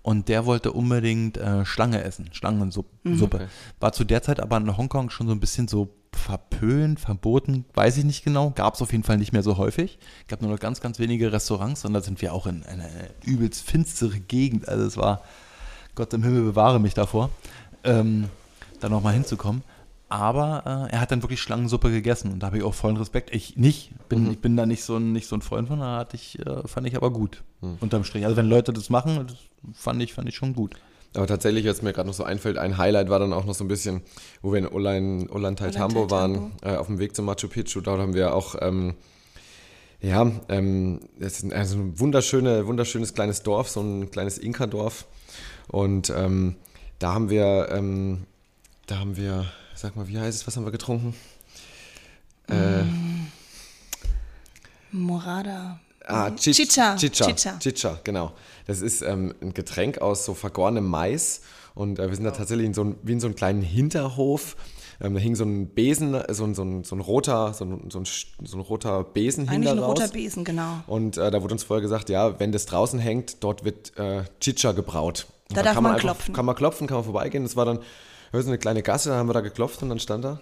und 0.03 0.29
der 0.29 0.47
wollte 0.47 0.73
unbedingt 0.73 1.37
äh, 1.37 1.65
Schlange 1.65 2.03
essen, 2.03 2.31
Schlangensuppe. 2.33 2.91
Mhm. 3.05 3.23
Okay. 3.23 3.47
War 3.79 3.93
zu 3.93 4.03
der 4.03 4.21
Zeit 4.23 4.41
aber 4.41 4.57
in 4.57 4.77
Hongkong 4.77 5.11
schon 5.11 5.29
so 5.29 5.33
ein 5.33 5.39
bisschen 5.39 5.69
so 5.69 5.95
verpönt, 6.13 6.99
verboten, 6.99 7.67
weiß 7.75 7.97
ich 7.99 8.05
nicht 8.05 8.25
genau. 8.25 8.51
Gab 8.51 8.75
es 8.75 8.83
auf 8.83 8.91
jeden 8.91 9.05
Fall 9.05 9.17
nicht 9.17 9.33
mehr 9.33 9.45
so 9.45 9.59
häufig. 9.59 10.01
Gab 10.27 10.43
nur 10.43 10.51
noch 10.51 10.59
ganz, 10.59 10.81
ganz 10.81 10.99
wenige 10.99 11.33
Restaurants 11.33 11.85
und 11.85 11.95
da 11.95 12.01
sind 12.01 12.21
wir 12.21 12.35
auch 12.35 12.49
in 12.49 12.65
eine 12.65 12.89
übelst 13.25 13.65
finstere 13.65 14.19
Gegend. 14.19 14.69
Also 14.69 14.87
es 14.87 14.97
war, 14.97 15.23
Gott 15.95 16.13
im 16.15 16.25
Himmel 16.25 16.43
bewahre 16.43 16.81
mich 16.81 16.95
davor, 16.95 17.31
ähm, 17.85 18.25
da 18.81 18.89
nochmal 18.89 19.15
hinzukommen. 19.15 19.63
Aber 20.15 20.87
äh, 20.89 20.93
er 20.93 21.01
hat 21.01 21.11
dann 21.11 21.25
wirklich 21.25 21.41
Schlangensuppe 21.41 21.91
gegessen 21.91 22.31
und 22.31 22.39
da 22.39 22.47
habe 22.47 22.59
ich 22.59 22.63
auch 22.63 22.73
vollen 22.73 22.97
Respekt. 22.97 23.35
Ich 23.35 23.57
nicht, 23.57 23.91
bin, 24.09 24.27
mhm. 24.27 24.31
ich 24.31 24.39
bin 24.39 24.57
da 24.57 24.65
nicht 24.65 24.85
so 24.85 24.95
ein, 24.95 25.13
nicht 25.13 25.27
so 25.27 25.35
ein 25.35 25.43
Freund 25.43 25.67
von, 25.67 25.81
da 25.81 25.99
hatte 25.99 26.15
ich, 26.15 26.39
äh, 26.39 26.69
fand 26.69 26.87
ich 26.87 26.95
aber 26.97 27.11
gut, 27.11 27.43
mhm. 27.63 27.79
unterm 27.81 28.05
Strich. 28.05 28.25
Also 28.25 28.37
wenn 28.37 28.47
Leute 28.47 28.73
das 28.73 28.91
machen, 28.91 29.27
das 29.27 29.39
fand 29.77 30.01
ich, 30.01 30.15
fand 30.15 30.29
ich 30.29 30.37
schon 30.37 30.55
gut. 30.55 30.77
Aber 31.17 31.27
tatsächlich, 31.27 31.67
was 31.67 31.83
mir 31.83 31.93
gerade 31.93 32.07
noch 32.07 32.15
so 32.15 32.23
einfällt, 32.23 32.59
ein 32.59 32.79
Highlight 32.79 33.11
war 33.11 33.19
dann 33.19 33.33
auch 33.33 33.45
noch 33.45 33.57
so 33.57 33.65
ein 33.65 33.69
bisschen, 33.69 34.03
wo 34.41 34.53
wir 34.53 34.61
in 34.61 34.69
Ulan, 34.69 35.29
Ollantay 35.29 35.73
Tambo 35.73 36.09
waren, 36.13 36.53
äh, 36.63 36.77
auf 36.77 36.87
dem 36.87 37.01
Weg 37.01 37.17
zum 37.17 37.25
Machu 37.25 37.49
Picchu. 37.49 37.81
Dort 37.81 37.99
haben 37.99 38.15
wir 38.15 38.37
auch, 38.37 38.55
ähm, 38.61 38.95
ja, 40.01 40.31
ähm, 40.49 41.01
das 41.19 41.39
ist 41.39 41.43
ein, 41.43 41.53
also 41.53 41.77
ein 41.77 41.99
wunderschöne, 41.99 42.69
wunderschönes 42.69 43.15
kleines 43.15 43.43
Dorf, 43.43 43.69
so 43.69 43.81
ein 43.81 44.13
kleines 44.13 44.39
Inka-Dorf. 44.39 45.07
Und 45.67 46.09
ähm, 46.17 46.55
da 47.01 47.15
haben 47.15 47.31
wir, 47.31 47.69
ähm, 47.73 48.27
da 48.87 49.01
haben 49.01 49.17
wir, 49.17 49.47
Sag 49.85 49.97
mal, 49.97 50.09
wie 50.09 50.19
heißt 50.19 50.41
es? 50.41 50.47
Was 50.47 50.57
haben 50.57 50.65
wir 50.65 50.73
getrunken? 50.73 51.15
Äh, 52.49 52.85
Morada. 54.91 55.79
Ah, 56.07 56.31
Chicha. 56.31 56.97
Chicha. 56.97 57.27
Chicha. 57.27 57.59
Chicha, 57.59 58.01
genau. 58.03 58.33
Das 58.67 58.81
ist 58.81 59.03
ähm, 59.03 59.35
ein 59.43 59.53
Getränk 59.53 59.99
aus 59.99 60.25
so 60.25 60.33
vergorenem 60.33 60.87
Mais. 60.87 61.43
Und 61.75 61.99
äh, 61.99 62.09
wir 62.09 62.17
sind 62.17 62.25
da 62.25 62.31
tatsächlich 62.31 62.65
in 62.65 62.73
so 62.73 62.85
ein, 62.85 62.97
wie 63.03 63.13
in 63.13 63.21
so 63.21 63.27
einem 63.27 63.37
kleinen 63.37 63.61
Hinterhof. 63.61 64.57
Ähm, 65.03 65.13
da 65.13 65.21
hing 65.21 65.35
so 65.35 65.45
ein 65.45 65.67
Besen, 65.67 66.19
so 66.31 66.45
ein, 66.45 66.55
so 66.55 66.63
ein, 66.65 66.83
so 66.85 66.97
ein 66.97 67.01
roter, 67.01 67.53
so 67.53 67.67
ein, 67.67 67.91
so 67.91 67.99
ein, 67.99 68.07
so 68.07 68.57
ein 68.57 68.61
roter 68.61 69.05
Besen 69.05 69.51
Eigentlich 69.51 69.71
ein 69.71 69.79
roter 69.81 70.09
Besen, 70.09 70.45
genau. 70.45 70.79
Und 70.87 71.19
äh, 71.19 71.31
da 71.31 71.43
wurde 71.43 71.53
uns 71.53 71.65
vorher 71.65 71.83
gesagt, 71.83 72.09
ja, 72.09 72.41
wenn 72.41 72.53
das 72.53 72.65
draußen 72.65 72.99
hängt, 72.99 73.45
dort 73.45 73.67
wird 73.67 73.99
äh, 73.99 74.25
Chicha 74.41 74.73
gebraut. 74.73 75.27
Da, 75.51 75.57
da 75.57 75.63
darf 75.63 75.75
man, 75.75 75.83
man 75.83 75.93
einfach, 75.93 76.05
klopfen. 76.05 76.35
Kann 76.35 76.47
man 76.47 76.57
klopfen, 76.57 76.87
kann 76.87 76.97
man 76.97 77.05
vorbeigehen. 77.05 77.45
Das 77.45 77.55
war 77.55 77.67
dann 77.67 77.81
so 78.43 78.49
eine 78.49 78.59
kleine 78.59 78.83
Gasse, 78.83 79.11
da 79.11 79.17
haben 79.17 79.29
wir 79.29 79.35
da 79.35 79.41
geklopft 79.41 79.83
und 79.83 79.89
dann 79.89 79.99
stand 79.99 80.25
er. 80.25 80.41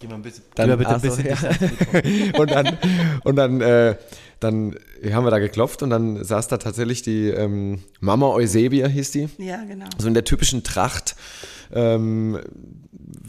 Geh 0.00 0.08
mal 0.08 0.16
ein 0.16 0.22
bisschen. 0.22 0.44
Dann, 0.54 0.76
bitte 0.76 0.94
ein 0.94 1.00
bisschen. 1.00 1.26
Ja. 1.26 1.36
und 2.38 2.50
dann, 2.50 2.78
und 3.22 3.36
dann, 3.36 3.60
äh, 3.60 3.96
dann 4.40 4.76
haben 5.10 5.24
wir 5.24 5.30
da 5.30 5.38
geklopft 5.38 5.82
und 5.82 5.90
dann 5.90 6.24
saß 6.24 6.48
da 6.48 6.58
tatsächlich 6.58 7.02
die 7.02 7.28
ähm, 7.28 7.82
Mama 8.00 8.28
Eusebia, 8.28 8.88
hieß 8.88 9.12
die. 9.12 9.28
Ja, 9.38 9.62
genau. 9.64 9.86
So 9.98 10.08
in 10.08 10.14
der 10.14 10.24
typischen 10.24 10.62
Tracht. 10.64 11.16
Ähm, 11.72 12.40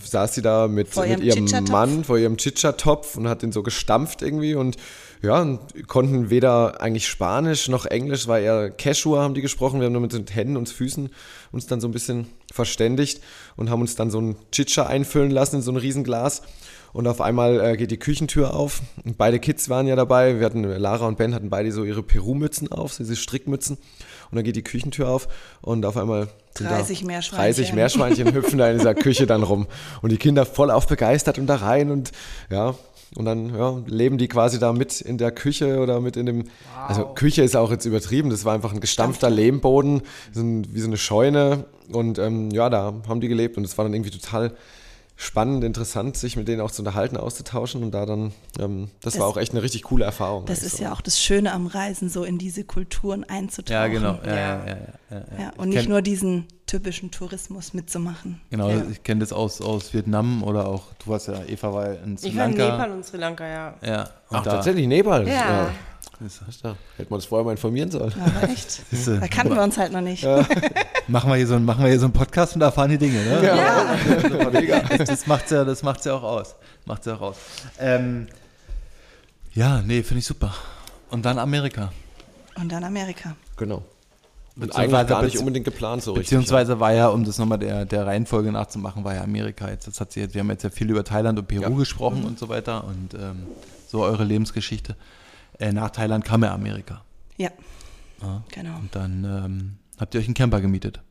saß 0.03 0.35
sie 0.35 0.41
da 0.41 0.67
mit, 0.67 0.89
vor 0.89 1.05
mit 1.05 1.21
ihrem 1.21 1.45
Mann 1.69 2.03
vor 2.03 2.17
ihrem 2.17 2.37
Chicha-Topf 2.37 3.17
und 3.17 3.27
hat 3.27 3.41
den 3.41 3.51
so 3.51 3.63
gestampft 3.63 4.21
irgendwie 4.21 4.55
und 4.55 4.77
ja, 5.25 5.41
und 5.41 5.87
konnten 5.87 6.29
weder 6.29 6.81
eigentlich 6.81 7.07
Spanisch 7.07 7.67
noch 7.67 7.85
Englisch, 7.85 8.27
war 8.27 8.39
eher 8.39 8.69
Quechua 8.69 9.21
haben 9.21 9.33
die 9.33 9.41
gesprochen. 9.41 9.79
Wir 9.79 9.85
haben 9.85 9.93
nur 9.93 10.01
mit 10.01 10.13
den 10.13 10.27
Händen 10.27 10.57
und 10.57 10.69
Füßen 10.69 11.09
uns 11.51 11.67
dann 11.67 11.81
so 11.81 11.87
ein 11.87 11.91
bisschen 11.91 12.27
verständigt 12.53 13.21
und 13.55 13.69
haben 13.69 13.81
uns 13.81 13.95
dann 13.95 14.09
so 14.09 14.19
ein 14.21 14.35
Chicha 14.51 14.85
einfüllen 14.85 15.31
lassen 15.31 15.57
in 15.57 15.61
so 15.61 15.71
ein 15.71 15.77
Riesenglas. 15.77 16.41
Und 16.93 17.07
auf 17.07 17.19
einmal 17.19 17.59
äh, 17.59 17.75
geht 17.75 17.91
die 17.91 17.99
Küchentür 17.99 18.53
auf. 18.53 18.81
Und 19.03 19.17
beide 19.17 19.39
Kids 19.39 19.67
waren 19.67 19.85
ja 19.85 19.97
dabei. 19.97 20.39
Wir 20.39 20.45
hatten, 20.45 20.63
Lara 20.63 21.05
und 21.05 21.17
Ben 21.17 21.35
hatten 21.35 21.49
beide 21.49 21.73
so 21.73 21.83
ihre 21.83 22.03
Peru-Mützen 22.03 22.71
auf, 22.71 22.95
diese 22.95 23.17
Strickmützen. 23.17 23.77
Und 24.31 24.35
dann 24.35 24.45
geht 24.45 24.55
die 24.55 24.63
Küchentür 24.63 25.09
auf 25.09 25.27
und 25.61 25.85
auf 25.85 25.97
einmal 25.97 26.29
30 26.53 27.03
Meerschweinchen. 27.03 27.45
30 27.45 27.73
Meerschweinchen 27.73 28.33
hüpfen 28.33 28.59
da 28.59 28.69
in 28.69 28.77
dieser 28.77 28.95
Küche 28.95 29.27
dann 29.27 29.43
rum. 29.43 29.67
Und 30.01 30.13
die 30.13 30.17
Kinder 30.17 30.45
voll 30.45 30.71
aufbegeistert 30.71 31.37
und 31.37 31.47
da 31.47 31.57
rein 31.57 31.91
und 31.91 32.13
ja, 32.49 32.75
und 33.15 33.25
dann 33.25 33.55
ja, 33.55 33.81
leben 33.87 34.17
die 34.17 34.27
quasi 34.27 34.59
da 34.59 34.73
mit 34.73 35.01
in 35.01 35.17
der 35.17 35.31
Küche 35.31 35.79
oder 35.79 36.01
mit 36.01 36.17
in 36.17 36.25
dem. 36.25 36.43
Wow. 36.43 36.49
Also 36.87 37.05
Küche 37.15 37.43
ist 37.43 37.55
auch 37.55 37.71
jetzt 37.71 37.85
übertrieben. 37.85 38.29
Das 38.29 38.45
war 38.45 38.53
einfach 38.53 38.73
ein 38.73 38.81
gestampfter 38.81 39.29
Lehmboden, 39.29 40.01
so 40.33 40.41
ein, 40.41 40.73
wie 40.73 40.81
so 40.81 40.87
eine 40.87 40.97
Scheune. 40.97 41.65
Und 41.91 42.19
ähm, 42.19 42.51
ja, 42.51 42.69
da 42.69 42.93
haben 43.07 43.21
die 43.21 43.27
gelebt 43.27 43.57
und 43.57 43.63
es 43.63 43.77
war 43.77 43.85
dann 43.85 43.93
irgendwie 43.93 44.11
total 44.11 44.53
spannend, 45.15 45.63
interessant, 45.63 46.17
sich 46.17 46.35
mit 46.35 46.47
denen 46.47 46.61
auch 46.61 46.71
zu 46.71 46.81
unterhalten, 46.81 47.17
auszutauschen 47.17 47.83
und 47.83 47.91
da 47.91 48.05
dann, 48.05 48.33
ähm, 48.59 48.89
das, 49.01 49.13
das, 49.13 49.21
war 49.21 49.27
auch 49.27 49.37
echt 49.37 49.53
eine 49.53 49.61
richtig 49.63 49.83
coole 49.83 50.03
Erfahrung. 50.03 50.45
Das 50.45 50.61
ist 50.61 50.77
so. 50.77 50.83
ja 50.83 50.93
auch 50.93 51.01
das 51.01 51.21
Schöne 51.21 51.53
am 51.53 51.67
Reisen, 51.67 52.09
so 52.09 52.23
in 52.23 52.37
diese 52.37 52.63
Kulturen 52.63 53.23
einzutauchen. 53.23 53.73
Ja, 53.73 53.87
genau. 53.87 54.19
Ja, 54.25 54.35
ja. 54.35 54.65
Ja, 54.65 54.77
ja, 55.11 55.17
ja 55.39 55.53
und 55.57 55.69
nicht 55.69 55.87
nur 55.87 56.01
diesen 56.01 56.47
typischen 56.65 57.11
Tourismus 57.11 57.73
mitzumachen. 57.73 58.41
Genau, 58.49 58.69
ich 58.91 59.03
kenne 59.03 59.21
das 59.21 59.31
aus, 59.31 59.61
aus 59.61 59.93
Vietnam 59.93 60.43
oder 60.43 60.67
auch, 60.67 60.93
du 61.03 61.11
warst 61.11 61.27
ja, 61.27 61.43
Eva 61.47 61.73
war 61.73 61.93
in 62.03 62.17
Sri 62.17 62.29
Lanka. 62.31 62.31
Ich 62.31 62.37
war 62.37 62.47
in 62.47 62.55
Nepal 62.55 62.91
und 62.91 63.05
Sri 63.05 63.17
Lanka, 63.17 63.47
ja. 63.47 63.73
Ja. 63.81 64.09
Ach, 64.31 64.43
da, 64.43 64.51
tatsächlich 64.55 64.87
Nepal? 64.87 65.27
Ja. 65.27 65.69
Hätte 66.19 67.09
man 67.09 67.19
das 67.19 67.25
vorher 67.25 67.45
mal 67.45 67.51
informieren 67.51 67.91
sollen. 67.91 68.13
Ja, 68.17 68.47
echt? 68.47 68.81
da 69.07 69.27
kannten 69.27 69.55
wir 69.55 69.61
uns 69.61 69.77
halt 69.77 69.91
noch 69.91 70.01
nicht. 70.01 70.23
Ja. 70.23 70.45
machen, 71.07 71.29
wir 71.29 71.35
hier 71.35 71.47
so, 71.47 71.59
machen 71.59 71.83
wir 71.83 71.89
hier 71.89 71.99
so 71.99 72.05
einen 72.05 72.13
Podcast 72.13 72.53
und 72.53 72.61
da 72.61 72.67
erfahren 72.67 72.89
die 72.89 72.97
Dinge, 72.97 73.23
ne? 73.23 73.43
Ja. 73.43 73.55
ja. 74.59 74.81
Das 75.05 75.27
macht 75.27 75.51
ja, 75.51 75.63
das 75.63 75.83
macht's 75.83 76.05
ja 76.05 76.13
auch 76.13 76.23
aus. 76.23 76.55
Macht's 76.85 77.05
ja 77.05 77.15
auch 77.15 77.21
aus. 77.21 77.37
Ähm, 77.79 78.27
ja, 79.53 79.81
nee, 79.81 80.03
finde 80.03 80.19
ich 80.19 80.25
super. 80.25 80.53
Und 81.09 81.25
dann 81.25 81.37
Amerika. 81.37 81.91
Und 82.55 82.71
dann 82.71 82.83
Amerika. 82.83 83.35
Genau. 83.57 83.83
Und 84.57 84.73
eigentlich 84.75 85.07
gar 85.07 85.23
nicht 85.23 85.37
unbedingt 85.37 85.65
geplant 85.65 86.01
so 86.01 86.13
richtig. 86.13 86.29
Beziehungsweise 86.29 86.79
war 86.79 86.93
ja, 86.93 87.09
um 87.09 87.25
das 87.25 87.37
nochmal 87.37 87.59
der, 87.59 87.85
der 87.85 88.05
Reihenfolge 88.05 88.51
nachzumachen, 88.51 89.03
war 89.03 89.13
ja 89.13 89.21
Amerika 89.21 89.69
jetzt. 89.69 89.87
Das 89.87 89.99
hat 89.99 90.13
sie 90.13 90.21
jetzt, 90.21 90.33
wir 90.33 90.39
haben 90.39 90.49
jetzt 90.49 90.63
ja 90.63 90.69
viel 90.69 90.89
über 90.89 91.03
Thailand 91.03 91.37
und 91.37 91.47
Peru 91.47 91.63
ja. 91.63 91.69
gesprochen 91.69 92.21
mhm. 92.21 92.27
und 92.27 92.39
so 92.39 92.47
weiter 92.47 92.85
und 92.85 93.13
ähm, 93.15 93.43
so 93.87 94.01
eure 94.01 94.23
Lebensgeschichte. 94.23 94.95
Äh, 95.59 95.71
nach 95.71 95.91
Thailand 95.91 96.25
kam 96.25 96.43
ja 96.43 96.53
Amerika. 96.53 97.03
Ja. 97.37 97.49
ja. 98.21 98.43
Genau. 98.51 98.77
Und 98.77 98.95
dann 98.95 99.23
ähm, 99.23 99.77
habt 99.99 100.13
ihr 100.13 100.19
euch 100.19 100.27
einen 100.27 100.33
Camper 100.33 100.61
gemietet. 100.61 101.01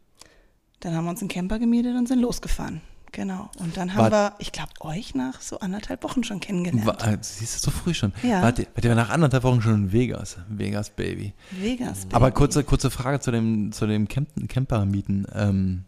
Dann 0.80 0.94
haben 0.94 1.04
wir 1.04 1.10
uns 1.10 1.20
einen 1.20 1.28
Camper 1.28 1.58
gemietet 1.58 1.96
und 1.96 2.06
sind 2.06 2.20
losgefahren. 2.20 2.80
Genau. 3.14 3.48
Und 3.60 3.76
dann 3.76 3.94
haben 3.94 4.10
war, 4.10 4.10
wir, 4.10 4.34
ich 4.40 4.50
glaube, 4.50 4.72
euch 4.80 5.14
nach 5.14 5.40
so 5.40 5.60
anderthalb 5.60 6.02
Wochen 6.02 6.24
schon 6.24 6.40
kennengelernt. 6.40 6.84
War, 6.84 7.06
äh, 7.06 7.16
siehst 7.20 7.54
du 7.54 7.70
so 7.70 7.76
früh 7.76 7.94
schon? 7.94 8.12
Ja. 8.24 8.42
Wart 8.42 8.58
ihr, 8.58 8.66
wart 8.74 8.84
ihr 8.84 8.94
nach 8.96 9.10
anderthalb 9.10 9.44
Wochen 9.44 9.62
schon 9.62 9.74
in 9.74 9.92
Vegas? 9.92 10.36
Vegas, 10.48 10.90
Baby. 10.90 11.32
Vegas, 11.52 12.00
Baby. 12.00 12.16
Aber 12.16 12.32
kurze, 12.32 12.64
kurze 12.64 12.90
Frage 12.90 13.20
zu 13.20 13.30
dem, 13.30 13.70
zu 13.70 13.86
dem 13.86 14.08
Camp 14.08 14.28
Camper-Mieten. 14.48 15.28
Ähm, 15.32 15.84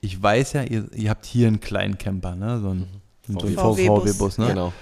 ich 0.00 0.20
weiß 0.20 0.54
ja, 0.54 0.62
ihr, 0.64 0.92
ihr 0.94 1.10
habt 1.10 1.26
hier 1.26 1.46
einen 1.46 1.60
kleinen 1.60 1.96
Camper, 1.96 2.34
ne? 2.34 2.60
So 2.60 2.70
ein, 2.70 2.88
mhm. 3.28 3.38
so 3.38 3.46
VW-Bus, 3.46 4.38
ne? 4.38 4.48
Genau. 4.48 4.72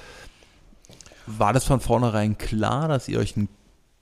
War 1.26 1.52
das 1.52 1.64
von 1.64 1.80
vornherein 1.80 2.38
klar, 2.38 2.88
dass 2.88 3.08
ihr 3.08 3.18
euch 3.18 3.36
ein, 3.36 3.48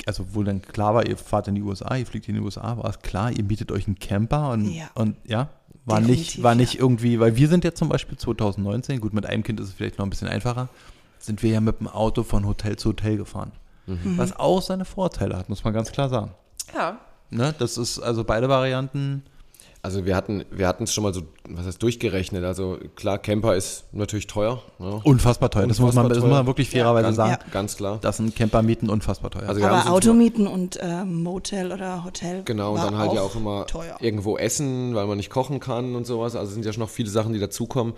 also 0.07 0.35
wohl 0.35 0.45
dann 0.45 0.63
klar 0.63 0.95
war, 0.95 1.07
ihr 1.07 1.17
fahrt 1.17 1.49
in 1.49 1.55
die 1.55 1.63
USA, 1.63 1.97
ihr 1.97 2.07
fliegt 2.07 2.29
in 2.29 2.35
die 2.35 2.41
USA, 2.41 2.77
war 2.77 2.91
es 2.91 3.01
klar, 3.01 3.31
ihr 3.31 3.45
bietet 3.45 3.73
euch 3.73 3.87
einen 3.87 3.99
Camper 3.99 4.51
und 4.51 4.67
ja, 4.67 4.91
und, 4.95 5.17
ja? 5.25 5.49
war 5.85 6.01
nicht, 6.01 6.43
war 6.43 6.55
nicht 6.55 6.79
irgendwie, 6.79 7.21
weil 7.21 7.37
wir 7.37 7.49
sind 7.49 7.65
ja 7.65 7.75
zum 7.75 7.89
Beispiel 7.89 8.17
2019, 8.19 9.01
gut, 9.01 9.13
mit 9.13 9.27
einem 9.27 9.43
Kind 9.43 9.61
ist 9.61 9.69
es 9.69 9.75
vielleicht 9.75 9.99
noch 9.99 10.07
ein 10.07 10.11
bisschen 10.11 10.29
einfacher, 10.29 10.69
sind 11.19 11.43
wir 11.43 11.51
ja 11.51 11.61
mit 11.61 11.81
dem 11.81 11.89
Auto 11.89 12.23
von 12.23 12.47
Hotel 12.47 12.77
zu 12.77 12.91
Hotel 12.91 13.17
gefahren. 13.17 13.53
Mhm. 13.87 14.17
Was 14.17 14.37
auch 14.37 14.63
seine 14.63 14.85
Vorteile 14.85 15.37
hat, 15.37 15.49
muss 15.49 15.65
man 15.65 15.75
ganz 15.75 15.93
klar 15.93 16.09
sagen. 16.09 16.33
Ja. 16.75 16.99
Ne, 17.31 17.55
das 17.59 17.79
ist 17.79 17.99
also 17.99 18.25
beide 18.25 18.49
Varianten 18.49 19.23
also 19.85 20.07
wir 20.07 20.17
hatten 20.17 20.47
wir 20.51 20.67
hatten 20.67 20.85
es 20.85 20.95
schon 20.95 21.05
mal 21.05 21.13
so, 21.13 21.25
was 21.47 21.67
heißt 21.67 21.83
durchgerechnet. 21.83 22.43
Also 22.43 22.79
klar, 22.97 23.19
Camper 23.19 23.55
ist 23.55 23.85
natürlich 23.93 24.27
teuer. 24.27 24.63
Ja. 24.79 25.03
Unfassbar 25.05 25.51
teuer. 25.51 25.65
Unfassbar 25.65 25.69
das, 25.69 25.79
muss 25.79 25.95
man, 25.95 26.09
das 26.09 26.21
muss 26.21 26.31
man 26.31 26.47
wirklich 26.47 26.71
fairerweise 26.71 27.03
ja, 27.03 27.09
ganz, 27.09 27.17
sagen. 27.17 27.31
Ja. 27.33 27.53
Ganz 27.53 27.77
klar. 27.77 27.99
Das 28.01 28.17
sind 28.17 28.35
Campermieten 28.35 28.89
unfassbar 28.89 29.31
teuer. 29.31 29.47
Also 29.47 29.63
Aber 29.63 29.91
Automieten 29.93 30.47
und 30.47 30.79
äh, 30.81 31.05
Motel 31.05 31.71
oder 31.71 32.03
Hotel. 32.03 32.45
Genau, 32.47 32.73
und 32.73 32.83
dann 32.83 32.97
halt 32.97 33.13
ja 33.13 33.21
auch 33.21 33.37
immer 33.37 33.67
teuer. 33.67 33.99
irgendwo 34.01 34.39
essen, 34.39 34.95
weil 34.95 35.07
man 35.07 35.19
nicht 35.19 35.29
kochen 35.29 35.61
kann 35.61 35.95
und 35.95 36.07
sowas. 36.07 36.35
Also 36.35 36.55
sind 36.55 36.65
ja 36.65 36.73
schon 36.73 36.81
noch 36.81 36.89
viele 36.89 37.11
Sachen, 37.11 37.35
die 37.35 37.39
dazukommen. 37.39 37.93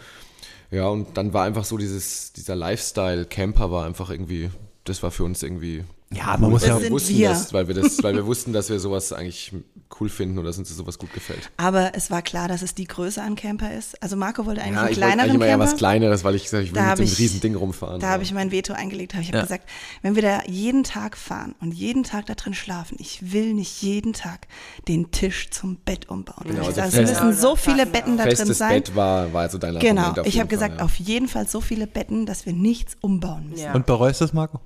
Ja, 0.72 0.88
und 0.88 1.16
dann 1.16 1.32
war 1.34 1.44
einfach 1.44 1.64
so 1.64 1.78
dieses, 1.78 2.32
dieser 2.32 2.56
Lifestyle-Camper 2.56 3.70
war 3.70 3.86
einfach 3.86 4.10
irgendwie, 4.10 4.50
das 4.82 5.04
war 5.04 5.12
für 5.12 5.22
uns 5.22 5.40
irgendwie 5.44 5.84
ja, 6.12 6.36
man 6.36 6.50
muss 6.50 6.64
ja 6.64 6.80
wir 6.80 6.90
wussten 6.90 7.16
wir. 7.16 7.30
Das, 7.30 7.52
weil 7.52 7.68
wir 7.68 7.74
das, 7.74 8.02
weil 8.02 8.14
wir 8.14 8.26
wussten, 8.26 8.52
dass 8.52 8.70
wir 8.70 8.78
sowas 8.78 9.12
eigentlich 9.12 9.52
cool 10.00 10.08
finden 10.08 10.38
oder 10.38 10.48
dass 10.48 10.58
uns 10.58 10.68
sowas 10.68 10.98
gut 10.98 11.12
gefällt. 11.12 11.50
Aber 11.56 11.92
es 11.94 12.10
war 12.10 12.20
klar, 12.22 12.48
dass 12.48 12.62
es 12.62 12.74
die 12.74 12.86
Größe 12.86 13.22
an 13.22 13.36
Camper 13.36 13.72
ist. 13.72 14.02
Also 14.02 14.16
Marco 14.16 14.44
wollte 14.44 14.60
eigentlich 14.60 14.76
ja, 14.76 14.82
einen 14.82 14.94
kleineren 14.94 15.18
wollte 15.18 15.30
eigentlich 15.30 15.50
Camper. 15.50 15.64
Ja, 15.64 15.72
was 15.72 15.78
kleineres, 15.78 16.24
weil 16.24 16.34
ich 16.34 16.44
gesagt 16.44 16.64
ich 16.64 16.74
will 16.74 16.82
da 16.82 16.90
mit 16.90 16.98
dem 16.98 17.14
riesen 17.14 17.40
Ding 17.40 17.54
rumfahren. 17.54 18.00
Da 18.00 18.08
habe 18.08 18.22
ich 18.22 18.32
mein 18.32 18.50
Veto 18.50 18.72
eingelegt. 18.72 19.14
ich 19.14 19.28
habe 19.28 19.38
ja. 19.38 19.42
gesagt, 19.42 19.68
wenn 20.02 20.14
wir 20.14 20.22
da 20.22 20.42
jeden 20.46 20.84
Tag 20.84 21.16
fahren 21.16 21.54
und 21.60 21.72
jeden 21.72 22.02
Tag 22.02 22.26
da 22.26 22.34
drin 22.34 22.54
schlafen, 22.54 22.96
ich 23.00 23.32
will 23.32 23.54
nicht 23.54 23.82
jeden 23.82 24.12
Tag 24.12 24.48
den 24.88 25.10
Tisch 25.10 25.50
zum 25.50 25.76
Bett 25.76 26.08
umbauen. 26.08 26.44
Genau, 26.46 26.66
also 26.66 26.80
es 26.80 26.94
müssen 26.94 27.32
so 27.32 27.56
viele 27.56 27.86
Betten 27.86 28.16
da 28.16 28.24
drin 28.24 28.52
sein. 28.52 28.82
Bett 28.82 28.96
war, 28.96 29.32
war 29.32 29.42
also 29.42 29.58
dein 29.58 29.78
Genau, 29.78 30.14
ich 30.24 30.38
habe 30.38 30.48
gesagt, 30.48 30.78
ja. 30.78 30.84
auf 30.84 30.96
jeden 30.96 31.28
Fall 31.28 31.46
so 31.46 31.60
viele 31.60 31.86
Betten, 31.86 32.26
dass 32.26 32.44
wir 32.44 32.52
nichts 32.52 32.96
umbauen 33.00 33.50
müssen. 33.50 33.72
Und 33.72 33.86
bereust 33.86 34.20
du 34.20 34.24
das, 34.24 34.32
Marco? 34.32 34.60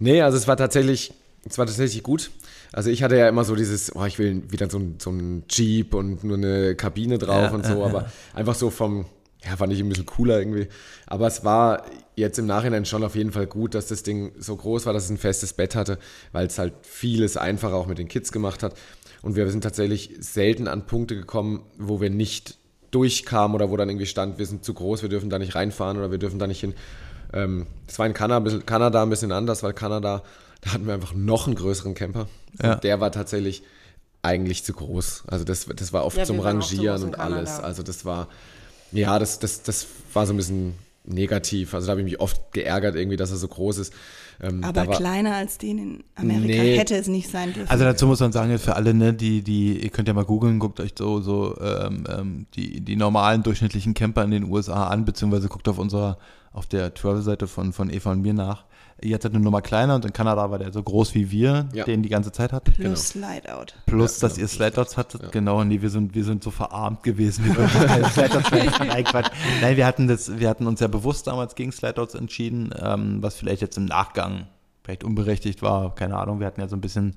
Nee, 0.00 0.22
also 0.22 0.36
es 0.36 0.48
war 0.48 0.56
tatsächlich, 0.56 1.12
es 1.44 1.58
war 1.58 1.66
tatsächlich 1.66 2.02
gut. 2.02 2.30
Also 2.72 2.90
ich 2.90 3.02
hatte 3.02 3.16
ja 3.16 3.28
immer 3.28 3.44
so 3.44 3.56
dieses, 3.56 3.94
oh, 3.94 4.04
ich 4.04 4.18
will 4.18 4.42
wieder 4.50 4.70
so 4.70 4.78
ein, 4.78 4.96
so 4.98 5.10
ein 5.10 5.44
Jeep 5.48 5.94
und 5.94 6.22
nur 6.22 6.36
eine 6.36 6.76
Kabine 6.76 7.18
drauf 7.18 7.50
ja, 7.50 7.50
und 7.50 7.66
so, 7.66 7.84
aber 7.84 8.10
einfach 8.32 8.54
so 8.54 8.70
vom, 8.70 9.06
ja, 9.44 9.56
fand 9.56 9.72
ich 9.72 9.80
ein 9.80 9.88
bisschen 9.88 10.06
cooler 10.06 10.38
irgendwie. 10.38 10.68
Aber 11.06 11.26
es 11.26 11.44
war 11.44 11.84
jetzt 12.14 12.38
im 12.38 12.46
Nachhinein 12.46 12.84
schon 12.84 13.02
auf 13.02 13.16
jeden 13.16 13.32
Fall 13.32 13.46
gut, 13.46 13.74
dass 13.74 13.86
das 13.86 14.02
Ding 14.02 14.32
so 14.38 14.54
groß 14.54 14.86
war, 14.86 14.92
dass 14.92 15.04
es 15.04 15.10
ein 15.10 15.18
festes 15.18 15.52
Bett 15.52 15.74
hatte, 15.74 15.98
weil 16.32 16.46
es 16.46 16.58
halt 16.58 16.74
vieles 16.82 17.36
einfacher 17.36 17.74
auch 17.74 17.86
mit 17.86 17.98
den 17.98 18.08
Kids 18.08 18.30
gemacht 18.30 18.62
hat. 18.62 18.74
Und 19.22 19.36
wir 19.36 19.48
sind 19.50 19.62
tatsächlich 19.62 20.16
selten 20.20 20.68
an 20.68 20.86
Punkte 20.86 21.16
gekommen, 21.16 21.64
wo 21.78 22.00
wir 22.00 22.10
nicht 22.10 22.58
durchkamen 22.90 23.54
oder 23.54 23.70
wo 23.70 23.76
dann 23.76 23.88
irgendwie 23.88 24.06
stand, 24.06 24.38
wir 24.38 24.46
sind 24.46 24.64
zu 24.64 24.74
groß, 24.74 25.02
wir 25.02 25.08
dürfen 25.08 25.30
da 25.30 25.38
nicht 25.38 25.54
reinfahren 25.54 25.98
oder 25.98 26.10
wir 26.10 26.18
dürfen 26.18 26.38
da 26.38 26.46
nicht 26.46 26.60
hin. 26.60 26.74
Ähm, 27.32 27.66
das 27.86 27.98
war 27.98 28.06
in 28.06 28.14
Kanada, 28.14 28.58
Kanada 28.66 29.02
ein 29.02 29.10
bisschen 29.10 29.32
anders, 29.32 29.62
weil 29.62 29.72
Kanada, 29.72 30.22
da 30.60 30.72
hatten 30.72 30.86
wir 30.86 30.94
einfach 30.94 31.14
noch 31.14 31.46
einen 31.46 31.56
größeren 31.56 31.94
Camper. 31.94 32.28
Ja. 32.62 32.74
Und 32.74 32.84
der 32.84 33.00
war 33.00 33.12
tatsächlich 33.12 33.62
eigentlich 34.22 34.64
zu 34.64 34.72
groß. 34.72 35.24
Also 35.26 35.44
das, 35.44 35.66
das 35.66 35.92
war 35.92 36.04
oft 36.04 36.16
ja, 36.16 36.24
zum 36.24 36.40
Rangieren 36.40 37.02
und 37.02 37.18
alles. 37.18 37.58
Also 37.58 37.82
das 37.82 38.04
war, 38.04 38.28
ja, 38.92 39.18
das, 39.18 39.38
das, 39.38 39.62
das 39.62 39.86
war 40.12 40.26
so 40.26 40.34
ein 40.34 40.36
bisschen 40.36 40.74
negativ. 41.04 41.74
Also 41.74 41.86
da 41.86 41.92
habe 41.92 42.00
ich 42.00 42.04
mich 42.04 42.20
oft 42.20 42.52
geärgert 42.52 42.96
irgendwie, 42.96 43.16
dass 43.16 43.30
er 43.30 43.38
so 43.38 43.48
groß 43.48 43.78
ist. 43.78 43.92
Ähm, 44.42 44.62
Aber 44.64 44.86
war, 44.86 44.96
kleiner 44.96 45.34
als 45.34 45.58
den 45.58 45.78
in 45.78 46.04
Amerika 46.14 46.62
nee. 46.62 46.78
hätte 46.78 46.94
es 46.94 47.08
nicht 47.08 47.30
sein 47.30 47.52
dürfen. 47.52 47.70
Also 47.70 47.84
dazu 47.84 48.06
muss 48.06 48.20
man 48.20 48.32
sagen, 48.32 48.58
für 48.58 48.76
alle, 48.76 48.94
ne, 48.94 49.12
die, 49.12 49.42
die, 49.42 49.82
ihr 49.82 49.90
könnt 49.90 50.08
ja 50.08 50.14
mal 50.14 50.24
googeln, 50.24 50.58
guckt 50.58 50.80
euch 50.80 50.92
so, 50.96 51.20
so 51.20 51.58
ähm, 51.60 52.04
ähm 52.08 52.46
die, 52.54 52.80
die 52.80 52.96
normalen 52.96 53.42
durchschnittlichen 53.42 53.94
Camper 53.94 54.24
in 54.24 54.30
den 54.30 54.44
USA 54.44 54.88
an, 54.88 55.04
beziehungsweise 55.04 55.48
guckt 55.48 55.68
auf 55.68 55.78
unserer 55.78 56.18
auf 56.52 56.66
der 56.66 56.92
Travel-Seite 56.94 57.46
von, 57.46 57.72
von 57.72 57.90
Eva 57.90 58.12
und 58.12 58.22
mir 58.22 58.34
nach. 58.34 58.64
Jetzt 59.02 59.24
hat 59.24 59.32
eine 59.32 59.42
Nummer 59.42 59.62
kleiner 59.62 59.94
und 59.94 60.04
in 60.04 60.12
Kanada 60.12 60.50
war 60.50 60.58
der 60.58 60.72
so 60.72 60.82
groß 60.82 61.14
wie 61.14 61.30
wir, 61.30 61.68
ja. 61.72 61.84
den 61.84 62.02
die 62.02 62.08
ganze 62.08 62.32
Zeit 62.32 62.52
hatten. 62.52 62.72
Plus 62.72 63.12
genau. 63.12 63.26
Slideout. 63.26 63.66
Plus, 63.86 64.20
ja, 64.20 64.28
dass 64.28 64.34
genau. 64.36 64.44
ihr 64.44 64.48
Slideouts 64.48 64.96
hattet. 64.96 65.22
Ja. 65.22 65.28
Genau, 65.30 65.64
nee, 65.64 65.80
wir 65.80 65.90
sind, 65.90 66.14
wir 66.14 66.24
sind 66.24 66.44
so 66.44 66.50
verarmt 66.50 67.02
gewesen. 67.02 67.44
Wir 67.46 67.68
Slideouts 68.10 68.50
Nein, 68.78 69.04
Quatsch. 69.04 69.30
Nein, 69.60 69.76
wir 69.76 69.86
hatten 69.86 70.06
das, 70.06 70.38
wir 70.38 70.48
hatten 70.48 70.66
uns 70.66 70.80
ja 70.80 70.88
bewusst 70.88 71.26
damals 71.26 71.54
gegen 71.54 71.72
Slideouts 71.72 72.14
entschieden, 72.14 72.74
ähm, 72.78 73.22
was 73.22 73.36
vielleicht 73.36 73.62
jetzt 73.62 73.78
im 73.78 73.86
Nachgang 73.86 74.46
vielleicht 74.82 75.04
unberechtigt 75.04 75.62
war. 75.62 75.94
Keine 75.94 76.16
Ahnung, 76.16 76.40
wir 76.40 76.46
hatten 76.46 76.60
ja 76.60 76.68
so 76.68 76.76
ein 76.76 76.80
bisschen, 76.80 77.16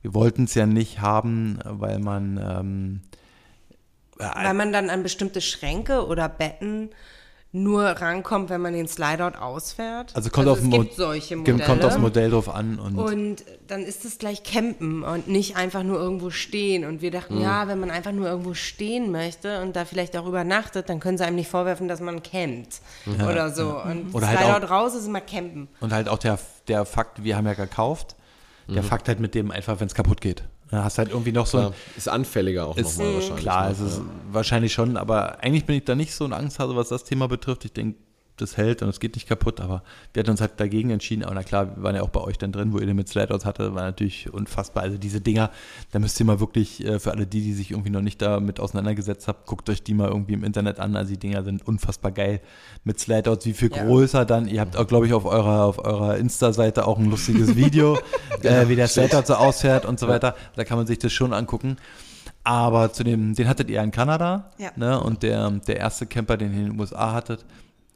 wir 0.00 0.14
wollten 0.14 0.44
es 0.44 0.54
ja 0.54 0.66
nicht 0.66 1.00
haben, 1.00 1.58
weil 1.64 1.98
man 1.98 2.38
ähm, 2.38 3.00
weil 4.18 4.54
man 4.54 4.72
dann 4.72 4.90
an 4.90 5.02
bestimmte 5.02 5.40
Schränke 5.40 6.06
oder 6.06 6.28
Betten 6.28 6.90
nur 7.54 7.84
rankommt, 7.84 8.48
wenn 8.48 8.62
man 8.62 8.72
den 8.72 8.88
Slideout 8.88 9.36
ausfährt. 9.38 10.16
Also 10.16 10.30
kommt, 10.30 10.48
also 10.48 10.60
auf, 10.60 10.66
es 10.66 10.70
gibt 10.70 10.94
solche 10.94 11.36
Modelle. 11.36 11.62
kommt 11.62 11.84
aufs 11.84 11.98
Modell 11.98 12.30
drauf 12.30 12.48
an. 12.48 12.78
Und, 12.78 12.96
und 12.96 13.44
dann 13.68 13.82
ist 13.82 14.06
es 14.06 14.16
gleich 14.16 14.42
Campen 14.42 15.02
und 15.02 15.28
nicht 15.28 15.56
einfach 15.56 15.82
nur 15.82 15.98
irgendwo 16.00 16.30
stehen. 16.30 16.86
Und 16.86 17.02
wir 17.02 17.10
dachten, 17.10 17.36
mhm. 17.36 17.42
ja, 17.42 17.68
wenn 17.68 17.78
man 17.78 17.90
einfach 17.90 18.12
nur 18.12 18.26
irgendwo 18.26 18.54
stehen 18.54 19.12
möchte 19.12 19.60
und 19.60 19.76
da 19.76 19.84
vielleicht 19.84 20.16
auch 20.16 20.26
übernachtet, 20.26 20.88
dann 20.88 20.98
können 20.98 21.18
sie 21.18 21.24
einem 21.26 21.36
nicht 21.36 21.50
vorwerfen, 21.50 21.88
dass 21.88 22.00
man 22.00 22.22
campt 22.22 22.80
ja. 23.18 23.28
oder 23.28 23.50
so. 23.50 23.82
Und 23.82 24.14
oder 24.14 24.28
Slideout 24.28 24.52
halt 24.52 24.64
auch, 24.64 24.70
raus 24.70 24.94
ist 24.94 25.06
immer 25.06 25.20
campen. 25.20 25.68
Und 25.80 25.92
halt 25.92 26.08
auch 26.08 26.18
der, 26.18 26.38
der 26.68 26.86
Fakt, 26.86 27.22
wir 27.22 27.36
haben 27.36 27.46
ja 27.46 27.54
gekauft, 27.54 28.16
der 28.66 28.82
mhm. 28.82 28.86
Fakt 28.86 29.08
halt 29.08 29.20
mit 29.20 29.34
dem 29.34 29.50
einfach, 29.50 29.78
wenn 29.78 29.88
es 29.88 29.94
kaputt 29.94 30.22
geht. 30.22 30.42
Da 30.72 30.84
hast 30.84 30.96
halt 30.96 31.10
irgendwie 31.10 31.32
noch 31.32 31.44
so 31.44 31.58
ein, 31.58 31.74
Ist 31.98 32.08
anfälliger 32.08 32.66
auch 32.66 32.74
nochmal 32.74 33.14
wahrscheinlich. 33.14 33.42
Klar, 33.42 33.66
ne? 33.66 33.72
es 33.72 33.80
ist 33.80 33.98
ja. 33.98 34.04
wahrscheinlich 34.30 34.72
schon, 34.72 34.96
aber 34.96 35.38
eigentlich 35.40 35.66
bin 35.66 35.76
ich 35.76 35.84
da 35.84 35.94
nicht 35.94 36.14
so 36.14 36.24
ein 36.24 36.32
Angsthase, 36.32 36.74
was 36.74 36.88
das 36.88 37.04
Thema 37.04 37.28
betrifft. 37.28 37.66
Ich 37.66 37.74
denke, 37.74 37.98
das 38.36 38.56
hält 38.56 38.82
und 38.82 38.88
es 38.88 39.00
geht 39.00 39.14
nicht 39.14 39.28
kaputt, 39.28 39.60
aber 39.60 39.82
wir 40.12 40.20
hatten 40.20 40.30
uns 40.30 40.40
halt 40.40 40.52
dagegen 40.58 40.90
entschieden. 40.90 41.24
Aber 41.24 41.34
na 41.34 41.42
klar, 41.42 41.76
wir 41.76 41.82
waren 41.82 41.94
ja 41.94 42.02
auch 42.02 42.08
bei 42.08 42.20
euch 42.20 42.38
dann 42.38 42.52
drin, 42.52 42.72
wo 42.72 42.78
ihr 42.78 42.86
den 42.86 42.96
mit 42.96 43.08
Slide-Outs 43.08 43.44
hatte, 43.44 43.74
war 43.74 43.82
natürlich 43.82 44.32
unfassbar. 44.32 44.82
Also 44.82 44.98
diese 44.98 45.20
Dinger, 45.20 45.50
da 45.90 45.98
müsst 45.98 46.18
ihr 46.18 46.26
mal 46.26 46.40
wirklich, 46.40 46.84
äh, 46.84 46.98
für 46.98 47.12
alle 47.12 47.26
die, 47.26 47.42
die 47.42 47.52
sich 47.52 47.70
irgendwie 47.70 47.90
noch 47.90 48.00
nicht 48.00 48.22
damit 48.22 48.60
auseinandergesetzt 48.60 49.28
haben, 49.28 49.38
guckt 49.46 49.68
euch 49.68 49.82
die 49.82 49.94
mal 49.94 50.08
irgendwie 50.08 50.34
im 50.34 50.44
Internet 50.44 50.80
an. 50.80 50.96
Also 50.96 51.10
die 51.10 51.18
Dinger 51.18 51.42
sind 51.44 51.66
unfassbar 51.66 52.12
geil. 52.12 52.40
Mit 52.84 52.98
Slide-Outs, 52.98 53.46
wie 53.46 53.52
viel 53.52 53.70
ja. 53.70 53.84
größer 53.84 54.24
dann. 54.24 54.48
Ihr 54.48 54.60
habt 54.60 54.76
auch, 54.76 54.86
glaube 54.86 55.06
ich, 55.06 55.12
auf 55.12 55.24
eurer, 55.24 55.64
auf 55.64 55.78
eurer 55.84 56.16
Insta-Seite 56.16 56.86
auch 56.86 56.98
ein 56.98 57.10
lustiges 57.10 57.54
Video, 57.56 57.98
äh, 58.42 58.68
wie 58.68 58.76
der 58.76 58.88
Slide-Out 58.88 59.26
so 59.26 59.34
ausfährt 59.34 59.84
und 59.84 60.00
so 60.00 60.08
weiter. 60.08 60.34
Da 60.56 60.64
kann 60.64 60.78
man 60.78 60.86
sich 60.86 60.98
das 60.98 61.12
schon 61.12 61.32
angucken. 61.32 61.76
Aber 62.44 62.92
zu 62.92 63.04
dem, 63.04 63.34
den 63.34 63.48
hattet 63.48 63.70
ihr 63.70 63.80
in 63.82 63.92
Kanada. 63.92 64.50
Ja. 64.58 64.70
Ne? 64.76 65.00
Und 65.00 65.22
der, 65.22 65.50
der 65.50 65.76
erste 65.76 66.06
Camper, 66.06 66.36
den 66.36 66.52
ihr 66.52 66.60
in 66.60 66.70
den 66.72 66.80
USA 66.80 67.12
hattet, 67.12 67.44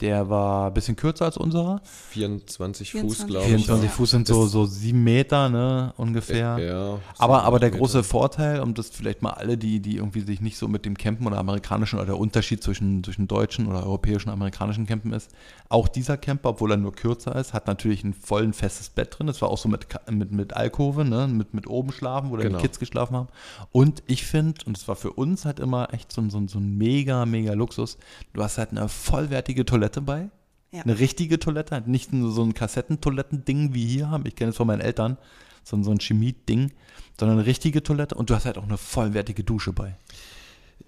der 0.01 0.29
war 0.29 0.67
ein 0.67 0.75
bisschen 0.75 0.95
kürzer 0.95 1.25
als 1.25 1.39
unserer. 1.39 1.81
24 2.11 2.93
Fuß, 2.93 3.27
glaube 3.27 3.45
ich. 3.45 3.49
24 3.49 3.91
Fuß 3.91 4.11
sind 4.11 4.27
so, 4.27 4.47
so 4.47 4.67
sieben 4.67 5.03
Meter, 5.03 5.49
ne, 5.49 5.95
ungefähr. 5.97 6.59
Ja, 6.59 6.99
aber, 7.17 7.45
aber 7.45 7.59
der 7.59 7.71
große 7.71 8.03
Vorteil, 8.03 8.61
um 8.61 8.75
das 8.75 8.91
vielleicht 8.91 9.23
mal 9.23 9.31
alle, 9.31 9.57
die, 9.57 9.81
die 9.81 9.97
irgendwie 9.97 10.21
sich 10.21 10.43
nicht 10.43 10.59
so 10.59 10.69
mit 10.69 10.85
dem 10.85 10.99
Campen 10.99 11.27
oder 11.27 11.39
amerikanischen 11.39 11.97
oder 11.97 12.07
der 12.07 12.19
Unterschied 12.19 12.63
zwischen, 12.63 13.03
zwischen 13.05 13.27
deutschen 13.27 13.67
oder 13.67 13.85
europäischen 13.85 14.29
und 14.29 14.35
amerikanischen 14.35 14.87
Campen 14.87 15.15
ist, 15.15 15.31
auch 15.71 15.89
dieser 15.89 16.19
Camper, 16.19 16.51
obwohl 16.51 16.73
er 16.73 16.77
nur 16.77 16.93
kürzer 16.93 17.35
ist, 17.35 17.55
hat 17.55 17.67
natürlich 17.67 18.05
ein 18.05 18.13
vollen 18.13 18.53
festes 18.53 18.91
Bett 18.91 19.19
drin. 19.19 19.27
Das 19.27 19.41
war 19.41 19.49
auch 19.49 19.59
so 19.59 19.69
mit, 19.69 19.87
mit, 20.11 20.31
mit 20.31 20.53
Alkove, 20.53 21.07
ne, 21.07 21.27
mit, 21.27 21.55
mit 21.55 21.67
oben 21.67 21.91
schlafen, 21.91 22.31
wo 22.31 22.37
genau. 22.37 22.59
die 22.59 22.63
Kids 22.63 22.79
geschlafen 22.79 23.17
haben. 23.17 23.29
Und 23.73 24.03
ich 24.07 24.27
finde, 24.27 24.61
und 24.67 24.77
das 24.77 24.87
war 24.89 24.97
für 24.97 25.13
uns 25.13 25.47
halt 25.47 25.59
immer 25.59 25.95
echt 25.95 26.13
so, 26.13 26.29
so, 26.29 26.47
so 26.47 26.59
ein 26.59 26.77
mega, 26.77 27.25
mega 27.25 27.55
Luxus, 27.55 27.97
du 28.35 28.43
hast 28.43 28.59
halt 28.59 28.73
eine 28.73 28.89
vollwertige 28.89 29.65
Toilette 29.65 29.86
Toilette 29.87 30.01
bei. 30.01 30.31
Ja. 30.73 30.83
Eine 30.83 30.99
richtige 30.99 31.39
Toilette, 31.39 31.83
nicht 31.87 32.13
nur 32.13 32.33
so 32.33 32.43
ein 32.43 32.53
Kassettentoiletten-Ding 32.53 33.73
wie 33.73 33.87
hier 33.87 34.11
haben. 34.11 34.27
Ich 34.27 34.35
kenne 34.35 34.51
es 34.51 34.57
von 34.57 34.67
meinen 34.67 34.81
Eltern, 34.81 35.17
so, 35.63 35.81
so 35.83 35.91
ein 35.91 36.01
Chemie-Ding, 36.01 36.73
sondern 37.19 37.39
eine 37.39 37.47
richtige 37.47 37.83
Toilette 37.83 38.17
und 38.17 38.31
du 38.31 38.35
hast 38.35 38.47
halt 38.47 38.59
auch 38.59 38.65
eine 38.65 38.77
vollwertige 38.77 39.45
Dusche 39.45 39.73
bei. 39.73 39.97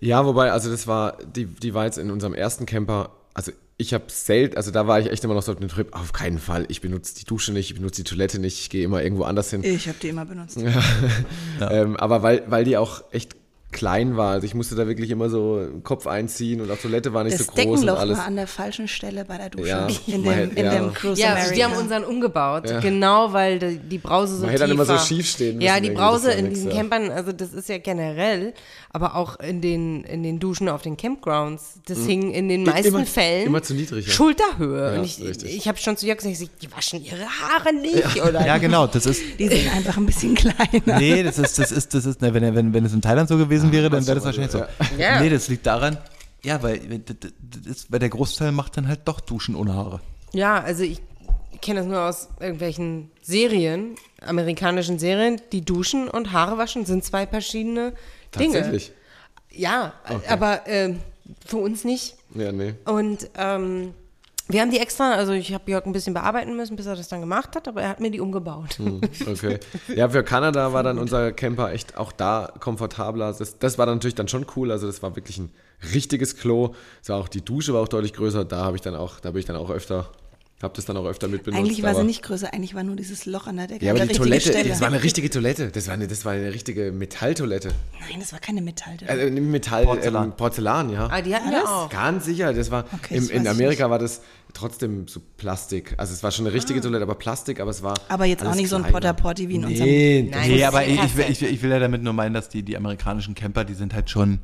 Ja, 0.00 0.24
wobei, 0.26 0.52
also 0.52 0.70
das 0.70 0.86
war, 0.86 1.16
die, 1.24 1.46
die 1.46 1.74
war 1.74 1.84
jetzt 1.84 1.98
in 1.98 2.10
unserem 2.10 2.34
ersten 2.34 2.66
Camper, 2.66 3.12
also 3.34 3.52
ich 3.76 3.94
habe 3.94 4.04
selten, 4.08 4.56
also 4.56 4.72
da 4.72 4.86
war 4.88 4.98
ich 4.98 5.10
echt 5.10 5.22
immer 5.24 5.34
noch 5.34 5.42
so 5.42 5.52
auf 5.52 5.58
dem 5.58 5.68
Trip, 5.68 5.94
auf 5.94 6.12
keinen 6.12 6.38
Fall, 6.38 6.66
ich 6.68 6.80
benutze 6.80 7.14
die 7.14 7.24
Dusche 7.24 7.52
nicht, 7.52 7.70
ich 7.70 7.76
benutze 7.76 8.02
die 8.02 8.08
Toilette 8.08 8.40
nicht, 8.40 8.58
ich 8.58 8.70
gehe 8.70 8.84
immer 8.84 9.02
irgendwo 9.02 9.22
anders 9.22 9.50
hin. 9.50 9.62
Ich 9.64 9.88
habe 9.88 9.98
die 10.02 10.08
immer 10.08 10.24
benutzt. 10.24 10.58
Ja. 10.60 10.82
ja. 11.60 11.70
ähm, 11.70 11.96
aber 11.96 12.22
weil, 12.22 12.42
weil 12.48 12.64
die 12.64 12.76
auch 12.76 13.04
echt 13.12 13.36
klein 13.70 14.16
war. 14.16 14.32
Also 14.32 14.46
ich 14.46 14.54
musste 14.54 14.74
da 14.76 14.86
wirklich 14.86 15.10
immer 15.10 15.28
so 15.28 15.68
Kopf 15.82 16.06
einziehen 16.06 16.60
und 16.60 16.70
auch 16.70 16.78
Toilette 16.78 17.12
war 17.12 17.24
nicht 17.24 17.38
das 17.38 17.46
so 17.46 17.52
groß 17.52 17.56
Deckenloch 17.56 17.94
und 17.94 18.00
alles. 18.00 18.18
war 18.18 18.26
an 18.26 18.36
der 18.36 18.46
falschen 18.46 18.88
Stelle 18.88 19.26
bei 19.26 19.36
der 19.36 19.50
Dusche. 19.50 19.68
Ja, 19.68 19.86
in, 20.06 20.24
dem, 20.24 20.56
in 20.56 20.64
ja. 20.64 20.74
dem 20.74 20.94
Cruise 20.94 21.20
Ja, 21.20 21.32
America. 21.32 21.54
die 21.54 21.64
haben 21.64 21.74
unseren 21.74 22.04
umgebaut, 22.04 22.68
ja. 22.68 22.80
genau, 22.80 23.32
weil 23.34 23.58
die, 23.58 23.78
die 23.78 23.98
Brause 23.98 24.36
so 24.36 24.42
man 24.42 24.50
tief 24.50 24.52
hätte 24.54 24.68
dann 24.68 24.70
immer 24.70 24.86
so 24.86 24.98
schief 24.98 25.28
stehen 25.28 25.56
müssen. 25.56 25.66
Ja, 25.66 25.80
die 25.80 25.90
Brause 25.90 26.32
in 26.32 26.48
diesen 26.48 26.70
Campern, 26.70 27.10
also 27.10 27.32
das 27.32 27.52
ist 27.52 27.68
ja 27.68 27.76
generell, 27.76 28.54
aber 28.90 29.14
auch 29.16 29.38
in 29.38 29.60
den, 29.60 30.02
in 30.04 30.22
den 30.22 30.40
Duschen 30.40 30.70
auf 30.70 30.80
den 30.80 30.96
Campgrounds, 30.96 31.80
das 31.86 31.98
mhm. 31.98 32.06
hing 32.06 32.30
in 32.32 32.48
den 32.48 32.62
meisten 32.64 32.88
immer, 32.88 33.04
Fällen 33.04 33.46
immer 33.48 33.62
zu 33.62 33.74
niedrig, 33.74 34.06
ja. 34.06 34.12
Schulterhöhe. 34.12 34.98
und 34.98 35.04
ich, 35.04 35.20
ich 35.44 35.68
habe 35.68 35.76
schon 35.76 35.96
zu 35.98 36.06
Jörg 36.06 36.18
gesagt, 36.18 36.50
die 36.62 36.72
waschen 36.72 37.04
ihre 37.04 37.26
Haare 37.26 37.74
nicht, 37.74 38.22
oder? 38.22 38.46
Ja, 38.46 38.56
genau, 38.56 38.86
das 38.86 39.04
ist... 39.04 39.22
Die 39.38 39.48
sind 39.48 39.70
einfach 39.74 39.98
ein 39.98 40.06
bisschen 40.06 40.34
kleiner. 40.34 40.98
Nee, 40.98 41.22
das 41.22 41.38
ist, 41.38 41.58
das 41.58 41.70
ist, 41.70 41.92
das 41.92 42.06
ist, 42.06 42.22
ne, 42.22 42.32
wenn, 42.32 42.54
wenn, 42.54 42.72
wenn 42.72 42.84
es 42.86 42.94
in 42.94 43.02
Thailand 43.02 43.28
so 43.28 43.36
gewesen 43.36 43.57
wäre, 43.72 43.90
dann 43.90 44.06
wäre 44.06 44.16
das 44.16 44.24
wahrscheinlich 44.24 44.52
wahrscheinlich 44.54 44.96
so. 44.96 45.02
Ja. 45.02 45.20
Nee, 45.20 45.30
das 45.30 45.48
liegt 45.48 45.66
daran, 45.66 45.98
ja, 46.42 46.62
weil, 46.62 46.80
das, 47.66 47.90
weil 47.90 47.98
der 47.98 48.08
Großteil 48.08 48.52
macht 48.52 48.76
dann 48.76 48.88
halt 48.88 49.00
doch 49.04 49.20
Duschen 49.20 49.54
ohne 49.54 49.74
Haare. 49.74 50.00
Ja, 50.32 50.60
also 50.60 50.82
ich 50.84 51.00
kenne 51.60 51.80
das 51.80 51.88
nur 51.88 52.00
aus 52.00 52.28
irgendwelchen 52.40 53.10
Serien, 53.22 53.96
amerikanischen 54.20 54.98
Serien, 54.98 55.40
die 55.52 55.64
duschen 55.64 56.08
und 56.08 56.32
Haare 56.32 56.58
waschen 56.58 56.86
sind 56.86 57.04
zwei 57.04 57.26
verschiedene 57.26 57.92
Dinge. 58.38 58.54
Tatsächlich? 58.54 58.92
Ja, 59.50 59.94
okay. 60.08 60.28
aber 60.28 60.66
äh, 60.66 60.94
für 61.44 61.58
uns 61.58 61.84
nicht. 61.84 62.16
Ja, 62.34 62.52
nee. 62.52 62.74
Und 62.84 63.30
ähm, 63.36 63.94
wir 64.48 64.60
haben 64.62 64.70
die 64.70 64.78
extra, 64.78 65.12
also 65.12 65.32
ich 65.32 65.52
habe 65.52 65.70
Jörg 65.70 65.84
ein 65.84 65.92
bisschen 65.92 66.14
bearbeiten 66.14 66.56
müssen, 66.56 66.76
bis 66.76 66.86
er 66.86 66.96
das 66.96 67.08
dann 67.08 67.20
gemacht 67.20 67.54
hat, 67.54 67.68
aber 67.68 67.82
er 67.82 67.90
hat 67.90 68.00
mir 68.00 68.10
die 68.10 68.20
umgebaut. 68.20 68.78
Hm, 68.78 69.00
okay. 69.26 69.60
Ja, 69.94 70.08
für 70.08 70.24
Kanada 70.24 70.72
war 70.72 70.82
dann 70.82 70.98
unser 70.98 71.32
Camper 71.32 71.72
echt 71.72 71.98
auch 71.98 72.12
da 72.12 72.52
komfortabler. 72.58 73.32
Das, 73.32 73.58
das 73.58 73.78
war 73.78 73.86
dann 73.86 73.96
natürlich 73.96 74.14
dann 74.14 74.28
schon 74.28 74.46
cool. 74.56 74.70
Also 74.70 74.86
das 74.86 75.02
war 75.02 75.16
wirklich 75.16 75.38
ein 75.38 75.50
richtiges 75.92 76.36
Klo. 76.36 76.74
Das 77.00 77.10
war 77.10 77.18
auch 77.18 77.28
die 77.28 77.44
Dusche 77.44 77.74
war 77.74 77.82
auch 77.82 77.88
deutlich 77.88 78.14
größer. 78.14 78.44
Da 78.44 78.64
habe 78.64 78.76
ich 78.76 78.82
dann 78.82 78.94
auch, 78.94 79.20
da 79.20 79.32
bin 79.32 79.40
ich 79.40 79.46
dann 79.46 79.56
auch 79.56 79.70
öfter 79.70 80.10
habe 80.62 80.74
das 80.74 80.86
dann 80.86 80.96
auch 80.96 81.06
öfter 81.06 81.28
mit 81.28 81.44
benutzt. 81.44 81.60
Eigentlich 81.60 81.82
war 81.84 81.94
sie 81.94 82.02
nicht 82.02 82.22
größer, 82.22 82.52
eigentlich 82.52 82.74
war 82.74 82.82
nur 82.82 82.96
dieses 82.96 83.26
Loch 83.26 83.46
an 83.46 83.58
der 83.58 83.68
Decke. 83.68 83.84
Ja, 83.84 83.92
aber 83.92 84.06
die 84.06 84.14
Toilette, 84.14 84.48
Stelle. 84.48 84.68
das 84.68 84.80
war 84.80 84.88
eine 84.88 85.04
richtige 85.04 85.30
Toilette. 85.30 85.70
Das 85.70 85.86
war 85.86 85.94
eine, 85.94 86.08
das 86.08 86.24
war 86.24 86.32
eine 86.32 86.52
richtige 86.52 86.90
Metalltoilette. 86.90 87.68
Nein, 88.00 88.18
das 88.18 88.32
war 88.32 88.40
keine 88.40 88.60
Metalltoilette. 88.60 89.20
Also 89.20 89.40
Metall, 89.40 89.84
Porzellan. 89.84 90.24
Ähm, 90.24 90.36
Porzellan, 90.36 90.90
ja. 90.90 91.08
Ah, 91.10 91.22
die 91.22 91.32
hatten 91.32 91.50
wir 91.50 91.68
auch. 91.68 91.88
Ganz 91.90 92.24
sicher, 92.24 92.52
das 92.52 92.72
war, 92.72 92.86
okay, 92.92 93.18
im, 93.18 93.30
in 93.30 93.46
Amerika 93.46 93.88
war 93.88 94.00
das 94.00 94.22
trotzdem 94.52 95.06
so 95.06 95.20
Plastik. 95.36 95.94
Also 95.96 96.12
es 96.12 96.24
war 96.24 96.32
schon 96.32 96.44
eine 96.44 96.54
richtige 96.54 96.80
ah. 96.80 96.82
Toilette, 96.82 97.04
aber 97.04 97.14
Plastik, 97.14 97.60
aber 97.60 97.70
es 97.70 97.84
war 97.84 97.94
Aber 98.08 98.24
jetzt 98.24 98.44
auch 98.44 98.54
nicht 98.56 98.68
kleiner. 98.68 98.82
so 98.82 98.86
ein 98.88 98.92
Potter 98.92 99.12
Porty 99.12 99.48
wie 99.48 99.54
in 99.54 99.60
nee, 99.60 99.66
unserem... 99.66 100.30
Nein, 100.30 100.50
nee, 100.50 100.64
aber 100.64 100.84
ich, 100.84 101.00
ich, 101.28 101.42
ich, 101.42 101.62
will 101.62 101.70
ja 101.70 101.78
damit 101.78 102.02
nur 102.02 102.14
meinen, 102.14 102.34
dass 102.34 102.48
die, 102.48 102.64
die 102.64 102.76
amerikanischen 102.76 103.36
Camper, 103.36 103.64
die 103.64 103.74
sind 103.74 103.94
halt 103.94 104.10
schon 104.10 104.40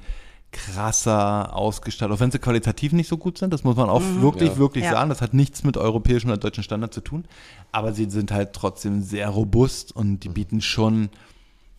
krasser 0.55 1.55
ausgestattet, 1.55 2.15
auch 2.15 2.21
wenn 2.21 2.31
sie 2.31 2.39
qualitativ 2.39 2.93
nicht 2.93 3.09
so 3.09 3.19
gut 3.19 3.39
sind, 3.39 3.53
das 3.53 3.65
muss 3.65 3.77
man 3.77 3.91
auch 3.91 4.01
mhm. 4.01 4.23
wirklich, 4.23 4.51
ja. 4.51 4.59
wirklich 4.59 4.85
ja. 4.85 4.93
sagen. 4.93 5.11
Das 5.11 5.21
hat 5.21 5.35
nichts 5.35 5.65
mit 5.65 5.77
europäischen 5.77 6.29
oder 6.29 6.39
deutschen 6.39 6.65
Standard 6.65 6.95
zu 6.95 7.01
tun, 7.01 7.25
aber 7.73 7.93
sie 7.93 8.09
sind 8.09 8.33
halt 8.33 8.53
trotzdem 8.53 9.03
sehr 9.03 9.29
robust 9.29 9.95
und 9.95 10.21
die 10.21 10.29
mhm. 10.29 10.35
bieten 10.35 10.61
schon 10.61 11.11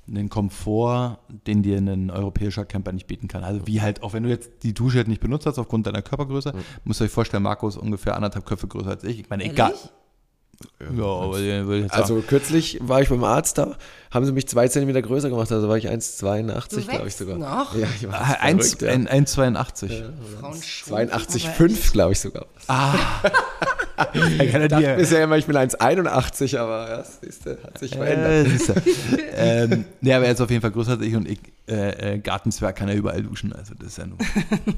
einen 0.08 0.30
Komfort, 0.30 1.18
den 1.48 1.64
dir 1.64 1.78
ein 1.78 2.12
europäischer 2.12 2.66
Camper 2.66 2.92
nicht 2.92 3.08
bieten 3.08 3.28
kann. 3.28 3.44
Also 3.44 3.66
wie 3.66 3.82
halt, 3.82 4.04
auch 4.04 4.14
wenn 4.14 4.24
du 4.24 4.30
jetzt 4.30 4.52
die 4.64 4.74
Dusche 4.74 4.98
halt 4.98 5.08
nicht 5.08 5.22
benutzt 5.22 5.48
hast 5.48 5.58
aufgrund 5.58 5.88
deiner 5.88 6.02
Körpergröße, 6.02 6.54
mhm. 6.54 6.60
musst 6.84 7.00
du 7.00 7.06
euch 7.06 7.12
vorstellen, 7.12 7.44
Marco 7.44 7.68
ist 7.68 7.78
ungefähr 7.78 8.16
anderthalb 8.16 8.46
Köpfe 8.46 8.68
größer 8.68 8.92
als 8.92 9.04
ich. 9.04 9.20
Ich 9.20 9.30
meine, 9.30 9.46
egal. 9.46 9.72
Ehrlich? 9.72 9.90
Ja, 10.98 11.88
also 11.90 12.22
kürzlich 12.22 12.80
war 12.82 13.02
ich 13.02 13.10
beim 13.10 13.24
Arzt, 13.24 13.58
da 13.58 13.76
haben 14.12 14.26
sie 14.26 14.32
mich 14.32 14.48
zwei 14.48 14.68
Zentimeter 14.68 15.02
größer 15.02 15.30
gemacht, 15.30 15.52
also 15.52 15.68
war 15.68 15.78
ich 15.78 15.90
1,82 15.90 16.88
glaube 16.88 17.08
ich 17.08 17.16
sogar. 17.16 17.38
Noch? 17.38 17.76
Ja, 17.76 17.88
ich 17.96 18.08
war 18.08 18.22
1,82. 18.42 19.88
Ja. 19.88 20.06
82,5 20.42 21.92
glaube 21.92 22.14
ich 22.14 22.20
sogar. 22.20 22.46
Ah. 22.68 22.94
ich 24.14 24.52
dachte 24.52 24.96
bisher 24.98 25.24
immer, 25.24 25.38
ich 25.38 25.46
bin 25.46 25.58
1,81, 25.58 26.58
aber 26.58 26.90
ja, 26.90 27.04
siehste, 27.04 27.58
hat 27.64 27.78
sich 27.78 27.92
verändert. 27.92 28.48
Äh, 29.36 29.64
ähm, 29.64 29.86
nee, 30.02 30.14
aber 30.14 30.26
er 30.26 30.34
ist 30.34 30.42
auf 30.42 30.50
jeden 30.50 30.62
Fall 30.62 30.72
größer 30.72 30.92
als 30.92 31.02
ich 31.02 31.16
und 31.16 31.30
ich, 31.30 31.40
äh, 31.68 32.14
äh, 32.14 32.20
Gartenzwerg 32.20 32.76
kann 32.76 32.90
er 32.90 32.96
überall 32.96 33.24
duschen, 33.24 33.54
also 33.54 33.74
das 33.76 33.90
ist 33.90 33.98
ja 33.98 34.06
nur, 34.06 34.18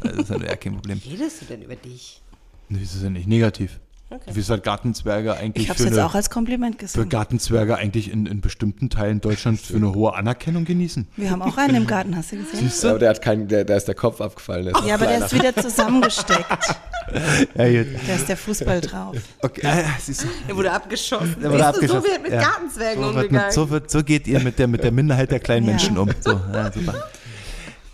das 0.04 0.16
ist 0.16 0.30
ja 0.30 0.38
nur 0.38 0.48
kein 0.48 0.74
Problem. 0.74 1.02
Wie 1.04 1.12
redest 1.12 1.42
du 1.42 1.46
denn 1.46 1.62
über 1.62 1.76
dich? 1.76 2.22
Nee, 2.70 2.80
das 2.82 2.96
ist 2.96 3.04
ja 3.04 3.10
nicht 3.10 3.28
negativ. 3.28 3.80
Okay. 4.10 4.32
Wie 4.32 4.40
ist 4.40 4.50
halt 4.50 4.64
Gartenzwerge 4.64 5.36
eigentlich 5.36 5.70
ich 5.70 5.76
für 5.76 5.84
jetzt 5.84 6.00
auch 6.00 6.16
als 6.16 6.30
Kompliment 6.30 6.80
gesehen. 6.80 7.02
Für 7.02 7.08
Gartenzwerge 7.10 7.76
eigentlich 7.76 8.10
in, 8.10 8.26
in 8.26 8.40
bestimmten 8.40 8.90
Teilen 8.90 9.20
Deutschlands 9.20 9.64
für 9.64 9.76
eine 9.76 9.94
hohe 9.94 10.16
Anerkennung 10.16 10.64
genießen. 10.64 11.10
Wir 11.18 11.30
haben 11.30 11.42
auch 11.42 11.58
einen 11.58 11.76
im 11.76 11.88
Garten, 11.88 12.16
hast 12.16 12.32
du 12.32 12.38
gesehen? 12.38 12.60
Siehst 12.62 12.86
du? 12.86 12.90
Aber 12.90 13.00
der 13.00 13.10
hat 13.10 13.22
keinen, 13.22 13.50
der, 13.50 13.66
der 13.66 13.76
ist 13.76 13.86
der 13.86 13.96
Kopf 13.96 14.22
abgefallen. 14.22 14.64
Der 14.64 14.82
ja, 14.86 14.94
aber 14.94 15.08
der 15.08 15.26
ist 15.26 15.34
wieder 15.34 15.54
zusammengesteckt. 15.54 16.46
ja, 17.56 17.84
da 17.84 18.16
ist 18.16 18.30
der 18.30 18.38
Fußball 18.38 18.80
drauf. 18.80 19.18
Okay, 19.42 19.68
ah, 19.68 19.84
siehst 20.00 20.24
du. 20.24 20.28
Der 20.48 20.56
wurde 20.56 20.72
abgeschossen. 20.72 21.36
Der 21.42 21.52
wurde 21.52 21.66
abgeschossen. 21.66 22.02
So 22.02 22.08
wird 22.08 22.24
mit 22.24 22.32
ja. 22.32 22.42
Gartenzwergen 22.42 23.04
so 23.04 23.10
umgegangen. 23.10 23.46
Mit, 23.46 23.54
so, 23.54 23.70
wird, 23.70 23.92
so 23.92 24.04
geht 24.04 24.26
ihr 24.28 24.40
mit 24.40 24.58
der, 24.58 24.68
mit 24.68 24.86
der 24.86 24.94
Minderheit 24.94 25.32
der 25.32 25.42
kleinen 25.42 25.66
ja. 25.66 25.72
Menschen 25.74 25.98
um. 25.98 26.10
So, 26.22 26.32
ja, 26.54 26.72
super. 26.72 26.94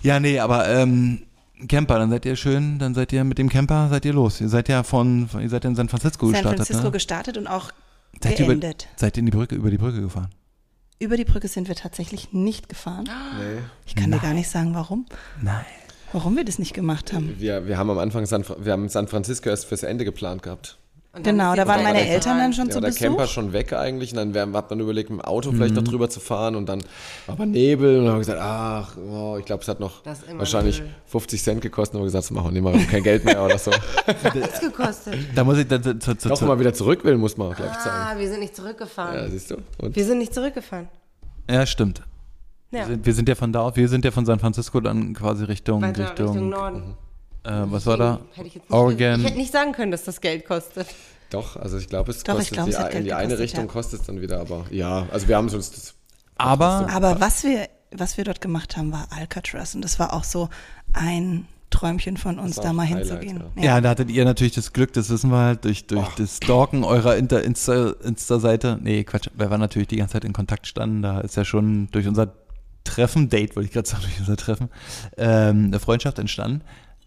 Ja, 0.03 0.19
nee, 0.19 0.39
aber 0.39 0.69
ähm, 0.69 1.23
Camper, 1.67 1.99
dann 1.99 2.09
seid 2.09 2.25
ihr 2.25 2.35
schön, 2.35 2.79
dann 2.79 2.93
seid 2.93 3.13
ihr 3.13 3.23
mit 3.23 3.37
dem 3.37 3.49
Camper, 3.49 3.89
seid 3.89 4.05
ihr 4.05 4.13
los. 4.13 4.41
Ihr 4.41 4.49
seid 4.49 4.69
ja 4.69 4.83
von, 4.83 5.29
ihr 5.39 5.49
seid 5.49 5.65
in 5.65 5.75
San 5.75 5.89
Francisco 5.89 6.25
San 6.27 6.33
gestartet. 6.33 6.57
San 6.59 6.65
Francisco 6.65 6.87
ne? 6.87 6.91
gestartet 6.91 7.37
und 7.37 7.47
auch 7.47 7.71
seid 8.21 8.37
geendet. 8.37 8.63
Ihr 8.63 8.89
über, 8.89 8.99
seid 8.99 9.17
ihr 9.17 9.19
in 9.19 9.25
die 9.25 9.31
Brücke, 9.31 9.55
über 9.55 9.69
die 9.69 9.77
Brücke 9.77 10.01
gefahren? 10.01 10.29
Über 10.99 11.17
die 11.17 11.25
Brücke 11.25 11.47
sind 11.47 11.67
wir 11.67 11.75
tatsächlich 11.75 12.33
nicht 12.33 12.69
gefahren. 12.69 13.05
Nee. 13.05 13.61
Ich 13.85 13.95
kann 13.95 14.09
Nein. 14.09 14.19
dir 14.19 14.25
gar 14.25 14.33
nicht 14.33 14.49
sagen, 14.49 14.73
warum. 14.73 15.05
Nein. 15.41 15.65
Warum 16.11 16.37
wir 16.37 16.45
das 16.45 16.59
nicht 16.59 16.73
gemacht 16.73 17.11
haben. 17.11 17.35
Wir, 17.39 17.67
wir 17.67 17.77
haben 17.77 17.89
am 17.89 17.97
Anfang 17.97 18.25
San, 18.27 18.45
wir 18.59 18.71
haben 18.71 18.87
San 18.87 19.07
Francisco 19.07 19.49
erst 19.49 19.65
fürs 19.65 19.83
Ende 19.83 20.05
geplant 20.05 20.43
gehabt. 20.43 20.77
Genau, 21.21 21.53
da 21.53 21.67
waren 21.67 21.83
meine 21.83 22.07
Eltern 22.07 22.39
dann 22.39 22.53
schon 22.53 22.67
ja, 22.67 22.71
zu 22.71 22.81
der 22.81 22.87
Besuch. 22.87 22.99
Der 22.99 23.09
Camper 23.09 23.27
schon 23.27 23.53
weg 23.53 23.71
eigentlich. 23.73 24.11
Und 24.13 24.17
dann 24.17 24.33
wir, 24.33 24.57
hat 24.57 24.69
man 24.71 24.79
überlegt, 24.79 25.11
mit 25.11 25.19
dem 25.19 25.25
Auto 25.25 25.51
mhm. 25.51 25.57
vielleicht 25.57 25.75
noch 25.75 25.83
drüber 25.83 26.09
zu 26.09 26.19
fahren. 26.19 26.55
Und 26.55 26.67
dann 26.67 26.81
war 27.27 27.35
aber 27.35 27.45
Nebel. 27.45 27.99
Und 27.99 28.05
dann 28.05 28.13
haben 28.13 28.15
wir 28.15 28.25
gesagt, 28.25 28.39
ach, 28.41 28.97
oh, 28.97 29.37
ich 29.37 29.45
glaube, 29.45 29.61
es 29.61 29.67
hat 29.67 29.79
noch 29.79 30.01
wahrscheinlich 30.37 30.79
Müll. 30.79 30.89
50 31.05 31.43
Cent 31.43 31.61
gekostet. 31.61 31.93
Und 31.93 31.99
haben 31.99 32.05
wir 32.05 32.07
gesagt, 32.07 32.23
das 32.23 32.31
machen 32.31 32.55
wir 32.55 32.61
nicht 32.61 32.75
mehr, 32.77 32.87
kein 32.87 33.03
Geld 33.03 33.25
mehr 33.25 33.43
oder 33.43 33.59
so. 33.59 33.69
Was 34.05 34.23
hat 34.23 34.35
das 34.35 34.59
gekostet? 34.59 35.19
Da 35.35 35.43
muss 35.43 35.59
ich 35.59 35.67
dann 35.67 35.83
zu, 35.83 35.99
zu, 35.99 36.15
zu, 36.15 36.29
Doch 36.29 36.41
mal 36.41 36.59
wieder 36.59 36.73
zurück 36.73 37.03
will, 37.03 37.17
muss 37.17 37.37
man, 37.37 37.53
glaube 37.53 37.71
ich, 37.71 37.77
sagen. 37.77 37.95
Ah, 37.95 38.17
wir 38.17 38.27
sind 38.27 38.39
nicht 38.39 38.55
zurückgefahren. 38.55 39.15
Ja, 39.15 39.29
siehst 39.29 39.51
du. 39.51 39.57
Und? 39.77 39.95
Wir 39.95 40.05
sind 40.05 40.17
nicht 40.17 40.33
zurückgefahren. 40.33 40.87
Ja, 41.47 41.67
stimmt. 41.67 42.01
Ja. 42.71 42.79
Wir, 42.79 42.85
sind, 42.87 43.05
wir, 43.05 43.13
sind, 43.13 43.29
ja 43.29 43.35
von 43.35 43.53
da 43.53 43.61
aus, 43.61 43.75
wir 43.75 43.87
sind 43.87 44.03
ja 44.03 44.09
von 44.09 44.25
San 44.25 44.39
Francisco 44.39 44.79
dann 44.79 45.13
quasi 45.13 45.43
Richtung, 45.43 45.83
Weiter 45.83 46.09
Richtung, 46.09 46.27
Richtung 46.27 46.49
Norden. 46.49 46.77
Mhm. 46.77 46.93
Äh, 47.43 47.51
was 47.65 47.85
war 47.85 47.97
da? 47.97 48.19
Hätte 48.33 48.47
ich, 48.47 48.55
jetzt 48.55 48.69
nicht, 48.69 48.73
Oregon. 48.73 49.19
ich 49.19 49.25
hätte 49.27 49.37
nicht 49.37 49.51
sagen 49.51 49.71
können, 49.73 49.91
dass 49.91 50.03
das 50.03 50.21
Geld 50.21 50.45
kostet. 50.45 50.87
Doch, 51.29 51.55
also 51.57 51.77
ich 51.77 51.89
glaube, 51.89 52.11
es 52.11 52.23
Doch, 52.23 52.35
kostet 52.35 52.53
glaub, 52.53 52.67
es 52.69 52.75
die, 52.77 52.81
Geld 52.83 52.93
in 52.95 53.03
die 53.05 53.13
eine 53.13 53.37
Richtung 53.39 53.65
ja. 53.65 53.71
kostet 53.71 54.01
es 54.01 54.05
dann 54.05 54.21
wieder, 54.21 54.39
aber 54.39 54.65
ja, 54.69 55.07
also 55.11 55.27
wir 55.27 55.35
haben 55.35 55.47
es 55.47 55.53
uns 55.53 55.71
das 55.71 55.93
Aber, 56.37 56.87
Aber 56.91 57.19
was 57.19 57.43
wir, 57.43 57.67
was 57.91 58.17
wir 58.17 58.23
dort 58.23 58.39
gemacht 58.39 58.77
haben, 58.77 58.91
war 58.91 59.07
Alcatraz. 59.09 59.73
Und 59.75 59.81
das 59.83 59.99
war 59.99 60.13
auch 60.13 60.23
so 60.23 60.49
ein 60.93 61.47
Träumchen 61.71 62.17
von 62.17 62.37
uns, 62.37 62.57
da 62.57 62.71
mal 62.71 62.87
Highlight, 62.87 63.07
hinzugehen. 63.23 63.43
ja. 63.57 63.81
da 63.81 63.89
hattet 63.89 64.11
ihr 64.11 64.25
natürlich 64.25 64.53
das 64.53 64.73
Glück, 64.73 64.93
das 64.93 65.09
wissen 65.09 65.31
wir 65.31 65.37
halt, 65.39 65.65
durch, 65.65 65.87
durch 65.87 66.07
das 66.15 66.37
Stalken 66.37 66.83
eurer 66.83 67.17
Inter- 67.17 67.41
Insta- 67.41 67.99
Insta-Seite. 68.03 68.77
nee, 68.79 69.03
Quatsch, 69.03 69.29
wir 69.33 69.49
waren 69.49 69.59
natürlich 69.59 69.87
die 69.87 69.95
ganze 69.97 70.13
Zeit 70.13 70.23
in 70.25 70.33
Kontakt 70.33 70.67
standen. 70.67 71.01
Da 71.01 71.19
ist 71.21 71.35
ja 71.35 71.43
schon 71.43 71.89
durch 71.91 72.07
unser 72.07 72.31
Treffen, 72.83 73.27
Date 73.29 73.55
wollte 73.55 73.67
ich 73.67 73.73
gerade 73.73 73.89
sagen, 73.89 74.03
durch 74.05 74.19
unser 74.19 74.37
Treffen, 74.37 74.69
ähm, 75.17 75.65
eine 75.65 75.79
Freundschaft 75.79 76.19
entstanden. 76.19 76.61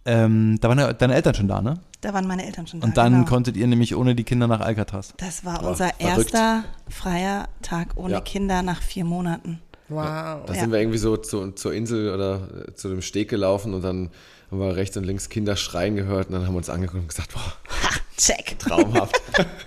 Ähm, 0.06 0.58
da 0.60 0.68
waren 0.68 0.78
ja 0.78 0.92
deine 0.92 1.14
Eltern 1.14 1.34
schon 1.34 1.48
da, 1.48 1.60
ne? 1.60 1.80
Da 2.00 2.14
waren 2.14 2.26
meine 2.26 2.46
Eltern 2.46 2.66
schon 2.66 2.80
da. 2.80 2.86
Und 2.86 2.96
dann 2.96 3.12
genau. 3.12 3.24
konntet 3.26 3.56
ihr 3.56 3.66
nämlich 3.66 3.96
ohne 3.96 4.14
die 4.14 4.22
Kinder 4.24 4.46
nach 4.46 4.60
Alcatraz. 4.60 5.12
Das 5.16 5.44
war 5.44 5.60
Boah, 5.60 5.70
unser 5.70 5.88
verrückt. 5.88 6.32
erster 6.34 6.64
freier 6.88 7.48
Tag 7.62 7.88
ohne 7.96 8.12
Ja. 8.14 8.20
Kinder 8.20 8.62
nach 8.62 8.80
vier 8.82 9.04
Monaten. 9.04 9.60
Wow. 9.88 10.04
Da 10.46 10.54
Ja. 10.54 10.60
sind 10.60 10.72
wir 10.72 10.78
irgendwie 10.80 10.98
so 10.98 11.16
zu, 11.16 11.52
zur 11.52 11.74
Insel 11.74 12.14
oder 12.14 12.66
äh, 12.68 12.74
zu 12.74 12.88
dem 12.88 13.02
Steg 13.02 13.28
gelaufen 13.28 13.74
und 13.74 13.82
dann 13.82 14.10
haben 14.50 14.60
wir 14.60 14.76
rechts 14.76 14.96
und 14.96 15.04
links 15.04 15.28
Kinder 15.28 15.56
schreien 15.56 15.96
gehört 15.96 16.28
und 16.28 16.34
dann 16.34 16.46
haben 16.46 16.54
wir 16.54 16.58
uns 16.58 16.70
angeguckt 16.70 17.02
und 17.02 17.08
gesagt, 17.08 17.32
boah, 17.32 17.40
Ha, 17.82 17.96
check. 18.16 18.58
traumhaft. 18.60 19.20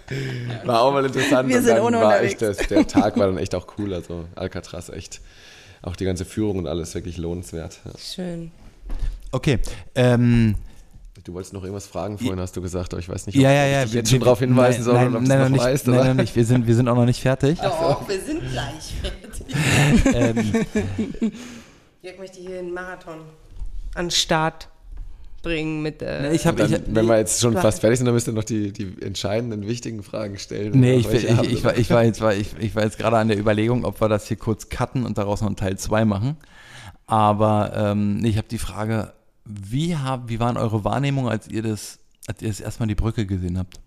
war 0.66 0.82
auch 0.82 0.94
mal 0.94 1.06
interessant. 1.06 1.50
Wir 1.50 1.58
und 1.58 1.64
sind 1.64 1.76
dann 1.76 1.84
ohne 1.86 1.98
war 2.00 2.22
echt, 2.22 2.36
unterwegs. 2.42 2.58
das, 2.60 2.68
der 2.68 2.88
Tag 2.88 3.18
war 3.18 3.28
dann 3.28 3.38
echt 3.38 3.54
auch 3.56 3.68
cool. 3.78 3.94
Also 3.94 4.26
Alcatraz 4.36 4.88
echt, 4.90 5.20
auch 5.82 5.98
die 5.98 6.06
ganze 6.06 6.24
Führung 6.24 6.60
und 6.60 6.68
alles 6.68 6.96
wirklich 6.96 7.18
lohnenswert. 7.18 7.80
Ja. 7.84 7.92
Schön. 8.00 8.52
Okay, 9.32 9.60
ähm, 9.96 10.56
Du 11.30 11.36
wolltest 11.36 11.54
noch 11.54 11.62
irgendwas 11.62 11.86
fragen 11.86 12.18
vorhin, 12.18 12.40
hast 12.40 12.58
du 12.58 12.62
gesagt, 12.62 12.92
aber 12.92 13.00
ich 13.00 13.08
weiß 13.08 13.28
nicht, 13.28 13.36
ja, 13.36 13.50
ob 13.50 13.56
ja, 13.56 13.66
ja. 13.68 13.80
ich 13.84 13.86
dich 13.86 13.94
jetzt 13.94 14.10
schon 14.10 14.20
darauf 14.20 14.40
hinweisen 14.40 14.78
nein, 14.78 14.84
soll 14.84 14.94
nein, 14.96 15.08
oder 15.10 15.18
ob 15.18 15.24
nein, 15.24 15.38
du 15.38 15.44
noch 15.44 15.50
nicht, 15.52 15.64
weißt. 15.64 15.88
nein, 15.88 16.08
noch 16.08 16.14
nicht. 16.24 16.36
Wir 16.36 16.46
sind, 16.46 16.66
wir 16.66 16.76
sind 16.76 16.88
auch 16.88 16.96
noch 16.96 17.06
nicht 17.06 17.22
fertig. 17.22 17.60
Doch, 17.60 18.10
wir 18.10 18.20
sind 18.20 18.42
gleich 18.50 18.96
fertig. 19.00 19.46
ähm, 20.16 21.32
Jörg 22.02 22.18
möchte 22.18 22.40
hier 22.40 22.58
einen 22.58 22.74
Marathon 22.74 23.20
an 23.94 24.06
den 24.06 24.12
Start 24.12 24.70
bringen 25.44 25.84
mit. 25.84 26.02
Äh, 26.02 26.34
ich 26.34 26.48
habe, 26.48 26.58
Dann, 26.58 26.74
ich, 26.74 26.82
wenn 26.88 27.06
wir 27.06 27.18
jetzt 27.18 27.42
schon 27.42 27.54
fast 27.54 27.82
fertig 27.82 28.00
sind, 28.00 28.06
dann 28.06 28.16
müsst 28.16 28.28
ihr 28.28 28.34
noch 28.34 28.44
die, 28.44 28.72
die 28.72 28.96
entscheidenden, 29.02 29.68
wichtigen 29.68 30.02
Fragen 30.02 30.40
stellen. 30.40 30.80
Nee, 30.80 30.96
ich, 30.96 31.12
welche 31.12 31.28
ich, 31.28 31.52
ich, 31.52 31.64
war, 31.64 31.78
ich, 31.78 31.90
war 31.92 32.04
jetzt, 32.04 32.22
war, 32.22 32.34
ich, 32.34 32.56
ich 32.60 32.76
war 32.76 32.84
jetzt 32.84 32.98
gerade 32.98 33.18
an 33.18 33.28
der 33.28 33.38
Überlegung, 33.38 33.86
ob 33.86 34.02
wir 34.02 34.10
das 34.10 34.28
hier 34.28 34.38
kurz 34.38 34.70
cutten 34.70 35.06
und 35.06 35.20
daraus 35.20 35.42
noch 35.42 35.48
einen 35.48 35.58
Teil 35.58 35.78
2 35.78 36.06
machen. 36.06 36.38
Aber 37.06 37.72
ähm, 37.76 38.24
ich 38.24 38.38
habe 38.38 38.48
die 38.48 38.58
Frage, 38.58 39.14
wie, 39.52 39.98
hab, 39.98 40.30
wie 40.30 40.40
waren 40.40 40.58
eure 40.58 40.84
Wahrnehmungen, 40.84 41.30
als 41.32 41.48
ihr 41.48 41.64
das, 41.64 42.00
als 42.28 42.42
ihr 42.42 42.50
das 42.50 42.60
erstmal 42.60 42.88
die 42.88 42.96
Brücke 42.96 43.26
gesehen 43.26 43.58
habt? 43.58 43.80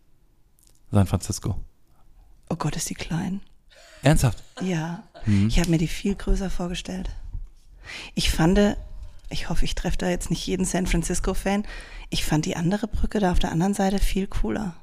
San 0.91 1.07
Francisco. 1.07 1.57
Oh 2.51 2.57
Gott, 2.57 2.77
ist 2.77 2.91
die 2.91 2.95
klein. 2.95 3.41
Ernsthaft? 4.03 4.43
Ja, 4.61 5.05
Mhm. 5.25 5.47
ich 5.47 5.61
habe 5.61 5.71
mir 5.71 5.79
die 5.79 5.87
viel 5.89 6.17
größer 6.17 6.51
vorgestellt. 6.51 7.09
Ich 8.15 8.31
fand, 8.33 8.59
ich 9.31 9.49
hoffe, 9.49 9.65
ich 9.65 9.77
treffe 9.77 9.97
da 9.99 10.09
jetzt 10.11 10.31
nicht 10.31 10.45
jeden 10.47 10.65
San 10.67 10.87
Francisco-Fan, 10.89 11.65
ich 12.11 12.25
fand 12.25 12.45
die 12.45 12.57
andere 12.57 12.89
Brücke 12.89 13.21
da 13.21 13.31
auf 13.31 13.39
der 13.39 13.53
anderen 13.53 13.75
Seite 13.75 13.99
viel 14.01 14.27
cooler. 14.27 14.75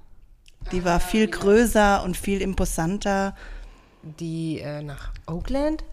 Die 0.71 0.85
war 0.85 0.99
viel 1.01 1.27
größer 1.27 2.03
und 2.03 2.15
viel 2.17 2.41
imposanter. 2.41 3.35
die 4.01 4.59
äh, 4.61 4.81
nach 4.81 5.11
Oakland? 5.27 5.83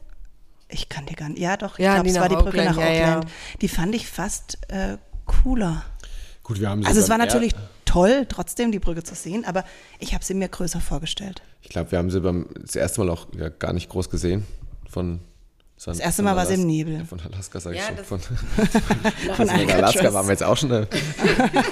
Ich 0.68 0.88
kann 0.88 1.06
dir 1.06 1.14
gar 1.14 1.28
nicht. 1.28 1.38
Ja, 1.40 1.56
doch, 1.56 1.78
ich 1.78 1.84
Ja, 1.84 1.94
glaube, 1.94 2.08
es 2.08 2.18
war 2.18 2.28
die 2.28 2.34
Brücke 2.34 2.48
Oakland, 2.48 2.76
nach 2.76 2.78
ja, 2.78 2.92
ja. 2.92 3.20
Die 3.60 3.68
fand 3.68 3.94
ich 3.94 4.08
fast 4.08 4.58
äh, 4.68 4.98
cooler. 5.24 5.84
Gut, 6.42 6.60
wir 6.60 6.68
haben 6.70 6.82
sie 6.82 6.88
Also 6.88 7.00
es 7.00 7.08
war 7.08 7.18
natürlich 7.18 7.54
toll, 7.84 8.26
trotzdem 8.28 8.72
die 8.72 8.78
Brücke 8.78 9.02
zu 9.04 9.14
sehen, 9.14 9.44
aber 9.44 9.64
ich 9.98 10.12
habe 10.14 10.24
sie 10.24 10.34
mir 10.34 10.48
größer 10.48 10.80
vorgestellt. 10.80 11.42
Ich 11.62 11.68
glaube, 11.68 11.90
wir 11.92 11.98
haben 11.98 12.10
sie 12.10 12.20
beim 12.20 12.48
das 12.60 12.76
erste 12.76 13.00
Mal 13.00 13.10
auch 13.10 13.26
ja, 13.36 13.48
gar 13.48 13.72
nicht 13.72 13.88
groß 13.88 14.10
gesehen. 14.10 14.44
Von 14.88 15.20
San, 15.76 15.92
Das 15.92 16.00
erste 16.00 16.22
von 16.22 16.26
Mal 16.26 16.36
war 16.36 16.46
sie 16.46 16.54
im 16.54 16.66
Nebel. 16.66 17.04
Von 17.04 17.20
Alaska 17.20 17.60
sage 17.60 17.76
ich 17.76 17.82
Ja, 17.82 17.88
schon. 17.96 18.04
Von, 18.04 18.20
Von 19.36 19.36
von 19.36 19.50
Alaska 19.50 19.74
Alcatraz. 19.76 20.14
waren 20.14 20.26
wir 20.26 20.32
jetzt 20.32 20.42
auch 20.42 20.56
schon. 20.56 20.70
Äh, 20.72 20.86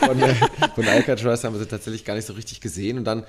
von, 0.05 0.20
äh, 0.22 0.34
von 0.74 0.88
Alcatraz 0.88 1.45
haben 1.45 1.55
wir 1.55 1.61
sie 1.61 1.66
tatsächlich 1.66 2.05
gar 2.05 2.14
nicht 2.14 2.26
so 2.26 2.32
richtig 2.34 2.61
gesehen. 2.61 2.99
Und 2.99 3.05
dann, 3.05 3.24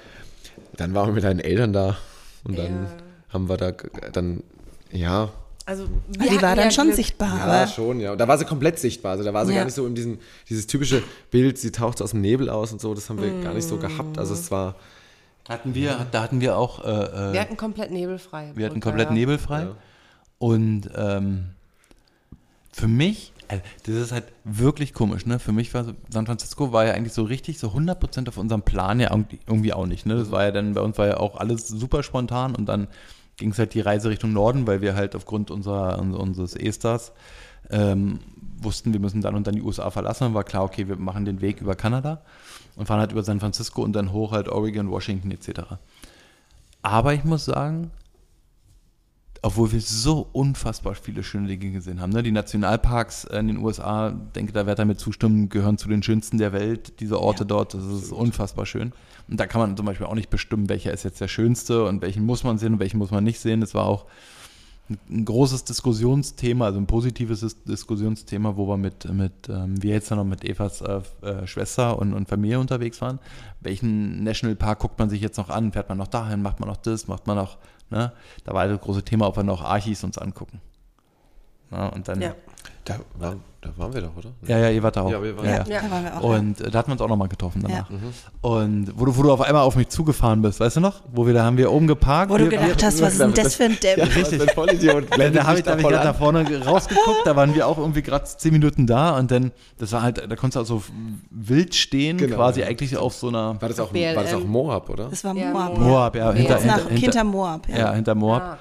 dann 0.78 0.94
waren 0.94 1.08
wir 1.10 1.14
mit 1.14 1.24
deinen 1.24 1.40
Eltern 1.40 1.74
da. 1.74 1.98
Und 2.44 2.58
dann 2.58 2.84
Ja. 2.86 2.90
haben 3.30 3.50
wir 3.50 3.58
da 3.58 3.72
dann, 4.12 4.44
ja, 4.92 5.30
Also, 5.68 5.88
Die 6.08 6.20
wir 6.20 6.26
war 6.28 6.34
hatten 6.36 6.42
dann 6.42 6.58
ja 6.60 6.72
schon 6.72 6.86
Glück. 6.86 6.96
sichtbar, 6.98 7.38
ja, 7.38 7.44
aber 7.44 7.68
schon, 7.68 8.00
ja. 8.00 8.12
Und 8.12 8.20
da 8.20 8.28
war 8.28 8.38
sie 8.38 8.46
komplett 8.46 8.78
sichtbar. 8.78 9.14
Also 9.14 9.24
da 9.24 9.34
war 9.34 9.46
sie 9.46 9.52
Ja. 9.54 9.60
gar 9.60 9.66
nicht 9.66 9.74
so 9.74 9.88
in 9.88 9.96
diesem, 9.96 10.20
dieses 10.48 10.68
typische 10.68 11.02
Bild, 11.32 11.58
sie 11.58 11.72
taucht 11.72 12.02
aus 12.04 12.12
dem 12.12 12.22
Nebel 12.22 12.50
aus 12.52 12.72
und 12.72 12.80
so. 12.82 12.94
Das 12.94 13.10
haben 13.10 13.20
wir 13.20 13.42
gar 13.42 13.54
nicht 13.54 13.68
so 13.68 13.78
gehabt. 13.78 14.18
Also 14.20 14.34
es 14.36 14.52
war, 14.52 14.76
Hatten 15.50 15.74
wir, 15.76 16.06
da 16.12 16.22
hatten 16.24 16.40
wir 16.42 16.58
auch, 16.58 16.84
äh, 16.84 16.88
Wir 16.88 17.34
äh, 17.36 17.40
hatten 17.40 17.58
komplett 17.58 17.92
nebelfrei. 17.92 18.52
wir 18.56 18.66
hatten 18.68 18.80
komplett 18.80 19.10
ja. 19.10 19.14
nebelfrei. 19.16 19.62
Ja. 19.64 19.76
Und 20.38 20.90
ähm, 20.96 21.46
für 22.72 22.88
mich, 22.88 23.32
also 23.48 23.64
das 23.86 23.96
ist 23.96 24.12
halt 24.12 24.26
wirklich 24.44 24.94
komisch, 24.94 25.26
ne? 25.26 25.40
Für 25.40 25.52
mich 25.52 25.74
war 25.74 25.86
San 26.10 26.26
Francisco 26.26 26.72
war 26.74 26.86
ja 26.86 26.94
eigentlich 26.94 27.14
so 27.14 27.24
richtig, 27.24 27.58
so 27.60 27.70
100% 27.70 28.28
auf 28.28 28.38
unserem 28.38 28.64
Plan 28.64 29.00
ja 29.00 29.12
irgendwie- 29.12 29.40
irgendwie 29.48 29.74
auch 29.74 29.86
nicht, 29.86 30.06
ne? 30.06 30.16
Das 30.16 30.30
war 30.32 30.44
ja 30.44 30.52
dann, 30.52 30.74
bei 30.74 30.82
uns 30.82 30.98
war 30.98 31.08
ja 31.08 31.18
auch 31.18 31.38
alles 31.38 31.68
super 31.68 32.04
spontan 32.04 32.54
und 32.56 32.66
dann 32.68 32.88
ging 33.38 33.52
es 33.52 33.60
halt 33.60 33.74
die 33.74 33.82
Reise 33.82 34.10
Richtung 34.10 34.34
Norden, 34.34 34.66
weil 34.68 34.82
wir 34.82 34.96
halt 34.96 35.16
aufgrund 35.16 35.52
unserer, 35.52 36.00
uns- 36.00 36.16
unseres 36.16 36.56
E-Stars 36.56 37.12
ähm, 37.70 38.20
wussten, 38.62 38.94
wir 38.94 39.00
müssen 39.00 39.22
dann 39.22 39.36
und 39.36 39.48
dann 39.48 39.56
die 39.56 39.62
USA 39.62 39.90
verlassen. 39.90 40.26
Dann 40.26 40.34
war 40.34 40.44
klar, 40.44 40.64
okay, 40.64 40.88
wir 40.88 40.96
machen 40.98 41.26
den 41.26 41.42
Weg 41.42 41.62
über 41.62 41.76
Kanada 41.76 42.22
und 42.76 42.86
fahren 42.86 43.00
halt 43.00 43.12
über 43.12 43.24
San 43.24 43.40
Francisco 43.40 43.82
und 43.82 43.94
dann 43.94 44.12
hoch 44.12 44.32
halt 44.32 44.48
Oregon, 44.50 44.90
Washington 44.90 45.32
etc. 45.32 45.62
Aber 46.82 47.14
ich 47.14 47.24
muss 47.24 47.46
sagen, 47.46 47.92
obwohl 49.46 49.72
wir 49.72 49.80
so 49.82 50.28
unfassbar 50.34 50.96
viele 50.96 51.22
schöne 51.24 51.48
Dinge 51.48 51.72
gesehen 51.72 52.02
haben. 52.02 52.12
Ne? 52.12 52.24
Die 52.24 52.32
Nationalparks 52.32 53.26
in 53.26 53.48
den 53.48 53.58
USA, 53.58 54.10
denke, 54.10 54.52
da 54.54 54.66
wird 54.66 54.84
mir 54.86 54.96
zustimmen, 54.98 55.50
gehören 55.50 55.78
zu 55.78 55.88
den 55.88 56.02
schönsten 56.02 56.38
der 56.38 56.52
Welt. 56.52 57.00
Diese 57.00 57.20
Orte 57.20 57.44
Ja. 57.44 57.48
dort, 57.48 57.74
das 57.76 57.84
ist 57.86 58.12
unfassbar 58.12 58.66
schön. 58.66 58.92
Und 59.28 59.40
da 59.40 59.46
kann 59.46 59.62
man 59.62 59.78
zum 59.78 59.86
Beispiel 59.86 60.08
auch 60.08 60.16
nicht 60.16 60.30
bestimmen, 60.30 60.68
welcher 60.70 60.92
ist 60.94 61.04
jetzt 61.04 61.22
der 61.22 61.28
schönste 61.28 61.86
und 61.86 62.02
welchen 62.02 62.26
muss 62.26 62.44
man 62.44 62.58
sehen 62.58 62.74
und 62.74 62.80
welchen 62.80 62.98
muss 62.98 63.12
man 63.12 63.24
nicht 63.24 63.40
sehen. 63.40 63.62
Das 63.62 63.74
war 63.76 63.86
auch 63.86 64.06
ein- 65.10 65.26
großes 65.26 65.64
Diskussionsthema, 65.64 66.66
also 66.66 66.80
ein 66.80 66.86
positives 66.88 67.40
Dis- 67.42 67.64
Diskussionsthema, 67.64 68.56
wo 68.56 68.68
wir 68.68 68.78
mit, 68.78 69.12
mit 69.12 69.34
ähm, 69.50 69.82
wir 69.82 69.94
jetzt 69.94 70.12
dann 70.12 70.18
noch 70.20 70.26
mit 70.26 70.44
Evas 70.44 70.82
äh, 70.82 71.02
äh, 71.22 71.48
Schwester 71.48 71.98
und, 71.98 72.14
und 72.14 72.28
Familie 72.30 72.60
unterwegs 72.60 73.02
waren. 73.02 73.20
Welchen 73.62 74.24
Nationalpark 74.24 74.80
guckt 74.80 75.00
man 75.00 75.10
sich 75.10 75.22
jetzt 75.22 75.38
noch 75.38 75.50
an? 75.50 75.72
Fährt 75.72 75.90
man 75.90 75.98
noch 75.98 76.08
dahin? 76.08 76.42
Macht 76.42 76.60
man 76.60 76.70
noch 76.70 76.78
das? 76.78 77.08
Macht 77.08 77.26
man 77.26 77.36
noch, 77.38 77.58
ne? 77.90 78.12
Da 78.44 78.54
war 78.54 78.68
das 78.68 78.80
große 78.82 79.04
Thema, 79.04 79.28
ob 79.28 79.38
wir 79.38 79.44
noch 79.44 79.64
Archis 79.64 80.04
uns 80.04 80.18
angucken. 80.18 80.62
Ja, 81.72 81.88
und 81.88 82.08
dann, 82.08 82.22
Ja. 82.22 82.36
Ja, 82.88 82.96
da, 83.20 83.26
war, 83.26 83.36
da 83.62 83.70
waren 83.78 83.94
wir 83.94 84.02
doch, 84.02 84.16
oder? 84.18 84.30
ja, 84.48 84.70
ihr 84.70 84.84
wart 84.84 84.96
da 84.96 85.02
auch. 85.02 85.12
Ja, 85.12 85.22
wir 85.24 85.36
waren- 85.38 85.46
ja, 85.46 85.64
Ja. 85.68 85.82
da 85.82 85.90
waren 85.92 86.04
wir 86.04 86.18
auch. 86.18 86.22
Und 86.24 86.62
äh, 86.62 86.70
da 86.70 86.78
hatten 86.80 86.90
wir 86.90 86.94
uns 86.94 87.02
auch 87.02 87.08
nochmal 87.08 87.28
getroffen 87.28 87.62
danach. 87.64 87.90
Ja. 87.90 87.98
Und 88.42 88.92
wo 88.96 89.06
du, 89.06 89.18
wo 89.18 89.24
du 89.24 89.32
auf 89.32 89.42
einmal 89.42 89.64
auf 89.64 89.76
mich 89.76 89.90
zugefahren 89.90 90.42
bist, 90.44 90.60
weißt 90.60 90.76
du 90.78 90.82
noch? 90.82 91.02
Wo 91.12 91.26
wir 91.26 91.34
da 91.34 91.44
haben 91.44 91.58
wir 91.58 91.72
oben 91.72 91.88
geparkt. 91.88 92.32
Wo 92.32 92.38
du 92.38 92.50
wir, 92.52 92.60
gedacht 92.60 92.84
hast, 92.84 93.02
was 93.02 93.14
ist 93.14 93.22
denn 93.22 93.34
das 93.34 93.56
für 93.56 93.64
ein 93.64 93.78
Depp? 93.82 93.98
Ja, 93.98 94.04
richtig. 94.04 94.40
Ein 94.42 94.50
Vollidiot. 94.50 95.18
Ja, 95.18 95.30
da 95.32 95.44
habe 95.46 95.58
ich, 95.58 95.64
da 95.64 95.72
hab 95.72 95.80
ich 95.80 95.90
nach 95.90 96.16
vorne 96.16 96.46
rausgeguckt, 96.66 97.26
da 97.26 97.36
waren 97.36 97.56
wir 97.56 97.68
auch 97.68 97.78
irgendwie 97.80 98.04
gerade 98.04 98.26
zehn 98.26 98.52
Minuten 98.54 98.86
da 98.86 99.18
und 99.18 99.32
dann, 99.32 99.52
das 99.80 99.92
war 99.92 100.04
halt, 100.04 100.18
da 100.18 100.36
konntest 100.36 100.56
du 100.56 100.60
also 100.60 100.84
wild 101.32 101.74
stehen, 101.74 102.18
Genau, 102.18 102.36
quasi 102.36 102.62
ja. 102.62 102.68
eigentlich 102.68 102.96
auf 102.98 103.14
so 103.16 103.30
einer 103.30 103.60
War 103.60 103.70
das 103.70 103.80
auch, 103.80 103.90
BLM. 103.90 104.16
war 104.16 104.24
das 104.24 104.34
auch 104.36 104.44
Moab, 104.44 104.90
oder? 104.90 105.10
Das 105.10 105.24
war 105.24 105.36
Ja, 105.36 105.50
Moab. 105.52 105.78
Moab, 105.78 106.16
ja, 106.16 106.32
Nee, 106.34 106.40
hinter, 106.42 106.58
hinter, 106.60 106.76
hinter 106.78 106.94
hinter, 107.00 107.24
Moab, 107.24 107.68
ja. 107.70 107.78
ja, 107.78 107.94
hinter 107.94 108.14
Moab. 108.16 108.60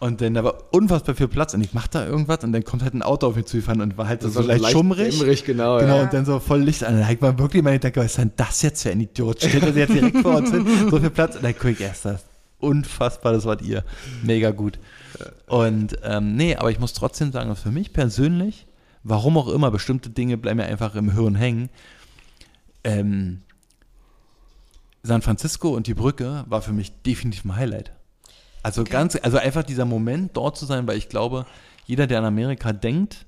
Und 0.00 0.22
dann 0.22 0.32
da 0.32 0.42
war 0.42 0.54
unfassbar 0.72 1.14
viel 1.14 1.28
Platz 1.28 1.52
und 1.52 1.60
ich 1.60 1.74
mach 1.74 1.86
da 1.86 2.06
irgendwas 2.06 2.42
und 2.42 2.52
dann 2.52 2.64
kommt 2.64 2.82
halt 2.82 2.94
ein 2.94 3.02
Auto 3.02 3.26
auf 3.26 3.36
mich 3.36 3.44
zugefahren 3.44 3.82
und 3.82 3.98
war 3.98 4.08
halt 4.08 4.22
so, 4.22 4.28
Das 4.28 4.34
so 4.34 4.40
war 4.40 4.46
leicht, 4.46 4.62
leicht 4.62 4.72
schummrig. 4.72 5.10
dämmerig, 5.18 5.44
genau, 5.44 5.78
Genau, 5.78 5.96
ja. 5.98 6.02
und 6.04 6.12
dann 6.14 6.24
so 6.24 6.40
voll 6.40 6.60
Licht 6.62 6.82
an. 6.84 6.98
Da 6.98 7.04
hab 7.04 7.12
ich 7.12 7.20
mal 7.20 7.38
wirklich 7.38 7.62
meine 7.62 7.76
Gedanke, 7.78 8.00
was 8.00 8.06
ist 8.06 8.18
denn 8.18 8.32
das 8.36 8.62
jetzt 8.62 8.82
für 8.82 8.90
ein 8.90 9.00
Idiot? 9.00 9.42
Steht 9.42 9.62
das 9.62 9.76
jetzt 9.76 9.92
direkt 9.92 10.16
vor 10.18 10.36
uns 10.36 10.50
hin? 10.50 10.66
So 10.90 10.98
viel 10.98 11.10
Platz. 11.10 11.36
Und 11.36 11.44
dann 11.44 11.54
guck 11.58 11.72
ich 11.72 11.80
erst 11.82 12.06
das. 12.06 12.24
Unfassbar, 12.60 13.34
das 13.34 13.44
wart 13.44 13.60
ihr. 13.62 13.84
Mega 14.22 14.50
gut. 14.52 14.78
Und 15.46 15.98
ähm, 16.02 16.34
nee, 16.34 16.56
aber 16.56 16.70
ich 16.70 16.80
muss 16.80 16.94
trotzdem 16.94 17.30
sagen, 17.30 17.54
für 17.54 17.70
mich 17.70 17.92
persönlich, 17.92 18.66
warum 19.02 19.36
auch 19.36 19.48
immer, 19.48 19.70
bestimmte 19.70 20.08
Dinge 20.08 20.38
bleiben 20.38 20.56
mir 20.58 20.64
einfach 20.66 20.94
im 20.94 21.12
Hirn 21.12 21.34
hängen. 21.34 21.68
Ähm, 22.84 23.42
San 25.02 25.20
Francisco 25.22 25.70
und 25.70 25.86
die 25.86 25.94
Brücke 25.94 26.44
war 26.48 26.62
für 26.62 26.72
mich 26.72 27.02
definitiv 27.02 27.44
ein 27.44 27.56
Highlight. 27.56 27.92
Also 28.62 28.84
ganz, 28.84 29.16
also 29.16 29.38
einfach 29.38 29.62
dieser 29.62 29.84
Moment, 29.84 30.36
dort 30.36 30.56
zu 30.56 30.66
sein, 30.66 30.86
weil 30.86 30.96
ich 30.96 31.08
glaube, 31.08 31.46
jeder, 31.86 32.06
der 32.06 32.18
an 32.18 32.24
Amerika 32.24 32.72
denkt, 32.72 33.26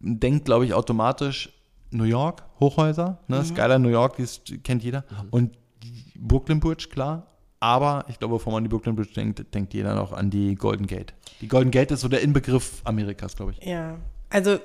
denkt, 0.00 0.44
glaube 0.44 0.64
ich, 0.64 0.74
automatisch 0.74 1.52
New 1.90 2.04
York, 2.04 2.44
Hochhäuser, 2.60 3.18
ne? 3.28 3.44
Skyline 3.44 3.80
New 3.80 3.88
York, 3.88 4.16
das 4.18 4.40
kennt 4.62 4.82
jeder. 4.82 5.04
Und 5.30 5.56
die 5.82 6.18
Brooklyn 6.18 6.60
Bridge, 6.60 6.88
klar. 6.90 7.26
Aber 7.58 8.04
ich 8.08 8.18
glaube, 8.18 8.34
bevor 8.34 8.52
man 8.52 8.58
an 8.58 8.64
die 8.64 8.68
Brooklyn 8.68 8.94
Bridge 8.94 9.14
denkt, 9.14 9.54
denkt 9.54 9.74
jeder 9.74 9.94
noch 9.94 10.12
an 10.12 10.30
die 10.30 10.54
Golden 10.54 10.86
Gate. 10.86 11.14
Die 11.40 11.48
Golden 11.48 11.70
Gate 11.70 11.90
ist 11.90 12.00
so 12.00 12.08
der 12.08 12.20
Inbegriff 12.20 12.82
Amerikas, 12.84 13.34
glaube 13.34 13.52
ich. 13.52 13.66
Ja, 13.66 13.96
also 14.30 14.58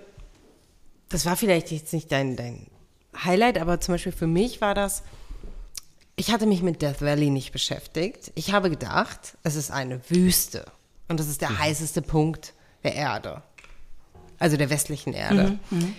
das 1.09 1.25
war 1.25 1.35
vielleicht 1.35 1.71
jetzt 1.71 1.93
nicht 1.93 2.11
dein, 2.11 2.35
dein 2.35 2.67
Highlight, 3.15 3.59
aber 3.59 3.79
zum 3.79 3.93
Beispiel 3.93 4.11
für 4.11 4.27
mich 4.27 4.61
war 4.61 4.75
das, 4.75 5.03
ich 6.21 6.31
hatte 6.31 6.45
mich 6.45 6.61
mit 6.61 6.83
Death 6.83 7.01
Valley 7.01 7.31
nicht 7.31 7.51
beschäftigt. 7.51 8.31
Ich 8.35 8.53
habe 8.53 8.69
gedacht, 8.69 9.39
es 9.41 9.55
ist 9.55 9.71
eine 9.71 9.99
Wüste 10.07 10.65
und 11.07 11.19
das 11.19 11.27
ist 11.27 11.41
der 11.41 11.49
mhm. 11.49 11.57
heißeste 11.57 12.03
Punkt 12.03 12.53
der 12.83 12.93
Erde. 12.93 13.41
Also 14.37 14.55
der 14.55 14.69
westlichen 14.69 15.13
Erde. 15.13 15.57
Mhm, 15.71 15.79
mhm. 15.79 15.95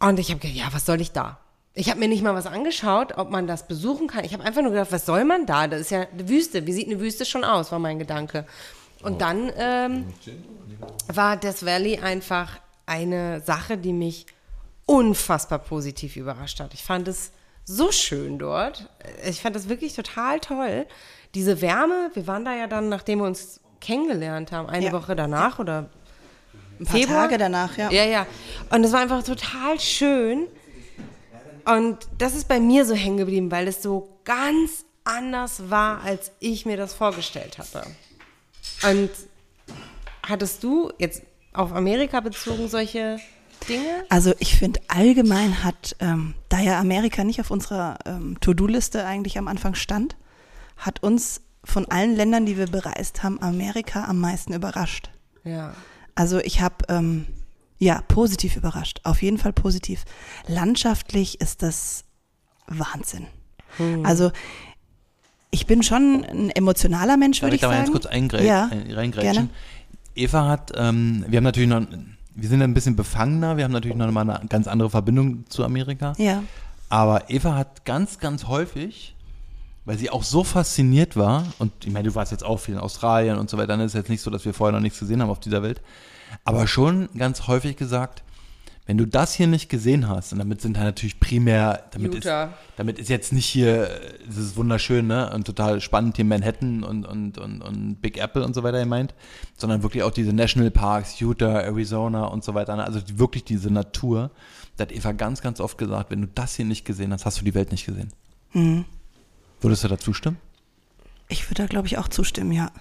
und 0.00 0.18
ich 0.18 0.30
habe 0.30 0.40
gedacht, 0.40 0.58
ja, 0.58 0.68
was 0.72 0.86
soll 0.86 1.00
ich 1.00 1.12
da? 1.12 1.38
Ich 1.72 1.88
habe 1.88 2.00
mir 2.00 2.08
nicht 2.08 2.24
mal 2.24 2.34
was 2.34 2.46
angeschaut, 2.46 3.16
ob 3.16 3.30
man 3.30 3.46
das 3.46 3.68
besuchen 3.68 4.08
kann. 4.08 4.24
Ich 4.24 4.32
habe 4.32 4.42
einfach 4.42 4.60
nur 4.60 4.72
gedacht, 4.72 4.90
was 4.90 5.06
soll 5.06 5.24
man 5.24 5.46
da? 5.46 5.68
Das 5.68 5.82
ist 5.82 5.92
ja 5.92 6.00
eine 6.00 6.28
Wüste. 6.28 6.66
Wie 6.66 6.72
sieht 6.72 6.88
eine 6.88 6.98
Wüste 6.98 7.24
schon 7.24 7.44
aus, 7.44 7.70
war 7.70 7.78
mein 7.78 8.00
Gedanke. 8.00 8.44
Und 9.02 9.20
dann 9.20 9.52
ähm, 9.56 10.12
war 11.06 11.36
Death 11.36 11.64
Valley 11.64 12.00
einfach 12.00 12.58
eine 12.86 13.40
Sache, 13.42 13.78
die 13.78 13.92
mich 13.92 14.26
unfassbar 14.84 15.60
positiv 15.60 16.16
überrascht 16.16 16.58
hat. 16.58 16.74
Ich 16.74 16.82
fand 16.82 17.06
es 17.06 17.30
so 17.64 17.92
schön 17.92 18.38
dort. 18.38 18.88
Ich 19.24 19.40
fand 19.40 19.56
das 19.56 19.68
wirklich 19.68 19.94
total 19.94 20.40
toll. 20.40 20.86
Diese 21.34 21.60
Wärme, 21.60 22.10
wir 22.14 22.26
waren 22.26 22.44
da 22.44 22.54
ja 22.54 22.66
dann, 22.66 22.88
nachdem 22.88 23.20
wir 23.20 23.26
uns 23.26 23.60
kennengelernt 23.80 24.52
haben, 24.52 24.68
eine 24.68 24.86
ja. 24.86 24.92
Woche 24.92 25.16
danach 25.16 25.58
oder 25.58 25.90
ein 26.78 26.86
paar 26.86 26.96
Februar. 26.96 27.22
Tage 27.22 27.38
danach, 27.38 27.76
ja. 27.76 27.90
Ja, 27.90 28.04
ja. 28.04 28.26
Und 28.70 28.84
es 28.84 28.92
war 28.92 29.00
einfach 29.00 29.22
total 29.22 29.78
schön. 29.80 30.46
Und 31.64 31.98
das 32.18 32.34
ist 32.34 32.48
bei 32.48 32.60
mir 32.60 32.84
so 32.84 32.94
hängen 32.94 33.18
geblieben, 33.18 33.50
weil 33.50 33.68
es 33.68 33.82
so 33.82 34.18
ganz 34.24 34.84
anders 35.04 35.70
war, 35.70 36.02
als 36.02 36.32
ich 36.40 36.66
mir 36.66 36.76
das 36.76 36.94
vorgestellt 36.94 37.58
hatte. 37.58 37.84
Und 38.84 39.10
hattest 40.26 40.62
du 40.62 40.92
jetzt 40.98 41.22
auf 41.52 41.72
Amerika 41.72 42.20
bezogen 42.20 42.68
solche 42.68 43.18
Dinge? 43.68 44.04
Also 44.08 44.32
ich 44.38 44.56
finde 44.56 44.80
allgemein 44.88 45.64
hat, 45.64 45.96
ähm, 46.00 46.34
da 46.48 46.60
ja 46.60 46.78
Amerika 46.78 47.24
nicht 47.24 47.40
auf 47.40 47.50
unserer 47.50 47.98
ähm, 48.06 48.38
To-Do-Liste 48.40 49.04
eigentlich 49.04 49.38
am 49.38 49.48
Anfang 49.48 49.74
stand, 49.74 50.16
hat 50.76 51.02
uns 51.02 51.40
von 51.64 51.86
allen 51.86 52.16
Ländern, 52.16 52.46
die 52.46 52.58
wir 52.58 52.66
bereist 52.66 53.22
haben, 53.22 53.40
Amerika 53.40 54.04
am 54.04 54.18
meisten 54.18 54.52
überrascht. 54.52 55.10
Ja. 55.44 55.74
Also 56.14 56.38
ich 56.40 56.60
habe 56.60 56.76
ähm, 56.88 57.26
ja 57.78 58.02
positiv 58.08 58.56
überrascht, 58.56 59.00
auf 59.04 59.22
jeden 59.22 59.38
Fall 59.38 59.52
positiv. 59.52 60.04
Landschaftlich 60.46 61.40
ist 61.40 61.62
das 61.62 62.04
Wahnsinn. 62.66 63.26
Hm. 63.76 64.04
Also 64.04 64.32
ich 65.50 65.66
bin 65.66 65.82
schon 65.82 66.24
ein 66.24 66.50
emotionaler 66.50 67.16
Mensch, 67.16 67.42
würde 67.42 67.54
ich, 67.54 67.62
ich 67.62 67.68
sagen. 67.68 67.76
Darf 67.76 67.94
ich 67.94 68.00
da 68.00 68.08
mal 68.10 68.18
ganz 68.18 68.32
kurz 68.32 68.44
ja, 68.44 68.96
reingrätschen? 68.96 69.32
Gerne. 69.32 69.48
Eva 70.14 70.48
hat, 70.48 70.72
ähm, 70.76 71.24
wir 71.28 71.38
haben 71.38 71.44
natürlich 71.44 71.68
noch, 71.68 71.86
wir 72.34 72.48
sind 72.48 72.62
ein 72.62 72.74
bisschen 72.74 72.96
befangener, 72.96 73.56
wir 73.56 73.64
haben 73.64 73.72
natürlich 73.72 73.96
noch 73.96 74.10
mal 74.10 74.28
eine 74.28 74.46
ganz 74.48 74.66
andere 74.66 74.90
Verbindung 74.90 75.44
zu 75.48 75.64
Amerika. 75.64 76.14
Ja. 76.18 76.42
Aber 76.88 77.30
Eva 77.30 77.54
hat 77.54 77.84
ganz, 77.84 78.18
ganz 78.18 78.46
häufig, 78.46 79.14
weil 79.84 79.98
sie 79.98 80.10
auch 80.10 80.22
so 80.22 80.44
fasziniert 80.44 81.16
war, 81.16 81.46
und 81.58 81.72
ich 81.84 81.92
meine, 81.92 82.08
du 82.08 82.14
warst 82.14 82.32
jetzt 82.32 82.44
auch 82.44 82.58
viel 82.58 82.74
in 82.74 82.80
Australien 82.80 83.38
und 83.38 83.50
so 83.50 83.56
weiter, 83.56 83.68
dann 83.68 83.80
ist 83.80 83.92
es 83.92 83.98
jetzt 83.98 84.10
nicht 84.10 84.22
so, 84.22 84.30
dass 84.30 84.44
wir 84.44 84.54
vorher 84.54 84.72
noch 84.72 84.82
nichts 84.82 84.98
gesehen 84.98 85.22
haben 85.22 85.30
auf 85.30 85.40
dieser 85.40 85.62
Welt, 85.62 85.80
aber 86.44 86.66
schon 86.66 87.08
ganz 87.16 87.46
häufig 87.46 87.76
gesagt, 87.76 88.22
wenn 88.86 88.98
du 88.98 89.06
das 89.06 89.34
hier 89.34 89.46
nicht 89.46 89.68
gesehen 89.68 90.08
hast, 90.08 90.32
und 90.32 90.38
damit 90.38 90.60
sind 90.60 90.76
halt 90.76 90.86
natürlich 90.86 91.20
primär, 91.20 91.84
damit 91.92 92.16
ist, 92.16 92.28
damit 92.76 92.98
ist 92.98 93.08
jetzt 93.08 93.32
nicht 93.32 93.46
hier, 93.46 93.88
das 94.26 94.36
ist 94.36 94.56
wunderschön, 94.56 95.06
ne, 95.06 95.32
und 95.32 95.46
total 95.46 95.80
spannend 95.80 96.16
hier 96.16 96.24
Manhattan 96.24 96.82
und, 96.82 97.06
und, 97.06 97.38
und, 97.38 97.62
und 97.62 98.02
Big 98.02 98.18
Apple 98.18 98.44
und 98.44 98.54
so 98.54 98.64
weiter 98.64 98.80
gemeint, 98.80 99.14
sondern 99.56 99.84
wirklich 99.84 100.02
auch 100.02 100.10
diese 100.10 100.32
National 100.32 100.72
Parks, 100.72 101.20
Utah, 101.20 101.60
Arizona 101.60 102.24
und 102.24 102.42
so 102.42 102.54
weiter, 102.54 102.74
ne? 102.74 102.84
also 102.84 103.00
wirklich 103.14 103.44
diese 103.44 103.70
Natur. 103.70 104.30
Da 104.76 104.82
hat 104.82 104.92
Eva 104.92 105.12
ganz, 105.12 105.42
ganz 105.42 105.60
oft 105.60 105.78
gesagt, 105.78 106.10
wenn 106.10 106.22
du 106.22 106.28
das 106.34 106.56
hier 106.56 106.64
nicht 106.64 106.84
gesehen 106.84 107.12
hast, 107.12 107.24
hast 107.24 107.40
du 107.40 107.44
die 107.44 107.54
Welt 107.54 107.70
nicht 107.70 107.86
gesehen. 107.86 108.12
Mhm. 108.52 108.84
Würdest 109.60 109.84
du 109.84 109.88
da 109.88 109.98
zustimmen? 109.98 110.38
Ich 111.28 111.48
würde 111.48 111.62
da, 111.62 111.66
glaube 111.66 111.86
ich, 111.86 111.98
auch 111.98 112.08
zustimmen, 112.08 112.52
ja. 112.52 112.72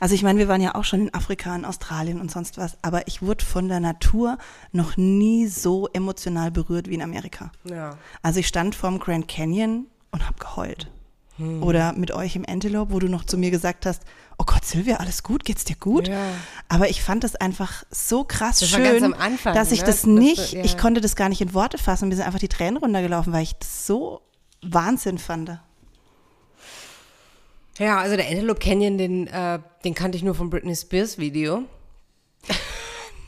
Also 0.00 0.14
ich 0.14 0.22
meine, 0.22 0.38
wir 0.38 0.48
waren 0.48 0.60
ja 0.60 0.74
auch 0.74 0.84
schon 0.84 1.00
in 1.00 1.14
Afrika, 1.14 1.54
in 1.54 1.64
Australien 1.64 2.20
und 2.20 2.30
sonst 2.30 2.58
was, 2.58 2.76
aber 2.82 3.06
ich 3.08 3.22
wurde 3.22 3.44
von 3.44 3.68
der 3.68 3.80
Natur 3.80 4.38
noch 4.72 4.96
nie 4.96 5.46
so 5.46 5.88
emotional 5.92 6.50
berührt 6.50 6.88
wie 6.88 6.94
in 6.94 7.02
Amerika. 7.02 7.52
Ja. 7.64 7.96
Also 8.22 8.40
ich 8.40 8.48
stand 8.48 8.74
vorm 8.74 8.98
Grand 8.98 9.28
Canyon 9.28 9.86
und 10.10 10.26
habe 10.26 10.38
geheult. 10.38 10.90
Hm. 11.36 11.62
Oder 11.62 11.92
mit 11.92 12.12
euch 12.12 12.34
im 12.36 12.46
Antelope, 12.48 12.92
wo 12.92 12.98
du 12.98 13.08
noch 13.08 13.24
zu 13.24 13.36
mir 13.36 13.50
gesagt 13.50 13.84
hast, 13.84 14.02
oh 14.38 14.44
Gott, 14.46 14.64
Silvia, 14.64 14.96
alles 14.96 15.22
gut, 15.22 15.44
geht's 15.44 15.64
dir 15.64 15.76
gut? 15.76 16.08
Ja. 16.08 16.30
Aber 16.68 16.88
ich 16.88 17.02
fand 17.02 17.24
das 17.24 17.36
einfach 17.36 17.84
so 17.90 18.24
krass 18.24 18.60
das 18.60 18.70
schön, 18.70 19.14
Anfang, 19.14 19.54
dass 19.54 19.72
ich 19.72 19.80
ne? 19.80 19.86
das 19.86 20.06
nicht, 20.06 20.38
das, 20.38 20.52
ja. 20.52 20.64
ich 20.64 20.78
konnte 20.78 21.00
das 21.00 21.16
gar 21.16 21.28
nicht 21.28 21.40
in 21.40 21.54
Worte 21.54 21.78
fassen. 21.78 22.08
Mir 22.08 22.16
sind 22.16 22.24
einfach 22.24 22.38
die 22.38 22.48
Tränen 22.48 22.78
runtergelaufen, 22.78 23.32
weil 23.32 23.42
ich 23.42 23.54
das 23.54 23.86
so 23.86 24.22
Wahnsinn 24.62 25.18
fand. 25.18 25.60
Ja, 27.78 27.98
also 27.98 28.16
der 28.16 28.28
Antelope 28.28 28.60
Canyon, 28.60 28.98
den, 28.98 29.26
äh, 29.26 29.58
den 29.84 29.94
kannte 29.94 30.16
ich 30.16 30.24
nur 30.24 30.34
vom 30.34 30.50
Britney 30.50 30.74
Spears 30.74 31.18
Video. 31.18 31.64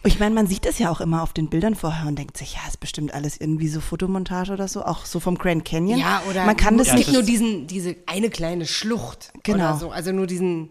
Ich 0.05 0.21
meine, 0.21 0.35
man 0.35 0.47
sieht 0.47 0.65
es 0.65 0.79
ja 0.79 0.91
auch 0.91 1.01
immer 1.01 1.23
auf 1.23 1.33
den 1.33 1.51
Bildern 1.51 1.75
vorher 1.75 2.07
und 2.07 2.19
denkt 2.19 2.37
sich, 2.37 2.55
ja, 2.55 2.61
ist 2.67 2.81
bestimmt 2.81 3.13
alles 3.13 3.39
irgendwie 3.39 3.69
so 3.69 3.81
Fotomontage 3.81 4.53
oder 4.53 4.69
so, 4.69 4.85
auch 4.85 5.05
so 5.05 5.21
vom 5.21 5.37
Grand 5.37 5.65
Canyon. 5.65 5.99
Ja, 5.99 6.23
oder 6.31 6.47
man 6.47 6.57
kann 6.57 6.79
das 6.79 6.95
nicht 6.95 7.13
nur 7.13 7.23
diesen, 7.23 7.67
diese 7.67 7.97
eine 8.07 8.31
kleine 8.31 8.65
Schlucht 8.65 9.33
genau. 9.43 9.71
oder 9.71 9.77
so, 9.77 9.91
also 9.91 10.13
nur 10.13 10.27
diesen, 10.27 10.71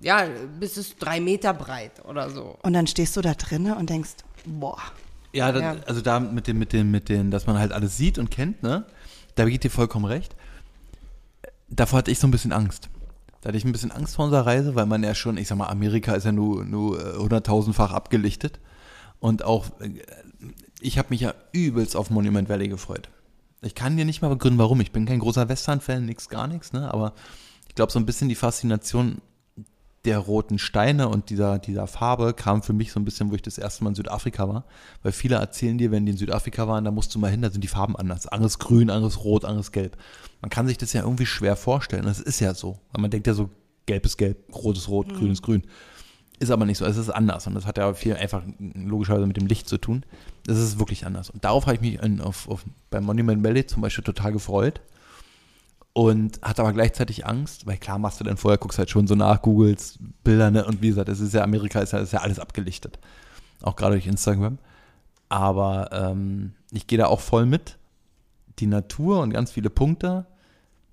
ja, 0.00 0.26
bis 0.60 0.76
es 0.76 0.96
drei 0.96 1.18
Meter 1.18 1.54
breit 1.54 2.04
oder 2.04 2.30
so. 2.30 2.58
Und 2.62 2.74
dann 2.74 2.86
stehst 2.86 3.16
du 3.16 3.20
da 3.20 3.34
drinnen 3.34 3.74
und 3.74 3.90
denkst, 3.90 4.12
boah. 4.44 4.78
Ja, 5.32 5.50
das, 5.50 5.62
ja, 5.62 5.76
also 5.86 6.02
da 6.02 6.20
mit 6.20 6.46
dem, 6.46 6.58
mit 6.58 6.72
dem, 6.72 6.90
mit 6.90 7.08
dem, 7.08 7.30
dass 7.30 7.46
man 7.46 7.58
halt 7.58 7.72
alles 7.72 7.96
sieht 7.96 8.18
und 8.18 8.30
kennt, 8.30 8.62
ne? 8.62 8.84
Da 9.34 9.46
geht 9.46 9.64
dir 9.64 9.70
vollkommen 9.70 10.04
recht 10.04 10.36
davor 11.74 11.98
hatte 11.98 12.10
ich 12.10 12.18
so 12.18 12.26
ein 12.26 12.30
bisschen 12.30 12.52
Angst. 12.52 12.88
Da 13.40 13.48
hatte 13.48 13.58
ich 13.58 13.64
ein 13.64 13.72
bisschen 13.72 13.90
Angst 13.90 14.16
vor 14.16 14.26
unserer 14.26 14.46
Reise, 14.46 14.74
weil 14.74 14.86
man 14.86 15.02
ja 15.02 15.14
schon, 15.14 15.36
ich 15.36 15.48
sag 15.48 15.58
mal, 15.58 15.66
Amerika 15.66 16.14
ist 16.14 16.24
ja 16.24 16.32
nur, 16.32 16.64
nur 16.64 17.18
hunderttausendfach 17.18 17.92
abgelichtet. 17.92 18.60
Und 19.18 19.44
auch, 19.44 19.66
äh, 19.80 20.02
ich 20.80 20.98
habe 20.98 21.08
mich 21.10 21.20
ja 21.22 21.34
übelst 21.52 21.96
auf 21.96 22.10
Monument 22.10 22.48
Valley 22.48 22.68
gefreut. 22.68 23.08
Ich 23.62 23.74
kann 23.74 23.96
dir 23.96 24.04
nicht 24.04 24.22
mal 24.22 24.28
begründen, 24.28 24.58
warum. 24.58 24.80
Ich 24.80 24.92
bin 24.92 25.06
kein 25.06 25.20
großer 25.20 25.48
Western-Fan, 25.48 26.04
nix, 26.04 26.28
gar 26.28 26.46
nichts, 26.46 26.72
ne? 26.72 26.92
Aber 26.92 27.14
ich 27.68 27.74
glaube, 27.74 27.92
so 27.92 27.98
ein 27.98 28.06
bisschen 28.06 28.28
die 28.28 28.34
Faszination 28.34 29.20
der 30.04 30.18
roten 30.18 30.58
Steine 30.58 31.08
und 31.08 31.30
dieser, 31.30 31.58
dieser 31.58 31.86
Farbe 31.86 32.34
kam 32.34 32.62
für 32.62 32.72
mich 32.72 32.90
so 32.90 32.98
ein 32.98 33.04
bisschen, 33.04 33.30
wo 33.30 33.36
ich 33.36 33.42
das 33.42 33.56
erste 33.56 33.84
Mal 33.84 33.90
in 33.90 33.94
Südafrika 33.94 34.48
war. 34.48 34.64
Weil 35.02 35.12
viele 35.12 35.36
erzählen 35.36 35.78
dir, 35.78 35.92
wenn 35.92 36.04
die 36.06 36.12
in 36.12 36.18
Südafrika 36.18 36.66
waren, 36.66 36.84
da 36.84 36.90
musst 36.90 37.14
du 37.14 37.20
mal 37.20 37.30
hin, 37.30 37.42
da 37.42 37.50
sind 37.50 37.62
die 37.62 37.68
Farben 37.68 37.94
anders. 37.94 38.26
Anderes 38.26 38.58
grün, 38.58 38.90
anderes 38.90 39.22
rot, 39.22 39.44
anderes 39.44 39.70
gelb. 39.70 39.96
Man 40.40 40.50
kann 40.50 40.66
sich 40.66 40.76
das 40.76 40.92
ja 40.92 41.02
irgendwie 41.02 41.26
schwer 41.26 41.54
vorstellen. 41.54 42.04
Das 42.04 42.18
ist 42.18 42.40
ja 42.40 42.52
so. 42.52 42.80
Weil 42.92 43.02
man 43.02 43.12
denkt 43.12 43.28
ja 43.28 43.34
so, 43.34 43.50
gelb 43.86 44.04
ist 44.04 44.16
gelb, 44.16 44.38
rot 44.52 44.76
ist 44.76 44.88
rot, 44.88 45.06
mhm. 45.06 45.16
grün 45.16 45.32
ist 45.32 45.42
grün. 45.42 45.62
Ist 46.40 46.50
aber 46.50 46.66
nicht 46.66 46.78
so. 46.78 46.84
Es 46.84 46.96
ist 46.96 47.10
anders. 47.10 47.46
Und 47.46 47.54
das 47.54 47.66
hat 47.66 47.78
ja 47.78 47.94
viel 47.94 48.16
einfach 48.16 48.42
logischerweise 48.58 49.26
mit 49.26 49.36
dem 49.36 49.46
Licht 49.46 49.68
zu 49.68 49.78
tun. 49.78 50.04
Das 50.46 50.58
ist 50.58 50.80
wirklich 50.80 51.06
anders. 51.06 51.30
Und 51.30 51.44
darauf 51.44 51.66
habe 51.66 51.76
ich 51.76 51.80
mich 51.80 52.02
in, 52.02 52.20
auf, 52.20 52.48
auf, 52.48 52.64
beim 52.90 53.04
Monument 53.04 53.44
Valley 53.44 53.66
zum 53.66 53.82
Beispiel 53.82 54.02
total 54.02 54.32
gefreut 54.32 54.80
und 55.94 56.40
hatte 56.42 56.62
aber 56.62 56.72
gleichzeitig 56.72 57.26
Angst, 57.26 57.66
weil 57.66 57.76
klar 57.76 57.98
machst 57.98 58.20
du 58.20 58.24
dann 58.24 58.36
vorher, 58.36 58.58
guckst 58.58 58.78
halt 58.78 58.90
schon 58.90 59.06
so 59.06 59.14
nach, 59.14 59.42
googelst 59.42 59.98
Bilder, 60.24 60.50
ne? 60.50 60.64
Und 60.64 60.80
wie 60.80 60.88
gesagt, 60.88 61.08
es 61.08 61.20
ist 61.20 61.34
ja, 61.34 61.42
Amerika 61.42 61.80
ist 61.80 61.92
ja, 61.92 61.98
ist 61.98 62.12
ja 62.12 62.20
alles 62.20 62.38
abgelichtet. 62.38 62.98
Auch 63.60 63.76
gerade 63.76 63.94
durch 63.94 64.06
Instagram. 64.06 64.58
Aber 65.28 65.90
ähm, 65.92 66.52
ich 66.70 66.86
gehe 66.86 66.98
da 66.98 67.06
auch 67.06 67.20
voll 67.20 67.46
mit. 67.46 67.78
Die 68.58 68.66
Natur 68.66 69.20
und 69.20 69.30
ganz 69.30 69.52
viele 69.52 69.70
Punkte. 69.70 70.26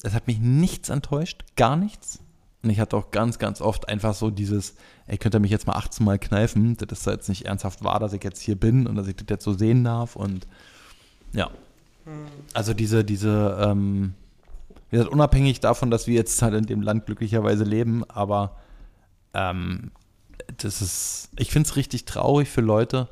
Es 0.04 0.14
hat 0.14 0.28
mich 0.28 0.40
nichts 0.40 0.90
enttäuscht, 0.90 1.44
gar 1.56 1.76
nichts. 1.76 2.20
Und 2.62 2.70
ich 2.70 2.80
hatte 2.80 2.98
auch 2.98 3.12
ganz, 3.12 3.40
ganz 3.40 3.62
oft 3.62 3.88
einfach 3.88 4.14
so 4.14 4.30
dieses, 4.30 4.76
ey, 5.08 5.18
könnt 5.18 5.34
ihr 5.34 5.40
mich 5.40 5.52
jetzt 5.52 5.68
mal 5.68 5.74
18 5.74 6.06
Mal 6.06 6.20
kneifen, 6.20 6.76
dass 6.76 7.04
das 7.04 7.06
jetzt 7.06 7.30
nicht 7.30 7.46
ernsthaft 7.46 7.84
war, 7.84 8.00
dass 8.00 8.12
ich 8.12 8.24
jetzt 8.24 8.42
hier 8.42 8.58
bin 8.58 8.86
und 8.86 8.96
dass 8.96 9.08
ich 9.08 9.16
das 9.16 9.28
jetzt 9.30 9.44
so 9.46 9.54
sehen 9.54 9.84
darf. 9.84 10.18
Und 10.18 10.46
ja. 11.32 11.50
Hm. 12.04 12.28
Also 12.54 12.74
diese, 12.74 13.06
diese, 13.06 13.58
ähm, 13.62 14.14
wie 14.90 14.98
gesagt, 14.98 15.12
unabhängig 15.12 15.60
davon, 15.60 15.92
dass 15.92 16.08
wir 16.08 16.16
jetzt 16.16 16.42
halt 16.42 16.54
in 16.54 16.66
dem 16.66 16.82
Land 16.82 17.06
glücklicherweise 17.06 17.64
leben, 17.64 18.04
aber 18.10 18.58
ähm, 19.34 19.92
das 20.58 20.82
ist, 20.82 21.30
ich 21.38 21.52
finde 21.52 21.70
es 21.70 21.76
richtig 21.76 22.06
traurig 22.06 22.50
für 22.50 22.62
Leute, 22.62 23.10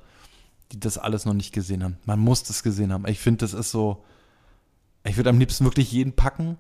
die 0.72 0.80
das 0.80 0.98
alles 0.98 1.26
noch 1.26 1.34
nicht 1.34 1.54
gesehen 1.54 1.84
haben. 1.84 1.98
Man 2.06 2.20
muss 2.20 2.44
das 2.44 2.64
gesehen 2.64 2.92
haben. 2.92 3.08
Ich 3.08 3.20
finde, 3.20 3.40
das 3.40 3.54
ist 3.54 3.72
so, 3.72 4.04
ich 5.04 5.18
würde 5.18 5.30
am 5.30 5.40
liebsten 5.40 5.66
wirklich 5.66 5.92
jeden 5.92 6.14
packen, 6.14 6.58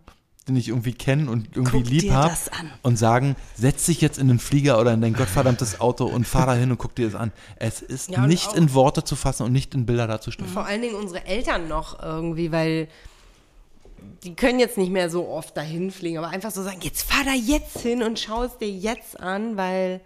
den 0.48 0.56
ich 0.56 0.70
irgendwie 0.70 0.94
kenne 0.94 1.30
und 1.30 1.56
irgendwie 1.56 1.84
guck 1.84 1.90
lieb 1.90 2.12
habe 2.12 2.34
und 2.82 2.98
sagen, 2.98 3.36
setz 3.56 3.86
dich 3.86 4.00
jetzt 4.00 4.18
in 4.18 4.30
den 4.30 4.40
Flieger 4.40 4.80
oder 4.80 4.94
in 4.94 5.02
dein 5.02 5.14
gottverdammtes 5.14 5.82
Auto 5.82 6.06
und 6.06 6.26
fahr 6.26 6.46
da 6.46 6.54
hin 6.54 6.72
und 6.72 6.78
guck 6.78 6.96
dir 6.96 7.06
das 7.06 7.16
an. 7.16 7.34
Es 7.58 7.82
ist 7.82 8.12
ja, 8.12 8.26
nicht 8.26 8.54
in 8.54 8.74
Worte 8.74 9.04
zu 9.04 9.18
fassen 9.18 9.44
und 9.44 9.52
nicht 9.52 9.76
in 9.76 9.86
Bilder 9.86 10.08
darzustellen. 10.08 10.50
Vor 10.50 10.66
allen 10.66 10.82
Dingen 10.82 10.96
unsere 10.96 11.26
Eltern 11.26 11.68
noch 11.68 12.02
irgendwie, 12.02 12.52
weil 12.52 12.88
die 14.24 14.36
können 14.36 14.60
jetzt 14.60 14.78
nicht 14.78 14.92
mehr 14.92 15.10
so 15.10 15.28
oft 15.28 15.56
dahin 15.56 15.92
fliegen, 15.92 16.18
aber 16.18 16.30
einfach 16.30 16.52
so 16.52 16.64
sagen, 16.64 16.80
jetzt 16.82 17.04
fahr 17.04 17.24
da 17.24 17.34
jetzt 17.34 17.80
hin 17.80 18.04
und 18.04 18.20
schau 18.20 18.44
es 18.44 18.58
dir 18.58 18.70
jetzt 18.70 19.20
an, 19.20 19.58
weil 19.58 20.02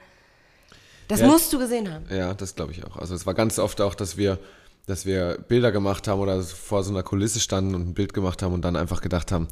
das 1.07 1.21
ja, 1.21 1.27
musst 1.27 1.51
du 1.53 1.59
gesehen 1.59 1.91
haben. 1.91 2.05
Ja, 2.09 2.33
das 2.33 2.55
glaube 2.55 2.71
ich 2.71 2.85
auch. 2.85 2.97
Also 2.97 3.15
es 3.15 3.25
war 3.25 3.33
ganz 3.33 3.59
oft 3.59 3.81
auch, 3.81 3.95
dass 3.95 4.17
wir 4.17 4.39
dass 4.87 5.05
wir 5.05 5.37
Bilder 5.47 5.71
gemacht 5.71 6.07
haben 6.07 6.19
oder 6.19 6.41
vor 6.41 6.83
so 6.83 6.91
einer 6.91 7.03
Kulisse 7.03 7.39
standen 7.39 7.75
und 7.75 7.89
ein 7.89 7.93
Bild 7.93 8.13
gemacht 8.13 8.41
haben 8.41 8.53
und 8.53 8.63
dann 8.63 8.75
einfach 8.75 9.01
gedacht 9.01 9.31
haben, 9.31 9.47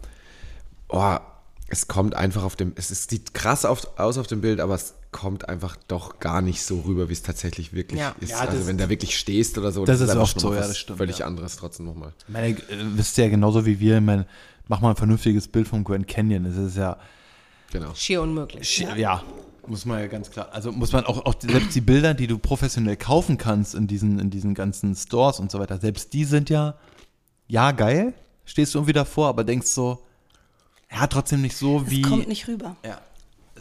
oh, 0.89 1.17
es 1.69 1.87
kommt 1.87 2.15
einfach 2.15 2.43
auf 2.43 2.55
dem, 2.55 2.73
es 2.75 2.89
sieht 3.07 3.33
krass 3.33 3.63
auf, 3.65 3.99
aus 3.99 4.17
auf 4.17 4.27
dem 4.27 4.41
Bild, 4.41 4.59
aber 4.59 4.75
es 4.75 4.95
kommt 5.11 5.49
einfach 5.49 5.75
doch 5.87 6.19
gar 6.19 6.41
nicht 6.41 6.63
so 6.63 6.81
rüber, 6.81 7.09
wie 7.09 7.13
es 7.13 7.21
tatsächlich 7.21 7.73
wirklich 7.73 7.99
ja. 7.99 8.15
ist. 8.19 8.31
Ja, 8.31 8.39
also 8.39 8.67
wenn 8.67 8.77
da 8.77 8.89
wirklich 8.89 9.17
stehst 9.17 9.57
oder 9.57 9.71
so, 9.71 9.85
das, 9.85 9.99
das 9.99 10.09
ist 10.09 10.15
oft 10.15 10.39
so, 10.39 10.53
ja, 10.53 10.61
das 10.61 10.77
stimmt. 10.77 10.97
Völlig 10.97 11.19
ja. 11.19 11.25
anderes 11.25 11.57
trotzdem 11.57 11.85
nochmal. 11.85 12.13
Ich 12.27 12.33
meine, 12.33 12.49
äh, 12.49 12.57
wisst 12.95 13.17
ihr 13.17 13.25
ja 13.25 13.29
genauso 13.29 13.65
wie 13.65 13.79
wir, 13.79 13.97
ich 13.97 14.03
meine, 14.03 14.27
mach 14.67 14.81
mal 14.81 14.91
ein 14.91 14.95
vernünftiges 14.95 15.47
Bild 15.47 15.67
vom 15.67 15.83
Grand 15.83 16.07
Canyon. 16.07 16.43
Das 16.43 16.57
ist 16.57 16.77
ja 16.77 16.97
genau. 17.71 17.93
schier 17.93 18.21
unmöglich. 18.21 18.67
Schier, 18.67 18.95
ja. 18.97 19.23
muss 19.67 19.85
man 19.85 19.99
ja 19.99 20.07
ganz 20.07 20.31
klar. 20.31 20.49
Also 20.51 20.71
muss 20.71 20.91
man 20.91 21.05
auch, 21.05 21.25
auch 21.25 21.35
selbst 21.39 21.75
die 21.75 21.81
Bilder, 21.81 22.13
die 22.13 22.27
du 22.27 22.37
professionell 22.37 22.97
kaufen 22.97 23.37
kannst 23.37 23.75
in 23.75 23.87
diesen, 23.87 24.19
in 24.19 24.29
diesen 24.29 24.53
ganzen 24.53 24.95
Stores 24.95 25.39
und 25.39 25.51
so 25.51 25.59
weiter, 25.59 25.77
selbst 25.79 26.13
die 26.13 26.25
sind 26.25 26.49
ja, 26.49 26.75
ja, 27.47 27.71
geil, 27.71 28.13
stehst 28.45 28.73
du 28.73 28.79
irgendwie 28.79 28.93
davor, 28.93 29.27
aber 29.27 29.43
denkst 29.43 29.67
so, 29.67 30.03
ja, 30.91 31.07
trotzdem 31.07 31.41
nicht 31.41 31.55
so 31.55 31.89
wie. 31.89 32.01
Es 32.01 32.07
kommt 32.07 32.27
nicht 32.27 32.47
rüber. 32.47 32.75
Ja. 32.83 33.01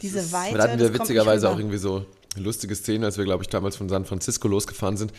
Diese 0.01 0.31
Weite. 0.31 0.57
Da 0.57 0.63
hatten 0.63 0.79
wir 0.79 0.93
witzigerweise 0.93 1.49
auch 1.49 1.57
irgendwie 1.57 1.77
so 1.77 2.05
eine 2.35 2.45
lustige 2.45 2.75
Szene, 2.75 3.05
als 3.05 3.17
wir, 3.17 3.25
glaube 3.25 3.43
ich, 3.43 3.49
damals 3.49 3.75
von 3.75 3.89
San 3.89 4.05
Francisco 4.05 4.47
losgefahren 4.47 4.97
sind. 4.97 5.11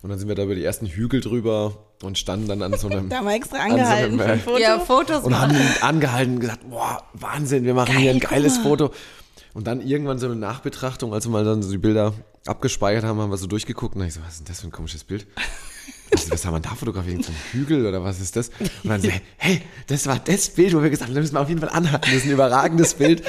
Und 0.00 0.10
dann 0.10 0.18
sind 0.18 0.28
wir 0.28 0.36
da 0.36 0.44
über 0.44 0.54
die 0.54 0.64
ersten 0.64 0.86
Hügel 0.86 1.20
drüber 1.20 1.76
und 2.02 2.18
standen 2.18 2.46
dann 2.46 2.62
an 2.62 2.74
so 2.78 2.88
einem. 2.88 3.08
da 3.10 3.16
haben 3.16 3.26
wir 3.26 3.34
extra 3.34 3.58
angehalten. 3.58 4.16
So 4.16 4.24
einem, 4.24 4.38
äh, 4.38 4.42
Foto. 4.42 4.58
Ja, 4.58 4.78
Fotos 4.78 5.24
Und 5.24 5.38
haben 5.38 5.56
angehalten 5.80 6.34
und 6.34 6.40
gesagt: 6.40 6.70
Boah, 6.70 7.02
Wahnsinn, 7.14 7.64
wir 7.64 7.74
machen 7.74 7.92
Geil, 7.92 8.02
hier 8.02 8.10
ein 8.12 8.20
geiles 8.20 8.58
Foto. 8.58 8.92
Und 9.54 9.66
dann 9.66 9.80
irgendwann 9.80 10.18
so 10.18 10.26
eine 10.26 10.36
Nachbetrachtung, 10.36 11.12
als 11.12 11.26
wir 11.26 11.30
mal 11.30 11.44
dann 11.44 11.62
so 11.62 11.70
die 11.70 11.78
Bilder 11.78 12.14
abgespeichert 12.46 13.04
haben, 13.04 13.18
haben 13.18 13.30
wir 13.30 13.36
so 13.36 13.48
durchgeguckt. 13.48 13.94
Und 13.96 14.00
dann 14.00 14.08
ich 14.08 14.14
so: 14.14 14.20
Was 14.24 14.34
ist 14.34 14.38
denn 14.40 14.46
das 14.46 14.60
für 14.60 14.68
ein 14.68 14.72
komisches 14.72 15.02
Bild? 15.02 15.26
Also, 16.12 16.30
was 16.30 16.44
haben 16.44 16.54
wir 16.54 16.60
da 16.60 16.74
fotografiert? 16.74 17.24
So 17.24 17.32
ein 17.32 17.36
Hügel 17.52 17.86
oder 17.86 18.02
was 18.02 18.20
ist 18.20 18.36
das? 18.36 18.50
Und 18.82 18.90
dann 18.90 19.00
so, 19.00 19.08
hey, 19.36 19.62
das 19.86 20.06
war 20.06 20.18
das 20.18 20.50
Bild, 20.50 20.74
wo 20.74 20.82
wir 20.82 20.90
gesagt 20.90 21.08
haben, 21.08 21.14
das 21.14 21.22
müssen 21.22 21.34
wir 21.34 21.40
auf 21.40 21.48
jeden 21.48 21.60
Fall 21.60 21.70
anhalten. 21.70 22.06
Das 22.06 22.14
ist 22.14 22.24
ein 22.24 22.32
überragendes 22.32 22.94
Bild. 22.94 23.22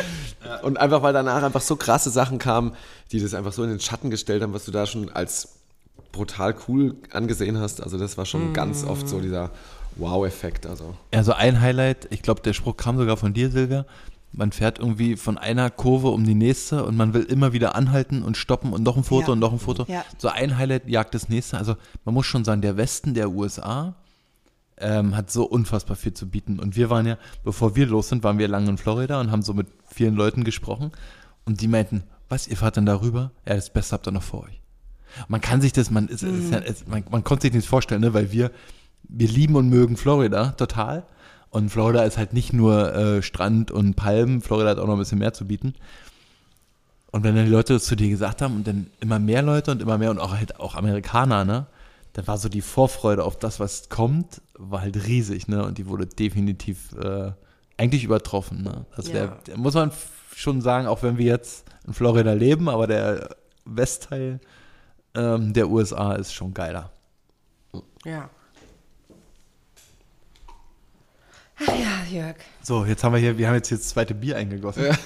Und 0.63 0.77
einfach, 0.77 1.01
weil 1.01 1.13
danach 1.13 1.43
einfach 1.43 1.61
so 1.61 1.75
krasse 1.75 2.09
Sachen 2.09 2.39
kamen, 2.39 2.73
die 3.11 3.19
das 3.19 3.33
einfach 3.33 3.53
so 3.53 3.63
in 3.63 3.69
den 3.69 3.79
Schatten 3.79 4.09
gestellt 4.09 4.41
haben, 4.41 4.53
was 4.53 4.65
du 4.65 4.71
da 4.71 4.85
schon 4.85 5.09
als 5.09 5.49
brutal 6.11 6.55
cool 6.67 6.95
angesehen 7.11 7.59
hast. 7.59 7.81
Also 7.81 7.97
das 7.97 8.17
war 8.17 8.25
schon 8.25 8.51
mm. 8.51 8.53
ganz 8.53 8.83
oft 8.83 9.07
so 9.07 9.19
dieser 9.19 9.51
Wow-Effekt. 9.95 10.65
Also. 10.65 10.95
Ja, 11.13 11.23
so 11.23 11.33
ein 11.33 11.61
Highlight, 11.61 12.07
ich 12.11 12.21
glaube, 12.21 12.41
der 12.41 12.53
Spruch 12.53 12.77
kam 12.77 12.97
sogar 12.97 13.17
von 13.17 13.33
dir, 13.33 13.51
Silvia. 13.51 13.85
Man 14.31 14.51
fährt 14.51 14.79
irgendwie 14.79 15.15
von 15.15 15.37
einer 15.37 15.69
Kurve 15.69 16.09
um 16.09 16.23
die 16.23 16.35
nächste 16.35 16.85
und 16.85 16.95
man 16.95 17.13
will 17.13 17.23
immer 17.23 17.51
wieder 17.51 17.75
anhalten 17.75 18.21
und 18.21 18.37
stoppen 18.37 18.73
und 18.73 18.83
noch 18.83 18.95
ein 18.95 19.03
Foto 19.03 19.27
ja. 19.27 19.33
und 19.33 19.39
noch 19.39 19.51
ein 19.51 19.59
Foto. 19.59 19.85
Ja. 19.87 20.05
So 20.17 20.27
ein 20.29 20.57
Highlight 20.57 20.87
jagt 20.87 21.15
das 21.15 21.29
nächste. 21.29 21.57
Also 21.57 21.75
man 22.05 22.13
muss 22.13 22.27
schon 22.27 22.45
sagen, 22.45 22.61
der 22.61 22.77
Westen 22.77 23.13
der 23.13 23.31
USA 23.31 23.95
ähm, 24.77 25.15
hat 25.15 25.31
so 25.31 25.45
unfassbar 25.45 25.95
viel 25.95 26.13
zu 26.13 26.29
bieten. 26.29 26.59
Und 26.59 26.75
wir 26.75 26.89
waren 26.89 27.05
ja, 27.05 27.17
bevor 27.43 27.75
wir 27.75 27.87
los 27.87 28.09
sind, 28.09 28.23
waren 28.23 28.37
wir 28.37 28.47
lange 28.47 28.69
in 28.69 28.77
Florida 28.77 29.19
und 29.19 29.31
haben 29.31 29.41
so 29.41 29.53
mit 29.53 29.67
vielen 29.87 30.15
Leuten 30.15 30.43
gesprochen. 30.43 30.91
Und 31.45 31.61
die 31.61 31.67
meinten, 31.67 32.03
was, 32.29 32.47
ihr 32.47 32.57
fahrt 32.57 32.77
denn 32.77 32.85
darüber? 32.85 33.31
Ja, 33.47 33.55
das 33.55 33.71
Beste 33.71 33.93
habt 33.93 34.07
ihr 34.07 34.11
noch 34.11 34.23
vor 34.23 34.43
euch. 34.43 34.61
Man 35.27 35.41
kann 35.41 35.61
sich 35.61 35.73
das, 35.73 35.89
man, 35.89 36.07
ist, 36.07 36.23
mhm. 36.23 36.53
ist, 36.65 36.87
man, 36.87 37.03
man 37.09 37.23
konnte 37.23 37.47
sich 37.47 37.53
nicht 37.53 37.67
vorstellen, 37.67 38.01
ne? 38.01 38.13
weil 38.13 38.31
wir, 38.31 38.51
wir 39.03 39.27
lieben 39.27 39.55
und 39.55 39.69
mögen 39.69 39.97
Florida 39.97 40.49
total. 40.51 41.05
Und 41.51 41.69
Florida 41.69 42.03
ist 42.03 42.17
halt 42.17 42.33
nicht 42.33 42.53
nur 42.53 42.93
äh, 42.93 43.21
Strand 43.23 43.71
und 43.71 43.95
Palmen, 43.95 44.41
Florida 44.41 44.69
hat 44.69 44.79
auch 44.79 44.85
noch 44.85 44.93
ein 44.93 44.99
bisschen 44.99 45.19
mehr 45.19 45.33
zu 45.33 45.45
bieten. 45.47 45.73
Und 47.11 47.23
wenn 47.23 47.35
dann 47.35 47.45
die 47.45 47.51
Leute 47.51 47.73
das 47.73 47.85
zu 47.85 47.95
dir 47.95 48.09
gesagt 48.09 48.41
haben 48.41 48.55
und 48.55 48.67
dann 48.67 48.87
immer 48.99 49.17
mehr 49.17 49.41
Leute 49.41 49.71
und 49.71 49.81
immer 49.81 49.97
mehr 49.97 50.11
und 50.11 50.19
auch 50.19 50.35
halt 50.35 50.59
auch 50.59 50.75
Amerikaner, 50.75 51.43
ne? 51.43 51.65
Dann 52.13 52.27
war 52.27 52.37
so 52.37 52.49
die 52.49 52.61
Vorfreude 52.61 53.23
auf 53.23 53.37
das, 53.37 53.59
was 53.59 53.89
kommt, 53.89 54.41
war 54.57 54.81
halt 54.81 55.07
riesig, 55.07 55.47
ne? 55.47 55.65
Und 55.65 55.77
die 55.79 55.87
wurde 55.87 56.05
definitiv 56.05 56.93
äh, 56.93 57.31
eigentlich 57.77 58.03
übertroffen, 58.03 58.61
ne? 58.61 58.85
Das 58.95 59.11
wär, 59.11 59.39
ja. 59.47 59.57
muss 59.57 59.73
man 59.73 59.91
schon 60.35 60.61
sagen, 60.61 60.85
auch 60.87 61.01
wenn 61.01 61.17
wir 61.17 61.25
jetzt 61.25 61.65
in 61.87 61.93
Florida 61.93 62.33
leben, 62.33 62.69
aber 62.69 62.85
der 62.85 63.35
Westteil 63.65 64.39
ähm, 65.15 65.53
der 65.53 65.69
USA 65.69 66.13
ist 66.13 66.33
schon 66.33 66.53
geiler. 66.53 66.91
Ja. 68.05 68.29
Ach 71.61 71.67
ja, 71.67 72.03
Jörg. 72.09 72.35
So, 72.61 72.85
jetzt 72.85 73.03
haben 73.03 73.13
wir 73.13 73.19
hier, 73.19 73.37
wir 73.37 73.47
haben 73.47 73.55
jetzt 73.55 73.69
hier 73.69 73.77
das 73.77 73.87
zweite 73.87 74.13
Bier 74.13 74.37
eingegossen. 74.37 74.85
Ja. 74.85 74.97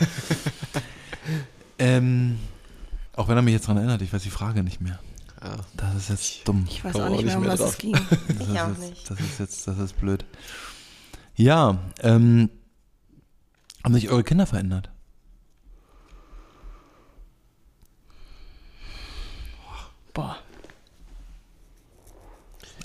ähm, 1.80 2.40
auch 3.16 3.28
wenn 3.28 3.36
er 3.36 3.42
mich 3.42 3.54
jetzt 3.54 3.66
daran 3.66 3.78
erinnert, 3.78 4.02
ich 4.02 4.14
weiß 4.14 4.24
die 4.24 4.30
Frage 4.30 4.64
nicht 4.64 4.82
mehr. 4.82 5.00
Ja. 5.42 5.58
Das 5.76 5.96
ist 5.96 6.10
jetzt 6.10 6.48
dumm. 6.48 6.66
Ich 6.70 6.84
weiß 6.84 6.96
auch 6.96 7.10
nicht 7.10 7.26
mehr, 7.26 7.38
um 7.38 7.46
was 7.46 7.60
es 7.60 7.78
ging. 7.78 7.94
Das 8.28 8.48
ich 8.48 8.60
auch 8.60 8.70
jetzt, 8.70 8.80
nicht. 8.80 9.10
Das 9.10 9.20
ist 9.20 9.40
jetzt, 9.40 9.68
das 9.68 9.78
ist 9.78 10.00
blöd. 10.00 10.26
Ja, 11.36 11.80
ähm, 12.02 12.50
haben 13.84 13.94
sich 13.94 14.10
eure 14.10 14.24
Kinder 14.24 14.46
verändert? 14.46 14.90
Boah. 20.14 20.38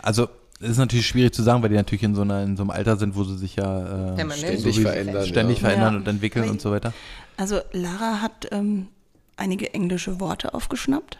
Also, 0.00 0.28
ist 0.60 0.78
natürlich 0.78 1.06
schwierig 1.06 1.32
zu 1.32 1.42
sagen, 1.42 1.62
weil 1.62 1.70
die 1.70 1.76
natürlich 1.76 2.02
in 2.02 2.14
so, 2.14 2.22
einer, 2.22 2.42
in 2.42 2.56
so 2.56 2.62
einem 2.62 2.70
Alter 2.70 2.96
sind, 2.96 3.14
wo 3.14 3.24
sie 3.24 3.36
sich 3.36 3.56
ja 3.56 4.14
äh, 4.16 4.30
ständig 4.30 4.74
so 4.74 4.82
verändern, 4.82 5.26
ständig 5.26 5.58
ja. 5.58 5.68
verändern 5.68 5.94
ja. 5.94 6.00
und 6.00 6.08
entwickeln 6.08 6.44
Weil, 6.44 6.50
und 6.50 6.60
so 6.60 6.70
weiter. 6.70 6.92
Also 7.36 7.60
Lara 7.72 8.20
hat 8.20 8.48
ähm, 8.50 8.88
einige 9.36 9.72
englische 9.74 10.20
Worte 10.20 10.54
aufgeschnappt 10.54 11.18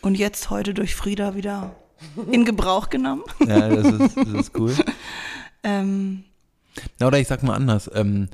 und 0.00 0.16
jetzt 0.16 0.50
heute 0.50 0.74
durch 0.74 0.94
Frieda 0.94 1.34
wieder 1.34 1.74
in 2.30 2.44
Gebrauch 2.44 2.90
genommen. 2.90 3.22
Ja, 3.40 3.68
das 3.68 3.86
ist, 3.86 4.16
das 4.16 4.28
ist 4.28 4.58
cool. 4.58 4.74
ähm, 5.64 6.24
Na, 6.98 7.06
oder 7.08 7.18
ich 7.18 7.28
sag 7.28 7.42
mal 7.42 7.54
anders. 7.54 7.90
Ähm, 7.94 8.28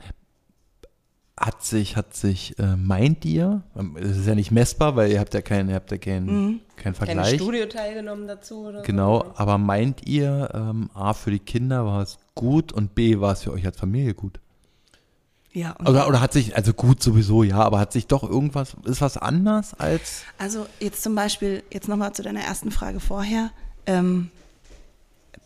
hat 1.39 1.63
sich, 1.63 1.97
hat 1.97 2.15
sich, 2.15 2.59
äh, 2.59 2.77
meint 2.77 3.25
ihr, 3.25 3.63
es 4.01 4.19
ist 4.19 4.27
ja 4.27 4.35
nicht 4.35 4.51
messbar, 4.51 4.97
weil 4.97 5.11
ihr 5.11 5.21
habt 5.21 5.35
ja 5.35 5.41
keinen, 5.41 5.69
ihr 5.69 5.77
habt 5.77 5.91
ja 5.91 5.99
keinen, 5.99 6.27
mhm. 6.27 6.61
keinen 6.77 6.95
Vergleich. 6.95 7.31
Kein 7.31 7.39
Studio 7.39 7.67
teilgenommen 7.67 8.27
dazu 8.27 8.67
oder 8.67 8.83
Genau, 8.83 9.21
so. 9.21 9.33
aber 9.37 9.59
meint 9.59 10.07
ihr, 10.07 10.51
ähm, 10.53 10.91
A, 10.95 11.13
für 11.15 11.31
die 11.31 11.39
Kinder 11.39 11.85
war 11.87 12.03
es 12.03 12.19
gut 12.35 12.73
und 12.73 12.95
B, 12.95 13.21
war 13.21 13.33
es 13.33 13.43
für 13.43 13.53
euch 13.53 13.65
als 13.65 13.79
Familie 13.79 14.15
gut? 14.15 14.41
Ja. 15.53 15.77
Oder, 15.81 16.09
oder 16.09 16.21
hat 16.21 16.33
sich, 16.33 16.57
also 16.57 16.73
gut 16.73 17.03
sowieso, 17.03 17.43
ja, 17.43 17.57
aber 17.57 17.79
hat 17.79 17.93
sich 17.93 18.07
doch 18.07 18.23
irgendwas, 18.23 18.77
ist 18.85 19.01
was 19.01 19.17
anders 19.17 19.75
als? 19.75 20.23
Also 20.39 20.67
jetzt 20.79 21.03
zum 21.03 21.15
Beispiel, 21.15 21.63
jetzt 21.73 21.89
nochmal 21.89 22.13
zu 22.13 22.23
deiner 22.23 22.41
ersten 22.43 22.71
Frage 22.71 23.01
vorher, 23.01 23.51
ähm, 23.87 24.31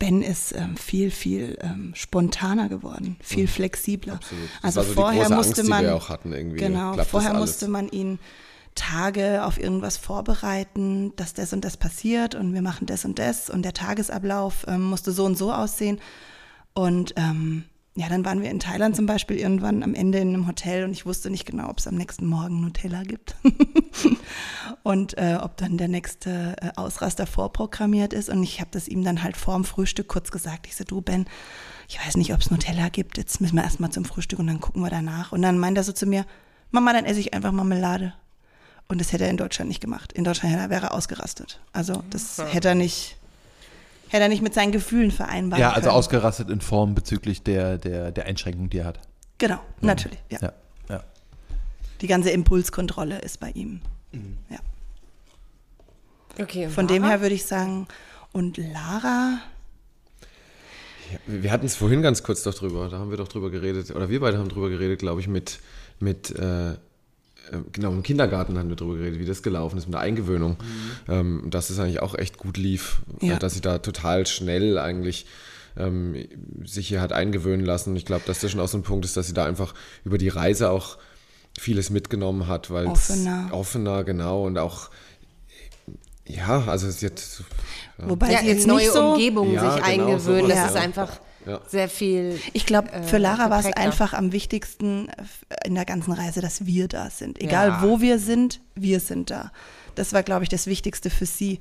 Ben 0.03 0.21
ist 0.21 0.53
ähm, 0.57 0.77
viel, 0.77 1.13
viel 1.13 1.57
ähm, 1.61 1.93
spontaner 1.95 2.69
geworden, 2.69 3.17
viel 3.23 3.45
mhm. 3.45 3.49
flexibler. 3.49 4.15
Absolut. 4.15 4.49
Das 4.61 4.77
also 4.77 4.83
so 4.83 4.95
vorher 4.95 5.31
musste 5.31 5.61
Angst, 5.61 5.71
man, 6.25 6.57
genau, 6.57 6.95
vorher 7.05 7.35
musste 7.35 7.69
man 7.69 7.89
ihn 7.89 8.19
Tage 8.75 9.45
auf 9.45 9.61
irgendwas 9.61 9.99
vorbereiten, 9.99 11.13
dass 11.15 11.35
das 11.35 11.53
und 11.53 11.65
das 11.65 11.77
passiert 11.77 12.35
und 12.35 12.53
wir 12.53 12.63
machen 12.63 12.89
das 12.89 13.05
und 13.05 13.21
das 13.21 13.49
und 13.49 13.63
der 13.63 13.75
Tagesablauf 13.75 14.65
ähm, 14.67 14.83
musste 14.83 15.13
so 15.13 15.25
und 15.25 15.39
so 15.39 15.53
aussehen. 15.53 16.01
Und 16.75 17.15
ähm, 17.15 17.63
ja, 17.95 18.09
dann 18.09 18.25
waren 18.25 18.41
wir 18.41 18.51
in 18.51 18.59
Thailand 18.59 18.97
zum 18.97 19.05
Beispiel 19.05 19.37
irgendwann 19.37 19.83
am 19.83 19.95
Ende 19.95 20.19
in 20.19 20.29
einem 20.29 20.47
Hotel 20.47 20.85
und 20.85 20.93
ich 20.93 21.05
wusste 21.05 21.29
nicht 21.29 21.45
genau, 21.45 21.69
ob 21.69 21.79
es 21.79 21.87
am 21.87 21.95
nächsten 21.95 22.27
Morgen 22.27 22.63
Nutella 22.63 23.03
gibt 23.03 23.37
und 24.83 25.19
äh, 25.19 25.39
ob 25.41 25.59
dann 25.59 25.77
der 25.77 25.89
nächste 25.89 26.57
äh, 26.63 26.71
Ausraster 26.77 27.27
vorprogrammiert 27.27 28.15
ist. 28.15 28.31
Und 28.31 28.43
ich 28.43 28.61
habe 28.61 28.71
das 28.73 28.89
ihm 28.89 29.05
dann 29.05 29.23
halt 29.23 29.37
vorm 29.37 29.65
Frühstück 29.65 30.09
kurz 30.09 30.31
gesagt. 30.31 30.67
Ich 30.67 30.77
so, 30.77 30.85
du 30.85 31.03
Ben, 31.03 31.27
ich 31.87 31.99
weiß 31.99 32.17
nicht, 32.17 32.33
ob 32.33 32.41
es 32.41 32.51
Nutella 32.51 32.89
gibt. 32.89 33.19
Jetzt 33.19 33.43
müssen 33.43 33.57
wir 33.57 33.63
erstmal 33.63 33.91
zum 33.91 34.07
Frühstück 34.07 34.39
und 34.39 34.47
dann 34.47 34.61
gucken 34.61 34.83
wir 34.83 34.91
danach. 34.91 35.33
Und 35.33 35.43
dann 35.43 35.59
meint 35.59 35.77
er 35.77 35.85
so 35.85 35.93
zu 35.93 36.07
mir, 36.07 36.25
Mama, 36.71 36.95
dann 36.95 37.05
esse 37.05 37.21
ich 37.21 37.35
einfach 37.35 37.53
Marmelade. 37.53 38.15
Und 38.89 39.03
das 39.03 39.13
hätte 39.13 39.25
er 39.25 39.31
in 39.31 39.37
Deutschland 39.37 39.69
nicht 39.69 39.83
gemacht. 39.83 40.13
In 40.13 40.25
Deutschland 40.25 40.71
wäre 40.71 40.87
er 40.87 40.95
ausgerastet. 40.95 41.61
Also 41.75 42.03
das 42.09 42.43
hätte 42.53 42.69
er 42.69 42.75
nicht 42.75 43.19
hätte 44.13 44.25
er 44.25 44.29
nicht 44.29 44.43
mit 44.43 44.53
seinen 44.53 44.73
Gefühlen 44.73 45.11
vereinbaren 45.11 45.61
Ja, 45.61 45.71
also 45.71 45.89
können. 45.89 45.97
ausgerastet 45.97 46.51
in 46.51 46.61
Form 46.61 46.95
bezüglich 46.95 47.43
der, 47.43 47.79
der, 47.79 48.13
der 48.13 48.27
Einschränkung, 48.27 48.69
die 48.69 48.79
er 48.79 48.85
hat. 48.85 49.01
Genau, 49.39 49.57
mhm. 49.81 49.87
natürlich. 49.87 50.19
Ja. 50.31 50.39
ja. 50.43 50.53
Ja, 50.91 51.03
Die 52.03 52.07
ganze 52.07 52.31
Impulskontrolle 52.31 53.19
ist 53.21 53.41
bei 53.41 53.51
ihm. 53.51 53.81
Mhm. 54.13 54.37
Ja. 54.51 54.59
Okay. 56.39 56.69
Von 56.69 56.85
Lara? 56.87 56.95
dem 56.95 57.05
her 57.05 57.21
würde 57.23 57.35
ich 57.35 57.47
sagen, 57.47 57.89
und 58.33 58.59
Lara. 58.59 59.39
Ja, 61.11 61.19
wir 61.27 61.51
hatten 61.51 61.67
es 61.67 61.75
vorhin 61.77 62.03
ganz 62.03 62.23
kurz 62.23 62.43
doch 62.43 62.55
drüber, 62.55 62.89
da 62.91 62.99
haben 62.99 63.11
wir 63.11 63.17
doch 63.17 63.29
drüber 63.29 63.51
geredet, 63.51 63.91
oder 63.95 64.11
wir 64.11 64.21
beide 64.21 64.39
haben 64.39 64.49
drüber 64.49 64.69
geredet, 64.69 65.01
glaube 65.01 65.21
ich, 65.21 65.29
mit, 65.29 65.59
mit 66.01 66.31
äh, 66.31 66.75
genau, 67.73 67.91
im 67.91 68.03
Kindergarten 68.03 68.59
haben 68.59 68.69
wir 68.69 68.77
darüber 68.77 68.99
geredet, 68.99 69.21
wie 69.21 69.25
das 69.25 69.43
gelaufen 69.43 69.79
ist 69.79 69.87
mit 69.87 69.95
der 69.95 70.01
Eingewöhnung. 70.01 70.57
Mhm. 71.09 71.13
Ähm, 71.13 71.47
dass 71.51 71.71
es 71.71 71.79
eigentlich 71.79 72.01
auch 72.01 72.15
echt 72.15 72.39
gut 72.39 72.57
lief. 72.57 73.03
Ja. 73.21 73.39
Dass 73.39 73.55
sie 73.55 73.61
da 73.61 73.79
total 73.79 74.27
schnell 74.27 74.79
eigentlich 74.79 75.27
ähm, 75.77 76.27
sich 76.65 76.89
hier 76.89 77.01
hat 77.01 77.13
eingewöhnen 77.13 77.65
lassen. 77.65 77.97
Ich 77.97 78.05
glaube, 78.05 78.23
dass 78.27 78.41
das 78.41 78.51
schon 78.51 78.61
auch 78.61 78.69
so 78.69 78.79
ein 78.79 78.83
Punkt 78.83 79.05
ist, 79.05 79.17
dass 79.17 79.27
sie 79.27 79.35
da 79.35 79.45
einfach 79.45 79.75
über 80.05 80.19
die 80.19 80.29
Reise 80.29 80.71
auch 80.71 80.99
vieles 81.59 81.91
mitgenommen 81.91 82.47
hat, 82.47 82.71
weil 82.71 82.87
offener. 82.87 83.49
offener, 83.53 84.05
genau, 84.05 84.47
und 84.47 84.59
auch 84.59 84.91
Ja, 86.27 86.65
also 86.67 86.87
es 86.87 86.97
ist 86.97 87.03
jetzt. 87.03 87.43
Ja. 87.99 88.09
Wobei 88.09 88.33
ja, 88.33 88.43
jetzt 88.43 88.67
neue 88.67 88.91
so, 88.91 89.13
Umgebung 89.13 89.53
ja, 89.53 89.75
sich 89.75 89.85
genau, 89.85 90.07
eingewöhnen. 90.07 90.49
das 90.49 90.71
ist 90.71 90.77
einfach 90.77 91.21
sehr 91.67 91.89
viel. 91.89 92.39
Ich 92.53 92.67
glaube, 92.67 92.89
für 93.05 93.19
Lara 93.19 93.47
äh, 93.47 93.51
war 93.51 93.61
es 93.61 93.73
einfach 93.73 94.13
am 94.13 94.33
wichtigsten 94.33 95.09
äh, 95.09 95.67
in 95.67 95.75
der 95.75 95.85
ganzen 95.85 96.13
Reise, 96.13 96.41
dass 96.41 96.67
wir 96.67 96.89
da 96.89 97.11
sind. 97.11 97.41
Egal 97.41 97.79
wo 97.83 98.01
wir 98.01 98.19
sind, 98.19 98.61
wir 98.75 99.01
sind 99.01 99.31
da. 99.31 99.53
Das 99.95 100.13
war, 100.13 100.23
glaube 100.23 100.45
ich, 100.45 100.49
das 100.49 100.67
Wichtigste 100.67 101.11
für 101.11 101.27
sie. 101.27 101.61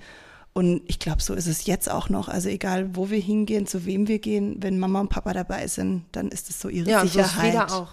Und 0.53 0.81
ich 0.87 0.99
glaube, 0.99 1.21
so 1.21 1.33
ist 1.33 1.47
es 1.47 1.65
jetzt 1.65 1.89
auch 1.89 2.09
noch. 2.09 2.27
Also 2.27 2.49
egal, 2.49 2.95
wo 2.95 3.09
wir 3.09 3.19
hingehen, 3.19 3.67
zu 3.67 3.85
wem 3.85 4.07
wir 4.07 4.19
gehen, 4.19 4.57
wenn 4.59 4.79
Mama 4.79 4.99
und 4.99 5.09
Papa 5.09 5.33
dabei 5.33 5.67
sind, 5.67 6.05
dann 6.11 6.27
ist 6.27 6.49
es 6.49 6.59
so 6.59 6.67
ihre 6.67 6.89
ja, 6.89 7.01
Sicherheit. 7.01 7.53
Ja, 7.53 7.69
so 7.69 7.75
Frieda 7.75 7.83
auch. 7.83 7.91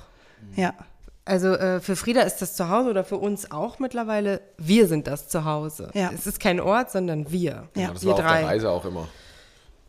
Ja. 0.56 0.74
Also 1.24 1.48
äh, 1.48 1.80
für 1.80 1.94
Frieda 1.94 2.22
ist 2.22 2.38
das 2.38 2.56
zu 2.56 2.68
Hause 2.68 2.90
oder 2.90 3.04
für 3.04 3.18
uns 3.18 3.50
auch 3.52 3.78
mittlerweile. 3.78 4.40
Wir 4.56 4.88
sind 4.88 5.06
das 5.06 5.28
zu 5.28 5.44
Hause. 5.44 5.90
Ja. 5.94 6.10
Es 6.12 6.26
ist 6.26 6.40
kein 6.40 6.58
Ort, 6.58 6.90
sondern 6.90 7.30
wir. 7.30 7.68
Ja, 7.76 7.92
das 7.92 8.02
wir 8.02 8.12
war 8.12 8.16
drei. 8.16 8.24
auf 8.24 8.38
der 8.38 8.48
Reise 8.48 8.70
auch 8.70 8.84
immer. 8.84 9.08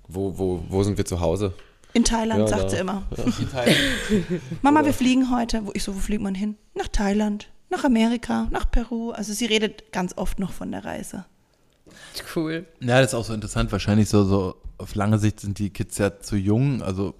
Wo, 0.07 0.37
wo, 0.37 0.63
wo 0.67 0.83
sind 0.83 0.97
wir 0.97 1.05
zu 1.05 1.19
Hause? 1.19 1.53
In 1.93 2.03
Thailand, 2.03 2.41
ja, 2.41 2.47
sagt 2.47 2.63
da. 2.65 2.69
sie 2.69 2.77
immer. 2.77 3.07
Ja. 3.17 3.25
Mama, 4.61 4.85
wir 4.85 4.93
fliegen 4.93 5.31
heute. 5.31 5.65
Wo 5.65 5.71
ich 5.73 5.83
so, 5.83 5.95
wo 5.95 5.99
fliegt 5.99 6.21
man 6.21 6.35
hin? 6.35 6.55
Nach 6.75 6.87
Thailand, 6.87 7.49
nach 7.69 7.83
Amerika, 7.83 8.47
nach 8.51 8.69
Peru. 8.69 9.11
Also 9.11 9.33
sie 9.33 9.45
redet 9.45 9.91
ganz 9.91 10.13
oft 10.15 10.39
noch 10.39 10.51
von 10.51 10.71
der 10.71 10.85
Reise. 10.85 11.25
Cool. 12.35 12.67
Ja, 12.79 13.01
das 13.01 13.11
ist 13.11 13.13
auch 13.15 13.25
so 13.25 13.33
interessant. 13.33 13.71
Wahrscheinlich 13.71 14.07
so, 14.09 14.23
so 14.23 14.55
auf 14.77 14.93
lange 14.95 15.17
Sicht 15.17 15.39
sind 15.39 15.57
die 15.57 15.71
Kids 15.71 15.97
ja 15.97 16.19
zu 16.19 16.35
jung. 16.35 16.83
Also 16.83 17.15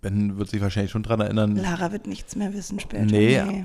Ben 0.00 0.38
wird 0.38 0.50
sich 0.50 0.60
wahrscheinlich 0.60 0.92
schon 0.92 1.02
dran 1.02 1.20
erinnern. 1.20 1.56
Lara 1.56 1.92
wird 1.92 2.06
nichts 2.06 2.36
mehr 2.36 2.52
wissen 2.54 2.78
später. 2.78 3.04
Nee, 3.04 3.42
nee. 3.42 3.64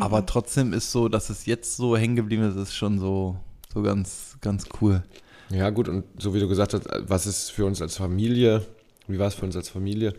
aber 0.00 0.22
mhm. 0.22 0.26
trotzdem 0.26 0.72
ist 0.72 0.90
so, 0.90 1.08
dass 1.08 1.30
es 1.30 1.46
jetzt 1.46 1.76
so 1.76 1.96
hängen 1.96 2.16
geblieben 2.16 2.42
ist, 2.42 2.56
ist 2.56 2.74
schon 2.74 2.98
so, 2.98 3.36
so 3.72 3.82
ganz, 3.82 4.36
ganz 4.40 4.64
cool. 4.80 5.02
Ja, 5.50 5.70
gut, 5.70 5.88
und 5.88 6.04
so 6.18 6.34
wie 6.34 6.40
du 6.40 6.48
gesagt 6.48 6.74
hast, 6.74 6.88
was 7.00 7.26
ist 7.26 7.50
für 7.50 7.66
uns 7.66 7.82
als 7.82 7.96
Familie, 7.96 8.66
wie 9.12 9.18
war 9.18 9.28
es 9.28 9.34
für 9.34 9.44
uns 9.44 9.56
als 9.56 9.68
Familie? 9.68 10.14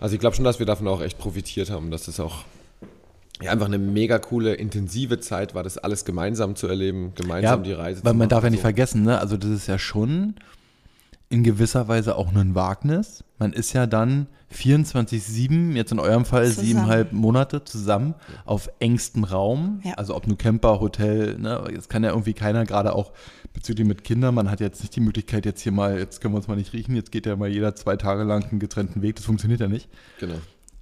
Also 0.00 0.14
ich 0.14 0.20
glaube 0.20 0.36
schon, 0.36 0.44
dass 0.44 0.58
wir 0.58 0.66
davon 0.66 0.88
auch 0.88 1.00
echt 1.00 1.18
profitiert 1.18 1.70
haben, 1.70 1.90
dass 1.90 2.08
es 2.08 2.20
auch 2.20 2.44
ja, 3.40 3.50
einfach 3.50 3.66
eine 3.66 3.78
mega 3.78 4.18
coole, 4.18 4.54
intensive 4.54 5.20
Zeit 5.20 5.54
war, 5.54 5.62
das 5.62 5.78
alles 5.78 6.04
gemeinsam 6.04 6.56
zu 6.56 6.66
erleben, 6.66 7.12
gemeinsam 7.14 7.60
ja, 7.60 7.64
die 7.64 7.72
Reise 7.72 8.00
zu 8.00 8.06
weil 8.06 8.14
man 8.14 8.28
darf 8.28 8.44
ja 8.44 8.50
nicht 8.50 8.60
vergessen, 8.60 9.02
ne? 9.02 9.18
also 9.18 9.36
das 9.36 9.50
ist 9.50 9.66
ja 9.66 9.78
schon 9.78 10.34
in 11.28 11.42
gewisser 11.42 11.88
Weise 11.88 12.16
auch 12.16 12.32
nur 12.32 12.42
ein 12.42 12.54
Wagnis. 12.54 13.24
Man 13.38 13.52
ist 13.52 13.72
ja 13.72 13.86
dann 13.86 14.28
24-7, 14.54 15.72
jetzt 15.72 15.90
in 15.90 15.98
eurem 15.98 16.24
Fall 16.24 16.46
siebeneinhalb 16.46 17.12
Monate 17.12 17.64
zusammen 17.64 18.14
auf 18.44 18.70
engstem 18.78 19.24
Raum. 19.24 19.80
Ja. 19.84 19.94
Also 19.94 20.14
ob 20.14 20.26
nur 20.26 20.38
Camper, 20.38 20.80
Hotel, 20.80 21.38
ne? 21.38 21.64
Jetzt 21.72 21.88
kann 21.88 22.04
ja 22.04 22.10
irgendwie 22.10 22.34
keiner, 22.34 22.64
gerade 22.64 22.94
auch 22.94 23.12
bezüglich 23.52 23.86
mit 23.86 24.04
Kindern, 24.04 24.34
man 24.34 24.50
hat 24.50 24.60
jetzt 24.60 24.80
nicht 24.80 24.94
die 24.94 25.00
Möglichkeit, 25.00 25.44
jetzt 25.44 25.62
hier 25.62 25.72
mal, 25.72 25.98
jetzt 25.98 26.20
können 26.20 26.34
wir 26.34 26.38
uns 26.38 26.48
mal 26.48 26.56
nicht 26.56 26.72
riechen, 26.72 26.94
jetzt 26.94 27.10
geht 27.10 27.26
ja 27.26 27.34
mal 27.36 27.48
jeder 27.48 27.74
zwei 27.74 27.96
Tage 27.96 28.22
lang 28.22 28.44
einen 28.44 28.60
getrennten 28.60 29.02
Weg. 29.02 29.16
Das 29.16 29.24
funktioniert 29.24 29.60
ja 29.60 29.68
nicht. 29.68 29.88
Genau. 30.20 30.36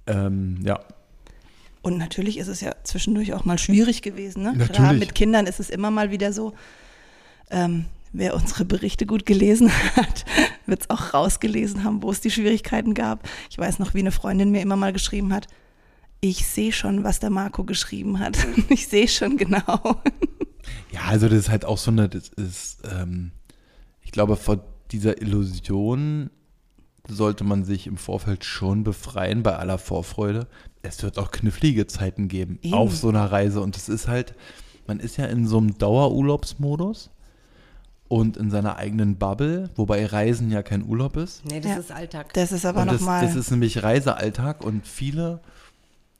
Ähm, 0.05 0.59
ja, 0.63 0.79
und 1.83 1.97
natürlich 1.97 2.37
ist 2.37 2.47
es 2.47 2.61
ja 2.61 2.73
zwischendurch 2.83 3.33
auch 3.33 3.43
mal 3.43 3.57
schwierig 3.57 4.01
gewesen. 4.01 4.41
Ne? 4.41 4.53
Gerade 4.57 4.97
mit 4.97 5.13
Kindern 5.13 5.45
ist 5.45 5.59
es 5.59 5.69
immer 5.69 5.91
mal 5.91 6.11
wieder 6.11 6.31
so. 6.31 6.53
Ähm, 7.51 7.85
wer 8.13 8.35
unsere 8.35 8.63
Berichte 8.63 9.05
gut 9.05 9.25
gelesen 9.25 9.71
hat, 9.95 10.25
wird 10.65 10.81
es 10.81 10.89
auch 10.89 11.13
rausgelesen 11.13 11.83
haben, 11.83 12.01
wo 12.01 12.11
es 12.11 12.21
die 12.21 12.31
Schwierigkeiten 12.31 12.93
gab. 12.93 13.27
Ich 13.49 13.57
weiß 13.57 13.79
noch, 13.79 13.93
wie 13.93 13.99
eine 13.99 14.11
Freundin 14.11 14.51
mir 14.51 14.61
immer 14.61 14.75
mal 14.75 14.93
geschrieben 14.93 15.33
hat, 15.33 15.47
ich 16.21 16.45
sehe 16.45 16.71
schon, 16.71 17.03
was 17.03 17.19
der 17.19 17.31
Marco 17.31 17.65
geschrieben 17.65 18.19
hat. 18.19 18.37
Ich 18.69 18.87
sehe 18.87 19.09
schon 19.09 19.35
genau. 19.35 20.01
Ja, 20.91 21.01
also 21.07 21.27
das 21.27 21.39
ist 21.39 21.49
halt 21.49 21.65
auch 21.65 21.77
so 21.77 21.91
eine, 21.91 22.07
das 22.07 22.29
ist, 22.29 22.81
ähm, 22.89 23.31
ich 24.01 24.11
glaube, 24.11 24.37
vor 24.37 24.63
dieser 24.91 25.21
Illusion 25.21 26.29
sollte 27.09 27.43
man 27.43 27.65
sich 27.65 27.87
im 27.87 27.97
Vorfeld 27.97 28.45
schon 28.45 28.85
befreien 28.85 29.43
bei 29.43 29.57
aller 29.57 29.77
Vorfreude. 29.77 30.47
Es 30.81 31.03
wird 31.03 31.19
auch 31.19 31.31
knifflige 31.31 31.87
Zeiten 31.87 32.29
geben 32.29 32.59
Eben. 32.61 32.73
auf 32.73 32.95
so 32.95 33.09
einer 33.09 33.29
Reise. 33.29 33.59
Und 33.59 33.75
es 33.75 33.89
ist 33.89 34.07
halt, 34.07 34.33
man 34.87 35.01
ist 35.01 35.17
ja 35.17 35.25
in 35.25 35.45
so 35.45 35.57
einem 35.57 35.77
Dauerurlaubsmodus 35.77 37.09
und 38.07 38.37
in 38.37 38.51
seiner 38.51 38.77
eigenen 38.77 39.17
Bubble, 39.17 39.69
wobei 39.75 40.05
Reisen 40.05 40.51
ja 40.51 40.61
kein 40.61 40.83
Urlaub 40.83 41.17
ist. 41.17 41.45
Nee, 41.45 41.61
das 41.61 41.71
ja. 41.71 41.77
ist 41.77 41.91
Alltag. 41.91 42.33
Das 42.33 42.51
ist 42.51 42.65
aber 42.65 42.85
nochmal. 42.85 43.21
Das, 43.21 43.35
das 43.35 43.45
ist 43.45 43.51
nämlich 43.51 43.81
Reisealltag 43.81 44.63
und 44.63 44.85
viele, 44.87 45.39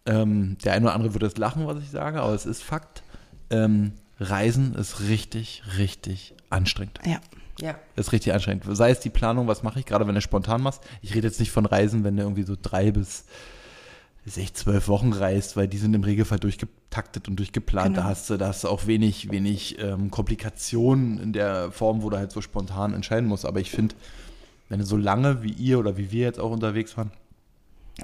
ähm, 0.06 0.58
der 0.64 0.74
eine 0.74 0.86
oder 0.86 0.96
andere 0.96 1.14
würde 1.14 1.28
es 1.28 1.38
lachen, 1.38 1.68
was 1.68 1.78
ich 1.84 1.92
sage, 1.92 2.22
aber 2.22 2.34
es 2.34 2.46
ist 2.46 2.64
Fakt. 2.64 3.04
Ähm, 3.50 3.94
Reisen 4.20 4.74
ist 4.76 5.02
richtig, 5.02 5.64
richtig 5.78 6.34
anstrengend. 6.50 7.00
Ja. 7.06 7.20
Ja. 7.60 7.76
Das 7.96 8.08
ist 8.08 8.14
richtig 8.14 8.34
anstrengend. 8.34 8.64
Sei 8.70 8.90
es 8.90 9.00
die 9.00 9.10
Planung, 9.10 9.48
was 9.48 9.62
mache 9.62 9.80
ich, 9.80 9.86
gerade 9.86 10.08
wenn 10.08 10.16
du 10.16 10.22
spontan 10.22 10.62
machst. 10.62 10.82
Ich 11.02 11.14
rede 11.14 11.28
jetzt 11.28 11.40
nicht 11.40 11.52
von 11.52 11.66
Reisen, 11.66 12.04
wenn 12.04 12.18
du 12.18 12.24
irgendwie 12.24 12.44
so 12.44 12.56
drei 12.60 12.92
bis 12.92 13.26
sechs, 14.26 14.54
zwölf 14.54 14.88
Wochen 14.88 15.12
reist, 15.14 15.58
weil 15.58 15.68
die 15.68 15.78
sind 15.78 15.94
im 15.94 16.04
Regelfall 16.04 16.40
durchgetaktet 16.40 17.28
und 17.28 17.38
durchgeplant. 17.38 17.95
Genau. 17.95 18.02
Da 18.02 18.08
hast 18.08 18.30
du, 18.30 18.38
da 18.38 18.48
hast 18.48 18.64
du 18.64 18.70
auch 18.70 18.88
wenig, 18.88 19.32
wenig 19.32 19.78
ähm, 19.80 20.12
Komplikationen 20.12 21.20
in 21.20 21.34
der 21.34 21.72
Form, 21.72 22.02
wo 22.04 22.10
du 22.10 22.18
halt 22.18 22.32
so 22.32 22.41
spontan 22.41 22.94
entscheiden 22.94 23.28
musst. 23.28 23.45
Aber 23.45 23.60
ich 23.60 23.72
finde, 23.72 23.95
wenn 24.70 24.80
du 24.80 24.86
so 24.86 24.98
lange 24.98 25.44
wie 25.44 25.52
ihr 25.52 25.80
oder 25.80 25.98
wie 25.98 26.12
wir 26.12 26.24
jetzt 26.24 26.40
auch 26.40 26.52
unterwegs 26.52 26.95
waren, 26.98 27.12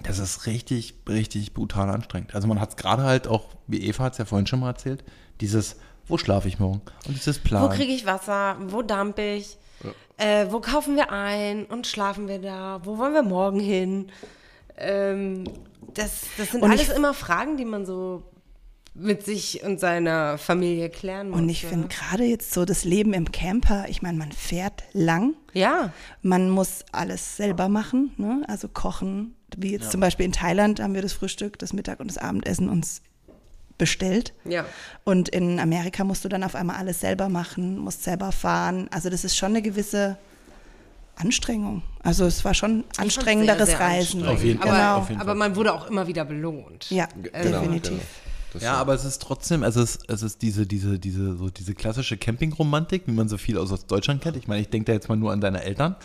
das 0.03 0.19
ist 0.19 0.45
richtig, 0.45 0.93
richtig 1.07 1.53
brutal 1.53 1.89
anstrengend. 1.89 2.35
Also 2.35 2.47
man 2.47 2.59
hat 2.59 2.69
es 2.69 2.75
gerade 2.75 3.03
halt 3.03 3.27
auch, 3.27 3.45
wie 3.67 3.81
Eva 3.81 4.03
hat 4.03 4.13
es 4.13 4.19
ja 4.19 4.25
vorhin 4.25 4.45
schon 4.45 4.59
mal 4.59 4.69
erzählt, 4.69 5.03
dieses 5.41 5.77
wo 6.09 6.17
schlafe 6.17 6.47
ich 6.47 6.59
morgen? 6.59 6.81
Und 7.07 7.15
es 7.15 7.27
ist 7.27 7.43
Plan. 7.43 7.63
Wo 7.63 7.69
kriege 7.69 7.93
ich 7.93 8.05
Wasser? 8.05 8.57
Wo 8.67 8.81
damp 8.81 9.19
ich? 9.19 9.57
Ja. 9.83 9.91
Äh, 10.17 10.51
wo 10.51 10.59
kaufen 10.59 10.95
wir 10.95 11.11
ein 11.11 11.65
und 11.65 11.85
schlafen 11.85 12.27
wir 12.27 12.39
da? 12.39 12.81
Wo 12.83 12.97
wollen 12.97 13.13
wir 13.13 13.21
morgen 13.21 13.59
hin? 13.59 14.11
Ähm, 14.79 15.45
das, 15.93 16.21
das 16.37 16.51
sind 16.51 16.63
und 16.63 16.71
alles 16.71 16.89
immer 16.89 17.13
Fragen, 17.13 17.57
die 17.57 17.65
man 17.65 17.85
so 17.85 18.23
mit 18.93 19.23
sich 19.25 19.63
und 19.63 19.79
seiner 19.79 20.37
Familie 20.37 20.89
klären 20.89 21.29
muss. 21.29 21.39
Und 21.39 21.49
ich 21.49 21.65
finde 21.65 21.87
gerade 21.87 22.23
jetzt 22.23 22.51
so 22.53 22.65
das 22.65 22.83
Leben 22.83 23.13
im 23.13 23.31
Camper, 23.31 23.85
ich 23.87 24.01
meine, 24.01 24.17
man 24.17 24.31
fährt 24.31 24.83
lang. 24.93 25.35
Ja. 25.53 25.93
Man 26.21 26.49
muss 26.49 26.83
alles 26.91 27.37
selber 27.37 27.69
machen, 27.69 28.11
ne? 28.17 28.43
also 28.47 28.67
kochen. 28.67 29.35
Wie 29.57 29.71
jetzt 29.71 29.85
ja. 29.85 29.89
zum 29.91 30.01
Beispiel 30.01 30.25
in 30.25 30.31
Thailand 30.31 30.79
haben 30.81 30.93
wir 30.93 31.01
das 31.01 31.13
Frühstück, 31.13 31.57
das 31.59 31.73
Mittag 31.73 31.99
und 31.99 32.07
das 32.09 32.17
Abendessen 32.17 32.69
uns 32.69 33.01
bestellt. 33.77 34.33
Ja. 34.43 34.65
Und 35.05 35.29
in 35.29 35.59
Amerika 35.59 36.03
musst 36.03 36.25
du 36.25 36.29
dann 36.29 36.43
auf 36.43 36.53
einmal 36.53 36.75
alles 36.75 36.99
selber 36.99 37.29
machen, 37.29 37.79
musst 37.79 38.03
selber 38.03 38.31
fahren. 38.31 38.89
Also 38.91 39.09
das 39.09 39.23
ist 39.23 39.37
schon 39.37 39.49
eine 39.49 39.61
gewisse 39.61 40.17
Anstrengung. 41.19 41.83
Also 42.01 42.25
es 42.25 42.43
war 42.43 42.53
schon 42.53 42.83
anstrengenderes 42.97 43.67
sehr, 43.67 43.77
sehr 43.77 43.79
Reisen. 43.79 44.25
Auf 44.25 44.43
jeden, 44.43 44.61
aber, 44.61 44.71
genau. 44.71 44.95
auf 44.97 45.09
jeden 45.09 45.21
aber 45.21 45.35
man 45.35 45.55
wurde 45.55 45.73
auch 45.73 45.87
immer 45.87 46.07
wieder 46.07 46.25
belohnt. 46.25 46.89
Ja, 46.89 47.07
genau, 47.21 47.59
definitiv. 47.59 48.01
Genau. 48.53 48.63
Ja, 48.63 48.73
aber 48.75 48.95
es 48.95 49.05
ist 49.05 49.21
trotzdem, 49.21 49.61
es 49.61 49.75
ist, 49.75 50.09
es 50.09 50.23
ist 50.23 50.41
diese, 50.41 50.65
diese, 50.65 50.97
diese, 50.97 51.37
so 51.37 51.49
diese 51.49 51.75
klassische 51.75 52.17
Campingromantik, 52.17 53.03
wie 53.05 53.11
man 53.11 53.29
so 53.29 53.37
viel 53.37 53.57
aus 53.57 53.85
Deutschland 53.85 54.21
kennt. 54.21 54.37
Ich 54.37 54.47
meine, 54.47 54.61
ich 54.61 54.69
denke 54.69 54.85
da 54.85 54.93
jetzt 54.93 55.07
mal 55.07 55.17
nur 55.17 55.31
an 55.31 55.41
deine 55.41 55.61
Eltern 55.61 55.95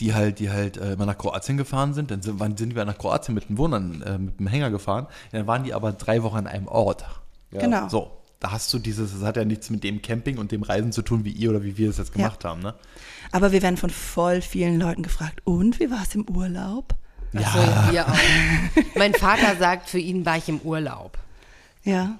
die 0.00 0.14
halt, 0.14 0.38
die 0.38 0.50
halt 0.50 0.76
äh, 0.76 0.92
immer 0.92 1.06
nach 1.06 1.18
Kroatien 1.18 1.56
gefahren 1.56 1.94
sind. 1.94 2.10
Dann 2.10 2.22
sind, 2.22 2.38
wann 2.38 2.56
sind 2.56 2.74
wir 2.74 2.84
nach 2.84 2.98
Kroatien 2.98 3.34
mit 3.34 3.48
dem 3.48 3.58
Wohnern, 3.58 4.02
äh, 4.02 4.18
mit 4.18 4.38
dem 4.38 4.46
Hänger 4.46 4.70
gefahren. 4.70 5.06
Dann 5.32 5.46
waren 5.46 5.64
die 5.64 5.74
aber 5.74 5.92
drei 5.92 6.22
Wochen 6.22 6.36
an 6.36 6.46
einem 6.46 6.68
Ort. 6.68 7.04
Ja. 7.50 7.60
Genau. 7.60 7.88
So, 7.88 8.10
da 8.40 8.52
hast 8.52 8.72
du 8.72 8.78
dieses, 8.78 9.12
das 9.12 9.22
hat 9.22 9.36
ja 9.36 9.44
nichts 9.44 9.70
mit 9.70 9.82
dem 9.84 10.00
Camping 10.00 10.38
und 10.38 10.52
dem 10.52 10.62
Reisen 10.62 10.92
zu 10.92 11.02
tun, 11.02 11.24
wie 11.24 11.32
ihr 11.32 11.50
oder 11.50 11.64
wie 11.64 11.76
wir 11.76 11.90
es 11.90 11.98
jetzt 11.98 12.12
gemacht 12.12 12.44
ja. 12.44 12.50
haben. 12.50 12.62
Ne? 12.62 12.74
Aber 13.32 13.52
wir 13.52 13.62
werden 13.62 13.76
von 13.76 13.90
voll 13.90 14.40
vielen 14.40 14.78
Leuten 14.78 15.02
gefragt, 15.02 15.40
und 15.44 15.80
wie 15.80 15.90
war 15.90 16.02
es 16.02 16.14
im 16.14 16.28
Urlaub? 16.28 16.94
Ja. 17.32 17.52
So, 17.52 18.00
auch. 18.02 18.96
mein 18.96 19.12
Vater 19.14 19.56
sagt, 19.56 19.90
für 19.90 19.98
ihn 19.98 20.24
war 20.24 20.36
ich 20.36 20.48
im 20.48 20.60
Urlaub. 20.60 21.18
Ja. 21.84 22.18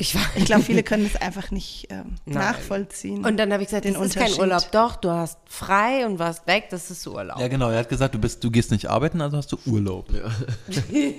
Ich, 0.00 0.16
ich 0.36 0.44
glaube, 0.44 0.62
viele 0.62 0.84
können 0.84 1.04
es 1.04 1.16
einfach 1.20 1.50
nicht 1.50 1.88
ähm, 1.90 2.14
nachvollziehen. 2.24 3.24
Und 3.24 3.36
dann 3.36 3.52
habe 3.52 3.64
ich 3.64 3.68
gesagt, 3.68 3.84
den 3.84 3.94
das 3.94 4.06
ist 4.06 4.16
kein 4.16 4.32
Urlaub. 4.34 4.70
Doch, 4.70 4.94
du 4.94 5.10
hast 5.10 5.38
frei 5.46 6.06
und 6.06 6.20
warst 6.20 6.46
weg, 6.46 6.68
das 6.70 6.88
ist 6.92 7.04
Urlaub. 7.04 7.40
Ja, 7.40 7.48
genau. 7.48 7.68
Er 7.70 7.80
hat 7.80 7.88
gesagt, 7.88 8.14
du 8.14 8.20
bist, 8.20 8.44
du 8.44 8.52
gehst 8.52 8.70
nicht 8.70 8.88
arbeiten, 8.88 9.20
also 9.20 9.36
hast 9.36 9.50
du 9.50 9.58
Urlaub. 9.66 10.08
Ja. 10.12 10.30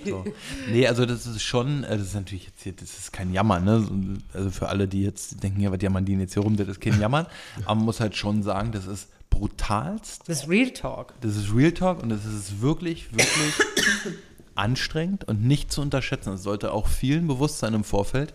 so. 0.06 0.23
Nee, 0.72 0.88
also 0.88 1.06
das 1.06 1.27
ist 1.27 1.41
schon, 1.41 1.84
äh, 1.84 1.97
das 1.97 2.07
ist 2.07 2.14
natürlich 2.14 2.45
jetzt 2.45 2.64
hier, 2.64 2.72
das 2.72 2.97
ist 2.97 3.11
kein 3.11 3.34
Jammern, 3.34 3.65
ne? 3.65 4.18
Also 4.34 4.49
für 4.49 4.69
alle, 4.69 4.88
die 4.88 5.03
jetzt 5.03 5.43
denken, 5.43 5.60
ja, 5.60 5.73
was 5.73 5.81
jammern 5.81 6.06
die 6.06 6.14
jetzt 6.14 6.35
hier 6.35 6.43
rum, 6.43 6.56
das 6.56 6.69
ist 6.69 6.80
kein 6.80 7.01
Jammern. 7.01 7.26
Aber 7.65 7.76
man 7.76 7.84
muss 7.84 7.99
halt 7.99 8.15
schon 8.15 8.43
sagen, 8.43 8.72
das 8.72 8.88
ist 8.88 9.10
brutalst. 9.30 10.23
Das 10.27 10.43
ist 10.43 10.49
Real 10.49 10.72
Talk. 10.72 11.14
Das 11.19 11.35
ist 11.35 11.53
Real 11.53 11.73
Talk 11.73 12.01
und 12.01 12.07
das 12.07 12.23
ist 12.23 12.61
wirklich, 12.61 13.11
wirklich 13.11 13.53
anstrengend 14.56 15.26
und 15.27 15.43
nicht 15.43 15.69
zu 15.69 15.81
unterschätzen. 15.81 16.34
Es 16.34 16.43
sollte 16.43 16.72
auch 16.72 16.88
vielen 16.88 17.27
bewusst 17.27 17.60
sein 17.60 17.73
im 17.73 17.84
Vorfeld 17.84 18.34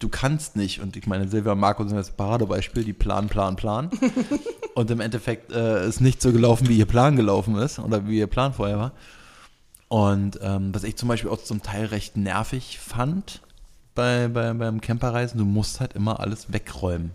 du 0.00 0.08
kannst 0.08 0.56
nicht, 0.56 0.80
und 0.80 0.96
ich 0.96 1.06
meine, 1.06 1.28
Silvia 1.28 1.52
und 1.52 1.60
Marco 1.60 1.86
sind 1.86 1.96
das 1.96 2.10
Paradebeispiel, 2.10 2.82
die 2.82 2.92
planen, 2.92 3.28
planen, 3.28 3.56
planen. 3.56 3.90
und 4.74 4.90
im 4.90 5.00
Endeffekt 5.00 5.52
äh, 5.52 5.86
ist 5.86 6.00
nicht 6.00 6.20
so 6.20 6.32
gelaufen, 6.32 6.68
wie 6.68 6.76
ihr 6.76 6.86
Plan 6.86 7.14
gelaufen 7.14 7.54
ist 7.56 7.78
oder 7.78 8.08
wie 8.08 8.18
ihr 8.18 8.26
Plan 8.26 8.52
vorher 8.52 8.78
war. 8.78 8.92
Und 9.88 10.38
ähm, 10.42 10.74
was 10.74 10.84
ich 10.84 10.96
zum 10.96 11.08
Beispiel 11.08 11.30
auch 11.30 11.42
zum 11.42 11.62
Teil 11.62 11.86
recht 11.86 12.16
nervig 12.16 12.78
fand 12.78 13.40
bei, 13.94 14.28
bei, 14.28 14.52
beim 14.54 14.80
Camperreisen, 14.80 15.38
du 15.38 15.44
musst 15.44 15.80
halt 15.80 15.94
immer 15.94 16.20
alles 16.20 16.52
wegräumen. 16.52 17.10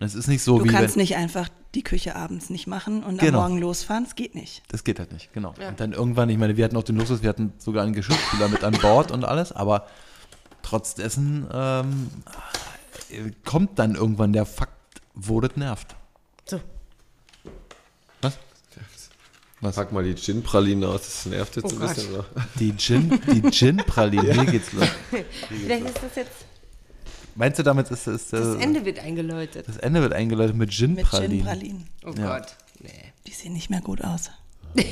Es 0.00 0.14
ist 0.14 0.28
nicht 0.28 0.42
so 0.42 0.58
du 0.58 0.64
wie. 0.64 0.68
Kannst 0.68 0.96
wenn, 0.96 1.02
nicht 1.02 1.16
einfach 1.16 1.48
die 1.74 1.82
Küche 1.82 2.16
abends 2.16 2.50
nicht 2.50 2.66
machen 2.66 3.02
und 3.02 3.18
genau. 3.18 3.40
am 3.40 3.50
Morgen 3.50 3.60
losfahren. 3.60 4.04
Das 4.04 4.14
geht 4.14 4.34
nicht. 4.34 4.62
Das 4.68 4.84
geht 4.84 4.98
halt 4.98 5.12
nicht, 5.12 5.32
genau. 5.32 5.54
Ja. 5.60 5.68
Und 5.68 5.80
dann 5.80 5.92
irgendwann, 5.92 6.30
ich 6.30 6.38
meine, 6.38 6.56
wir 6.56 6.64
hatten 6.64 6.76
auch 6.76 6.84
den 6.84 6.96
Luxus, 6.96 7.22
wir 7.22 7.28
hatten 7.28 7.52
sogar 7.58 7.84
einen 7.84 7.92
Geschirrspüler 7.92 8.48
mit 8.48 8.64
an 8.64 8.78
Bord 8.80 9.10
und 9.10 9.24
alles, 9.24 9.52
aber 9.52 9.86
trotz 10.62 10.94
dessen 10.94 11.46
ähm, 11.52 12.10
kommt 13.44 13.78
dann 13.78 13.94
irgendwann 13.94 14.32
der 14.32 14.46
Fakt, 14.46 15.00
wo 15.14 15.40
das 15.40 15.56
nervt. 15.56 15.96
So. 16.44 16.60
Was? 18.22 18.38
Was? 19.60 19.74
Pack 19.74 19.92
mal 19.92 20.04
die 20.04 20.14
Gin-Pralinen 20.14 20.84
aus, 20.84 21.02
das 21.02 21.26
nervt 21.26 21.56
jetzt 21.56 21.64
oh 21.64 21.68
ein 21.68 21.78
Gott. 21.78 21.94
bisschen. 21.94 22.14
Oder? 22.14 22.26
Die 22.58 22.76
Gin, 22.76 23.20
die 23.32 23.50
Gin-Pralinen, 23.50 24.32
hier 24.32 24.46
geht's 24.46 24.72
los. 24.72 24.88
Vielleicht 25.48 25.86
ist 25.86 26.02
das 26.02 26.16
jetzt 26.16 26.44
Meinst 27.38 27.56
du, 27.56 27.62
damit 27.62 27.88
ist, 27.88 28.08
ist 28.08 28.32
Das 28.32 28.56
Ende 28.56 28.84
wird 28.84 28.98
eingeläutet. 28.98 29.68
Das 29.68 29.76
Ende 29.76 30.02
wird 30.02 30.12
eingeläutet 30.12 30.56
mit 30.56 30.72
Gin-Pralinen. 30.72 31.36
Mit 31.36 31.46
Gin-Pralinen. 31.46 31.88
Oh 32.04 32.12
ja. 32.18 32.38
Gott. 32.38 32.56
Nee. 32.80 33.12
Die 33.28 33.30
sehen 33.30 33.52
nicht 33.52 33.70
mehr 33.70 33.80
gut 33.80 34.02
aus. 34.02 34.32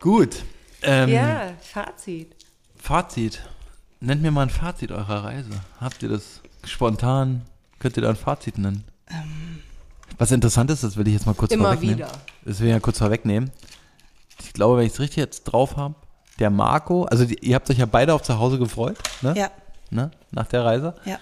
gut. 0.00 0.42
Ähm, 0.82 1.08
ja, 1.10 1.52
Fazit. 1.60 2.34
Fazit. 2.82 3.42
Nennt 4.00 4.22
mir 4.22 4.30
mal 4.30 4.42
ein 4.42 4.50
Fazit 4.50 4.90
eurer 4.92 5.24
Reise. 5.24 5.50
Habt 5.80 6.02
ihr 6.02 6.08
das 6.08 6.40
spontan? 6.64 7.42
Könnt 7.78 7.96
ihr 7.96 8.02
da 8.02 8.10
ein 8.10 8.16
Fazit 8.16 8.58
nennen? 8.58 8.84
Ähm, 9.08 9.60
Was 10.18 10.30
interessant 10.32 10.70
ist, 10.70 10.82
das 10.82 10.96
will 10.96 11.06
ich 11.06 11.14
jetzt 11.14 11.26
mal 11.26 11.34
kurz 11.34 11.52
immer 11.52 11.72
vorwegnehmen. 11.72 11.98
wieder. 11.98 12.12
Das 12.44 12.60
will 12.60 12.66
ich 12.68 12.72
ja 12.72 12.80
kurz 12.80 12.98
vorwegnehmen. 12.98 13.50
Ich 14.40 14.52
glaube, 14.52 14.78
wenn 14.78 14.86
ich 14.86 14.92
es 14.92 15.00
richtig 15.00 15.18
jetzt 15.18 15.44
drauf 15.44 15.76
habe, 15.76 15.94
der 16.38 16.50
Marco, 16.50 17.04
also 17.04 17.24
die, 17.24 17.38
ihr 17.46 17.54
habt 17.54 17.70
euch 17.70 17.78
ja 17.78 17.86
beide 17.86 18.14
auf 18.14 18.22
zu 18.22 18.38
Hause 18.38 18.58
gefreut, 18.58 18.98
ne? 19.22 19.34
Ja 19.36 19.50
ne, 19.92 20.10
nach 20.30 20.46
der 20.46 20.64
Reise. 20.64 20.94
Ja. 21.04 21.18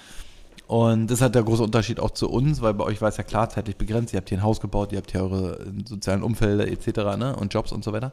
Und 0.66 1.08
das 1.08 1.20
hat 1.20 1.34
der 1.34 1.42
große 1.42 1.64
Unterschied 1.64 1.98
auch 1.98 2.10
zu 2.10 2.30
uns, 2.30 2.62
weil 2.62 2.74
bei 2.74 2.84
euch 2.84 3.00
war 3.00 3.08
es 3.08 3.16
ja 3.16 3.24
klar 3.24 3.50
zeitlich 3.50 3.76
begrenzt. 3.76 4.12
Ihr 4.14 4.18
habt 4.18 4.28
hier 4.28 4.38
ein 4.38 4.44
Haus 4.44 4.60
gebaut, 4.60 4.92
ihr 4.92 4.98
habt 4.98 5.10
hier 5.10 5.22
eure 5.22 5.66
sozialen 5.84 6.22
Umfelder 6.22 6.68
etc. 6.68 7.18
Ne, 7.18 7.34
und 7.36 7.52
Jobs 7.52 7.72
und 7.72 7.82
so 7.82 7.92
weiter. 7.92 8.12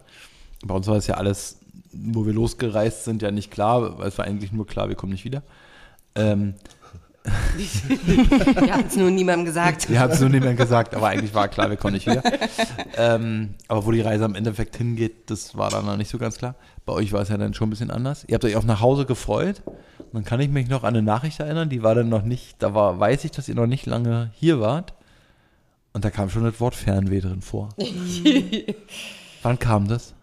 Bei 0.66 0.74
uns 0.74 0.88
war 0.88 0.96
es 0.96 1.06
ja 1.06 1.16
alles, 1.16 1.57
wo 1.92 2.26
wir 2.26 2.34
losgereist 2.34 3.04
sind, 3.04 3.22
ja 3.22 3.32
nicht 3.32 3.52
klar, 3.52 4.00
weil 4.00 4.08
es 4.08 4.18
war 4.18 4.26
eigentlich 4.26 4.52
nur 4.52 4.68
klar, 4.68 4.90
wir 4.90 4.96
kommen 4.96 5.12
nicht 5.12 5.26
wieder. 5.26 5.44
Ähm, 6.16 6.56
wir 7.58 8.74
haben 8.74 8.86
es 8.88 8.96
nur 8.96 9.12
niemandem 9.12 9.46
gesagt. 9.46 9.90
Wir 9.90 10.00
haben 10.00 10.14
es 10.14 10.20
nur 10.20 10.30
niemandem 10.30 10.58
gesagt, 10.58 10.96
aber 10.96 11.08
eigentlich 11.08 11.34
war 11.34 11.48
klar, 11.48 11.70
wir 11.70 11.78
kommen 11.78 11.94
nicht 11.94 12.08
wieder. 12.08 12.24
Ähm, 12.96 13.56
aber 13.68 13.86
wo 13.86 13.92
die 13.92 14.02
Reise 14.02 14.26
am 14.26 14.36
Endeffekt 14.36 14.78
hingeht, 14.78 15.30
das 15.30 15.58
war 15.58 15.70
dann 15.70 15.86
noch 15.86 15.98
nicht 15.98 16.10
so 16.10 16.18
ganz 16.18 16.38
klar. 16.38 16.56
Bei 16.86 16.94
euch 16.94 17.12
war 17.12 17.22
es 17.22 17.30
ja 17.30 17.38
dann 17.38 17.54
schon 17.54 17.68
ein 17.68 17.72
bisschen 17.72 17.92
anders. 17.92 18.24
Ihr 18.28 18.36
habt 18.36 18.46
euch 18.46 18.56
auch 18.56 18.64
nach 18.64 18.82
Hause 18.82 19.06
gefreut. 19.06 19.62
Und 19.66 20.14
dann 20.14 20.24
kann 20.24 20.40
ich 20.40 20.50
mich 20.50 20.70
noch 20.70 20.84
an 20.84 20.96
eine 20.96 21.02
Nachricht 21.02 21.40
erinnern, 21.40 21.70
die 21.70 21.84
war 21.84 21.96
dann 21.96 22.08
noch 22.08 22.24
nicht, 22.24 22.56
da 22.60 22.74
war, 22.74 23.00
weiß 23.00 23.26
ich, 23.26 23.32
dass 23.32 23.50
ihr 23.50 23.56
noch 23.56 23.68
nicht 23.68 23.86
lange 23.86 24.32
hier 24.36 24.62
wart. 24.62 24.94
Und 25.94 26.06
da 26.06 26.12
kam 26.12 26.30
schon 26.30 26.44
das 26.44 26.60
Wort 26.60 26.76
Fernweh 26.76 27.20
drin 27.20 27.42
vor. 27.42 27.70
Wann 29.44 29.60
kam 29.60 29.88
das? 29.88 30.14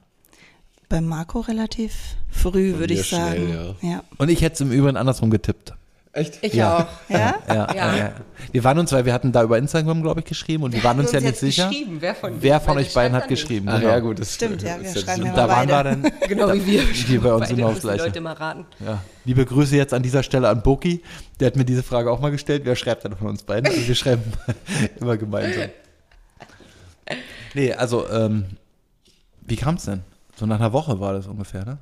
Bei 0.95 1.01
Marco 1.01 1.41
relativ 1.41 1.93
früh, 2.31 2.79
würde 2.79 2.95
ich 2.95 3.11
sagen. 3.11 3.49
Schnell, 3.49 3.75
ja. 3.83 3.91
ja. 3.91 4.05
Und 4.17 4.29
ich 4.29 4.43
hätte 4.43 4.55
es 4.55 4.61
im 4.61 4.71
Übrigen 4.71 4.97
andersrum 4.97 5.29
getippt. 5.29 5.75
Echt? 6.13 6.39
Ich 6.41 6.55
ja. 6.55 6.77
auch. 6.77 6.87
Ja? 7.11 7.35
Ja, 7.49 7.75
ja? 7.75 7.97
ja? 7.97 8.13
Wir 8.53 8.63
waren 8.63 8.79
uns, 8.79 8.93
weil 8.93 9.05
wir 9.05 9.13
hatten 9.13 9.33
da 9.33 9.43
über 9.43 9.59
Instagram, 9.59 10.03
glaube 10.03 10.21
ich, 10.21 10.27
geschrieben 10.27 10.63
und 10.63 10.71
wir, 10.71 10.79
wir 10.79 10.85
waren 10.85 11.01
uns 11.01 11.11
ja 11.11 11.19
nicht 11.19 11.37
sicher. 11.37 11.69
Wer 11.99 12.15
von, 12.15 12.41
wer 12.41 12.61
von 12.61 12.79
euch 12.79 12.95
beiden 12.95 13.17
hat 13.17 13.27
geschrieben? 13.27 13.69
Ah, 13.71 13.81
genau. 13.81 13.91
ja, 13.91 13.99
gut, 13.99 14.21
das 14.21 14.35
stimmt. 14.35 14.63
Ja, 14.63 14.81
wir 14.81 14.89
schreiben 14.89 15.27
ja 15.27 15.35
Da 15.35 15.49
waren 15.49 15.69
wir 15.69 15.83
dann. 15.83 16.03
genau 16.29 16.53
wie 16.53 16.65
wir. 16.65 16.85
Die 16.85 17.19
bei 17.19 17.35
uns 17.35 17.49
genau 17.49 17.71
das 17.71 17.81
Gleiche. 17.81 18.05
Leute 18.05 18.21
mal 18.21 18.35
raten. 18.35 18.65
Ja. 18.79 19.03
Liebe 19.25 19.45
Grüße 19.45 19.75
jetzt 19.75 19.93
an 19.95 20.05
dieser 20.05 20.23
Stelle 20.23 20.49
an 20.49 20.63
Boki. 20.63 21.03
Der 21.41 21.49
hat 21.49 21.57
mir 21.57 21.65
diese 21.65 21.83
Frage 21.83 22.09
auch 22.09 22.21
mal 22.21 22.31
gestellt. 22.31 22.63
Wer 22.65 22.77
schreibt 22.77 23.03
denn 23.03 23.17
von 23.17 23.27
uns 23.27 23.43
beiden? 23.43 23.67
Also 23.67 23.85
wir 23.85 23.97
schreiben 23.97 24.23
immer 25.01 25.17
gemeinsam. 25.17 25.71
Nee, 27.53 27.73
also, 27.73 28.09
ähm, 28.09 28.45
wie 29.41 29.57
kam 29.57 29.75
es 29.75 29.87
denn? 29.87 30.05
So 30.37 30.47
nach 30.47 30.59
einer 30.59 30.73
Woche 30.73 31.01
war 31.01 31.13
das 31.13 31.27
ungefähr, 31.27 31.65
ne? 31.65 31.79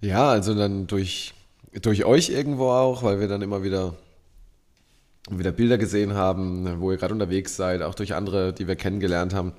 Ja, 0.00 0.28
also 0.30 0.54
dann 0.54 0.86
durch 0.86 1.34
durch 1.80 2.04
euch 2.04 2.30
irgendwo 2.30 2.70
auch, 2.70 3.02
weil 3.02 3.20
wir 3.20 3.28
dann 3.28 3.42
immer 3.42 3.62
wieder, 3.62 3.94
wieder 5.30 5.52
Bilder 5.52 5.78
gesehen 5.78 6.14
haben, 6.14 6.80
wo 6.80 6.90
ihr 6.92 6.98
gerade 6.98 7.14
unterwegs 7.14 7.56
seid, 7.56 7.82
auch 7.82 7.94
durch 7.94 8.14
andere, 8.14 8.52
die 8.52 8.68
wir 8.68 8.76
kennengelernt 8.76 9.34
haben. 9.34 9.52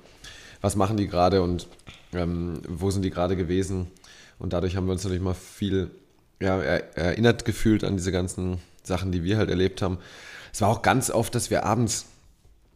Was 0.60 0.76
machen 0.76 0.96
die 0.96 1.06
gerade 1.06 1.42
und 1.42 1.68
ähm, 2.14 2.62
wo 2.68 2.90
sind 2.90 3.02
die 3.02 3.10
gerade 3.10 3.36
gewesen? 3.36 3.88
Und 4.38 4.52
dadurch 4.52 4.76
haben 4.76 4.86
wir 4.86 4.92
uns 4.92 5.04
natürlich 5.04 5.22
mal 5.22 5.34
viel 5.34 5.90
ja, 6.40 6.58
erinnert 6.60 7.44
gefühlt 7.44 7.84
an 7.84 7.96
diese 7.96 8.12
ganzen 8.12 8.58
Sachen, 8.82 9.12
die 9.12 9.24
wir 9.24 9.38
halt 9.38 9.50
erlebt 9.50 9.82
haben. 9.82 9.98
Es 10.52 10.60
war 10.60 10.68
auch 10.68 10.82
ganz 10.82 11.10
oft, 11.10 11.34
dass 11.34 11.50
wir 11.50 11.64
abends 11.64 12.06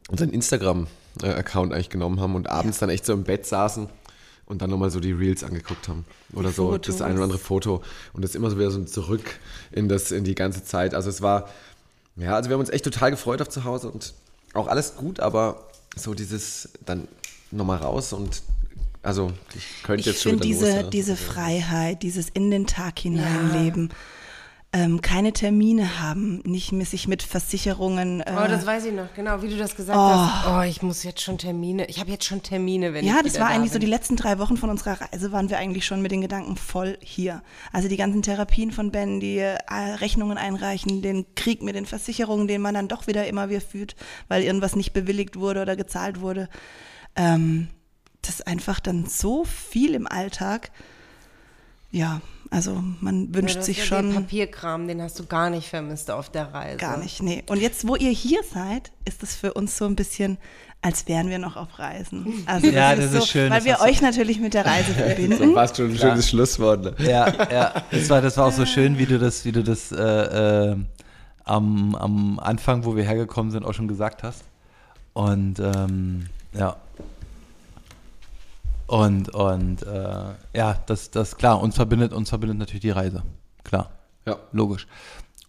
unseren 0.09 0.31
Instagram-Account 0.31 1.73
eigentlich 1.73 1.91
genommen 1.91 2.21
haben 2.21 2.35
und 2.35 2.49
abends 2.51 2.79
dann 2.79 2.91
echt 2.91 3.07
so 3.07 3.13
im 3.13 3.25
Bett 3.25 3.47
saßen 3.47 3.89
und 4.51 4.61
dann 4.61 4.69
nochmal 4.69 4.91
so 4.91 4.99
die 4.99 5.13
Reels 5.13 5.45
angeguckt 5.45 5.89
haben. 5.89 6.05
Oder 6.35 6.51
so 6.51 6.73
Fotos. 6.73 6.97
das 6.97 7.03
ein 7.07 7.15
oder 7.15 7.25
andere 7.25 7.39
Foto. 7.39 7.83
Und 8.13 8.23
das 8.23 8.35
immer 8.35 8.51
so 8.51 8.59
wieder 8.59 8.71
so 8.71 8.83
zurück 8.85 9.39
in, 9.71 9.89
das, 9.89 10.11
in 10.11 10.25
die 10.25 10.35
ganze 10.35 10.65
Zeit. 10.65 10.93
Also 10.93 11.09
es 11.09 11.23
war, 11.23 11.49
ja, 12.17 12.35
also 12.35 12.51
wir 12.51 12.55
haben 12.55 12.61
uns 12.61 12.71
echt 12.71 12.85
total 12.85 13.13
gefreut 13.13 13.41
auf 13.41 13.49
zu 13.49 13.65
Hause 13.65 13.89
und 13.91 14.13
auch 14.53 14.67
alles 14.67 14.97
gut, 14.97 15.21
aber 15.21 15.69
so 15.97 16.15
dieses 16.15 16.71
dann 16.85 17.07
nochmal 17.53 17.79
raus 17.79 18.13
und 18.13 18.43
also 19.03 19.33
ich 19.55 19.83
könnte 19.85 20.11
jetzt 20.11 20.17
ich 20.17 20.23
schon 20.23 20.33
wieder 20.33 20.43
diese, 20.43 20.67
los, 20.67 20.75
ja. 20.75 20.83
diese 20.83 21.17
Freiheit, 21.17 22.03
dieses 22.03 22.29
in 22.29 22.51
den 22.51 22.67
Tag 22.67 22.99
hineinleben. 22.99 23.89
Ja 23.89 23.95
ähm, 24.73 25.03
keine 25.03 25.33
Termine 25.33 26.01
haben, 26.01 26.43
nicht 26.45 26.71
sich 26.89 27.09
mit 27.09 27.25
Versicherungen. 27.25 28.21
Äh, 28.21 28.33
oh, 28.37 28.47
das 28.47 28.65
weiß 28.65 28.85
ich 28.85 28.93
noch, 28.95 29.13
genau, 29.15 29.43
wie 29.43 29.49
du 29.49 29.57
das 29.57 29.75
gesagt 29.75 29.99
oh. 29.99 30.01
hast. 30.01 30.47
Oh, 30.47 30.63
ich 30.63 30.81
muss 30.81 31.03
jetzt 31.03 31.23
schon 31.23 31.39
Termine. 31.39 31.87
Ich 31.87 31.99
habe 31.99 32.11
jetzt 32.11 32.25
schon 32.25 32.43
Termine, 32.43 32.95
wenn 32.95 33.05
ja, 33.05 33.11
ich 33.11 33.17
Ja, 33.17 33.23
das 33.25 33.41
war 33.41 33.49
da 33.49 33.55
eigentlich 33.55 33.73
bin. 33.73 33.73
so 33.73 33.79
die 33.81 33.91
letzten 33.91 34.15
drei 34.15 34.39
Wochen 34.39 34.57
von 34.57 34.71
unserer 34.71 35.01
Reise 35.01 35.33
waren 35.33 35.51
wir 35.51 35.59
eigentlich 35.59 35.85
schon 35.85 36.03
mit 36.03 36.13
den 36.13 36.21
Gedanken 36.21 36.57
voll 36.57 36.99
hier. 37.01 37.43
Also 37.73 37.89
die 37.89 37.97
ganzen 37.97 38.23
Therapien 38.23 38.71
von 38.71 38.93
Ben, 38.93 39.19
die 39.19 39.39
äh, 39.39 39.57
Rechnungen 39.71 40.39
einreichen, 40.39 41.03
den 41.03 41.27
Krieg 41.35 41.63
mit 41.63 41.75
den 41.75 41.87
Versicherungen, 41.87 42.47
den 42.47 42.61
man 42.61 42.75
dann 42.75 42.87
doch 42.87 43.09
wieder 43.09 43.27
immer 43.27 43.49
wieder 43.49 43.61
führt, 43.61 43.97
weil 44.29 44.45
irgendwas 44.45 44.77
nicht 44.77 44.93
bewilligt 44.93 45.37
wurde 45.37 45.63
oder 45.63 45.75
gezahlt 45.75 46.21
wurde. 46.21 46.49
Ähm, 47.17 47.69
das 48.23 48.37
ist 48.37 48.47
einfach 48.47 48.79
dann 48.79 49.07
so 49.07 49.45
viel 49.45 49.95
im 49.95 50.07
Alltag. 50.07 50.71
Ja, 51.91 52.21
also 52.51 52.83
man 53.01 53.33
wünscht 53.35 53.57
ja, 53.57 53.63
sich 53.63 53.79
ja 53.79 53.85
schon. 53.85 54.11
Den 54.11 54.15
Papierkram, 54.15 54.89
den 54.89 55.01
hast 55.01 55.19
du 55.19 55.27
gar 55.27 55.51
nicht 55.51 55.69
vermisst 55.69 56.11
auf 56.11 56.31
der 56.31 56.53
Reise. 56.53 56.79
Gar 56.79 56.99
nicht, 56.99 57.23
nee. 57.23 57.45
Und 57.49 57.61
jetzt, 57.61 57.87
wo 57.87 57.97
ihr 57.97 58.11
hier 58.11 58.41
seid, 58.43 58.91
ist 59.05 59.23
es 59.23 59.37
für 59.37 59.55
uns 59.55 59.77
so 59.77 59.87
ein 59.87 59.95
bisschen, 59.95 60.39
als 60.83 61.07
wären 61.07 61.29
wir 61.29 61.39
noch 61.39 61.57
auf 61.57 61.79
Reisen. 61.79 62.43
Also 62.47 62.69
ja, 62.69 62.95
das, 62.97 63.07
ist, 63.07 63.15
das 63.15 63.25
ist 63.25 63.31
schön. 63.31 63.51
Weil 63.51 63.65
wir 63.65 63.81
euch 63.81 64.03
natürlich 64.03 64.41
mit 64.41 64.55
der 64.55 64.67
Reise 64.67 64.93
verbinden. 64.95 65.39
so 65.39 65.55
fast 65.55 65.77
schon 65.77 65.91
ein 65.91 65.97
Klar. 65.97 66.11
schönes 66.11 66.29
Schlusswort. 66.29 66.99
Ne? 66.99 67.09
Ja, 67.09 67.29
ja. 67.51 67.75
Das 67.91 68.09
war, 68.09 68.21
das 68.21 68.37
war 68.37 68.47
auch 68.47 68.53
so 68.53 68.67
schön, 68.67 68.99
wie 68.99 69.07
du 69.07 69.19
das, 69.19 69.45
wie 69.45 69.53
du 69.53 69.63
das 69.63 69.93
äh, 69.93 70.71
äh, 70.71 70.77
am, 71.45 71.95
am 71.95 72.39
Anfang, 72.41 72.85
wo 72.85 72.97
wir 72.97 73.05
hergekommen 73.05 73.53
sind, 73.53 73.65
auch 73.65 73.75
schon 73.75 73.89
gesagt 73.89 74.23
hast. 74.23 74.43
Und 75.13 75.61
ähm, 75.61 76.27
ja, 76.53 76.77
und, 78.91 79.29
und 79.29 79.85
äh, 79.85 80.35
ja, 80.53 80.83
das, 80.87 81.13
das 81.13 81.37
klar, 81.37 81.61
uns 81.61 81.77
verbindet, 81.77 82.13
uns 82.13 82.29
verbindet 82.29 82.59
natürlich 82.59 82.81
die 82.81 82.91
Reise. 82.91 83.23
Klar. 83.63 83.93
Ja. 84.27 84.37
Logisch. 84.51 84.89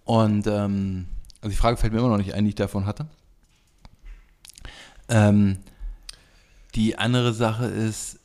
Und 0.06 0.46
ähm, 0.46 1.08
also 1.42 1.50
die 1.50 1.56
Frage 1.56 1.78
fällt 1.78 1.92
mir 1.92 1.98
immer 1.98 2.10
noch 2.10 2.20
nicht 2.20 2.36
ein, 2.36 2.44
die 2.44 2.50
ich 2.50 2.56
davon 2.56 2.86
hatte. 2.86 3.08
Ähm, 5.10 5.58
die 6.76 7.00
andere 7.00 7.34
Sache 7.34 7.66
ist 7.66 8.20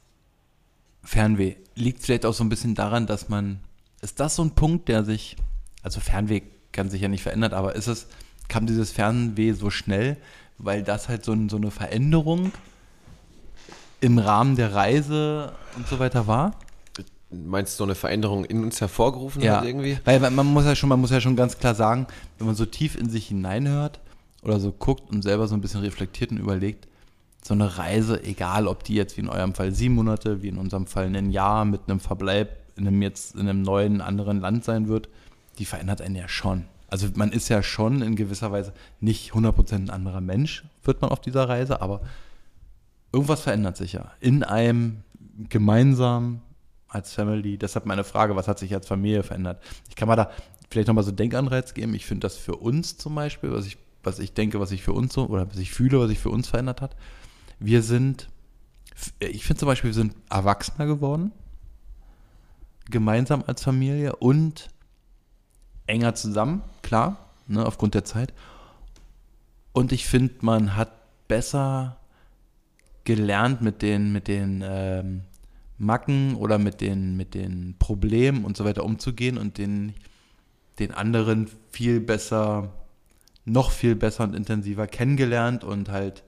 Fernweh. 1.02 1.56
Liegt 1.76 2.02
vielleicht 2.02 2.26
auch 2.26 2.34
so 2.34 2.44
ein 2.44 2.50
bisschen 2.50 2.74
daran, 2.74 3.06
dass 3.06 3.30
man, 3.30 3.60
ist 4.02 4.20
das 4.20 4.36
so 4.36 4.44
ein 4.44 4.50
Punkt, 4.50 4.86
der 4.90 5.02
sich, 5.02 5.36
also 5.82 5.98
Fernweh 6.00 6.42
kann 6.72 6.90
sich 6.90 7.00
ja 7.00 7.08
nicht 7.08 7.22
verändern, 7.22 7.54
aber 7.54 7.74
ist 7.74 7.86
es, 7.86 8.08
kam 8.48 8.66
dieses 8.66 8.92
Fernweh 8.92 9.52
so 9.52 9.70
schnell, 9.70 10.18
weil 10.58 10.82
das 10.82 11.08
halt 11.08 11.24
so, 11.24 11.32
ein, 11.32 11.48
so 11.48 11.56
eine 11.56 11.70
Veränderung 11.70 12.52
im 14.00 14.18
Rahmen 14.18 14.56
der 14.56 14.74
Reise 14.74 15.52
und 15.76 15.86
so 15.86 15.98
weiter 15.98 16.26
war? 16.26 16.52
Meinst 17.30 17.74
du 17.74 17.78
so 17.78 17.84
eine 17.84 17.94
Veränderung 17.94 18.44
in 18.44 18.62
uns 18.62 18.80
hervorgerufen 18.80 19.42
ja. 19.42 19.58
hat 19.58 19.64
irgendwie? 19.64 19.98
Weil 20.04 20.30
man 20.30 20.46
muss 20.46 20.64
ja 20.64 20.76
schon, 20.76 20.88
man 20.88 21.00
muss 21.00 21.10
ja 21.10 21.20
schon 21.20 21.36
ganz 21.36 21.58
klar 21.58 21.74
sagen, 21.74 22.06
wenn 22.38 22.46
man 22.46 22.56
so 22.56 22.66
tief 22.66 22.96
in 22.96 23.10
sich 23.10 23.28
hineinhört 23.28 24.00
oder 24.42 24.60
so 24.60 24.72
guckt 24.72 25.10
und 25.10 25.22
selber 25.22 25.48
so 25.48 25.54
ein 25.54 25.60
bisschen 25.60 25.80
reflektiert 25.80 26.30
und 26.30 26.38
überlegt, 26.38 26.86
so 27.42 27.54
eine 27.54 27.78
Reise, 27.78 28.22
egal 28.24 28.66
ob 28.66 28.84
die 28.84 28.94
jetzt 28.94 29.16
wie 29.16 29.20
in 29.20 29.28
eurem 29.28 29.54
Fall 29.54 29.72
sieben 29.72 29.94
Monate, 29.94 30.42
wie 30.42 30.48
in 30.48 30.58
unserem 30.58 30.86
Fall 30.86 31.14
ein 31.14 31.30
Jahr 31.30 31.64
mit 31.64 31.82
einem 31.88 32.00
Verbleib 32.00 32.56
in 32.76 32.86
einem 32.86 33.02
jetzt 33.02 33.34
in 33.34 33.48
einem 33.48 33.62
neuen 33.62 34.00
anderen 34.00 34.40
Land 34.40 34.64
sein 34.64 34.88
wird, 34.88 35.08
die 35.58 35.64
verändert 35.64 36.02
einen 36.02 36.14
ja 36.14 36.28
schon. 36.28 36.66
Also 36.88 37.08
man 37.14 37.32
ist 37.32 37.48
ja 37.48 37.62
schon 37.62 38.02
in 38.02 38.16
gewisser 38.16 38.52
Weise 38.52 38.72
nicht 39.00 39.32
100% 39.32 39.74
ein 39.74 39.90
anderer 39.90 40.20
Mensch, 40.20 40.64
wird 40.84 41.00
man 41.00 41.10
auf 41.10 41.20
dieser 41.20 41.48
Reise, 41.48 41.80
aber 41.80 42.00
irgendwas 43.16 43.40
verändert 43.40 43.76
sich 43.76 43.94
ja. 43.94 44.12
In 44.20 44.42
einem 44.44 45.02
gemeinsam 45.48 46.42
als 46.88 47.12
Family. 47.12 47.58
Deshalb 47.58 47.86
meine 47.86 48.04
Frage, 48.04 48.36
was 48.36 48.48
hat 48.48 48.58
sich 48.58 48.72
als 48.74 48.86
Familie 48.86 49.22
verändert? 49.22 49.62
Ich 49.88 49.96
kann 49.96 50.08
mal 50.08 50.16
da 50.16 50.30
vielleicht 50.70 50.88
nochmal 50.88 51.04
so 51.04 51.10
einen 51.10 51.16
Denkanreiz 51.16 51.74
geben. 51.74 51.94
Ich 51.94 52.06
finde 52.06 52.26
das 52.26 52.36
für 52.36 52.56
uns 52.56 52.96
zum 52.96 53.14
Beispiel, 53.14 53.52
was 53.52 53.66
ich 53.66 53.78
was 54.06 54.20
ich 54.20 54.32
denke, 54.32 54.60
was 54.60 54.68
sich 54.68 54.82
für 54.82 54.92
uns 54.92 55.12
so, 55.12 55.26
oder 55.26 55.50
was 55.50 55.58
ich 55.58 55.72
fühle, 55.72 55.98
was 55.98 56.08
sich 56.08 56.20
für 56.20 56.30
uns 56.30 56.48
verändert 56.48 56.80
hat. 56.80 56.96
Wir 57.58 57.82
sind, 57.82 58.28
ich 59.18 59.44
finde 59.44 59.58
zum 59.58 59.66
Beispiel, 59.66 59.90
wir 59.90 59.94
sind 59.94 60.14
erwachsener 60.30 60.86
geworden, 60.86 61.32
gemeinsam 62.88 63.42
als 63.46 63.64
Familie 63.64 64.14
und 64.16 64.70
enger 65.88 66.14
zusammen, 66.14 66.62
klar, 66.82 67.18
ne, 67.48 67.66
aufgrund 67.66 67.94
der 67.94 68.04
Zeit. 68.04 68.32
Und 69.72 69.90
ich 69.90 70.06
finde, 70.06 70.34
man 70.40 70.76
hat 70.76 70.92
besser 71.26 71.96
gelernt 73.06 73.62
mit 73.62 73.80
den, 73.80 74.12
mit 74.12 74.28
den 74.28 74.62
ähm, 74.66 75.22
Macken 75.78 76.34
oder 76.34 76.58
mit 76.58 76.82
den, 76.82 77.16
mit 77.16 77.34
den 77.34 77.76
Problemen 77.78 78.44
und 78.44 78.56
so 78.56 78.64
weiter 78.64 78.84
umzugehen 78.84 79.38
und 79.38 79.56
den, 79.56 79.94
den 80.78 80.92
anderen 80.92 81.48
viel 81.70 82.00
besser, 82.00 82.72
noch 83.46 83.70
viel 83.70 83.94
besser 83.94 84.24
und 84.24 84.34
intensiver 84.34 84.86
kennengelernt 84.86 85.64
und 85.64 85.88
halt 85.88 86.24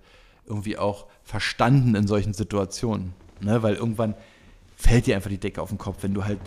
irgendwie 0.47 0.79
auch 0.79 1.07
verstanden 1.23 1.95
in 1.95 2.07
solchen 2.07 2.33
Situationen. 2.33 3.13
Ne? 3.41 3.63
Weil 3.63 3.75
irgendwann 3.75 4.15
fällt 4.77 5.07
dir 5.07 5.17
einfach 5.17 5.31
die 5.31 5.39
Decke 5.39 5.61
auf 5.61 5.69
den 5.69 5.79
Kopf, 5.79 6.03
wenn 6.03 6.15
du 6.15 6.25
halt 6.25 6.41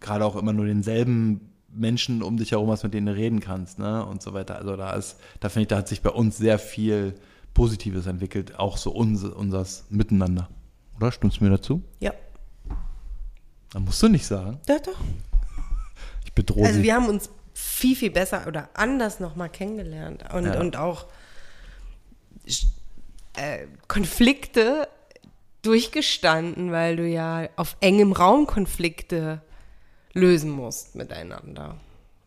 gerade 0.00 0.24
auch 0.24 0.36
immer 0.36 0.52
nur 0.52 0.66
denselben 0.66 1.50
Menschen 1.72 2.22
um 2.22 2.36
dich 2.36 2.50
herum 2.52 2.70
hast, 2.70 2.82
mit 2.82 2.94
denen 2.94 3.06
du 3.06 3.14
reden 3.14 3.40
kannst, 3.40 3.78
ne? 3.78 4.04
Und 4.04 4.22
so 4.22 4.32
weiter. 4.32 4.56
Also 4.56 4.76
da 4.76 4.92
ist, 4.92 5.20
da 5.38 5.48
finde 5.48 5.62
ich, 5.62 5.68
da 5.68 5.76
hat 5.76 5.88
sich 5.88 6.02
bei 6.02 6.10
uns 6.10 6.36
sehr 6.36 6.58
viel 6.58 7.14
Positives 7.54 8.06
entwickelt, 8.06 8.58
auch 8.58 8.76
so 8.76 8.90
uns, 8.92 9.24
unsers 9.24 9.84
Miteinander. 9.90 10.48
Oder? 10.96 11.12
Stimmst 11.12 11.40
du 11.40 11.44
mir 11.44 11.50
dazu? 11.50 11.82
Ja. 12.00 12.12
Da 13.72 13.80
musst 13.80 14.02
du 14.02 14.08
nicht 14.08 14.26
sagen. 14.26 14.58
Doch, 14.66 14.80
doch. 14.80 14.92
Ich 16.24 16.32
bedrohe 16.34 16.64
Also 16.66 16.76
sie. 16.78 16.82
wir 16.84 16.94
haben 16.94 17.08
uns 17.08 17.30
viel, 17.54 17.96
viel 17.96 18.10
besser 18.10 18.46
oder 18.46 18.68
anders 18.74 19.18
nochmal 19.20 19.48
kennengelernt 19.48 20.22
und, 20.32 20.44
Ja. 20.44 20.60
und 20.60 20.76
auch 20.76 21.06
äh, 23.36 23.66
Konflikte 23.88 24.88
durchgestanden, 25.62 26.72
weil 26.72 26.96
du 26.96 27.06
ja 27.06 27.48
auf 27.56 27.76
engem 27.80 28.12
Raum 28.12 28.46
Konflikte 28.46 29.40
lösen 30.12 30.50
musst 30.50 30.94
miteinander. 30.94 31.76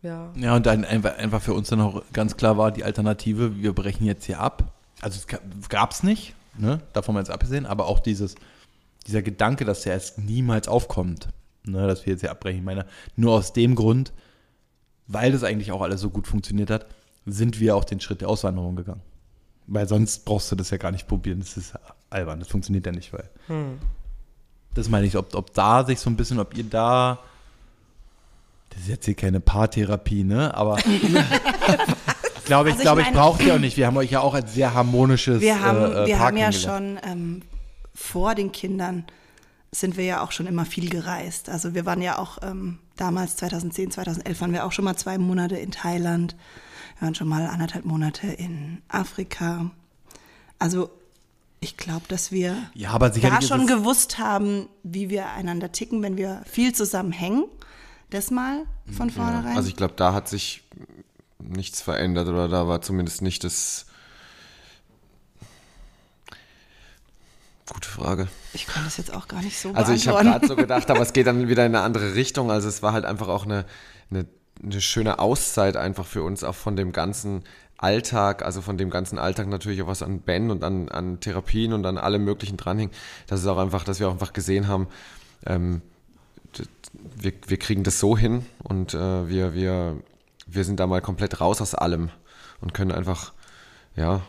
Ja. 0.02 0.32
Ja, 0.36 0.56
und 0.56 0.66
dann 0.66 0.86
einfach, 0.86 1.18
einfach 1.18 1.42
für 1.42 1.54
uns 1.54 1.70
dann 1.70 1.82
auch 1.82 2.04
ganz 2.14 2.36
klar 2.38 2.58
war 2.58 2.72
die 2.72 2.84
Alternative, 2.84 3.58
wir 3.58 3.74
brechen 3.74 4.06
jetzt 4.06 4.26
hier 4.26 4.40
ab. 4.40 4.74
Also 5.04 5.20
es 5.20 5.70
gab 5.70 5.92
es 5.92 6.02
nicht, 6.02 6.34
ne? 6.58 6.82
davon 6.94 7.14
mal 7.14 7.20
jetzt 7.20 7.30
abgesehen, 7.30 7.66
aber 7.66 7.88
auch 7.88 8.00
dieses, 8.00 8.36
dieser 9.06 9.22
Gedanke, 9.22 9.66
dass 9.66 9.82
der 9.82 9.94
erst 9.94 10.18
niemals 10.18 10.70
aufkommt, 10.70 11.28
ne? 11.66 11.88
dass 11.88 12.06
wir 12.06 12.14
jetzt 12.14 12.22
hier 12.22 12.32
abbrechen. 12.32 12.60
Ich 12.60 12.66
meine, 12.66 12.86
nur 13.18 13.34
aus 13.34 13.52
dem 13.52 13.76
Grund, 13.76 14.14
weil 15.08 15.34
das 15.34 15.44
eigentlich 15.44 15.74
auch 15.74 15.82
alles 15.82 16.00
so 16.00 16.10
gut 16.10 16.26
funktioniert 16.26 16.70
hat, 16.70 16.86
sind 17.26 17.60
wir 17.60 17.76
auch 17.76 17.84
den 17.84 18.00
Schritt 18.00 18.22
der 18.22 18.30
Auswanderung 18.30 18.78
gegangen. 18.78 19.02
Weil 19.68 19.90
sonst 19.90 20.24
brauchst 20.24 20.50
du 20.52 20.56
das 20.56 20.70
ja 20.70 20.78
gar 20.78 20.92
nicht 20.92 21.08
probieren. 21.08 21.40
Das 21.40 21.58
ist 21.58 21.74
albern, 22.10 22.40
das 22.40 22.48
funktioniert 22.48 22.86
ja 22.86 22.92
nicht, 22.94 23.12
weil. 23.12 23.30
Das 24.74 24.90
meine 24.90 25.06
ich, 25.06 25.18
ob, 25.18 25.36
ob 25.36 25.54
da 25.54 25.86
sich 25.86 26.00
so 26.00 26.10
ein 26.10 26.16
bisschen, 26.16 26.40
ob 26.40 26.58
ihr 26.58 26.64
da. 26.64 27.20
Das 28.70 28.82
ist 28.82 28.88
jetzt 28.88 29.06
hier 29.06 29.16
keine 29.16 29.40
Paartherapie, 29.40 30.24
ne? 30.24 30.54
Aber 30.56 30.78
glaube, 32.46 32.70
ich, 32.70 32.74
Also 32.74 32.82
ich 32.82 32.84
glaube, 32.84 33.02
ich 33.02 33.08
meine- 33.08 33.18
brauche 33.18 33.44
ihr 33.44 33.56
auch 33.56 33.60
nicht. 33.60 33.78
Wir 33.78 33.88
haben 33.88 33.98
euch 33.98 34.12
ja 34.12 34.20
auch 34.22 34.34
als 34.34 34.54
sehr 34.54 34.74
harmonisches 34.74 35.42
Wir 35.42 35.62
haben, 35.62 35.78
äh, 35.80 36.04
äh, 36.04 36.08
wir 36.08 36.20
haben 36.20 36.38
ja 36.38 36.52
schon 36.52 37.00
ähm, 37.04 37.42
vor 37.94 38.36
den 38.36 38.52
Kindern 38.52 39.06
sind 39.72 39.98
wir 39.98 40.06
ja 40.06 40.22
auch 40.24 40.32
schon 40.32 40.46
immer 40.46 40.66
viel 40.66 40.90
gereist. 40.90 41.50
Also 41.50 41.74
wir 41.74 41.86
waren 41.86 42.02
ja 42.02 42.20
auch 42.20 42.38
ähm, 42.44 42.78
damals 42.96 43.36
2010, 43.38 43.92
2011 43.92 44.40
waren 44.42 44.54
wir 44.54 44.66
auch 44.66 44.72
schon 44.72 44.86
mal 44.86 44.96
zwei 44.96 45.18
Monate 45.18 45.56
in 45.58 45.72
Thailand. 45.72 46.36
Wir 47.00 47.08
waren 47.08 47.16
schon 47.16 47.28
mal 47.28 47.48
anderthalb 47.48 47.86
Monate 47.86 48.28
in 48.28 48.82
Afrika. 48.88 49.72
Also 50.60 50.92
ich 51.60 51.78
glaube, 51.78 52.04
dass 52.08 52.32
wir 52.32 52.56
Ja, 52.76 52.92
aber 52.92 53.10
da 53.10 53.42
schon 53.42 53.66
gewusst 53.68 54.20
haben, 54.20 54.68
wie 54.84 55.10
wir 55.10 55.30
einander 55.32 55.72
ticken, 55.72 56.04
wenn 56.04 56.18
wir 56.18 56.44
viel 56.46 56.74
zusammen 56.76 57.12
hängen. 57.12 57.46
Das 58.10 58.30
mal 58.30 58.66
von 58.96 59.10
vornherein. 59.10 59.58
Also 59.58 59.70
ich 59.70 59.76
glaube, 59.76 59.96
da 59.98 60.14
hat 60.14 60.30
sich 60.30 60.62
nichts 61.50 61.82
verändert 61.82 62.28
oder 62.28 62.48
da 62.48 62.68
war 62.68 62.82
zumindest 62.82 63.22
nicht 63.22 63.44
das. 63.44 63.86
Gute 67.72 67.88
Frage. 67.88 68.28
ich 68.54 68.68
kann 68.68 68.84
das 68.84 68.98
jetzt 68.98 69.14
auch 69.14 69.28
gar 69.30 69.42
nicht 69.42 69.58
so 69.58 69.74
Also 69.74 69.94
ich 69.94 70.08
habe 70.10 70.24
gerade 70.24 70.46
so 70.46 70.56
gedacht, 70.56 70.92
aber 70.92 71.00
es 71.00 71.14
geht 71.14 71.28
dann 71.28 71.48
wieder 71.48 71.66
in 71.66 71.74
eine 71.74 71.84
andere 71.84 72.14
Richtung. 72.14 72.52
Also 72.52 72.68
es 72.68 72.84
war 72.84 72.92
halt 72.92 73.06
einfach 73.06 73.30
auch 73.30 73.46
eine, 73.46 73.66
eine, 74.12 74.26
eine 74.62 74.82
schöne 74.82 75.18
Auszeit 75.20 75.78
einfach 75.78 76.06
für 76.06 76.24
uns, 76.24 76.44
auch 76.44 76.56
von 76.56 76.76
dem 76.76 76.92
ganzen 76.92 77.44
Alltag, 77.78 78.44
also 78.44 78.62
von 78.62 78.78
dem 78.78 78.90
ganzen 78.90 79.18
Alltag 79.18 79.48
natürlich 79.48 79.82
auch 79.82 79.88
was 79.88 80.04
an 80.04 80.20
Ben 80.20 80.52
und 80.52 80.64
an, 80.64 80.90
an 80.90 81.22
Therapien 81.22 81.72
und 81.72 81.86
an 81.86 81.98
allem 81.98 82.26
möglichen 82.26 82.58
dranhing. 82.58 82.92
Das 83.28 83.40
ist 83.40 83.48
auch 83.48 83.58
einfach, 83.58 83.86
dass 83.86 84.00
wir 84.00 84.10
auch 84.10 84.14
einfach 84.14 84.34
gesehen 84.34 84.68
haben, 84.68 84.88
ähm, 85.46 85.82
wir, 87.16 87.34
wir 87.48 87.58
kriegen 87.58 87.84
das 87.84 88.00
so 88.00 88.18
hin 88.18 88.46
und 88.62 88.94
äh, 88.94 89.28
wir, 89.28 89.54
wir, 89.54 89.98
wir 90.56 90.64
sind 90.64 90.80
da 90.80 90.88
mal 90.88 91.02
komplett 91.02 91.42
raus 91.42 91.62
aus 91.62 91.76
allem 91.76 92.10
und 92.62 92.74
können 92.74 92.92
einfach, 92.92 93.34
ja, 93.96 94.22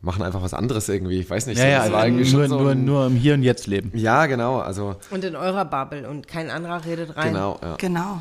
machen 0.00 0.22
einfach 0.22 0.42
was 0.42 0.54
anderes 0.54 0.88
irgendwie. 0.88 1.18
Ich 1.20 1.28
weiß 1.28 1.46
nicht, 1.46 1.58
Ja, 1.58 1.64
so, 1.64 1.68
ja, 1.70 1.76
das 1.78 1.84
also 1.86 1.96
war 1.96 2.08
nur, 2.08 2.24
schon 2.24 2.48
so 2.48 2.58
nur, 2.60 2.70
ein- 2.72 2.84
nur 2.84 3.06
im 3.06 3.16
Hier 3.16 3.34
und 3.34 3.42
Jetzt 3.42 3.66
leben. 3.66 3.90
Ja, 3.94 4.26
genau, 4.26 4.58
also 4.58 4.96
Und 5.10 5.24
in 5.24 5.34
eurer 5.36 5.64
Bubble 5.64 6.08
und 6.08 6.28
kein 6.28 6.50
anderer 6.50 6.84
redet 6.84 7.16
rein. 7.16 7.32
genau, 7.32 7.58
ja. 7.62 7.76
Genau. 7.76 8.20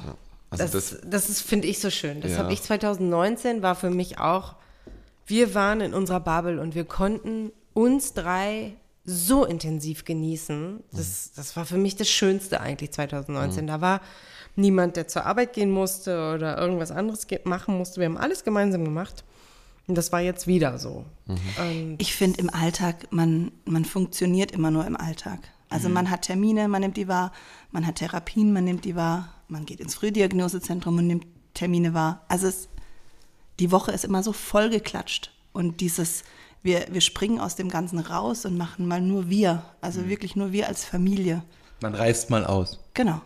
Also 0.49 0.63
Das, 0.63 0.71
das, 0.71 0.97
das, 1.05 1.29
ist, 1.29 1.41
finde 1.41 1.67
ich, 1.67 1.79
so 1.79 1.89
schön. 1.89 2.21
Das 2.21 2.31
Ja. 2.31 2.37
habe 2.39 2.53
ich 2.53 2.61
2019, 2.63 3.61
war 3.61 3.75
für 3.75 3.89
mich 3.89 4.17
auch, 4.19 4.55
wir 5.25 5.53
waren 5.55 5.81
in 5.81 5.93
unserer 5.93 6.21
Bubble 6.21 6.61
und 6.61 6.73
wir 6.73 6.85
konnten 6.85 7.51
uns 7.73 8.13
drei 8.13 8.73
so 9.03 9.45
intensiv 9.45 10.03
genießen. 10.05 10.83
Das, 10.93 11.31
das 11.35 11.55
war 11.57 11.65
für 11.65 11.77
mich 11.77 11.95
das 11.95 12.09
Schönste 12.09 12.59
eigentlich 12.61 12.91
2019. 12.91 13.67
Da 13.67 13.81
war 13.81 14.01
niemand, 14.57 14.95
der 14.97 15.07
zur 15.07 15.25
Arbeit 15.25 15.53
gehen 15.53 15.71
musste 15.71 16.33
oder 16.35 16.57
irgendwas 16.57 16.91
anderes 16.91 17.27
machen 17.45 17.77
musste. 17.77 17.99
Wir 17.99 18.07
haben 18.07 18.17
alles 18.17 18.43
gemeinsam 18.43 18.83
gemacht. 18.83 19.23
Und 19.87 19.95
das 19.95 20.11
war 20.11 20.19
jetzt 20.19 20.47
wieder 20.47 20.77
so. 20.79 21.05
Und 21.27 21.95
Ich 21.97 22.13
finde 22.13 22.41
im 22.41 22.49
Alltag, 22.49 23.07
man, 23.11 23.51
man 23.65 23.85
funktioniert 23.85 24.51
immer 24.51 24.69
nur 24.69 24.85
im 24.85 24.97
Alltag. 24.97 25.39
Also 25.69 25.89
man 25.89 26.09
hat 26.09 26.23
Termine, 26.23 26.67
man 26.67 26.81
nimmt 26.81 26.97
die 26.97 27.07
wahr, 27.07 27.31
man 27.71 27.85
hat 27.85 27.95
Therapien, 27.95 28.53
man 28.53 28.63
nimmt 28.63 28.85
die 28.85 28.95
wahr, 28.95 29.29
man 29.47 29.65
geht 29.65 29.79
ins 29.79 29.95
Frühdiagnosezentrum 29.95 30.97
und 30.97 31.07
nimmt 31.07 31.25
Termine 31.53 31.93
wahr. 31.93 32.25
Also 32.27 32.47
es, 32.47 32.69
die 33.59 33.71
Woche 33.71 33.91
ist 33.91 34.05
immer 34.05 34.23
so 34.23 34.33
vollgeklatscht. 34.33 35.31
Und 35.53 35.81
dieses, 35.81 36.23
wir, 36.63 36.85
wir 36.91 37.01
springen 37.01 37.39
aus 37.39 37.55
dem 37.55 37.69
Ganzen 37.69 37.99
raus 37.99 38.45
und 38.45 38.57
machen 38.57 38.87
mal 38.87 39.01
nur 39.01 39.29
wir. 39.29 39.63
Also 39.81 40.07
wirklich 40.07 40.35
nur 40.35 40.51
wir 40.51 40.67
als 40.67 40.85
Familie. 40.85 41.43
Man 41.81 41.95
reist 41.95 42.29
mal 42.29 42.45
aus. 42.45 42.79
Genau. 42.93 43.21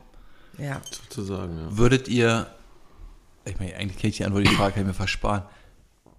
Ja. 0.57 0.81
sozusagen, 0.91 1.57
ja. 1.57 1.77
Würdet 1.77 2.07
ihr, 2.07 2.47
ich 3.45 3.59
meine, 3.59 3.75
eigentlich 3.75 3.97
kenne 3.97 4.09
ich 4.11 4.17
die 4.17 4.25
Antwort, 4.25 4.47
die 4.47 4.55
Frage 4.55 4.73
kann 4.73 4.81
ich 4.83 4.87
mir 4.87 4.93
versparen. 4.93 5.43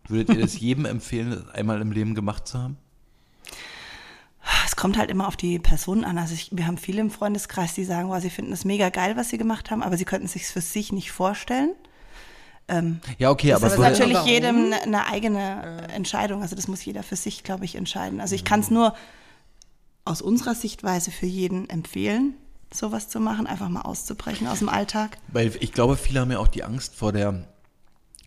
Würdet 0.08 0.36
ihr 0.36 0.42
das 0.42 0.58
jedem 0.58 0.84
empfehlen, 0.84 1.30
das 1.30 1.48
einmal 1.54 1.80
im 1.80 1.92
Leben 1.92 2.14
gemacht 2.14 2.46
zu 2.48 2.58
haben? 2.58 2.76
Es 4.66 4.74
kommt 4.74 4.98
halt 4.98 5.10
immer 5.10 5.28
auf 5.28 5.36
die 5.36 5.58
Person 5.60 6.04
an. 6.04 6.18
Also 6.18 6.34
ich, 6.34 6.48
wir 6.52 6.66
haben 6.66 6.76
viele 6.78 7.00
im 7.00 7.10
Freundeskreis, 7.10 7.74
die 7.74 7.84
sagen, 7.84 8.08
wow, 8.08 8.20
sie 8.20 8.30
finden 8.30 8.52
es 8.52 8.64
mega 8.64 8.88
geil, 8.88 9.16
was 9.16 9.28
sie 9.28 9.38
gemacht 9.38 9.70
haben, 9.70 9.82
aber 9.82 9.96
sie 9.96 10.04
könnten 10.04 10.26
es 10.26 10.32
sich 10.32 10.46
für 10.46 10.60
sich 10.60 10.92
nicht 10.92 11.12
vorstellen. 11.12 11.70
Ja, 13.18 13.30
okay, 13.30 13.50
Das 13.50 13.62
aber 13.62 13.66
ist 13.72 13.78
würde- 13.78 13.90
natürlich 13.90 14.14
Warum? 14.14 14.28
jedem 14.28 14.56
eine, 14.72 14.82
eine 14.82 15.06
eigene 15.06 15.88
Entscheidung. 15.92 16.40
Also 16.42 16.56
das 16.56 16.68
muss 16.68 16.82
jeder 16.84 17.02
für 17.02 17.16
sich, 17.16 17.44
glaube 17.44 17.64
ich, 17.66 17.74
entscheiden. 17.74 18.20
Also 18.20 18.34
ich 18.34 18.44
kann 18.44 18.60
es 18.60 18.70
nur 18.70 18.94
aus 20.06 20.22
unserer 20.22 20.54
Sichtweise 20.54 21.10
für 21.10 21.26
jeden 21.26 21.68
empfehlen, 21.68 22.34
sowas 22.74 23.08
zu 23.08 23.20
machen, 23.20 23.46
einfach 23.46 23.68
mal 23.68 23.82
auszubrechen 23.82 24.46
aus 24.46 24.60
dem 24.60 24.68
Alltag. 24.68 25.18
Weil 25.28 25.52
ich 25.60 25.72
glaube, 25.72 25.96
viele 25.96 26.20
haben 26.20 26.30
ja 26.30 26.38
auch 26.38 26.48
die 26.48 26.64
Angst 26.64 26.94
vor 26.94 27.12
der, 27.12 27.44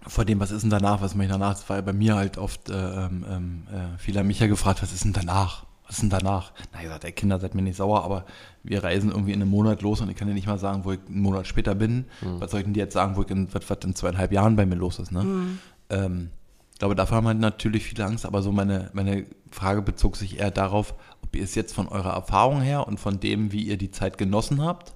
vor 0.08 0.26
dem, 0.26 0.40
was 0.40 0.52
ist 0.52 0.62
denn 0.62 0.70
danach, 0.70 1.02
was 1.02 1.16
mache 1.16 1.26
ich 1.26 1.32
danach? 1.32 1.54
Das 1.54 1.70
war 1.70 1.78
ja 1.78 1.82
bei 1.82 1.94
mir 1.94 2.16
halt 2.16 2.38
oft, 2.38 2.70
äh, 2.70 2.74
ähm, 2.74 3.26
ähm, 3.30 3.64
äh, 3.72 3.98
viele 3.98 4.20
haben 4.20 4.28
mich 4.28 4.40
ja 4.40 4.48
gefragt, 4.48 4.82
was 4.82 4.94
ist 4.94 5.04
denn 5.04 5.14
danach? 5.14 5.66
Was 5.88 5.98
ist 5.98 6.02
denn 6.02 6.10
danach? 6.10 6.52
Na, 6.74 6.82
ich 6.82 6.88
sagte, 6.88 7.12
Kinder, 7.12 7.40
seid 7.40 7.54
mir 7.54 7.62
nicht 7.62 7.78
sauer, 7.78 8.04
aber 8.04 8.26
wir 8.64 8.84
reisen 8.84 9.12
irgendwie 9.12 9.34
in 9.34 9.42
einem 9.42 9.52
Monat 9.52 9.82
los 9.84 10.02
und 10.02 10.10
ich 10.10 10.16
kann 10.16 10.28
dir 10.28 10.34
nicht 10.34 10.48
mal 10.48 10.58
sagen, 10.58 10.84
wo 10.84 10.92
ich 10.92 11.00
einen 11.08 11.22
Monat 11.22 11.46
später 11.46 11.76
bin. 11.76 12.06
Was 12.22 12.52
soll 12.52 12.62
ich 12.62 12.66
denn 12.66 12.74
dir 12.74 12.84
jetzt 12.84 12.94
sagen, 12.94 13.16
wo 13.16 13.22
ich 13.22 13.30
in, 13.30 13.54
was, 13.54 13.70
was 13.70 13.78
in 13.84 13.94
zweieinhalb 13.94 14.32
Jahren 14.32 14.56
bei 14.56 14.66
mir 14.66 14.76
los 14.76 14.98
ist, 14.98 15.12
ne? 15.12 15.58
Ähm, 15.90 16.32
ich 16.76 16.80
glaube, 16.80 16.96
dafür 16.96 17.16
haben 17.16 17.28
halt 17.28 17.40
natürlich 17.40 17.86
viele 17.86 18.04
Angst, 18.04 18.26
aber 18.26 18.42
so 18.42 18.52
meine, 18.52 18.90
meine 18.92 19.28
Frage 19.50 19.82
bezog 19.82 20.18
sich 20.18 20.40
eher 20.40 20.52
darauf, 20.52 20.94
es 21.42 21.56
jetzt 21.56 21.74
von 21.74 21.88
eurer 21.88 22.14
Erfahrung 22.14 22.62
her 22.62 22.88
und 22.88 23.00
von 23.00 23.20
dem, 23.20 23.52
wie 23.52 23.64
ihr 23.64 23.78
die 23.78 23.92
Zeit 23.92 24.18
genossen 24.18 24.64
habt, 24.64 24.94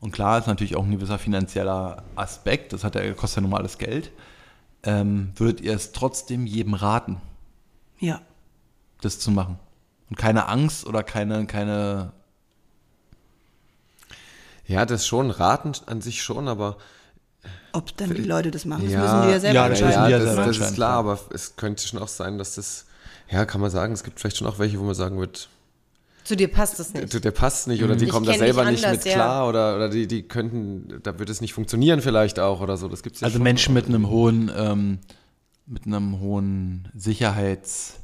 und 0.00 0.10
klar 0.10 0.36
ist 0.38 0.48
natürlich 0.48 0.74
auch 0.74 0.82
ein 0.84 0.90
gewisser 0.90 1.16
finanzieller 1.18 2.02
Aspekt, 2.16 2.72
das 2.72 2.82
hat 2.82 2.96
ja, 2.96 3.12
kostet 3.12 3.36
ja 3.36 3.42
normales 3.42 3.78
Geld. 3.78 4.10
Ähm, 4.82 5.30
würdet 5.36 5.60
ihr 5.60 5.74
es 5.74 5.92
trotzdem 5.92 6.44
jedem 6.44 6.74
raten, 6.74 7.20
Ja. 8.00 8.20
das 9.00 9.20
zu 9.20 9.30
machen? 9.30 9.60
Und 10.10 10.16
keine 10.16 10.48
Angst 10.48 10.86
oder 10.86 11.04
keine, 11.04 11.46
keine. 11.46 12.10
Ja, 14.66 14.86
das 14.86 15.06
schon, 15.06 15.30
raten 15.30 15.72
an 15.86 16.00
sich 16.00 16.22
schon, 16.22 16.48
aber 16.48 16.78
Ob 17.72 17.96
dann 17.96 18.12
die 18.14 18.22
Leute 18.22 18.50
das 18.50 18.64
machen, 18.64 18.82
das 18.84 18.92
Ja, 18.92 19.02
müssen 19.02 19.22
die 19.22 19.32
ja 19.32 19.40
selber 19.40 19.54
ja, 19.54 19.68
das 19.68 19.80
entscheiden. 19.80 20.06
die 20.06 20.10
ja 20.12 20.18
das, 20.18 20.36
das 20.58 20.58
ist 20.70 20.74
klar. 20.74 20.94
aber 20.98 21.18
es 21.32 21.56
könnte 21.56 21.86
schon 21.86 22.00
auch 22.00 22.08
sein, 22.08 22.38
dass 22.38 22.56
das, 22.56 22.86
ja, 23.30 23.44
kann 23.44 23.60
man 23.60 23.70
sagen, 23.70 23.92
es 23.92 24.02
gibt 24.04 24.18
vielleicht 24.20 24.36
schon 24.36 24.46
auch 24.48 24.58
welche, 24.58 24.78
wo 24.80 24.84
man 24.84 24.94
sagen 24.94 25.18
wird, 25.20 25.48
Zu 26.24 26.36
dir 26.36 26.48
passt 26.48 26.78
das 26.78 26.94
nicht. 26.94 27.12
der, 27.12 27.20
der 27.20 27.30
passt 27.32 27.66
nicht 27.68 27.82
oder 27.82 27.96
die 27.96 28.04
Ich 28.04 28.10
kommen 28.10 28.26
da 28.26 28.34
selber 28.34 28.64
nicht 28.70 28.84
anders, 28.84 29.04
mit 29.04 29.06
ja. 29.06 29.14
klar 29.14 29.48
oder, 29.48 29.76
oder 29.76 29.88
die, 29.88 30.06
die 30.06 30.22
könnten, 30.22 31.00
da 31.02 31.18
wird 31.18 31.28
es 31.30 31.40
nicht 31.40 31.52
funktionieren 31.52 32.00
vielleicht 32.00 32.38
auch 32.38 32.60
oder 32.60 32.76
so. 32.76 32.88
Das 32.88 33.02
gibt's 33.02 33.20
ja 33.20 33.26
Also 33.26 33.38
schon. 33.38 33.42
Menschen 33.44 33.74
mit 33.74 33.86
einem 33.86 34.08
hohen, 34.08 34.50
ähm, 34.56 34.98
mit 35.66 35.86
einem 35.86 36.20
hohen 36.20 36.88
Sicherheits... 36.94 37.94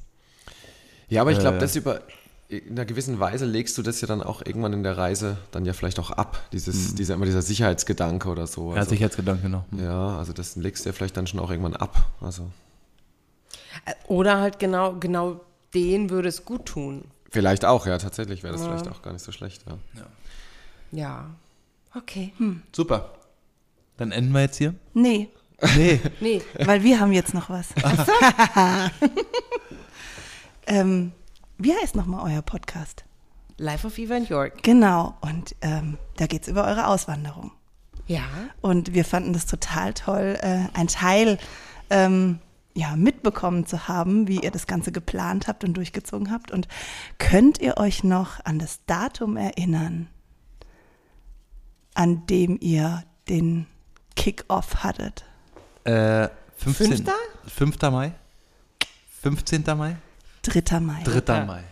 Ja, 1.09 1.23
aber 1.23 1.32
ich 1.32 1.39
glaube, 1.39 1.57
Äh. 1.57 1.61
das 1.61 1.74
über 1.77 2.03
in 2.49 2.70
einer 2.73 2.86
gewissen 2.86 3.20
Weise 3.20 3.45
legst 3.45 3.77
du 3.77 3.82
das 3.82 4.01
ja 4.01 4.09
dann 4.09 4.23
auch 4.23 4.40
irgendwann 4.45 4.73
in 4.73 4.82
der 4.82 4.97
Reise 4.97 5.36
dann 5.51 5.66
ja 5.66 5.74
vielleicht 5.74 5.99
auch 5.99 6.11
ab, 6.11 6.40
dieses, 6.53 6.95
dieser, 6.95 7.15
immer 7.15 7.27
dieser 7.27 7.43
Sicherheitsgedanke 7.43 8.28
oder 8.31 8.47
so. 8.47 8.73
Ja, 8.73 8.78
Also, 8.78 8.90
Sicherheitsgedanke, 8.90 9.43
genau. 9.43 9.65
ja, 9.77 10.16
also 10.16 10.32
das 10.32 10.57
legst 10.57 10.85
du 10.85 10.89
ja 10.89 10.95
vielleicht 10.95 11.16
dann 11.19 11.27
schon 11.27 11.40
auch 11.40 11.51
irgendwann 11.51 11.77
ab. 11.77 12.11
Also 12.23 12.51
Oder 14.07 14.40
halt 14.40 14.59
genau, 14.59 14.95
genau 14.99 15.40
den 15.74 16.09
würde 16.09 16.28
es 16.28 16.45
gut 16.47 16.65
tun. 16.66 17.05
Vielleicht 17.30 17.64
auch, 17.64 17.86
ja, 17.86 17.98
tatsächlich 17.98 18.42
wäre 18.42 18.55
das 18.55 18.64
vielleicht 18.64 18.88
auch 18.88 19.02
gar 19.02 19.12
nicht 19.12 19.24
so 19.24 19.32
schlecht, 19.32 19.64
ja. 19.68 19.78
Ja. 20.90 21.30
Okay. 21.94 22.32
Super. 22.72 23.12
Dann 23.96 24.12
enden 24.12 24.32
wir 24.32 24.42
jetzt 24.42 24.56
hier. 24.56 24.74
Nee, 24.94 25.28
Nee. 25.76 26.00
Nee, 26.20 26.42
weil 26.64 26.82
wir 26.82 27.00
haben 27.00 27.12
jetzt 27.12 27.34
noch 27.34 27.50
was. 27.50 27.68
ähm, 30.66 31.12
wie 31.59 31.72
heißt 31.72 31.96
nochmal 31.96 32.32
euer 32.32 32.42
Podcast? 32.42 33.05
Life 33.56 33.86
of 33.86 33.98
Event 33.98 34.28
York. 34.28 34.62
Genau, 34.62 35.16
und 35.20 35.56
ähm, 35.62 35.98
da 36.16 36.26
geht 36.26 36.42
es 36.42 36.48
über 36.48 36.64
eure 36.64 36.86
Auswanderung. 36.86 37.50
Ja. 38.06 38.22
Und 38.60 38.94
wir 38.94 39.05
fanden 39.05 39.32
das 39.32 39.46
total 39.46 39.94
toll, 39.94 40.38
äh, 40.40 40.66
ein 40.74 40.86
Teil 40.86 41.38
ähm, 41.90 42.38
ja, 42.78 42.94
mitbekommen 42.94 43.66
zu 43.66 43.88
haben, 43.88 44.28
wie 44.28 44.40
ihr 44.40 44.52
das 44.52 44.68
Ganze 44.68 44.92
geplant 44.92 45.48
habt 45.48 45.64
und 45.64 45.74
durchgezogen 45.74 46.30
habt. 46.30 46.52
Und 46.52 46.68
könnt 47.18 47.60
ihr 47.60 47.76
euch 47.76 48.05
noch 48.05 48.44
an 48.44 48.60
das 48.60 48.84
Datum 48.86 49.36
erinnern, 49.36 50.09
an 51.94 52.24
dem 52.26 52.56
ihr 52.60 53.02
den 53.28 53.66
Kick-Off 54.14 54.84
hattet? 54.84 55.24
Äh, 55.82 56.28
15, 56.56 56.86
Fünfter? 56.86 57.14
5. 57.48 57.82
Mai? 57.90 58.12
15. 59.22 59.64
Mai? 59.76 59.96
3. 60.42 60.80
Mai. 60.80 61.02
3. 61.02 61.44
Mai. 61.46 61.64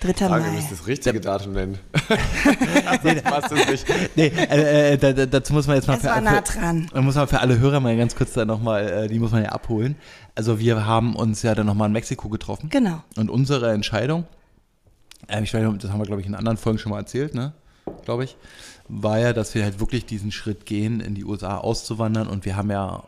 3. 0.00 0.12
Frage, 0.14 0.44
Mai. 0.44 0.50
müsst 0.52 0.72
das 0.72 0.86
richtige 0.86 1.20
Datum 1.20 1.52
nennen. 1.52 1.78
Sonst 3.02 3.24
passt 3.24 3.52
es 3.52 3.68
nicht. 3.70 3.86
Nee, 4.16 4.26
äh, 4.26 4.92
äh, 4.92 4.98
da, 4.98 5.12
da, 5.12 5.26
dazu 5.26 5.52
muss 5.52 5.66
man 5.66 5.76
jetzt 5.76 5.88
mal 5.88 5.96
Es 5.96 6.04
war 6.04 6.20
nah 6.20 6.42
für, 6.42 6.58
dran. 6.58 6.88
da 6.92 7.00
muss 7.02 7.14
man 7.14 7.26
für 7.28 7.40
alle 7.40 7.58
Hörer 7.58 7.80
mal 7.80 7.96
ganz 7.96 8.14
kurz 8.14 8.32
da 8.34 8.44
nochmal, 8.44 8.86
äh, 8.88 9.08
die 9.08 9.18
muss 9.18 9.32
man 9.32 9.42
ja 9.42 9.50
abholen. 9.50 9.96
Also 10.34 10.58
wir 10.58 10.84
haben 10.86 11.16
uns 11.16 11.42
ja 11.42 11.54
dann 11.54 11.66
nochmal 11.66 11.86
in 11.86 11.92
Mexiko 11.92 12.28
getroffen. 12.28 12.68
Genau. 12.68 13.02
Und 13.16 13.30
unsere 13.30 13.72
Entscheidung, 13.72 14.24
äh, 15.28 15.42
ich 15.42 15.54
weiß 15.54 15.66
nicht, 15.66 15.84
das 15.84 15.90
haben 15.90 16.00
wir, 16.00 16.06
glaube 16.06 16.20
ich, 16.20 16.26
in 16.26 16.34
anderen 16.34 16.58
Folgen 16.58 16.78
schon 16.78 16.92
mal 16.92 16.98
erzählt, 16.98 17.34
ne? 17.34 17.52
Glaube 18.04 18.24
ich, 18.24 18.36
war 18.88 19.18
ja, 19.18 19.32
dass 19.32 19.54
wir 19.54 19.62
halt 19.64 19.80
wirklich 19.80 20.06
diesen 20.06 20.32
Schritt 20.32 20.66
gehen, 20.66 21.00
in 21.00 21.14
die 21.14 21.24
USA 21.24 21.58
auszuwandern. 21.58 22.26
Und 22.26 22.44
wir 22.44 22.56
haben 22.56 22.70
ja, 22.70 23.04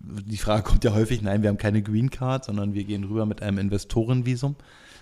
die 0.00 0.36
Frage 0.36 0.62
kommt 0.62 0.84
ja 0.84 0.94
häufig, 0.94 1.22
nein, 1.22 1.42
wir 1.42 1.48
haben 1.50 1.58
keine 1.58 1.82
Green 1.82 2.10
Card, 2.10 2.44
sondern 2.44 2.74
wir 2.74 2.84
gehen 2.84 3.04
rüber 3.04 3.26
mit 3.26 3.42
einem 3.42 3.58
Investorenvisum, 3.58 4.56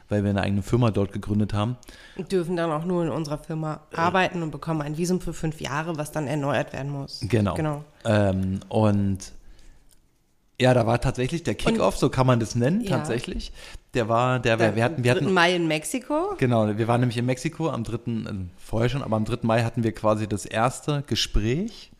weil 0.09 0.22
wir 0.22 0.31
eine 0.31 0.43
eigene 0.43 0.62
Firma 0.62 0.90
dort 0.90 1.12
gegründet 1.12 1.52
haben. 1.55 1.76
Und 2.16 2.31
dürfen 2.32 2.56
dann 2.56 2.70
auch 2.70 2.85
nur 2.85 3.05
in 3.05 3.10
unserer 3.10 3.39
Firma 3.39 3.81
arbeiten 3.94 4.43
und 4.43 4.51
bekommen 4.51 4.82
ein 4.82 4.97
Visum 4.97 5.20
für 5.20 5.32
fünf 5.32 5.60
Jahre, 5.60 5.97
was 5.97 6.12
dann 6.12 6.26
erneuert 6.26 6.72
werden 6.72 6.90
muss. 6.93 7.20
Genau. 7.28 7.55
Genau. 7.55 7.85
Ähm, 8.05 8.60
und 8.68 9.32
ja, 10.60 10.72
da 10.72 10.86
war 10.86 11.01
tatsächlich 11.01 11.43
der 11.43 11.55
Kickoff, 11.56 11.97
so 11.97 12.10
kann 12.10 12.26
man 12.26 12.39
das 12.39 12.55
nennen, 12.55 12.81
Ja. 12.82 12.90
tatsächlich. 12.98 13.52
Der 13.94 14.09
war, 14.09 14.39
der, 14.40 14.59
wir, 14.59 14.76
wir 14.76 14.85
hatten, 14.85 15.05
wir 15.05 15.14
3. 15.14 15.20
hatten, 15.20 15.32
Mai 15.32 15.55
in 15.55 15.66
Mexiko. 15.68 16.35
genau, 16.39 16.76
wir 16.76 16.89
waren 16.89 17.01
nämlich 17.01 17.16
in 17.16 17.26
Mexiko 17.26 17.70
am 17.70 17.85
3., 17.85 17.94
äh, 17.94 17.98
vorher 18.59 18.89
schon, 18.89 19.02
aber 19.02 19.16
am 19.16 19.24
3. 19.24 19.39
Mai 19.43 19.62
hatten 19.62 19.82
wir 19.85 19.93
quasi 19.93 20.28
das 20.28 20.47
erste 20.47 21.02
Gespräch 21.06 21.90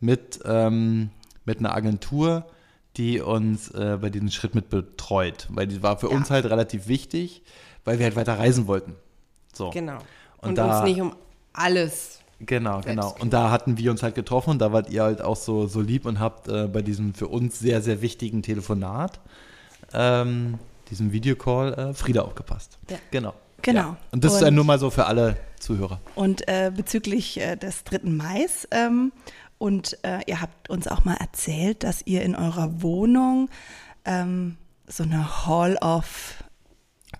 mit, 0.00 0.40
ähm, 0.44 1.10
mit 1.44 1.58
einer 1.58 1.74
Agentur, 1.74 2.46
die 2.98 3.20
uns 3.20 3.70
äh, 3.70 3.96
bei 4.00 4.10
diesem 4.10 4.30
Schritt 4.30 4.54
mit 4.54 4.68
betreut, 4.68 5.46
weil 5.50 5.66
die 5.66 5.82
war 5.82 5.98
für 5.98 6.10
Ja. 6.10 6.16
uns 6.16 6.30
halt 6.30 6.44
relativ 6.46 6.88
wichtig, 6.88 7.42
weil 7.84 7.98
wir 7.98 8.04
halt 8.04 8.16
weiter 8.16 8.38
reisen 8.38 8.66
wollten. 8.66 8.94
So. 9.54 9.70
Genau. 9.70 9.98
Und 10.42 10.50
Und, 10.50 10.58
da- 10.58 10.80
uns 10.80 10.88
nicht 10.88 11.00
um 11.00 11.14
alles. 11.52 12.20
Genau, 12.40 12.80
genau. 12.82 13.16
Und 13.18 13.32
da 13.32 13.50
hatten 13.50 13.78
wir 13.78 13.90
uns 13.90 14.02
halt 14.04 14.14
getroffen 14.14 14.50
und 14.50 14.58
da 14.60 14.72
wart 14.72 14.90
ihr 14.90 15.02
halt 15.02 15.22
auch 15.22 15.34
so, 15.36 15.66
so 15.66 15.80
lieb 15.80 16.06
und 16.06 16.20
habt 16.20 16.46
äh, 16.48 16.68
bei 16.68 16.82
diesem 16.82 17.12
für 17.14 17.26
uns 17.26 17.58
sehr, 17.58 17.82
sehr 17.82 18.00
wichtigen 18.00 18.42
Telefonat, 18.42 19.18
ähm, 19.92 20.58
diesem 20.90 21.12
Videocall, 21.12 21.74
äh, 21.74 21.94
Frieda 21.94 22.22
aufgepasst. 22.22 22.78
Ja. 22.90 22.98
Genau. 23.10 23.34
Genau. 23.62 23.80
Ja. 23.80 23.96
Und 24.12 24.22
das 24.24 24.32
ist 24.34 24.38
Und- 24.38 24.44
dann 24.44 24.54
nur 24.54 24.64
mal 24.64 24.78
so 24.78 24.90
für 24.90 25.06
alle 25.06 25.36
Zuhörer. 25.58 25.98
Und 26.14 26.46
äh, 26.46 26.70
bezüglich 26.74 27.40
äh, 27.40 27.56
des 27.56 27.82
3. 27.84 28.00
Mais, 28.04 28.68
ähm, 28.70 29.10
und 29.58 29.98
äh, 30.04 30.20
ihr 30.26 30.40
habt 30.40 30.70
uns 30.70 30.86
auch 30.88 31.04
mal 31.04 31.16
erzählt, 31.16 31.82
dass 31.84 32.02
ihr 32.06 32.22
in 32.22 32.34
eurer 32.36 32.80
Wohnung 32.82 33.48
ähm, 34.04 34.56
so 34.86 35.02
eine 35.02 35.46
Hall 35.46 35.76
of 35.80 36.34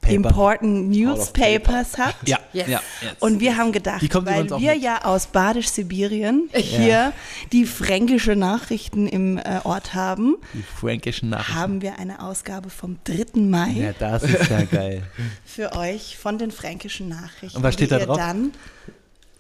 Paper. 0.02 0.12
Important 0.14 0.90
of 0.90 0.96
Newspapers 0.96 1.96
habt. 1.98 2.28
Ja, 2.28 2.38
Yes. 2.52 2.68
ja. 2.68 2.80
Und 3.20 3.40
wir 3.40 3.56
haben 3.56 3.72
gedacht, 3.72 4.02
weil 4.26 4.48
wir 4.50 4.74
mit. 4.74 4.82
ja 4.82 5.04
aus 5.04 5.26
Badisch-Sibirien 5.28 6.48
hier 6.54 7.12
die 7.52 7.64
fränkische 7.64 8.36
Nachrichten 8.36 9.08
im 9.08 9.38
äh, 9.38 9.60
Ort 9.64 9.94
haben, 9.94 10.36
Die 10.54 10.62
frankischen 10.62 11.30
Nachrichten. 11.30 11.54
haben 11.54 11.82
wir 11.82 11.98
eine 11.98 12.22
Ausgabe 12.22 12.68
vom 12.70 12.98
3. 13.04 13.40
Mai 13.40 13.70
ja, 13.70 13.92
das 13.98 14.22
ist 14.24 14.50
ja 14.50 14.62
geil. 14.64 15.02
für 15.44 15.72
euch 15.74 16.16
von 16.18 16.38
den 16.38 16.50
fränkischen 16.50 17.08
Nachrichten. 17.08 17.56
Und 17.56 17.62
was 17.62 17.74
steht 17.74 17.90
da 17.90 17.98
drauf? 17.98 18.18
Dann 18.18 18.52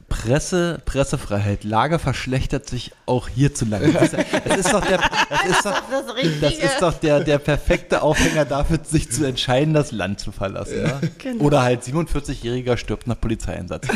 Presse, 0.08 0.80
Pressefreiheit. 0.84 1.64
Lage 1.64 1.98
verschlechtert 1.98 2.68
sich 2.68 2.92
auch 3.04 3.28
hierzulande. 3.28 3.92
Das 3.92 4.12
ist, 4.12 4.16
das 4.44 4.56
ist 4.58 4.72
doch, 4.72 4.84
der, 4.84 4.98
das 5.28 5.44
ist 5.50 5.64
doch, 5.66 5.82
Das 5.90 6.40
das 6.40 6.52
ist 6.54 6.82
doch 6.82 6.94
der, 6.94 7.20
der 7.20 7.38
perfekte 7.38 8.02
Aufhänger 8.02 8.44
dafür, 8.44 8.78
sich 8.82 9.10
zu 9.10 9.24
entscheiden, 9.24 9.74
das 9.74 9.92
Land 9.92 10.20
zu 10.20 10.32
verlassen. 10.32 10.82
Ja? 10.82 11.00
Genau. 11.18 11.44
Oder 11.44 11.62
halt 11.62 11.82
47-Jähriger 11.82 12.76
stirbt 12.76 13.06
nach 13.06 13.20
Polizeieinsatz. 13.20 13.86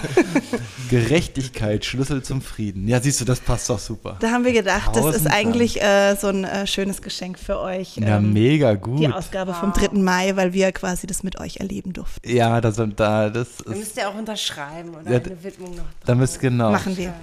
Gerechtigkeit, 0.90 1.84
Schlüssel 1.84 2.22
zum 2.22 2.42
Frieden. 2.42 2.88
Ja, 2.88 3.00
siehst 3.00 3.20
du, 3.20 3.24
das 3.24 3.40
passt 3.40 3.70
doch 3.70 3.78
super. 3.78 4.16
Da 4.20 4.30
haben 4.30 4.44
wir 4.44 4.52
gedacht, 4.52 4.94
das 4.94 5.16
ist 5.16 5.26
eigentlich 5.26 5.80
äh, 5.82 6.14
so 6.16 6.28
ein 6.28 6.44
äh, 6.44 6.66
schönes 6.66 7.00
Geschenk 7.00 7.38
für 7.38 7.58
euch. 7.58 7.96
Ja, 7.96 8.18
ähm, 8.18 8.32
mega 8.32 8.74
gut. 8.74 9.00
die 9.00 9.08
Ausgabe 9.08 9.54
vom 9.54 9.72
3. 9.72 9.98
Mai, 9.98 10.36
weil 10.36 10.52
wir 10.52 10.72
quasi 10.72 11.06
das 11.06 11.22
mit 11.22 11.40
euch 11.40 11.58
erleben 11.58 11.92
durften. 11.92 12.28
Ja, 12.28 12.60
das, 12.60 12.76
da, 12.76 13.30
das 13.30 13.56
Da 13.64 13.72
ist, 13.72 13.78
müsst 13.78 13.96
ihr 13.96 14.08
auch 14.08 14.14
unterschreiben 14.14 14.90
oder 14.90 15.10
Ja, 15.10 15.18
eine 15.18 15.42
Widmung 15.42 15.76
noch. 15.76 15.84
Da 16.04 16.14
müsst 16.14 16.40
genau. 16.40 16.72
Machen 16.72 16.96
wir. 16.96 17.14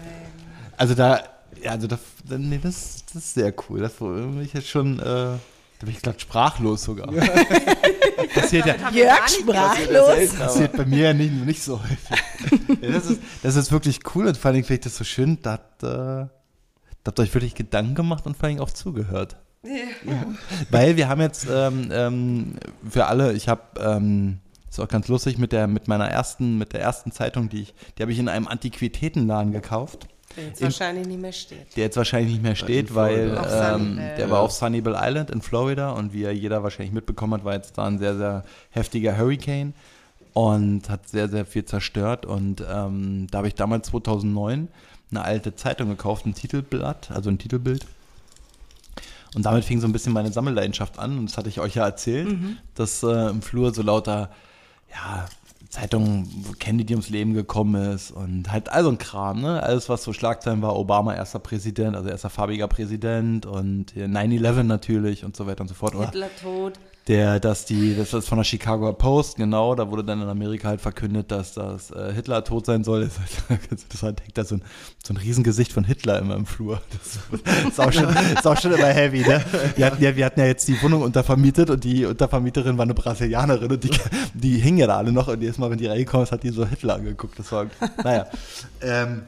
Also 0.78 0.96
da, 0.96 1.24
ja, 1.62 1.72
also 1.72 1.88
das, 1.88 2.00
nee, 2.30 2.60
das, 2.62 3.04
das 3.06 3.24
ist 3.24 3.34
sehr 3.34 3.54
cool. 3.70 3.80
Das 3.80 3.94
bin 3.94 4.42
ich 4.42 4.54
jetzt 4.54 4.68
schon, 4.68 5.00
äh, 5.00 5.04
da 5.04 5.40
bin 5.82 5.90
ich 5.90 6.02
gerade 6.02 6.20
sprachlos 6.20 6.84
sogar. 6.84 7.08
Passiert 8.34 8.66
ja, 8.66 8.76
Jörg 8.92 9.30
sprachlos. 9.30 10.36
passiert 10.38 10.78
bei 10.78 10.86
mir 10.86 11.06
ja 11.06 11.14
nicht, 11.14 11.34
nicht 11.34 11.64
so 11.64 11.80
häufig. 11.82 12.78
ja, 12.82 12.92
das, 12.92 13.10
ist, 13.10 13.22
das 13.44 13.56
ist 13.56 13.72
wirklich 13.72 14.00
cool 14.16 14.28
und 14.28 14.38
vor 14.38 14.52
allem 14.52 14.64
finde 14.64 14.76
ich 14.76 14.84
das 14.86 14.98
so 14.98 15.04
schön, 15.04 15.40
da 15.42 15.60
äh, 15.84 16.28
da 17.04 17.12
habt 17.12 17.20
ihr 17.20 17.24
euch 17.24 17.34
wirklich 17.34 17.56
Gedanken 17.56 17.96
gemacht 17.96 18.26
und 18.26 18.36
vor 18.36 18.50
allem 18.50 18.60
auch 18.60 18.72
zugehört. 18.72 19.38
Ja. 19.64 20.26
Weil 20.70 20.98
wir 20.98 21.10
haben 21.10 21.22
jetzt 21.22 21.48
ähm, 21.50 21.90
ähm, 21.92 22.56
für 22.90 23.06
alle, 23.06 23.34
ich 23.34 23.48
habe, 23.48 23.62
ähm, 23.80 24.40
ist 24.70 24.80
auch 24.80 24.88
ganz 24.88 25.08
lustig 25.08 25.38
mit 25.38 25.52
der 25.52 25.68
mit 25.68 25.88
meiner 25.88 26.08
ersten 26.10 26.58
mit 26.58 26.74
der 26.74 26.82
ersten 26.82 27.12
Zeitung, 27.12 27.50
die 27.50 27.62
ich, 27.64 27.74
die 27.98 28.02
habe 28.04 28.12
ich 28.12 28.20
in 28.20 28.28
einem 28.30 28.48
Antiquitätenladen 28.48 29.52
gekauft, 29.52 30.08
Der 30.38 30.46
jetzt 30.46 30.60
In- 30.62 30.66
wahrscheinlich 30.66 31.08
nicht 31.08 31.20
mehr 31.22 31.32
steht. 31.34 31.76
der 31.76 31.84
jetzt 31.86 31.98
wahrscheinlich 31.98 32.32
nicht 32.34 32.44
mehr 32.44 32.56
steht, 32.56 32.94
weil 32.96 33.38
ähm, 33.52 33.98
der 34.18 34.30
war 34.30 34.41
auf 34.41 34.52
Sunnyvale 34.52 34.98
Island 35.02 35.32
in 35.32 35.41
Florida 35.41 35.91
und 35.91 36.14
wie 36.14 36.22
ja 36.22 36.32
jeder 36.32 36.62
wahrscheinlich 36.64 36.94
mitbekommen 36.94 37.34
hat, 37.34 37.44
war 37.46 37.54
jetzt 37.56 37.78
da 37.78 37.86
ein 37.88 37.98
sehr 38.00 38.16
sehr 38.18 38.44
heftiger 38.72 39.18
Hurricane 39.18 39.74
und 40.34 40.90
hat 40.90 41.10
sehr 41.10 41.28
sehr 41.30 41.46
viel 41.46 41.66
zerstört 41.66 42.26
und 42.26 42.64
ähm, 42.70 43.28
da 43.32 43.40
habe 43.40 43.48
ich 43.48 43.56
damals 43.56 43.88
2009 43.90 44.68
eine 45.12 45.24
alte 45.24 45.56
Zeitung 45.56 45.90
gekauft, 45.90 46.28
ein 46.28 46.36
Titelblatt, 46.36 47.10
also 47.10 47.32
ein 47.32 47.40
Titelbild. 47.40 47.88
Und 49.36 49.44
damit 49.46 49.64
fing 49.66 49.80
so 49.80 49.88
ein 49.88 49.91
bisschen 49.91 50.14
meine 50.14 50.32
Sammelleidenschaft 50.32 50.98
an. 51.00 51.18
Und 51.20 51.30
das 51.30 51.38
hatte 51.38 51.50
ich 51.50 51.60
euch 51.60 51.76
ja 51.76 51.86
erzählt, 51.86 52.36
dass 52.76 53.04
äh, 53.04 53.30
im 53.30 53.41
Flur 53.41 53.74
so 53.74 53.82
lauter, 53.84 54.30
ja, 54.91 55.26
Zeitungen, 55.70 56.28
wo 56.48 56.53
Kennedy 56.53 56.94
ums 56.94 57.10
Leben 57.10 57.36
gekommen 57.36 57.94
ist 57.94 58.10
und 58.10 58.52
halt 58.52 58.70
all 58.70 58.84
so 58.84 58.90
ein 58.90 58.98
Kram, 58.98 59.41
ne? 59.41 59.61
Alles, 59.61 59.88
was 59.88 60.03
so 60.03 60.14
Schlagzeilen 60.14 60.64
war, 60.64 60.76
Obama 60.76 61.14
erster 61.14 61.38
Präsident, 61.38 61.95
also 61.95 62.10
erster 62.10 62.32
farbiger 62.32 62.68
Präsident 62.68 63.45
und 63.45 63.91
hier 63.94 64.07
9-11 64.07 64.64
natürlich 64.64 65.24
und 65.24 65.36
so 65.36 65.45
weiter 65.45 65.61
und 65.61 65.68
so 65.68 65.76
fort. 65.76 65.94
Oder 65.94 66.06
Hitler 66.06 66.30
tot. 66.41 66.74
Der, 67.10 67.40
dass 67.40 67.65
die, 67.65 67.95
das 67.95 68.14
ist 68.14 68.30
von 68.30 68.38
der 68.38 68.45
Chicago 68.45 68.94
Post, 68.94 69.38
genau, 69.38 69.73
da 69.73 69.90
wurde 69.90 70.03
dann 70.03 70.22
in 70.22 70.30
Amerika 70.30 70.68
halt 70.69 70.80
verkündet, 70.80 71.31
dass 71.31 71.56
das 71.56 71.90
äh, 71.90 72.14
Hitler 72.14 72.44
tot 72.44 72.65
sein 72.68 72.84
soll. 72.84 73.10
Das, 73.69 73.88
das 73.88 74.02
hängt 74.03 74.38
da 74.38 74.45
so 74.45 74.56
ein, 74.56 74.64
so 75.03 75.14
ein 75.14 75.18
Riesengesicht 75.18 75.73
von 75.73 75.84
Hitler 75.84 76.19
immer 76.19 76.36
im 76.36 76.45
Flur. 76.45 76.81
Das 76.91 77.68
ist 77.68 77.80
auch 77.80 77.91
schon, 77.91 78.10
ist 78.10 78.45
auch 78.45 78.57
schon 78.60 78.73
immer 78.73 78.88
heavy, 78.88 79.22
ne? 79.22 79.44
Wir 79.76 79.86
hatten, 79.88 80.03
ja, 80.03 80.15
wir 80.15 80.26
hatten 80.26 80.40
ja 80.40 80.45
jetzt 80.45 80.68
die 80.68 80.81
Wohnung 80.81 81.02
untervermietet 81.02 81.69
und 81.69 81.84
die 81.84 82.06
Untervermieterin 82.06 82.77
war 82.77 82.84
eine 82.84 82.94
Brasilianerin 82.94 83.72
und 83.72 83.84
die, 83.84 83.91
die 84.34 84.57
hingen 84.57 84.77
ja 84.77 84.88
da 84.88 84.98
alle 84.98 85.11
noch 85.11 85.27
und 85.27 85.41
jedes 85.41 85.57
Mal, 85.57 85.72
wenn 85.72 85.80
die 85.80 85.88
reingekommen 85.88 86.26
ist, 86.26 86.31
hat 86.31 86.44
die 86.44 86.49
so 86.49 86.65
Hitler 86.65 86.95
angeguckt. 86.95 87.40
Das 87.40 87.52
war, 87.52 87.68
naja. 88.03 88.27
Ähm, 88.81 89.23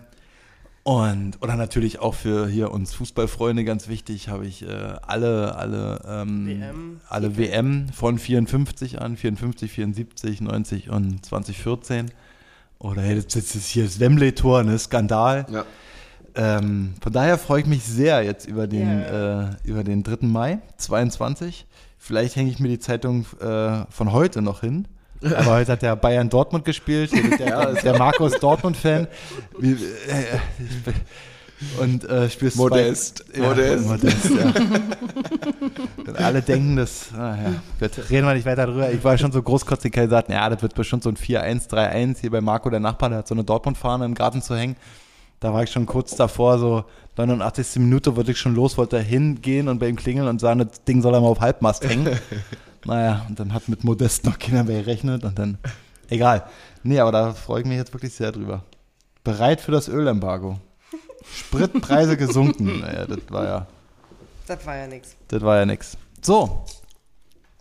und 0.84 1.42
oder 1.42 1.56
natürlich 1.56 2.00
auch 2.00 2.16
für 2.16 2.48
hier 2.48 2.72
uns 2.72 2.94
Fußballfreunde 2.96 3.64
ganz 3.64 3.88
wichtig, 3.88 4.30
habe 4.30 4.48
ich 4.48 4.64
äh, 4.64 4.96
alle, 5.02 5.56
alle, 5.56 6.02
ähm, 6.08 6.48
WM. 6.48 7.02
alle 7.08 7.38
WM 7.38 7.90
von 7.90 8.18
54 8.18 9.00
an, 9.00 9.16
54, 9.16 9.72
74, 9.72 10.42
90 10.42 10.90
und 10.90 11.24
2014. 11.24 12.12
Oder 12.80 13.06
jetzt 13.06 13.36
ist 13.36 13.68
hier 13.68 13.84
das 13.84 14.00
Wembley-Tor, 14.00 14.64
ne? 14.64 14.80
Skandal. 14.80 15.46
Ja. 15.52 15.66
Ähm, 16.34 16.96
von 17.00 17.14
daher 17.14 17.38
freue 17.38 17.62
ich 17.62 17.68
mich 17.68 17.84
sehr 17.84 18.24
jetzt 18.24 18.48
über 18.48 18.66
den, 18.66 18.88
yeah. 18.88 19.50
äh, 19.50 19.56
über 19.64 19.84
den 19.84 20.02
3. 20.02 20.26
Mai 20.26 20.60
22. 20.78 21.68
Vielleicht 22.00 22.36
hänge 22.36 22.50
ich 22.50 22.60
mir 22.60 22.70
die 22.70 22.80
Zeitung 22.80 23.28
äh, 23.40 23.86
von 23.90 24.12
heute 24.12 24.42
noch 24.42 24.62
hin. 24.62 24.88
Aber 25.24 25.52
heute 25.58 25.74
hat 25.74 25.82
der 25.82 25.96
Bayern 25.96 26.30
Dortmund 26.30 26.66
gespielt. 26.66 27.12
Der, 27.12 27.48
ja, 27.48 27.74
der 27.74 27.98
Markus 27.98 28.34
Dortmund-Fan. 28.40 29.08
Äh, 29.62 29.78
und 31.80 32.04
äh, 32.06 32.30
spielst 32.30 32.58
Modest. 32.58 33.26
Bei, 33.32 33.40
ja, 33.40 33.48
Modest. 33.50 33.88
Modest 33.88 34.30
ja. 36.08 36.14
alle 36.16 36.42
denken, 36.42 36.76
das, 36.76 37.10
ah, 37.16 37.36
ja, 37.36 37.54
gut, 37.80 38.10
reden 38.10 38.26
wir 38.26 38.34
nicht 38.34 38.46
weiter 38.46 38.66
drüber. 38.66 38.92
Ich 38.92 39.04
war 39.04 39.18
schon 39.18 39.32
so 39.32 39.42
großkotzig, 39.42 39.96
ich 39.96 40.10
sagten, 40.10 40.32
ja, 40.32 40.50
das 40.50 40.62
wird 40.62 40.74
bestimmt 40.74 41.04
so 41.04 41.10
ein 41.10 41.18
4-1, 41.18 41.70
3-1. 41.70 42.20
Hier 42.22 42.32
bei 42.32 42.42
Marco, 42.42 42.70
der 42.70 42.80
Nachbar, 42.80 43.10
der 43.10 43.20
hat 43.20 43.28
so 43.28 43.36
eine 43.36 43.44
Dortmund-Fahne 43.44 44.06
im 44.06 44.16
Garten 44.16 44.42
zu 44.42 44.56
hängen. 44.56 44.76
Da 45.40 45.54
war 45.54 45.64
ich 45.64 45.72
schon 45.72 45.86
kurz 45.86 46.16
davor, 46.16 46.58
so 46.58 46.84
89. 47.18 47.78
Minute 47.78 48.16
wollte 48.16 48.32
ich 48.32 48.38
schon 48.38 48.56
los, 48.56 48.78
wollte 48.78 49.00
hingehen 49.00 49.68
und 49.68 49.80
bei 49.80 49.88
ihm 49.88 49.96
klingeln 49.96 50.28
und 50.28 50.40
sagen, 50.40 50.60
das 50.60 50.84
Ding 50.84 51.02
soll 51.02 51.14
er 51.14 51.22
mal 51.22 51.28
auf 51.28 51.40
Halbmast 51.40 51.88
hängen. 51.88 52.20
Naja, 52.86 53.26
und 53.30 53.40
dann 53.40 53.54
hat 53.54 53.70
mit 53.70 53.84
Modest 53.84 54.26
noch 54.26 54.40
keiner 54.40 54.64
mehr 54.64 54.82
gerechnet 54.82 55.24
und 55.24 55.38
dann, 55.38 55.58
egal. 56.10 56.46
Nee, 56.84 57.00
aber 57.00 57.12
da 57.12 57.34
freue 57.34 57.62
ich 57.62 57.68
mich 57.68 57.78
jetzt 57.78 57.94
wirklich 57.94 58.14
sehr 58.14 58.32
drüber. 58.32 58.64
Bereit 59.24 59.62
für 59.62 59.72
das 59.72 59.88
Ölembargo. 59.88 60.60
Spritpreise 61.24 62.18
gesunken. 62.18 62.66
Naja, 62.82 63.06
das 63.06 63.20
war 63.30 63.46
ja. 63.46 63.68
Das 64.48 64.66
war 64.66 64.76
ja 64.76 64.88
nix. 64.88 65.16
Das 65.28 65.42
war 65.42 65.58
ja 65.58 65.66
nix. 65.66 65.98
So, 66.22 66.66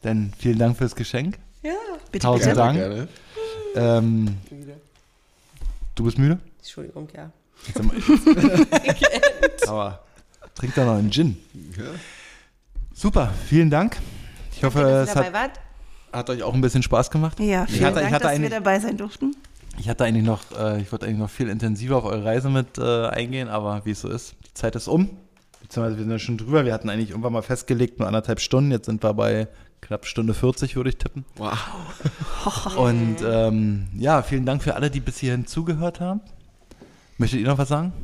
dann 0.02 0.32
vielen 0.38 0.58
Dank 0.58 0.76
fürs 0.76 0.94
Geschenk. 0.94 1.38
Ja, 1.62 1.72
bitte. 2.10 2.24
Tausend. 2.24 2.56
Dank. 2.56 2.78
Gerne. 2.78 3.08
Ähm, 3.74 4.38
du 5.94 6.04
bist 6.04 6.18
müde? 6.18 6.38
Entschuldigung, 6.58 7.08
ja. 7.14 7.30
aber 9.68 10.02
trink 10.54 10.74
da 10.74 10.86
noch 10.86 10.96
einen 10.96 11.10
Gin. 11.10 11.36
Ja. 11.76 11.84
Super, 12.94 13.32
vielen 13.46 13.70
Dank. 13.70 13.98
Ich 14.60 14.64
hoffe, 14.66 14.82
es 14.82 15.16
hat, 15.16 15.52
hat, 16.12 16.28
euch 16.28 16.42
auch 16.42 16.52
ein 16.52 16.60
bisschen 16.60 16.82
Spaß 16.82 17.10
gemacht. 17.10 17.40
Ja, 17.40 17.64
vielen 17.64 17.82
hatte, 17.86 18.00
Dank, 18.00 18.20
dass 18.20 18.38
wir 18.38 18.50
dabei 18.50 18.78
sein 18.78 18.98
durften. 18.98 19.34
Ich 19.78 19.88
hatte 19.88 20.04
eigentlich 20.04 20.26
noch, 20.26 20.42
äh, 20.58 20.82
ich 20.82 20.92
wollte 20.92 21.06
eigentlich 21.06 21.18
noch 21.18 21.30
viel 21.30 21.48
intensiver 21.48 21.96
auf 21.96 22.04
eure 22.04 22.26
Reise 22.26 22.50
mit 22.50 22.76
äh, 22.76 23.06
eingehen, 23.06 23.48
aber 23.48 23.80
wie 23.86 23.92
es 23.92 24.02
so 24.02 24.08
ist, 24.08 24.34
die 24.46 24.52
Zeit 24.52 24.76
ist 24.76 24.86
um. 24.86 25.08
Beziehungsweise 25.62 25.96
wir 25.96 26.04
sind 26.04 26.12
ja 26.12 26.18
schon 26.18 26.36
drüber. 26.36 26.66
Wir 26.66 26.74
hatten 26.74 26.90
eigentlich 26.90 27.08
irgendwann 27.08 27.32
mal 27.32 27.40
festgelegt, 27.40 28.00
nur 28.00 28.06
anderthalb 28.06 28.40
Stunden. 28.40 28.70
Jetzt 28.70 28.84
sind 28.84 29.02
wir 29.02 29.14
bei 29.14 29.48
knapp 29.80 30.04
Stunde 30.04 30.34
40, 30.34 30.76
würde 30.76 30.90
ich 30.90 30.98
tippen. 30.98 31.24
Wow. 31.36 32.76
Und 32.76 33.16
ähm, 33.24 33.88
ja, 33.96 34.20
vielen 34.20 34.44
Dank 34.44 34.62
für 34.62 34.74
alle, 34.74 34.90
die 34.90 35.00
bis 35.00 35.16
hierhin 35.16 35.46
zugehört 35.46 36.00
haben. 36.00 36.20
Möchtet 37.16 37.40
ihr 37.40 37.46
noch 37.46 37.56
was 37.56 37.68
sagen? 37.68 37.94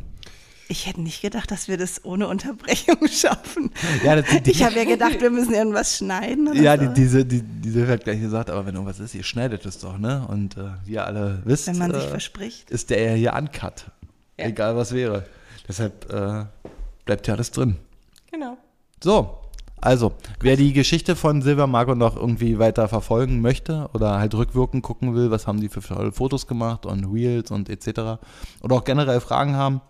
Ich 0.68 0.86
hätte 0.86 1.00
nicht 1.00 1.22
gedacht, 1.22 1.50
dass 1.50 1.68
wir 1.68 1.76
das 1.76 2.04
ohne 2.04 2.26
Unterbrechung 2.26 3.06
schaffen. 3.10 3.70
Ja, 4.04 4.16
das, 4.16 4.24
die, 4.42 4.50
ich 4.50 4.64
habe 4.64 4.74
ja 4.74 4.84
gedacht, 4.84 5.20
wir 5.20 5.30
müssen 5.30 5.54
irgendwas 5.54 5.96
schneiden. 5.96 6.52
ja, 6.54 6.76
so. 6.76 6.86
die, 6.86 6.94
diese, 6.94 7.24
die, 7.24 7.42
diese 7.42 7.86
hat 7.86 8.04
gleich 8.04 8.20
gesagt, 8.20 8.50
aber 8.50 8.66
wenn 8.66 8.74
irgendwas 8.74 8.98
ist, 8.98 9.14
ihr 9.14 9.22
schneidet 9.22 9.64
es 9.64 9.78
doch, 9.78 9.98
ne? 9.98 10.26
Und 10.28 10.56
äh, 10.56 10.70
wie 10.84 10.94
ihr 10.94 11.06
alle 11.06 11.40
wisst, 11.44 11.68
wenn 11.68 11.78
man 11.78 11.94
sich 11.94 12.04
äh, 12.04 12.08
verspricht, 12.08 12.70
ist 12.70 12.90
der 12.90 13.00
ja 13.02 13.12
hier 13.14 13.34
uncut. 13.34 13.86
Ja. 14.38 14.46
Egal 14.46 14.76
was 14.76 14.92
wäre. 14.92 15.24
Deshalb 15.68 16.12
äh, 16.12 16.44
bleibt 17.04 17.26
ja 17.26 17.34
alles 17.34 17.50
drin. 17.50 17.76
Genau. 18.30 18.58
So, 19.02 19.38
also, 19.80 20.14
wer 20.40 20.56
die 20.56 20.72
Geschichte 20.72 21.16
von 21.16 21.42
Silver 21.42 21.66
Marco 21.66 21.94
noch 21.94 22.16
irgendwie 22.16 22.58
weiter 22.58 22.88
verfolgen 22.88 23.40
möchte 23.40 23.88
oder 23.92 24.18
halt 24.18 24.34
rückwirkend 24.34 24.82
gucken 24.82 25.14
will, 25.14 25.30
was 25.30 25.46
haben 25.46 25.60
die 25.60 25.68
für 25.68 25.82
Fotos 26.12 26.46
gemacht 26.46 26.86
und 26.86 27.04
Reels 27.04 27.50
und 27.50 27.68
etc. 27.68 28.18
oder 28.62 28.76
auch 28.76 28.84
generell 28.84 29.20
Fragen 29.20 29.54
haben, 29.54 29.80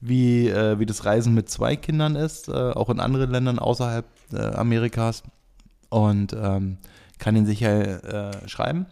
wie, 0.00 0.48
äh, 0.48 0.78
wie 0.78 0.86
das 0.86 1.04
Reisen 1.04 1.34
mit 1.34 1.48
zwei 1.48 1.76
Kindern 1.76 2.16
ist, 2.16 2.48
äh, 2.48 2.52
auch 2.52 2.90
in 2.90 3.00
anderen 3.00 3.30
Ländern 3.30 3.58
außerhalb 3.58 4.06
äh, 4.32 4.38
Amerikas. 4.38 5.22
Und 5.90 6.34
ähm, 6.38 6.78
kann 7.18 7.34
ihn 7.34 7.46
sicher 7.46 8.34
äh, 8.42 8.48
schreiben. 8.48 8.86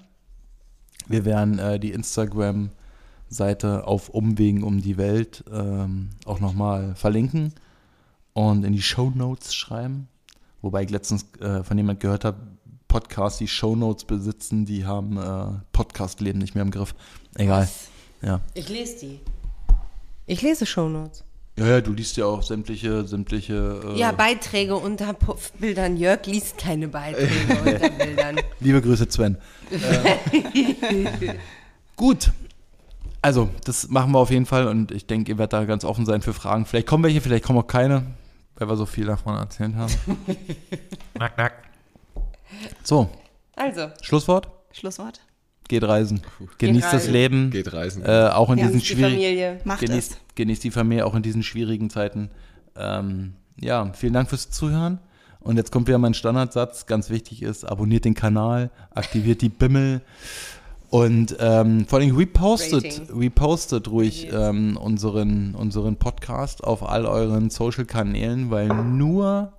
Wir 1.07 1.25
werden 1.25 1.59
äh, 1.59 1.79
die 1.79 1.93
Instagram-Seite 1.93 3.87
auf 3.87 4.09
Umwegen 4.09 4.63
um 4.63 4.81
die 4.81 4.97
Welt 4.97 5.45
ähm, 5.53 6.11
auch 6.25 6.41
nochmal 6.41 6.95
verlinken 6.97 7.53
und 8.33 8.65
in 8.65 8.73
die 8.73 8.83
Show 8.83 9.13
Notes 9.15 9.55
schreiben. 9.55 10.09
Wobei 10.63 10.83
ich 10.83 10.91
letztens 10.91 11.27
äh, 11.41 11.63
von 11.63 11.77
jemand 11.77 12.01
gehört 12.01 12.25
habe, 12.25 12.39
Podcasts, 12.89 13.39
die 13.39 13.49
Show 13.49 13.77
Notes 13.77 14.05
besitzen, 14.05 14.65
die 14.65 14.87
haben 14.87 15.19
Podcast-Leben 15.73 16.39
nicht 16.39 16.55
mehr 16.55 16.63
im 16.63 16.71
Griff. 16.71 16.95
Egal. 17.35 17.69
Ja. 18.23 18.41
Ich 18.55 18.69
lese 18.69 19.01
die. 19.01 19.21
Ich 20.27 20.43
lese 20.43 20.67
Shownotes. 20.67 21.25
Ja, 21.59 21.67
ja, 21.67 21.81
du 21.81 21.93
liest 21.93 22.17
ja 22.19 22.27
auch 22.27 22.43
sämtliche, 22.43 23.07
sämtliche. 23.07 23.81
Äh 23.87 23.99
ja, 23.99 24.13
Beiträge 24.13 24.77
unter 24.77 25.17
Bildern. 25.59 25.97
Jörg 25.97 26.27
liest 26.27 26.59
keine 26.59 26.89
Beiträge 26.89 27.59
unter 27.65 27.91
Bildern. 27.91 28.37
Liebe 28.61 28.83
Grüße, 28.83 29.09
Sven. 29.09 29.39
gut. 31.97 32.33
Also, 33.23 33.49
das 33.65 33.89
machen 33.89 34.13
wir 34.13 34.19
auf 34.19 34.31
jeden 34.31 34.47
Fall 34.47 34.69
und 34.69 34.91
ich 34.91 35.07
denke, 35.07 35.33
ihr 35.33 35.39
werdet 35.39 35.55
da 35.55 35.65
ganz 35.65 35.85
offen 35.85 36.05
sein 36.05 36.21
für 36.21 36.35
Fragen. 36.35 36.67
Vielleicht 36.67 36.87
kommen 36.87 37.05
welche, 37.05 37.21
vielleicht 37.21 37.45
kommen 37.45 37.59
auch 37.59 37.67
keine, 37.67 38.03
weil 38.57 38.69
wir 38.69 38.77
so 38.77 38.85
viel 38.85 39.07
davon 39.07 39.35
erzählt 39.37 39.75
haben. 39.77 39.93
nack, 41.15 41.39
nack. 41.39 41.53
So. 42.83 43.09
Also. 43.55 43.89
Schlusswort? 44.03 44.49
Schlusswort. 44.73 45.21
Geht 45.69 45.85
reisen. 45.85 46.23
Genießt 46.59 46.93
das 46.93 47.09
Leben. 47.09 47.51
Geht 47.51 47.73
reisen. 47.73 48.05
Äh, 48.05 48.31
auch 48.33 48.51
in 48.51 48.59
ja, 48.59 48.67
diesen 48.67 48.81
schwierigen. 48.81 49.61
Macht 49.65 49.81
genießt, 49.81 50.19
genießt 50.35 50.65
die 50.65 50.71
Familie 50.71 51.07
auch 51.07 51.15
in 51.15 51.23
diesen 51.23 51.43
schwierigen 51.43 51.91
Zeiten. 51.91 52.31
Ähm, 52.77 53.35
ja, 53.61 53.93
vielen 53.93 54.13
Dank 54.13 54.29
fürs 54.29 54.51
Zuhören. 54.51 54.99
Und 55.41 55.57
jetzt 55.57 55.71
kommt 55.71 55.87
wieder 55.87 55.99
mein 55.99 56.15
Standardsatz, 56.15 56.87
ganz 56.87 57.09
wichtig 57.09 57.43
ist, 57.43 57.65
abonniert 57.65 58.05
den 58.05 58.15
Kanal, 58.15 58.71
aktiviert 58.91 59.43
die 59.43 59.49
Bimmel 59.49 60.03
und 60.89 61.37
ähm, 61.41 61.87
vor 61.87 61.99
allem 61.99 62.17
repostet, 62.17 63.03
repostet 63.11 63.89
ruhig 63.89 64.29
ähm, 64.33 64.77
unseren, 64.77 65.55
unseren 65.55 65.97
Podcast 65.97 66.63
auf 66.65 66.89
all 66.89 67.07
euren 67.07 67.51
Social-Kanälen, 67.51 68.51
weil 68.51 68.69
nur 68.69 69.53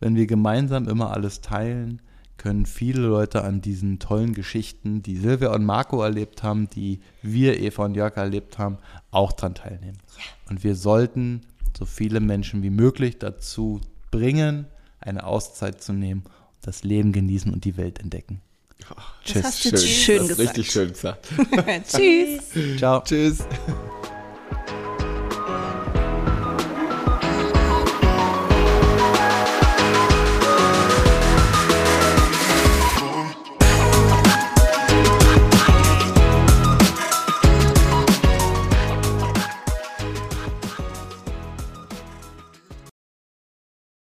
wenn 0.00 0.14
wir 0.14 0.26
gemeinsam 0.26 0.88
immer 0.88 1.12
alles 1.12 1.40
teilen, 1.40 2.00
können 2.38 2.66
viele 2.66 3.02
Leute 3.02 3.44
an 3.44 3.60
diesen 3.60 3.98
tollen 3.98 4.32
Geschichten, 4.32 5.02
die 5.02 5.16
Silvia 5.16 5.52
und 5.52 5.64
Marco 5.64 6.02
erlebt 6.02 6.42
haben, 6.42 6.70
die 6.70 7.00
wir, 7.20 7.60
Eva 7.60 7.84
und 7.84 7.94
Jörg, 7.94 8.16
erlebt 8.16 8.58
haben, 8.58 8.78
auch 9.10 9.32
daran 9.32 9.54
teilnehmen. 9.54 9.98
Ja. 10.16 10.22
Und 10.48 10.64
wir 10.64 10.74
sollten 10.74 11.42
so 11.76 11.84
viele 11.84 12.20
Menschen 12.20 12.62
wie 12.62 12.70
möglich 12.70 13.18
dazu 13.18 13.80
bringen, 14.10 14.66
eine 15.00 15.24
Auszeit 15.24 15.82
zu 15.82 15.92
nehmen, 15.92 16.24
das 16.62 16.84
Leben 16.84 17.12
genießen 17.12 17.52
und 17.52 17.64
die 17.64 17.76
Welt 17.76 18.00
entdecken. 18.00 18.40
Oh, 18.90 18.94
Tschüss. 19.24 19.34
Das 19.34 19.44
hast 19.44 19.64
du 19.64 19.76
schön, 19.76 19.88
schön 19.88 20.18
das 20.18 20.28
gesagt. 20.28 20.48
Richtig 20.48 20.70
schön 20.70 20.88
gesagt. 20.88 21.28
Tschüss. 21.88 22.78
Ciao. 22.78 23.02
Tschüss. 23.02 23.44